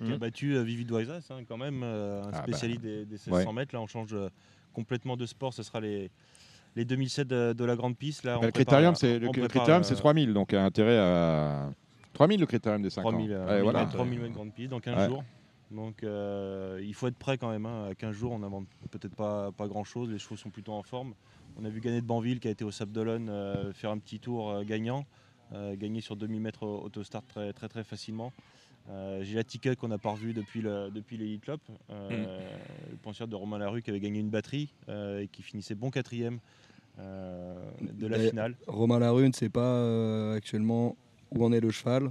qui 0.05 0.13
a 0.13 0.19
battu 0.19 0.55
euh, 0.57 0.63
Vivid 0.63 0.91
Waisas, 0.91 1.23
hein, 1.31 1.43
quand 1.49 1.57
même, 1.57 1.83
euh, 1.83 2.23
un 2.23 2.29
Ah 2.29 2.31
bah. 2.33 2.43
spécialiste 2.43 2.81
des, 2.83 3.05
des 3.05 3.13
1600 3.17 3.33
Ouais. 3.33 3.53
mètres. 3.53 3.75
Là, 3.75 3.81
on 3.81 3.87
change 3.87 4.13
euh, 4.13 4.29
complètement 4.73 5.17
de 5.17 5.25
sport. 5.27 5.53
Ce 5.55 5.63
sera 5.63 5.81
les, 5.81 6.11
les 6.77 6.85
2007 6.85 7.29
de, 7.29 7.53
de 7.53 7.65
la 7.65 7.77
grande 7.77 7.97
piste. 7.97 8.25
Là, 8.25 8.37
on 8.39 8.41
Bah, 8.41 8.47
le 8.47 8.53
critérium, 8.53 8.95
c'est 8.95 9.95
3000, 9.95 10.33
donc 10.33 10.53
a 10.55 10.65
intérêt 10.65 10.99
à 10.99 11.71
3000 12.13 12.41
le 12.41 12.47
critérium 12.47 12.83
des 12.83 12.91
5 12.91 13.03
ans. 13.07 13.11
3000, 13.11 13.33
euh, 13.33 13.47
Ouais, 13.47 13.63
voilà. 13.63 13.85
3000 13.87 14.21
mètres 14.21 14.35
grande 14.35 14.53
piste 14.53 14.71
dans 14.71 14.81
15 14.81 14.97
Ouais. 14.99 15.07
jours. 15.07 15.25
Donc 15.71 16.03
euh, 16.03 16.81
il 16.83 16.95
faut 16.95 17.07
être 17.07 17.17
prêt 17.17 17.39
quand 17.39 17.51
même. 17.51 17.65
hein. 17.67 17.89
À 17.91 17.95
15 17.95 18.13
jours, 18.15 18.33
on 18.33 18.41
n'invente 18.41 18.67
peut-être 18.91 19.15
pas, 19.15 19.53
pas 19.53 19.69
grand-chose. 19.69 20.11
Les 20.11 20.19
chevaux 20.19 20.37
sont 20.37 20.51
plutôt 20.51 20.73
en 20.73 20.83
forme. 20.83 21.15
On 21.57 21.65
a 21.65 21.69
vu 21.69 21.81
Gagné 21.81 22.01
de 22.01 22.07
Banville 22.07 22.41
qui 22.41 22.49
a 22.49 22.51
été 22.51 22.65
au 22.65 22.71
Sable 22.71 22.93
d'Olonne 22.93 23.29
euh, 23.29 23.73
faire 23.73 23.91
un 23.91 23.99
petit 23.99 24.19
tour 24.19 24.51
euh, 24.51 24.65
gagnant. 24.65 25.07
euh, 25.53 25.75
gagner 25.77 26.01
sur 26.01 26.15
2000 26.17 26.41
mètres 26.41 26.63
au- 26.65 26.81
autostart 26.85 27.25
très 27.27 27.53
très 27.53 27.69
très 27.69 27.83
facilement. 27.85 28.33
Euh, 28.89 29.23
J'ai 29.23 29.35
la 29.37 29.45
ticket 29.45 29.77
qu'on 29.77 29.89
n'a 29.89 29.99
pas 29.99 30.11
revue 30.11 30.33
depuis 30.33 30.61
le, 30.63 30.91
depuis 30.91 31.17
l'Elite 31.17 31.43
Club. 31.43 31.59
Euh, 31.91 32.41
Le 32.91 32.97
pensière 32.97 33.29
de 33.29 33.35
Romain 33.37 33.59
Larue 33.59 33.83
qui 33.83 33.91
avait 33.91 34.01
gagné 34.01 34.21
une 34.21 34.31
batterie 34.31 34.73
euh, 34.89 35.21
et 35.23 35.29
qui 35.29 35.43
finissait 35.43 35.75
bon 35.75 35.91
quatrième 35.91 36.39
euh, 36.99 37.55
de 37.81 38.07
la 38.07 38.19
finale. 38.19 38.57
Romain 38.67 38.99
Larue 38.99 39.29
ne 39.29 39.33
sait 39.33 39.49
pas 39.49 39.61
euh, 39.61 40.35
actuellement 40.37 40.97
où 41.31 41.45
en 41.45 41.53
est 41.53 41.61
le 41.61 41.71
cheval. 41.71 42.11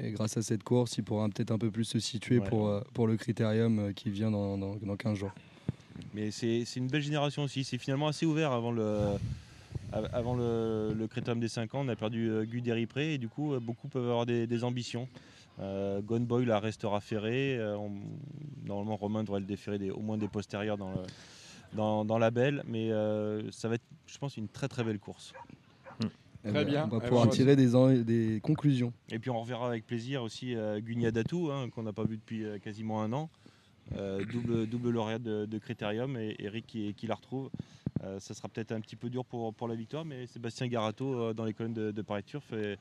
Et 0.00 0.10
grâce 0.12 0.36
à 0.36 0.42
cette 0.42 0.62
course, 0.62 0.96
il 0.96 1.04
pourra 1.04 1.28
peut-être 1.28 1.50
un 1.50 1.58
peu 1.58 1.70
plus 1.70 1.84
se 1.84 1.98
situer 1.98 2.38
Ouais. 2.38 2.48
pour, 2.48 2.68
euh, 2.68 2.80
pour 2.94 3.06
le 3.06 3.16
critérium 3.16 3.78
euh, 3.78 3.92
qui 3.92 4.10
vient 4.10 4.30
dans, 4.30 4.56
dans, 4.56 4.76
dans 4.76 4.96
15 4.96 5.18
jours. 5.18 5.32
Mais 6.14 6.30
c'est 6.30 6.64
une 6.76 6.88
belle 6.88 7.02
génération 7.02 7.42
aussi. 7.42 7.64
C'est 7.64 7.76
finalement 7.78 8.08
assez 8.08 8.24
ouvert 8.24 8.52
avant 8.52 8.72
le, 8.72 8.98
av- 9.92 10.08
avant 10.14 10.34
le, 10.34 10.94
le 10.96 11.06
Critérium 11.06 11.40
des 11.40 11.48
5 11.48 11.74
ans. 11.74 11.80
On 11.84 11.88
a 11.88 11.96
perdu 11.96 12.30
euh, 12.30 12.44
Guy 12.44 12.62
Deripré 12.62 13.14
et 13.14 13.18
du 13.18 13.28
coup, 13.28 13.54
beaucoup 13.60 13.88
peuvent 13.88 14.08
avoir 14.08 14.24
des, 14.24 14.46
des 14.46 14.64
ambitions. 14.64 15.06
Euh, 15.60 16.00
Gone 16.00 16.24
Boy 16.24 16.46
la 16.46 16.58
restera 16.58 17.00
ferré. 17.02 17.58
Euh, 17.58 17.76
on- 17.76 17.92
normalement, 18.64 18.96
Romain 18.96 19.22
devrait 19.22 19.40
le 19.40 19.46
déférer 19.46 19.78
des- 19.78 19.90
au 19.90 20.00
moins 20.00 20.16
des 20.16 20.28
postérieurs 20.28 20.78
dans, 20.78 20.90
le- 20.92 21.02
dans, 21.74 22.06
dans 22.06 22.18
la 22.18 22.30
belle. 22.30 22.62
Mais 22.66 22.90
euh, 22.90 23.50
ça 23.50 23.68
va 23.68 23.74
être, 23.74 23.84
je 24.06 24.16
pense, 24.16 24.38
une 24.38 24.48
très 24.48 24.68
très 24.68 24.84
belle 24.84 24.98
course. 24.98 25.34
Eh 26.44 26.48
Très 26.48 26.64
ben, 26.64 26.70
bien. 26.70 26.84
On 26.90 26.96
va 26.96 27.02
Eh 27.04 27.08
pouvoir 27.08 27.26
ben, 27.26 27.30
tirer 27.32 27.56
des, 27.56 27.74
en- 27.76 27.92
des 27.92 28.40
conclusions. 28.42 28.92
Et 29.10 29.18
puis 29.18 29.30
on 29.30 29.40
reverra 29.40 29.68
avec 29.68 29.86
plaisir 29.86 30.22
aussi 30.22 30.54
euh, 30.56 30.80
Guigna 30.80 31.10
Datou, 31.10 31.50
hein, 31.50 31.68
qu'on 31.70 31.82
n'a 31.84 31.92
pas 31.92 32.04
vu 32.04 32.16
depuis 32.16 32.44
euh, 32.44 32.58
quasiment 32.58 33.02
un 33.02 33.12
an. 33.12 33.30
Euh, 33.96 34.24
double, 34.32 34.66
double 34.66 34.90
lauréat 34.90 35.18
de, 35.18 35.44
de 35.44 35.58
Critérium 35.58 36.16
et 36.16 36.36
Eric 36.38 36.66
qui, 36.66 36.94
qui 36.94 37.06
la 37.06 37.14
retrouve. 37.16 37.50
Euh, 38.04 38.18
ça 38.20 38.32
sera 38.32 38.48
peut-être 38.48 38.72
un 38.72 38.80
petit 38.80 38.96
peu 38.96 39.10
dur 39.10 39.24
pour, 39.24 39.52
pour 39.54 39.68
la 39.68 39.74
victoire, 39.74 40.04
mais 40.04 40.26
Sébastien 40.26 40.66
Garato 40.66 41.14
euh, 41.14 41.34
dans 41.34 41.44
les 41.44 41.52
colonnes 41.52 41.74
de, 41.74 41.90
de 41.90 42.02
Paris 42.02 42.22
Turf 42.24 42.52
et 42.52 42.76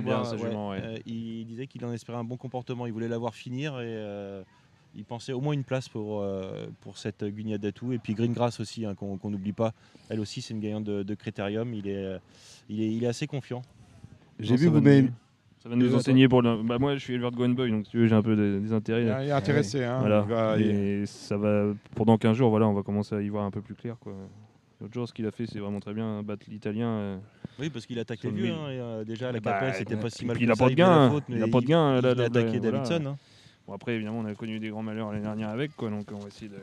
bien, 0.00 0.22
ouais. 0.70 0.80
euh, 0.82 0.98
il 1.06 1.44
disait 1.46 1.66
qu'il 1.66 1.84
en 1.84 1.92
espérait 1.92 2.18
un 2.18 2.24
bon 2.24 2.36
comportement. 2.36 2.86
Il 2.86 2.92
voulait 2.92 3.08
la 3.08 3.16
voir 3.18 3.34
finir 3.34 3.74
et 3.80 3.84
euh, 3.86 4.42
il 4.96 5.04
pensait 5.04 5.32
au 5.32 5.40
moins 5.40 5.52
une 5.54 5.64
place 5.64 5.88
pour, 5.88 6.20
euh, 6.22 6.66
pour 6.80 6.98
cette 6.98 7.24
Guigna 7.24 7.58
Datou. 7.58 7.92
Et 7.92 7.98
puis 7.98 8.14
Greengrass 8.14 8.60
aussi, 8.60 8.84
hein, 8.86 8.94
qu'on 8.94 9.18
n'oublie 9.30 9.52
pas. 9.52 9.72
Elle 10.08 10.20
aussi, 10.20 10.40
c'est 10.42 10.54
une 10.54 10.60
gagnante 10.60 10.84
de, 10.84 11.02
de 11.02 11.14
Critérium. 11.14 11.72
Il 11.74 11.88
est, 11.88 11.96
euh, 12.04 12.18
il, 12.68 12.80
est, 12.82 12.92
il 12.92 13.04
est 13.04 13.08
assez 13.08 13.26
confiant. 13.26 13.62
J'ai 14.38 14.56
vu 14.56 14.66
vous 14.68 14.80
nous- 14.80 15.08
Ça 15.62 15.68
va 15.70 15.76
nous 15.76 15.94
enseigner 15.94 16.28
pour 16.28 16.42
le. 16.42 16.62
Bah, 16.62 16.78
moi, 16.78 16.94
je 16.94 17.00
suis 17.00 17.14
éleveur 17.14 17.30
de 17.30 17.36
Gwen 17.36 17.54
Boy, 17.54 17.70
donc 17.70 17.86
si 17.86 17.92
tu 17.92 17.98
veux, 17.98 18.06
j'ai 18.06 18.14
un 18.14 18.22
peu 18.22 18.36
des, 18.36 18.60
des 18.60 18.72
intérêts. 18.72 19.02
Il 19.02 19.28
est 19.28 19.32
intéressé. 19.32 19.82
Hein, 19.84 20.00
Voilà. 20.00 20.20
va- 20.22 20.58
Et 20.58 21.04
ça 21.06 21.36
va. 21.36 21.72
Pendant 21.94 22.18
15 22.18 22.36
jours, 22.36 22.50
voilà, 22.50 22.66
on 22.68 22.74
va 22.74 22.82
commencer 22.82 23.14
à 23.14 23.22
y 23.22 23.28
voir 23.28 23.44
un 23.44 23.50
peu 23.50 23.60
plus 23.62 23.74
clair. 23.74 23.96
Quoi. 24.00 24.12
L'autre 24.80 24.92
jour, 24.92 25.08
ce 25.08 25.14
qu'il 25.14 25.24
a 25.26 25.30
fait, 25.30 25.46
c'est 25.46 25.60
vraiment 25.60 25.80
très 25.80 25.94
bien. 25.94 26.22
Battre 26.22 26.44
l'Italien. 26.48 26.88
euh, 26.88 27.16
Oui, 27.58 27.70
parce 27.70 27.86
qu'il 27.86 27.98
attaque 27.98 28.22
les 28.24 28.30
le 28.30 28.36
vieux. 28.36 28.52
hein, 28.52 28.68
et, 28.70 28.78
euh, 28.80 29.04
déjà, 29.04 29.28
à 29.30 29.32
la 29.32 29.40
Bah, 29.40 29.52
Capelle, 29.52 29.74
c'était 29.74 29.96
pas 29.96 30.10
si 30.10 30.26
mal. 30.26 30.36
puis, 30.36 30.44
il 30.44 30.48
que 30.48 30.52
a 30.52 30.56
ça, 30.56 30.64
pas 30.64 30.70
de 30.70 30.74
gain, 30.74 31.20
il 31.28 31.34
mais 31.36 31.42
a 31.42 31.48
pas 31.48 31.60
de 31.60 31.66
gain, 31.66 31.98
Il, 31.98 32.06
a 32.06 32.10
attaqué 32.10 32.58
voilà. 32.58 32.78
Davidson. 32.80 33.06
hein. 33.06 33.16
Bon, 33.66 33.72
après, 33.74 33.94
évidemment, 33.94 34.18
on 34.20 34.24
a 34.26 34.34
connu 34.34 34.58
des 34.58 34.68
grands 34.68 34.82
malheurs 34.82 35.10
l'année 35.10 35.22
dernière 35.24 35.48
avec, 35.48 35.74
quoi, 35.76 35.90
donc 35.90 36.06
on 36.12 36.18
va 36.18 36.28
essayer 36.28 36.48
de. 36.48 36.58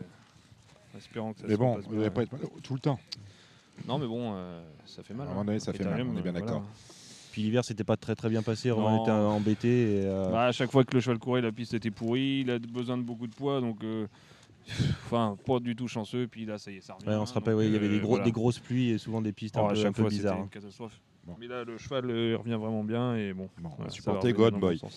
espérant 0.98 1.34
que 1.34 1.40
ça 1.40 1.46
Mais 1.48 1.54
se 1.54 1.60
bon, 1.60 1.76
passe 1.76 1.86
vous 1.86 1.96
n'allez 1.96 2.10
pas 2.12 2.24
être 2.24 2.32
malheureux 2.32 2.60
tout 2.62 2.74
le 2.76 2.80
temps. 2.80 3.00
Non, 3.88 3.98
mais 3.98 4.06
bon, 4.08 4.34
euh, 4.36 4.62
ça 4.86 5.02
fait 5.02 5.14
mal. 5.14 5.26
À 5.28 5.30
un 5.30 5.34
moment 5.34 5.42
hein. 5.42 5.46
donné, 5.46 5.60
ça 5.60 5.74
fait 5.74 5.84
mal, 5.84 6.02
on 6.02 6.18
est 6.18 6.22
bien 6.22 6.36
euh, 6.36 6.40
d'accord. 6.40 6.64
Puis 7.32 7.42
l'hiver, 7.42 7.64
c'était 7.66 7.84
pas 7.86 7.98
très 7.98 8.14
très 8.14 8.30
bien 8.30 8.44
passé. 8.44 8.70
Romain 8.72 8.98
Non. 8.98 9.04
était 9.04 9.12
embêté. 9.12 10.02
Et, 10.02 10.06
euh, 10.06 10.30
Bah, 10.30 10.48
à 10.48 10.52
chaque 10.52 10.70
fois 10.70 10.84
que 10.84 10.94
le 10.94 11.00
cheval 11.00 11.18
courait, 11.18 11.42
la 11.42 11.52
piste 11.52 11.74
était 11.74 11.90
pourrie. 11.90 12.42
Il 12.42 12.52
a 12.52 12.60
besoin 12.60 12.98
de 12.98 13.04
beaucoup 13.04 13.26
de 13.28 13.34
poids, 13.34 13.62
donc. 13.62 13.84
euh, 13.84 14.08
Enfin, 15.06 15.36
pas 15.46 15.60
du 15.60 15.76
tout 15.76 15.88
chanceux. 15.88 16.28
Puis 16.28 16.46
là, 16.46 16.58
ça 16.60 16.70
y 16.72 16.76
est, 16.78 16.82
ça 16.82 16.94
revient. 16.94 17.08
ouais, 17.10 17.16
on 17.16 17.26
se 17.26 17.34
rappelle, 17.34 17.54
donc, 17.54 17.60
ouais, 17.62 17.68
il 17.68 17.74
y 17.74 17.76
avait 17.76 17.88
euh, 17.88 17.92
des, 17.94 18.00
gros- 18.00 18.10
voilà. 18.10 18.26
des 18.26 18.32
grosses 18.32 18.60
pluies 18.60 18.92
et 18.92 18.98
souvent 19.00 19.22
des 19.22 19.32
pistes 19.32 19.56
Oh, 19.58 19.62
un 19.62 19.66
à 19.66 19.70
peu, 19.70 19.76
chaque 19.76 19.86
un 19.88 19.92
peu 19.94 20.02
fois, 20.04 20.10
c'était 20.12 20.22
bizarres. 20.22 20.38
une 20.38 20.44
hein. 20.44 20.50
catastrophe. 20.52 21.00
Bon. 21.28 21.36
Mais 21.40 21.48
là, 21.48 21.64
le 21.64 21.78
cheval 21.78 22.10
euh, 22.10 22.32
il 22.32 22.36
revient 22.36 22.58
vraiment 22.60 22.84
bien 22.84 23.16
et 23.16 23.32
bon. 23.32 23.48
Bon, 23.60 23.68
on 23.68 23.70
va 23.70 23.76
voilà, 23.78 23.92
supporter 23.92 24.34
God 24.34 24.56
Boy. 24.60 24.80
bon. 24.82 24.90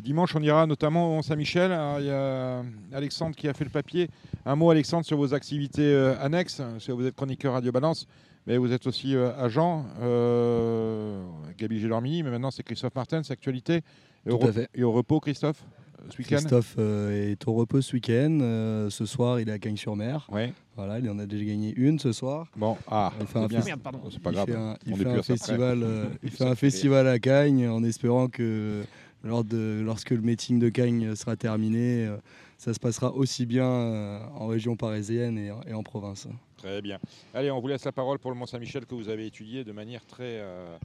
Dimanche, 0.00 0.36
on 0.36 0.42
ira 0.42 0.66
notamment 0.66 1.08
au 1.10 1.14
Mont-Saint-Michel. 1.16 1.72
Alors, 1.72 2.00
Il 2.00 2.06
y 2.06 2.10
a 2.10 2.62
Alexandre 2.92 3.34
qui 3.34 3.48
a 3.48 3.54
fait 3.54 3.64
le 3.64 3.70
papier. 3.70 4.08
Un 4.44 4.56
mot, 4.56 4.70
Alexandre, 4.70 5.06
sur 5.06 5.16
vos 5.16 5.32
activités 5.32 5.82
euh, 5.94 6.14
annexes. 6.20 6.56
Parce 6.56 6.86
que 6.86 6.92
Vous 6.92 7.06
êtes 7.06 7.16
chroniqueur 7.16 7.54
Radio 7.54 7.72
Balance, 7.72 8.06
mais 8.46 8.58
vous 8.58 8.72
êtes 8.72 8.86
aussi 8.86 9.16
euh, 9.16 9.32
agent. 9.38 9.86
Euh, 10.00 11.24
Gabi 11.56 11.80
Gélormini, 11.80 12.22
mais 12.22 12.30
maintenant 12.30 12.50
c'est 12.50 12.62
Christophe 12.62 12.94
Martin, 12.94 13.22
c'est 13.22 13.32
actualité. 13.32 13.80
Et 14.26 14.30
au, 14.30 14.36
Tout 14.36 14.44
à 14.44 14.46
rep- 14.48 14.54
fait. 14.54 14.68
et 14.74 14.82
au 14.84 14.92
repos, 14.92 15.18
Christophe, 15.20 15.64
ce 16.08 16.18
week-end 16.18 16.36
Christophe 16.36 16.74
euh, 16.78 17.30
est 17.32 17.46
au 17.48 17.52
repos 17.54 17.80
ce 17.82 17.92
week-end. 17.94 18.38
Euh, 18.40 18.90
ce 18.90 19.04
soir, 19.06 19.40
il 19.40 19.48
est 19.48 19.52
à 19.52 19.58
Cagnes-sur-Mer. 19.58 20.26
Ouais. 20.32 20.52
Voilà, 20.76 20.98
il 20.98 21.08
en 21.10 21.18
a 21.18 21.26
déjà 21.26 21.44
gagné 21.44 21.74
une 21.76 21.98
ce 21.98 22.12
soir. 22.12 22.46
Bon, 22.56 22.76
ah, 22.88 23.12
Il 23.20 23.26
fait 23.26 23.32
c'est 23.32 23.38
un, 23.38 23.46
bien. 23.46 23.60
C'est 23.62 23.76
pas 24.22 24.30
il 24.30 24.34
grave. 24.34 24.46
fait 24.46 24.56
un, 24.56 24.76
il 24.86 24.92
On 24.92 24.96
fait 24.96 25.06
un 25.08 25.22
festival, 25.22 25.82
euh, 25.82 26.06
il 26.22 26.30
fait 26.30 26.44
un 26.44 26.54
festival 26.54 27.06
à 27.08 27.18
Cagnes 27.18 27.68
en 27.68 27.84
espérant 27.84 28.28
que 28.28 28.82
lors 29.22 29.44
de, 29.44 29.82
lorsque 29.84 30.10
le 30.10 30.20
meeting 30.22 30.58
de 30.58 30.68
Cagnes 30.70 31.14
sera 31.14 31.36
terminé, 31.36 32.06
euh, 32.06 32.16
ça 32.56 32.72
se 32.74 32.78
passera 32.78 33.12
aussi 33.14 33.44
bien 33.46 33.66
euh, 33.66 34.20
en 34.36 34.46
région 34.46 34.76
parisienne 34.76 35.36
et, 35.38 35.50
en- 35.50 35.60
et 35.66 35.74
en 35.74 35.82
province. 35.82 36.26
Très 36.56 36.80
bien. 36.82 36.98
Allez, 37.34 37.50
on 37.50 37.60
vous 37.60 37.68
laisse 37.68 37.84
la 37.84 37.92
parole 37.92 38.18
pour 38.18 38.30
le 38.30 38.36
Mont-Saint-Michel 38.36 38.84
que 38.86 38.94
vous 38.94 39.08
avez 39.08 39.26
étudié 39.26 39.64
de 39.64 39.72
manière 39.72 40.04
très, 40.06 40.38
euh, 40.40 40.76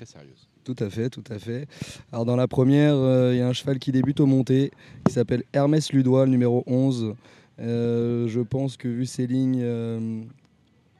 très 0.00 0.06
sérieuse. 0.06 0.48
Tout 0.64 0.76
à 0.78 0.88
fait, 0.88 1.10
tout 1.10 1.24
à 1.30 1.38
fait. 1.38 1.66
Alors 2.12 2.24
dans 2.24 2.36
la 2.36 2.48
première, 2.48 2.94
euh, 2.94 3.34
il 3.34 3.38
y 3.38 3.42
a 3.42 3.48
un 3.48 3.52
cheval 3.52 3.78
qui 3.78 3.92
débute 3.92 4.20
au 4.20 4.26
monté, 4.26 4.70
qui 5.06 5.12
s'appelle 5.12 5.42
Hermès 5.52 5.92
Ludois, 5.92 6.24
le 6.24 6.30
numéro 6.30 6.64
11. 6.66 7.14
Euh, 7.58 8.26
je 8.26 8.40
pense 8.40 8.78
que 8.78 8.88
vu 8.88 9.04
ses 9.04 9.26
lignes 9.26 9.60
euh, 9.62 10.22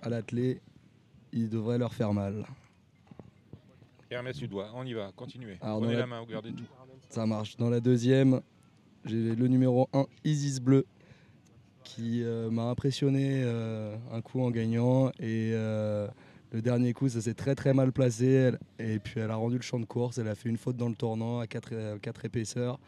à 0.02 0.10
l'attelé, 0.10 0.60
il 1.32 1.48
devrait 1.48 1.78
leur 1.78 1.94
faire 1.94 2.12
mal. 2.12 2.44
Hermès 4.10 4.36
Sudois, 4.36 4.68
on 4.74 4.84
y 4.84 4.92
va, 4.92 5.12
continuez. 5.16 5.56
Alors, 5.62 5.78
Prenez 5.78 5.94
la 5.94 6.00
la- 6.00 6.06
main, 6.06 6.20
regardez 6.20 6.52
tout. 6.52 6.64
Ça 7.08 7.24
marche. 7.26 7.56
Dans 7.56 7.70
la 7.70 7.80
deuxième, 7.80 8.40
j'ai 9.06 9.34
le 9.34 9.46
numéro 9.48 9.88
1, 9.94 10.04
Isis 10.24 10.60
Bleu, 10.60 10.84
qui 11.84 12.22
m'a 12.50 12.64
impressionné 12.64 13.44
un 14.12 14.20
coup 14.20 14.40
en 14.42 14.50
gagnant. 14.50 15.10
Et 15.20 15.54
le 16.52 16.62
dernier 16.62 16.92
coup, 16.92 17.08
ça 17.08 17.20
s'est 17.20 17.34
très 17.34 17.74
mal 17.74 17.92
placé. 17.92 18.52
Et 18.78 18.98
puis 18.98 19.20
elle 19.20 19.30
a 19.30 19.36
rendu 19.36 19.56
le 19.56 19.62
champ 19.62 19.78
de 19.78 19.84
course. 19.84 20.18
Elle 20.18 20.28
a 20.28 20.34
fait 20.34 20.48
une 20.48 20.56
faute 20.56 20.76
dans 20.76 20.88
le 20.88 20.94
tournant 20.94 21.40
à 21.40 21.46
4, 21.46 22.24
épaisseurs. 22.24 22.78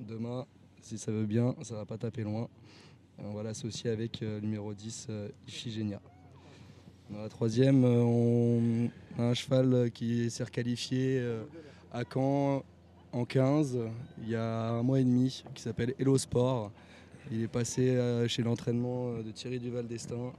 Demain, 0.00 0.46
si 0.80 0.98
ça 0.98 1.12
veut 1.12 1.26
bien, 1.26 1.54
ça 1.62 1.74
va 1.74 1.84
pas 1.84 1.98
taper 1.98 2.22
loin. 2.22 2.48
On 3.18 3.32
va 3.32 3.42
l'associer 3.42 3.90
avec 3.90 4.22
euh, 4.22 4.40
le 4.40 4.46
numéro 4.46 4.72
10, 4.74 5.06
euh. 5.10 5.28
Dans 7.10 7.22
la 7.22 7.28
troisième, 7.28 7.84
euh, 7.84 8.02
on 8.02 8.88
a 9.18 9.22
un 9.22 9.34
cheval 9.34 9.74
euh, 9.74 9.88
qui 9.90 10.30
s'est 10.30 10.42
requalifié 10.42 11.18
euh, 11.20 11.44
à 11.92 12.02
Caen 12.10 12.64
en 13.12 13.26
15, 13.26 13.78
il 14.22 14.30
y 14.30 14.34
a 14.34 14.70
un 14.70 14.82
mois 14.82 14.98
et 14.98 15.04
demi, 15.04 15.44
qui 15.54 15.62
s'appelle 15.62 15.94
Hello 15.98 16.16
Sport. 16.16 16.72
Il 17.30 17.42
est 17.42 17.48
passé 17.48 17.90
euh, 17.90 18.26
chez 18.26 18.42
l'entraînement 18.42 19.08
euh, 19.08 19.22
de 19.22 19.30
Thierry 19.30 19.58
Duval 19.58 19.86
d'Estaing. 19.86 20.32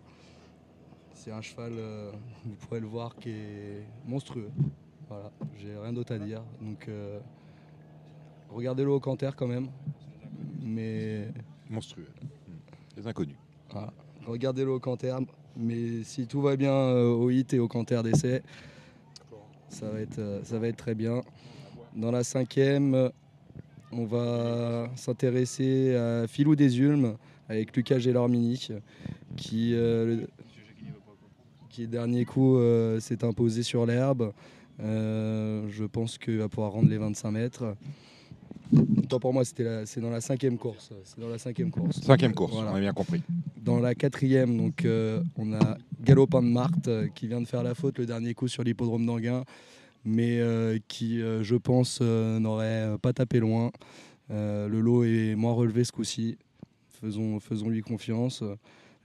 C'est 1.23 1.31
un 1.31 1.41
cheval, 1.41 1.71
euh, 1.77 2.11
vous 2.43 2.55
pourrez 2.55 2.81
le 2.81 2.85
voir, 2.85 3.15
qui 3.15 3.29
est 3.29 3.85
monstrueux. 4.05 4.49
Voilà, 5.07 5.31
j'ai 5.57 5.73
rien 5.81 5.93
d'autre 5.93 6.13
à 6.13 6.19
dire. 6.19 6.43
Donc, 6.59 6.85
euh, 6.89 7.17
regardez-le 8.49 8.89
au 8.91 8.99
canter 8.99 9.29
quand 9.37 9.47
même. 9.47 9.69
Mais 10.61 11.29
Monstrueux. 11.69 12.09
Les 12.97 13.07
inconnus. 13.07 13.37
voilà. 13.71 13.93
Regardez-le 14.27 14.71
au 14.71 14.81
canter, 14.81 15.15
mais 15.55 16.03
si 16.03 16.27
tout 16.27 16.41
va 16.41 16.57
bien 16.57 16.73
euh, 16.73 17.13
au 17.13 17.29
hit 17.29 17.53
et 17.53 17.59
au 17.59 17.69
canter 17.69 18.03
d'essai, 18.03 18.43
ça 19.69 19.89
va 19.89 20.01
être, 20.01 20.41
ça 20.43 20.59
va 20.59 20.67
être 20.67 20.75
très 20.75 20.93
bien. 20.93 21.21
Dans 21.95 22.11
la 22.11 22.25
cinquième, 22.25 23.11
on 23.93 24.03
va 24.03 24.89
s'intéresser 24.97 25.95
à 25.95 26.27
Philou 26.27 26.57
des 26.57 26.81
Ulmes 26.81 27.15
avec 27.47 27.73
Lucas 27.77 27.99
Gélormini, 27.99 28.67
qui, 29.37 29.73
euh, 29.73 30.25
qui 31.73 31.87
dernier 31.87 32.23
coup 32.23 32.57
euh, 32.57 32.99
s'est 32.99 33.23
imposé 33.25 33.63
sur 33.63 33.85
l'herbe. 33.87 34.31
Euh, 34.79 35.67
je 35.69 35.83
pense 35.83 36.19
qu'il 36.19 36.37
va 36.37 36.47
pouvoir 36.47 36.71
rendre 36.71 36.87
les 36.89 36.97
25 36.99 37.31
mètres. 37.31 37.75
Pour 39.21 39.33
moi, 39.33 39.43
c'était 39.45 39.85
c'est 39.85 40.01
dans 40.01 40.09
la 40.09 40.21
cinquième 40.21 40.57
course. 40.57 40.91
C'est 41.03 41.19
dans 41.19 41.29
la 41.29 41.37
cinquième 41.37 41.71
course. 41.71 42.01
Cinquième 42.01 42.33
course, 42.33 42.53
Voilà. 42.53 42.71
on 42.71 42.75
a 42.75 42.79
bien 42.79 42.93
compris. 42.93 43.21
Dans 43.57 43.79
la 43.79 43.95
quatrième, 43.95 44.57
donc, 44.57 44.85
euh, 44.85 45.21
on 45.35 45.53
a 45.53 45.77
Galopin 46.01 46.41
de 46.41 46.47
Marthe 46.47 46.87
euh, 46.87 47.07
qui 47.13 47.27
vient 47.27 47.41
de 47.41 47.47
faire 47.47 47.63
la 47.63 47.75
faute 47.75 47.99
le 47.99 48.05
dernier 48.05 48.33
coup 48.33 48.47
sur 48.47 48.63
l'hippodrome 48.63 49.05
d'Anguin, 49.05 49.43
mais 50.05 50.39
euh, 50.39 50.77
qui, 50.87 51.19
je 51.19 51.55
pense, 51.55 52.01
n'aurait 52.01 52.97
pas 53.01 53.13
tapé 53.13 53.39
loin. 53.39 53.71
Le 54.29 54.79
lot 54.79 55.03
est 55.03 55.35
moins 55.35 55.53
relevé 55.53 55.83
ce 55.83 55.91
coup-ci. 55.91 56.37
Faisons, 57.01 57.39
faisons-lui 57.39 57.81
confiance. 57.81 58.43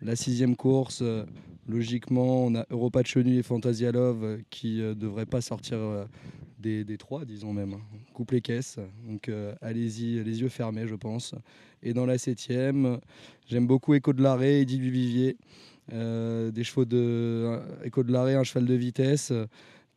La 0.01 0.15
sixième 0.15 0.55
course, 0.55 1.01
euh, 1.03 1.25
logiquement, 1.67 2.47
on 2.47 2.55
a 2.55 2.65
Europa 2.71 3.03
de 3.03 3.07
Chenu 3.09 3.37
et 3.39 3.43
Fantasia 3.43 3.91
Love 3.91 4.25
euh, 4.25 4.39
qui 4.49 4.79
ne 4.79 4.95
devraient 4.95 5.27
pas 5.27 5.41
sortir 5.41 5.77
euh, 5.79 6.05
des, 6.61 6.99
trois, 6.99 7.25
disons 7.25 7.53
même. 7.53 7.77
Coupe 8.15 8.31
les 8.31 8.41
caisses. 8.41 8.79
Donc 9.07 9.29
euh, 9.29 9.55
allez-y, 9.61 10.23
les 10.23 10.41
yeux 10.41 10.49
fermés, 10.49 10.87
je 10.87 10.95
pense. 10.95 11.35
Et 11.83 11.95
dans 11.95 12.07
la 12.07 12.19
septième, 12.19 12.99
j'aime 13.47 13.67
beaucoup 13.67 13.95
Echo 13.95 14.13
de 14.13 14.23
l'Arrêt, 14.23 14.61
Edith 14.61 14.81
Vivier. 14.81 15.37
Euh, 15.93 16.51
des 16.51 16.65
chevaux 16.65 16.85
de 16.85 17.59
Echo 17.83 18.03
de 18.03 18.13
l'Arrêt, 18.13 18.35
un 18.35 18.45
cheval 18.45 18.67
de 18.67 18.75
vitesse 18.75 19.31
euh, 19.31 19.47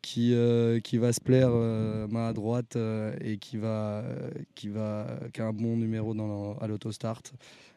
qui, 0.02 0.34
euh, 0.34 0.80
va 0.94 1.14
se 1.14 1.20
plaire 1.20 1.50
euh, 1.52 2.08
main 2.08 2.30
à 2.30 2.34
droite 2.34 2.76
euh, 2.76 3.14
et 3.22 3.38
qui 3.38 3.58
va, 3.58 4.00
euh, 4.00 4.30
qui 4.56 4.70
va 4.70 5.20
qui 5.34 5.42
a 5.42 5.48
un 5.48 5.54
bon 5.54 5.76
numéro 5.78 6.14
dans, 6.14 6.56
à 6.58 6.68
l'autostart. 6.68 7.22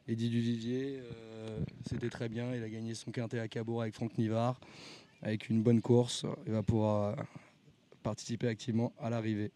Eddie 0.06 0.28
Duvivier, 0.28 1.00
euh, 1.00 1.60
c'était 1.88 2.10
très 2.10 2.28
bien. 2.28 2.54
Il 2.54 2.62
a 2.62 2.68
gagné 2.68 2.94
son 2.94 3.10
quintet 3.10 3.38
à 3.38 3.48
Cabourg 3.48 3.82
avec 3.82 3.94
Franck 3.94 4.18
Nivard, 4.18 4.60
avec 5.22 5.48
une 5.48 5.62
bonne 5.62 5.80
course. 5.80 6.26
Il 6.46 6.52
va 6.52 6.62
pouvoir 6.62 7.12
euh, 7.18 7.22
participer 8.02 8.48
activement 8.48 8.92
à 9.00 9.08
l'arrivée. 9.08 9.50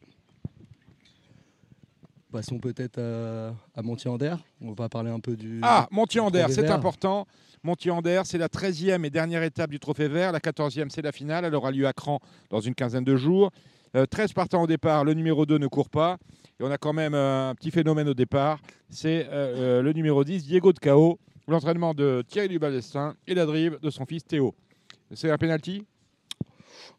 Passons 2.33 2.59
peut-être 2.59 2.99
à, 2.99 3.55
à 3.79 3.83
Montier-en-Der. 3.83 4.39
On 4.61 4.73
va 4.73 4.89
parler 4.89 5.11
un 5.11 5.21
peu 5.21 5.37
du. 5.37 5.61
Ah, 5.63 5.87
Montier-en-Der, 5.91 6.49
du 6.49 6.55
c'est 6.55 6.69
important. 6.69 7.27
Montier-en-Der, 7.63 8.25
c'est 8.25 8.39
la 8.39 8.49
13e 8.49 9.05
et 9.05 9.11
dernière 9.11 9.43
étape 9.43 9.71
du 9.71 9.79
Trophée 9.79 10.09
Vert. 10.09 10.33
La 10.33 10.39
14e, 10.39 10.89
c'est 10.91 11.03
la 11.03 11.13
finale. 11.13 11.45
Elle 11.45 11.55
aura 11.55 11.71
lieu 11.71 11.87
à 11.87 11.93
Cran 11.93 12.21
dans 12.51 12.61
une 12.61 12.75
quinzaine 12.75 13.05
de 13.05 13.17
jours. 13.17 13.51
Euh, 13.97 14.07
13 14.07 14.33
partants 14.33 14.63
au 14.63 14.67
départ. 14.67 15.05
Le 15.05 15.15
numéro 15.15 15.45
2 15.47 15.59
ne 15.59 15.67
court 15.67 15.89
pas. 15.91 16.19
Et 16.61 16.65
on 16.65 16.71
a 16.71 16.79
quand 16.79 16.93
même 16.93 17.15
euh, 17.15 17.51
un 17.51 17.55
petit 17.55 17.71
phénomène 17.71 18.09
au 18.09 18.15
départ. 18.15 18.59
C'est 18.91 19.27
euh, 19.29 19.79
euh, 19.79 19.83
le 19.83 19.93
numéro 19.93 20.25
10, 20.25 20.45
Diego 20.47 20.73
de 20.73 20.79
Cao. 20.79 21.19
L'entraînement 21.47 21.95
de 21.95 22.23
Thierry 22.29 22.49
Dubalestin 22.49 23.15
et 23.27 23.35
la 23.35 23.47
drive 23.47 23.79
de 23.81 23.91
son 23.91 24.05
fils 24.05 24.25
Théo. 24.25 24.55
C'est 25.15 25.31
un 25.31 25.39
penalty? 25.39 25.87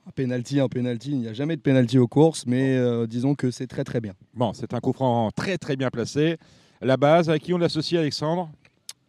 Un 0.07 0.11
penalty, 0.11 0.59
un 0.59 0.67
penalty. 0.67 1.11
Il 1.11 1.17
n'y 1.19 1.27
a 1.27 1.33
jamais 1.33 1.55
de 1.55 1.61
penalty 1.61 1.99
aux 1.99 2.07
courses, 2.07 2.45
mais 2.47 2.75
euh, 2.77 3.05
disons 3.05 3.35
que 3.35 3.51
c'est 3.51 3.67
très 3.67 3.83
très 3.83 4.01
bien. 4.01 4.13
Bon, 4.33 4.53
c'est 4.53 4.73
un 4.73 4.79
coup 4.79 4.93
franc 4.93 5.29
très 5.35 5.57
très 5.59 5.75
bien 5.75 5.89
placé. 5.91 6.37
La 6.81 6.97
base, 6.97 7.29
à 7.29 7.37
qui 7.37 7.53
on 7.53 7.57
l'associe, 7.59 7.99
Alexandre? 7.99 8.49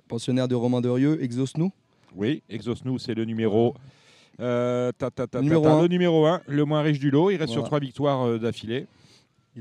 Pensionnaire 0.09 0.49
de 0.49 0.57
Romain 0.57 0.81
Derieux, 0.83 1.23
Exosnou. 1.23 1.71
Oui, 2.17 2.43
Exosnou, 2.51 2.99
c'est 2.99 3.15
le 3.15 3.25
numéro. 3.25 3.75
euh, 4.41 4.91
ta, 4.99 5.11
ta, 5.11 5.27
ta, 5.27 5.39
ta, 5.39 5.41
Numéro 5.41 5.63
ta, 5.63 5.73
un. 5.75 5.83
le 5.83 5.89
numéro 5.89 6.27
1, 6.27 6.43
le 6.49 6.65
moins 6.65 6.83
riche 6.83 6.99
du 6.99 7.11
lot. 7.11 7.31
Il 7.31 7.37
reste 7.37 7.53
sur 7.53 7.63
trois 7.65 7.79
victoires 7.79 8.27
euh, 8.27 8.39
d'affilée. 8.39 8.87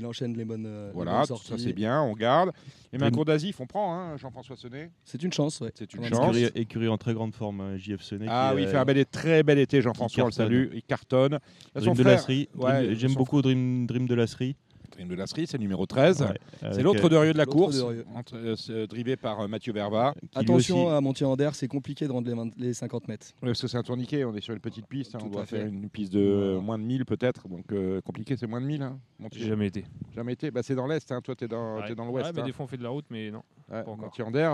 Il 0.00 0.06
enchaîne 0.06 0.34
les 0.36 0.44
bonnes, 0.46 0.64
euh, 0.66 0.86
les 0.88 0.92
Voilà, 0.94 1.10
bonnes 1.12 1.20
tout 1.22 1.26
sorties. 1.28 1.48
ça 1.50 1.58
c'est 1.58 1.72
bien, 1.74 2.00
on 2.02 2.14
garde. 2.14 2.50
Et 2.92 2.96
Dream- 2.98 3.10
Main 3.14 3.24
d'Asif, 3.24 3.60
on 3.60 3.66
prend, 3.66 3.94
hein, 3.94 4.16
Jean-François 4.16 4.56
Sonnet. 4.56 4.90
C'est 5.04 5.22
une 5.22 5.32
chance, 5.32 5.60
ouais. 5.60 5.70
C'est 5.74 5.92
une 5.94 6.04
chance. 6.06 6.34
Écurie, 6.36 6.50
écurie 6.54 6.88
en 6.88 6.96
très 6.98 7.12
grande 7.14 7.34
forme, 7.34 7.60
hein, 7.60 7.76
JF 7.76 8.00
Sonnet. 8.02 8.26
Ah 8.28 8.48
qui, 8.50 8.56
oui, 8.56 8.62
il 8.62 8.68
euh, 8.68 8.70
fait 8.70 8.76
un 8.78 8.84
bel 8.84 8.96
été, 8.98 9.10
très 9.10 9.42
bel 9.42 9.58
été, 9.58 9.82
Jean-François, 9.82 10.24
on 10.24 10.26
le 10.28 10.30
cartonne. 10.32 10.46
salue. 10.46 10.68
Il 10.74 10.82
cartonne. 10.82 11.38
Il 11.42 11.68
y 11.74 11.78
a 11.78 11.80
son 11.84 11.92
Dream 11.92 11.96
de 11.96 12.02
Lasserie. 12.10 12.48
Ouais, 12.56 12.86
Dream- 12.86 12.94
J'aime 12.98 13.10
son 13.10 13.18
beaucoup 13.18 13.42
Dream, 13.42 13.86
Dream 13.86 14.06
de 14.06 14.14
Lasserie. 14.14 14.56
Dream 14.90 15.08
de 15.08 15.14
Lasserie, 15.14 15.46
c'est 15.46 15.56
le 15.56 15.62
numéro 15.62 15.86
13. 15.86 16.22
Ouais, 16.22 16.70
c'est 16.72 16.82
l'autre 16.82 17.04
euh, 17.04 17.08
Derieux 17.08 17.32
de 17.32 17.38
la 17.38 17.46
course, 17.46 17.82
entre- 18.14 18.36
euh, 18.70 18.86
drivé 18.86 19.16
par 19.16 19.40
euh, 19.40 19.48
Mathieu 19.48 19.72
Verva. 19.72 20.14
Attention 20.34 20.86
aussi- 20.86 20.94
à 20.96 21.00
Montier-en-Der, 21.00 21.54
c'est 21.54 21.68
compliqué 21.68 22.06
de 22.06 22.12
rendre 22.12 22.28
les, 22.28 22.34
20 22.34 22.50
les 22.58 22.74
50 22.74 23.08
mètres. 23.08 23.28
Ouais, 23.42 23.48
parce 23.48 23.60
que 23.62 23.68
c'est 23.68 23.76
un 23.78 23.82
tourniquet, 23.82 24.24
on 24.24 24.34
est 24.34 24.40
sur 24.40 24.54
une 24.54 24.60
petite 24.60 24.86
piste, 24.86 25.14
hein, 25.14 25.18
on 25.24 25.28
doit 25.28 25.42
à 25.42 25.46
fait. 25.46 25.58
faire 25.58 25.66
une 25.66 25.88
piste 25.88 26.12
de 26.12 26.20
euh, 26.20 26.60
moins 26.60 26.78
de 26.78 26.84
1000 26.84 27.04
peut-être, 27.04 27.48
donc 27.48 27.72
euh, 27.72 28.00
compliqué, 28.02 28.36
c'est 28.36 28.46
moins 28.46 28.60
de 28.60 28.66
1000. 28.66 28.82
Hein, 28.82 28.98
Montier. 29.18 29.40
J'ai 29.42 29.48
jamais 29.48 29.66
été. 29.68 29.84
Jamais 30.14 30.32
été, 30.32 30.50
bah, 30.50 30.62
c'est 30.62 30.74
dans 30.74 30.86
l'Est, 30.86 31.10
hein, 31.12 31.20
toi 31.22 31.34
tu 31.34 31.44
es 31.44 31.48
dans, 31.48 31.76
Ouais. 31.76 31.88
t'es 31.88 31.94
dans 31.94 32.04
l'Ouest. 32.04 32.26
Ouais, 32.26 32.32
mais 32.34 32.40
hein. 32.42 32.44
des 32.46 32.52
fois 32.52 32.64
on 32.64 32.68
fait 32.68 32.76
de 32.76 32.82
la 32.82 32.88
route, 32.90 33.04
mais 33.10 33.30
non. 33.30 33.42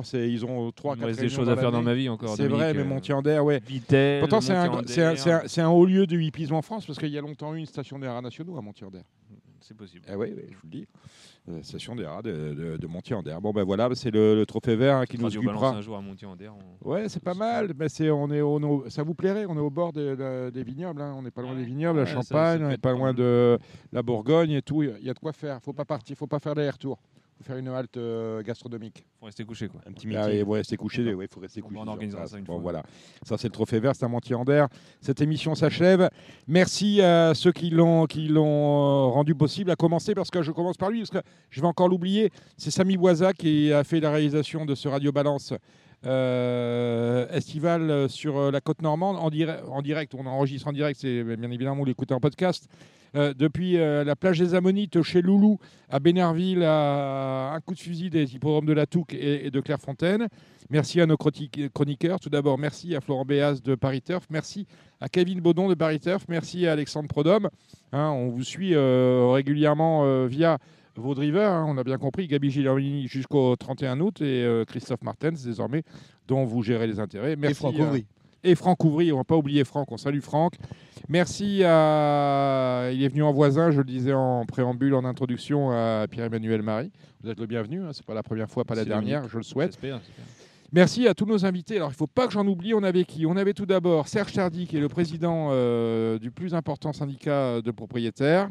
C'est 0.03 0.31
ils 0.31 0.45
ont 0.45 0.71
trois, 0.73 0.95
Il 0.95 0.97
me 0.97 1.01
quatre 1.01 1.07
reste 1.09 1.21
des 1.21 1.27
réunions 1.27 1.37
choses 1.37 1.49
à 1.49 1.57
faire 1.57 1.73
dans 1.73 1.83
ma 1.83 1.95
vie 1.95 2.09
encore. 2.09 2.37
C'est 2.37 2.49
vrai, 2.49 2.75
mais 2.75 2.81
euh, 2.81 2.85
Montier-en-Der, 2.85 3.45
ouais. 3.45 3.63
Vitel, 3.67 4.21
Pourtant, 4.21 4.41
c'est 4.43 4.53
un, 4.53 4.67
Montier-en-Der, 4.69 4.89
c'est 4.89 5.03
un- 5.03 5.17
c'est 5.17 5.33
un- 5.33 5.49
c'est 5.49 5.61
un 5.63 5.69
haut 5.71 5.87
lieu 5.87 6.07
de 6.07 6.19
hippisme 6.21 6.55
en 6.55 6.61
France 6.63 6.85
parce 6.87 6.99
qu'il 6.99 7.09
y 7.09 7.17
a 7.17 7.23
longtemps 7.23 7.55
eu 7.55 7.59
une 7.59 7.67
station 7.67 7.99
des 7.99 8.09
rats 8.09 8.21
nationaux 8.21 8.57
à 8.59 8.61
Montier-en-Der. 8.61 9.03
C'est 9.67 9.75
possible. 9.77 10.05
Eh 10.09 10.15
oui, 10.15 10.33
oui, 10.37 10.45
je 10.49 10.55
vous 10.55 10.61
le 10.65 10.71
dis. 10.71 10.87
Euh, 11.49 11.61
station 11.63 11.97
des 11.97 12.07
rats 12.07 12.23
de, 12.23 12.55
de, 12.55 12.77
de 12.77 12.87
Montier-en-Der. 12.87 13.41
Bon, 13.41 13.51
ben 13.53 13.65
voilà, 13.65 13.89
c'est 13.95 14.13
le, 14.13 14.37
le 14.37 14.47
trophée 14.47 14.77
vert 14.77 14.97
hein, 14.99 15.07
qui 15.07 15.19
nous 15.19 15.25
Radio 15.25 15.41
occupera. 15.41 15.71
un 15.71 15.81
jour 15.81 15.97
à 15.97 16.01
Montier-en-Der. 16.01 16.53
on- 16.55 16.89
Ouais, 16.89 17.09
c'est 17.09 17.23
pas 17.23 17.35
mal. 17.35 17.73
Mais 17.77 17.89
c'est, 17.89 18.09
on 18.11 18.31
est, 18.31 18.43
on 18.43 18.61
est 18.61 18.65
au- 18.65 18.89
ça 18.89 19.03
vous 19.03 19.15
plairait 19.15 19.45
On 19.47 19.57
est 19.57 19.61
au 19.61 19.71
bord 19.71 19.93
des, 19.93 20.15
de- 20.15 20.51
des 20.51 20.63
vignobles. 20.63 21.03
hein. 21.03 21.15
On 21.19 21.23
n'est 21.23 21.33
pas 21.33 21.43
loin 21.43 21.57
des 21.57 21.65
vignobles, 21.65 21.99
la 21.99 22.05
Ouais, 22.05 22.11
ça- 22.11 22.23
ça 22.23 22.23
Champagne. 22.23 22.65
on 22.65 22.69
n'est 22.69 22.79
pas 22.79 22.93
loin 22.93 23.13
de 23.13 23.59
la 23.93 24.03
Bourgogne 24.03 24.53
et 24.53 24.63
tout. 24.63 24.85
Il 24.85 25.03
y 25.03 25.11
a 25.11 25.15
de 25.15 25.19
quoi 25.19 25.33
faire. 25.33 25.61
Faut 25.61 25.73
pas 25.73 25.85
partir. 25.85 26.17
Faut 26.17 26.29
pas 26.29 26.39
faire 26.39 26.55
l'aller-retour. 26.55 26.99
Faut 27.39 27.45
faire 27.45 27.59
une 27.59 27.69
halte 27.69 27.99
euh, 27.99 28.43
gastronomique. 28.43 29.05
Faut 29.21 29.27
rester 29.27 29.45
couché 29.45 29.69
quoi. 29.69 29.81
Un 29.87 29.93
petit 29.93 30.07
Ah, 30.17 30.25
meeting. 30.27 30.41
et 30.41 30.43
ouais, 30.43 30.59
rester 30.61 30.77
couché. 30.79 31.13
Ouais, 31.13 31.27
faut 31.31 31.41
rester 31.41 31.61
couché. 31.61 31.77
on 31.79 31.87
organisera 31.87 32.27
ça 32.27 32.39
une 32.39 32.45
Bon, 32.45 32.55
fois. 32.55 32.63
voilà. 32.63 32.83
Ça, 33.25 33.37
c'est 33.37 33.49
le 33.49 33.53
trophée 33.53 33.79
vert. 33.79 33.93
C'est 33.95 34.05
à 34.07 34.09
Montier-en-Der. 34.09 34.69
Cette 35.03 35.21
émission 35.21 35.55
s'achève. 35.55 36.09
Merci 36.49 37.03
à 37.03 37.35
ceux 37.35 37.53
qui 37.53 37.69
l'ont, 37.69 38.07
qui 38.07 38.29
l'ont 38.29 38.47
euh, 38.47 39.07
rendu 39.13 39.35
possible. 39.35 39.71
À 39.71 39.77
commencer 39.77 40.15
parce 40.15 40.31
que 40.31 40.43
je 40.43 40.51
commence 40.51 40.79
par 40.79 40.91
lui 40.91 41.01
parce 41.01 41.11
que 41.11 41.29
je 41.51 41.61
vais 41.61 41.67
encore 41.67 41.89
l'oublier. 41.89 42.31
C'est 42.57 42.71
Samy 42.71 42.97
Boisa 42.97 43.35
qui 43.35 43.71
a 43.71 43.85
fait 43.85 44.01
la 44.01 44.11
réalisation 44.11 44.65
de 44.65 44.75
ce 44.75 44.89
Radio 44.89 45.13
Balance 45.13 45.53
euh, 46.05 47.27
estival 47.31 48.09
sur 48.09 48.51
la 48.51 48.61
côte 48.61 48.81
normande 48.83 49.17
en, 49.17 49.29
dire- 49.31 49.61
en 49.71 49.83
direct. 49.83 50.15
On 50.15 50.25
enregistre 50.27 50.69
en 50.69 50.73
direct, 50.73 50.99
c'est 51.01 51.23
bien 51.23 51.51
évidemment 51.51 51.77
vous 51.77 51.85
l'écoutez 51.85 52.15
en 52.15 52.21
podcast. 52.21 52.69
Euh, 53.17 53.33
depuis 53.33 53.79
euh, 53.79 54.05
la 54.05 54.15
plage 54.15 54.39
des 54.39 54.55
Ammonites 54.55 55.03
chez 55.03 55.23
Loulou 55.23 55.59
à 55.89 56.01
Bénerville, 56.01 56.63
à 56.63 57.53
un 57.55 57.61
coup 57.61 57.73
de 57.75 57.79
fusil 57.79 58.11
des 58.11 58.35
hippodromes 58.35 58.67
de 58.67 58.75
la 58.75 58.85
Touque 58.87 59.15
et, 59.15 59.47
et 59.47 59.51
de 59.51 59.61
Clairefontaine. 59.61 60.29
Merci 60.69 61.01
à 61.01 61.07
nos 61.07 61.17
chronique- 61.17 61.73
chroniqueurs. 61.73 62.21
Tout 62.21 62.29
d'abord, 62.29 62.59
merci 62.59 62.95
à 62.95 63.01
Florent 63.01 63.25
Béas 63.25 63.61
de 63.65 63.75
Paris 63.75 64.03
Turf. 64.03 64.27
Merci 64.31 64.67
à 65.01 65.09
Kevin 65.09 65.41
Baudon 65.41 65.69
de 65.69 65.75
Paris 65.75 66.01
Turf. 66.01 66.25
Merci 66.29 66.67
à 66.67 66.73
Alexandre 66.73 67.09
Prodhomme. 67.09 67.49
Hein, 67.93 68.11
on 68.11 68.29
vous 68.29 68.43
suit 68.45 68.75
euh, 68.75 69.31
régulièrement 69.33 70.27
via 70.27 70.59
vos 70.97 71.15
drivers. 71.15 71.51
hein, 71.53 71.65
on 71.69 71.79
a 71.79 71.85
bien 71.85 71.99
compris. 71.99 72.27
Gabi 72.27 72.51
Gilardini 72.51 73.07
jusqu'au 73.09 73.55
31 73.57 74.01
août 74.01 74.21
et 74.21 74.43
euh, 74.45 74.65
Christophe 74.65 75.03
Martens 75.03 75.43
désormais, 75.45 75.85
dont 76.27 76.45
vous 76.45 76.63
gérez 76.63 76.87
les 76.87 76.99
intérêts. 77.01 77.37
Merci, 77.37 77.55
Franck 77.57 77.79
Ouvry. 77.79 78.07
Et 78.45 78.55
Franck 78.55 78.85
Ouvry, 78.85 79.13
on 79.13 79.19
va 79.19 79.25
pas 79.25 79.37
oublier 79.37 79.65
Franck, 79.65 79.91
on 79.93 79.97
salue 79.97 80.21
Franck. 80.21 80.55
Merci 81.09 81.63
à. 81.65 82.91
Il 82.93 83.03
est 83.03 83.09
venu 83.09 83.23
en 83.23 83.33
voisin, 83.33 83.71
je 83.71 83.79
le 83.79 83.85
disais 83.85 84.13
en 84.13 84.45
préambule, 84.47 84.95
en 84.95 85.05
introduction, 85.05 85.71
à 85.71 86.07
Pierre-Emmanuel 86.11 86.63
Marie. 86.63 86.91
Vous 87.23 87.31
êtes 87.31 87.41
le 87.41 87.47
bienvenu, 87.47 87.83
hein, 87.83 87.91
c'est 87.93 88.05
pas 88.05 88.15
la 88.15 88.23
première 88.23 88.51
fois, 88.51 88.65
pas 88.65 88.75
la 88.75 88.85
dernière, 88.85 89.29
je 89.29 89.37
le 89.37 89.43
souhaite. 89.43 89.73
J'espère. 89.73 90.01
Merci 90.73 91.07
à 91.07 91.15
tous 91.15 91.27
nos 91.27 91.45
invités. 91.47 91.77
Alors, 91.77 91.91
il 91.91 91.93
ne 91.93 91.97
faut 91.97 92.09
pas 92.09 92.27
que 92.27 92.33
j'en 92.33 92.47
oublie. 92.47 92.75
On 92.75 92.83
avait 92.83 93.05
qui? 93.05 93.25
On 93.25 93.37
avait 93.37 93.55
tout 93.55 93.67
d'abord 93.67 94.09
Serge 94.09 94.33
Tardy, 94.33 94.67
qui 94.67 94.77
est 94.77 94.81
le 94.81 94.89
président 94.89 95.49
euh, 95.51 96.19
du 96.19 96.31
plus 96.31 96.55
important 96.55 96.93
syndicat 96.93 97.61
de 97.61 97.71
propriétaires. 97.71 98.51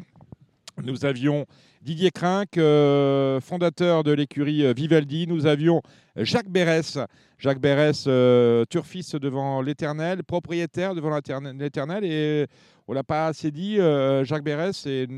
Nous 0.84 1.06
avions 1.06 1.46
Didier 1.80 2.10
Crinck, 2.10 2.58
euh, 2.58 3.40
fondateur 3.40 4.04
de 4.04 4.12
l'écurie 4.12 4.64
euh, 4.64 4.74
Vivaldi. 4.74 5.26
Nous 5.26 5.46
avions 5.46 5.80
Jacques 6.16 6.50
Bérès, 6.50 6.98
Jacques 7.38 7.60
Bérès, 7.60 8.04
euh, 8.06 8.64
turfiste 8.68 9.16
devant 9.16 9.62
l'Éternel, 9.62 10.22
propriétaire 10.22 10.94
devant 10.94 11.14
l'Éternel-. 11.16 12.04
Et 12.04 12.46
on 12.88 12.92
l'a 12.92 13.04
pas 13.04 13.28
assez 13.28 13.50
dit, 13.50 13.80
euh, 13.80 14.22
Jacques 14.24 14.44
Bérès 14.44 14.84
est- 14.86 15.08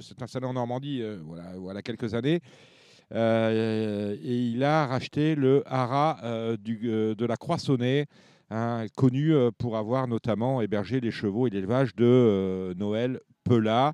s'est 0.00 0.22
installé 0.22 0.46
en 0.46 0.54
Normandie 0.54 1.02
voilà, 1.24 1.44
voilà 1.58 1.82
quelques 1.82 2.14
années. 2.14 2.40
Et 3.14 4.16
il 4.24 4.64
a 4.64 4.86
racheté 4.86 5.34
le 5.34 5.62
haras 5.66 6.16
de 6.56 7.26
la 7.26 7.36
Croissonnée, 7.36 8.06
hein, 8.50 8.86
connu 8.96 9.34
pour 9.58 9.76
avoir 9.76 10.08
notamment 10.08 10.62
hébergé 10.62 11.00
les 11.00 11.10
chevaux 11.10 11.46
et 11.46 11.50
l'élevage 11.50 11.94
de 11.94 12.74
Noël 12.78 13.20
Pelat. 13.44 13.92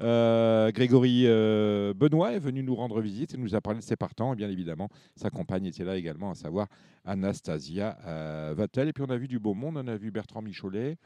Euh, 0.00 0.70
Grégory 0.72 1.22
euh, 1.24 1.94
Benoît 1.94 2.32
est 2.32 2.38
venu 2.38 2.62
nous 2.62 2.74
rendre 2.74 3.00
visite 3.00 3.34
et 3.34 3.38
nous 3.38 3.54
a 3.54 3.60
parlé 3.60 3.80
de 3.80 3.84
ses 3.84 3.96
partants. 3.96 4.32
Et 4.32 4.36
bien 4.36 4.50
évidemment, 4.50 4.88
sa 5.14 5.30
compagne 5.30 5.66
était 5.66 5.84
là 5.84 5.96
également, 5.96 6.30
à 6.30 6.34
savoir 6.34 6.68
Anastasia 7.04 7.98
euh, 8.06 8.54
Vattel. 8.56 8.88
Et 8.88 8.92
puis 8.92 9.04
on 9.06 9.10
a 9.10 9.16
vu 9.16 9.28
du 9.28 9.38
beau 9.38 9.54
monde, 9.54 9.76
on 9.76 9.86
a 9.86 9.96
vu 9.96 10.10
Bertrand 10.10 10.42
Micholet, 10.42 10.96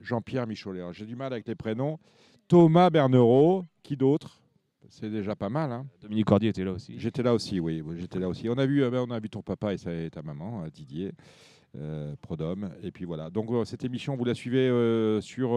Jean-Pierre 0.00 0.46
Micholet. 0.46 0.82
J'ai 0.92 1.06
du 1.06 1.16
mal 1.16 1.32
avec 1.32 1.48
les 1.48 1.54
prénoms. 1.54 1.98
Thomas 2.46 2.90
Bernereau, 2.90 3.64
qui 3.82 3.96
d'autre? 3.96 4.40
C'est 4.90 5.10
déjà 5.10 5.34
pas 5.34 5.48
mal. 5.48 5.72
Hein 5.72 5.86
Dominique 6.02 6.26
Cordier 6.26 6.50
était 6.50 6.62
là 6.62 6.72
aussi. 6.72 6.94
J'étais 6.98 7.22
là 7.22 7.32
aussi, 7.34 7.58
oui, 7.58 7.82
j'étais 7.96 8.18
là 8.18 8.28
aussi. 8.28 8.48
On 8.48 8.58
a 8.58 8.66
vu, 8.66 8.88
ben, 8.90 9.04
on 9.08 9.10
a 9.10 9.18
vu 9.18 9.30
ton 9.30 9.42
papa 9.42 9.72
et, 9.72 10.10
ta 10.10 10.22
maman, 10.22 10.66
Didier. 10.72 11.12
Euh, 11.76 12.14
Prodhomme. 12.22 12.70
Et 12.84 12.92
puis 12.92 13.04
voilà. 13.04 13.30
Donc 13.30 13.50
euh, 13.50 13.64
cette 13.64 13.84
émission, 13.84 14.14
vous 14.14 14.24
la 14.24 14.34
suivez 14.34 14.68
euh, 14.68 15.20
sur, 15.20 15.50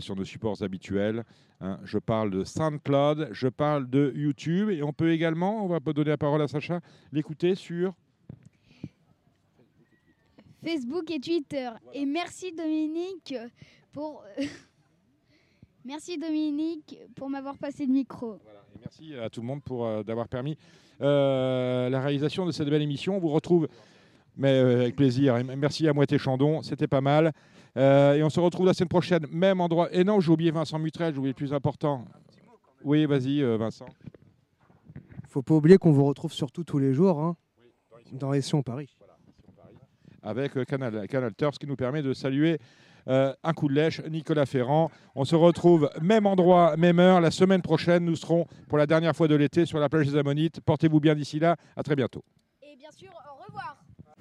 sur 0.00 0.16
nos 0.16 0.24
supports 0.24 0.62
habituels. 0.62 1.24
hein. 1.60 1.78
Je 1.84 1.98
parle 1.98 2.30
de 2.30 2.44
SoundCloud, 2.44 3.28
je 3.32 3.48
parle 3.48 3.88
de 3.88 4.12
YouTube. 4.14 4.70
Et 4.70 4.82
on 4.82 4.92
peut 4.92 5.10
également, 5.12 5.64
on 5.64 5.68
va 5.68 5.80
donner 5.80 6.10
la 6.10 6.18
parole 6.18 6.42
à 6.42 6.48
Sacha, 6.48 6.80
l'écouter 7.12 7.54
sur... 7.54 7.94
Facebook 10.64 11.10
et 11.10 11.20
Twitter. 11.20 11.70
Et 11.92 12.06
merci 12.06 12.50
Dominique 12.52 13.34
pour 13.92 14.24
merci 15.84 16.16
Dominique 16.16 16.98
pour 17.14 17.28
m'avoir 17.28 17.58
passé 17.58 17.84
le 17.84 17.92
micro. 17.92 18.36
Et 18.36 18.78
merci 18.80 19.14
à 19.16 19.28
tout 19.28 19.42
le 19.42 19.46
monde 19.46 19.62
pour 19.62 19.86
euh, 19.86 20.02
d'avoir 20.02 20.26
permis 20.26 20.56
euh, 21.00 21.90
la 21.90 22.00
réalisation 22.00 22.46
de 22.46 22.52
cette 22.52 22.68
belle 22.68 22.82
émission. 22.82 23.16
On 23.16 23.20
vous 23.20 23.28
retrouve, 23.28 23.68
mais 24.36 24.52
euh, 24.52 24.82
avec 24.82 24.96
plaisir. 24.96 25.36
Et 25.36 25.44
merci 25.44 25.86
à 25.86 25.92
Moitié 25.92 26.18
Chandon, 26.18 26.62
c'était 26.62 26.86
pas 26.86 27.00
mal. 27.02 27.32
Euh, 27.76 28.14
et 28.14 28.22
on 28.22 28.30
se 28.30 28.40
retrouve 28.40 28.66
la 28.66 28.74
semaine 28.74 28.88
prochaine, 28.88 29.26
même 29.30 29.60
endroit. 29.60 29.88
Et 29.92 30.04
non, 30.04 30.20
j'ai 30.20 30.30
oublié 30.30 30.50
Vincent 30.50 30.78
Mutrel, 30.78 31.12
j'ai 31.12 31.18
oublié 31.18 31.32
le 31.32 31.36
plus 31.36 31.52
important. 31.52 32.04
Oui, 32.84 33.06
vas-y, 33.06 33.42
euh, 33.42 33.56
Vincent. 33.56 33.86
Faut 35.28 35.42
pas 35.42 35.54
oublier 35.54 35.78
qu'on 35.78 35.90
vous 35.90 36.04
retrouve 36.04 36.32
surtout 36.32 36.62
tous 36.62 36.78
les 36.78 36.92
jours 36.92 37.20
hein, 37.20 37.36
dans 38.12 38.40
Sion 38.40 38.62
Paris. 38.62 38.96
avec 40.22 40.56
euh, 40.56 40.64
Canal, 40.64 41.08
Canal 41.08 41.34
Turf, 41.34 41.54
ce 41.54 41.58
qui 41.58 41.66
nous 41.66 41.76
permet 41.76 42.02
de 42.02 42.12
saluer 42.12 42.58
euh, 43.08 43.34
un 43.42 43.52
coup 43.52 43.68
de 43.68 43.74
lèche, 43.74 44.00
Nicolas 44.10 44.46
Ferrand. 44.46 44.90
On 45.14 45.24
se 45.24 45.34
retrouve 45.34 45.90
même 46.00 46.26
endroit, 46.26 46.76
même 46.76 46.98
heure. 46.98 47.20
La 47.20 47.30
semaine 47.30 47.62
prochaine, 47.62 48.04
nous 48.04 48.16
serons 48.16 48.46
pour 48.68 48.78
la 48.78 48.86
dernière 48.86 49.14
fois 49.16 49.28
de 49.28 49.34
l'été 49.34 49.66
sur 49.66 49.78
la 49.78 49.88
plage 49.88 50.06
des 50.06 50.16
Ammonites. 50.16 50.60
Portez-vous 50.60 51.00
bien 51.00 51.14
d'ici 51.14 51.38
là. 51.38 51.56
À 51.76 51.82
très 51.82 51.96
bientôt. 51.96 52.22
Et 52.62 52.76
bien 52.76 52.90
sûr, 52.92 53.10
au 53.10 53.44
revoir. 53.46 53.83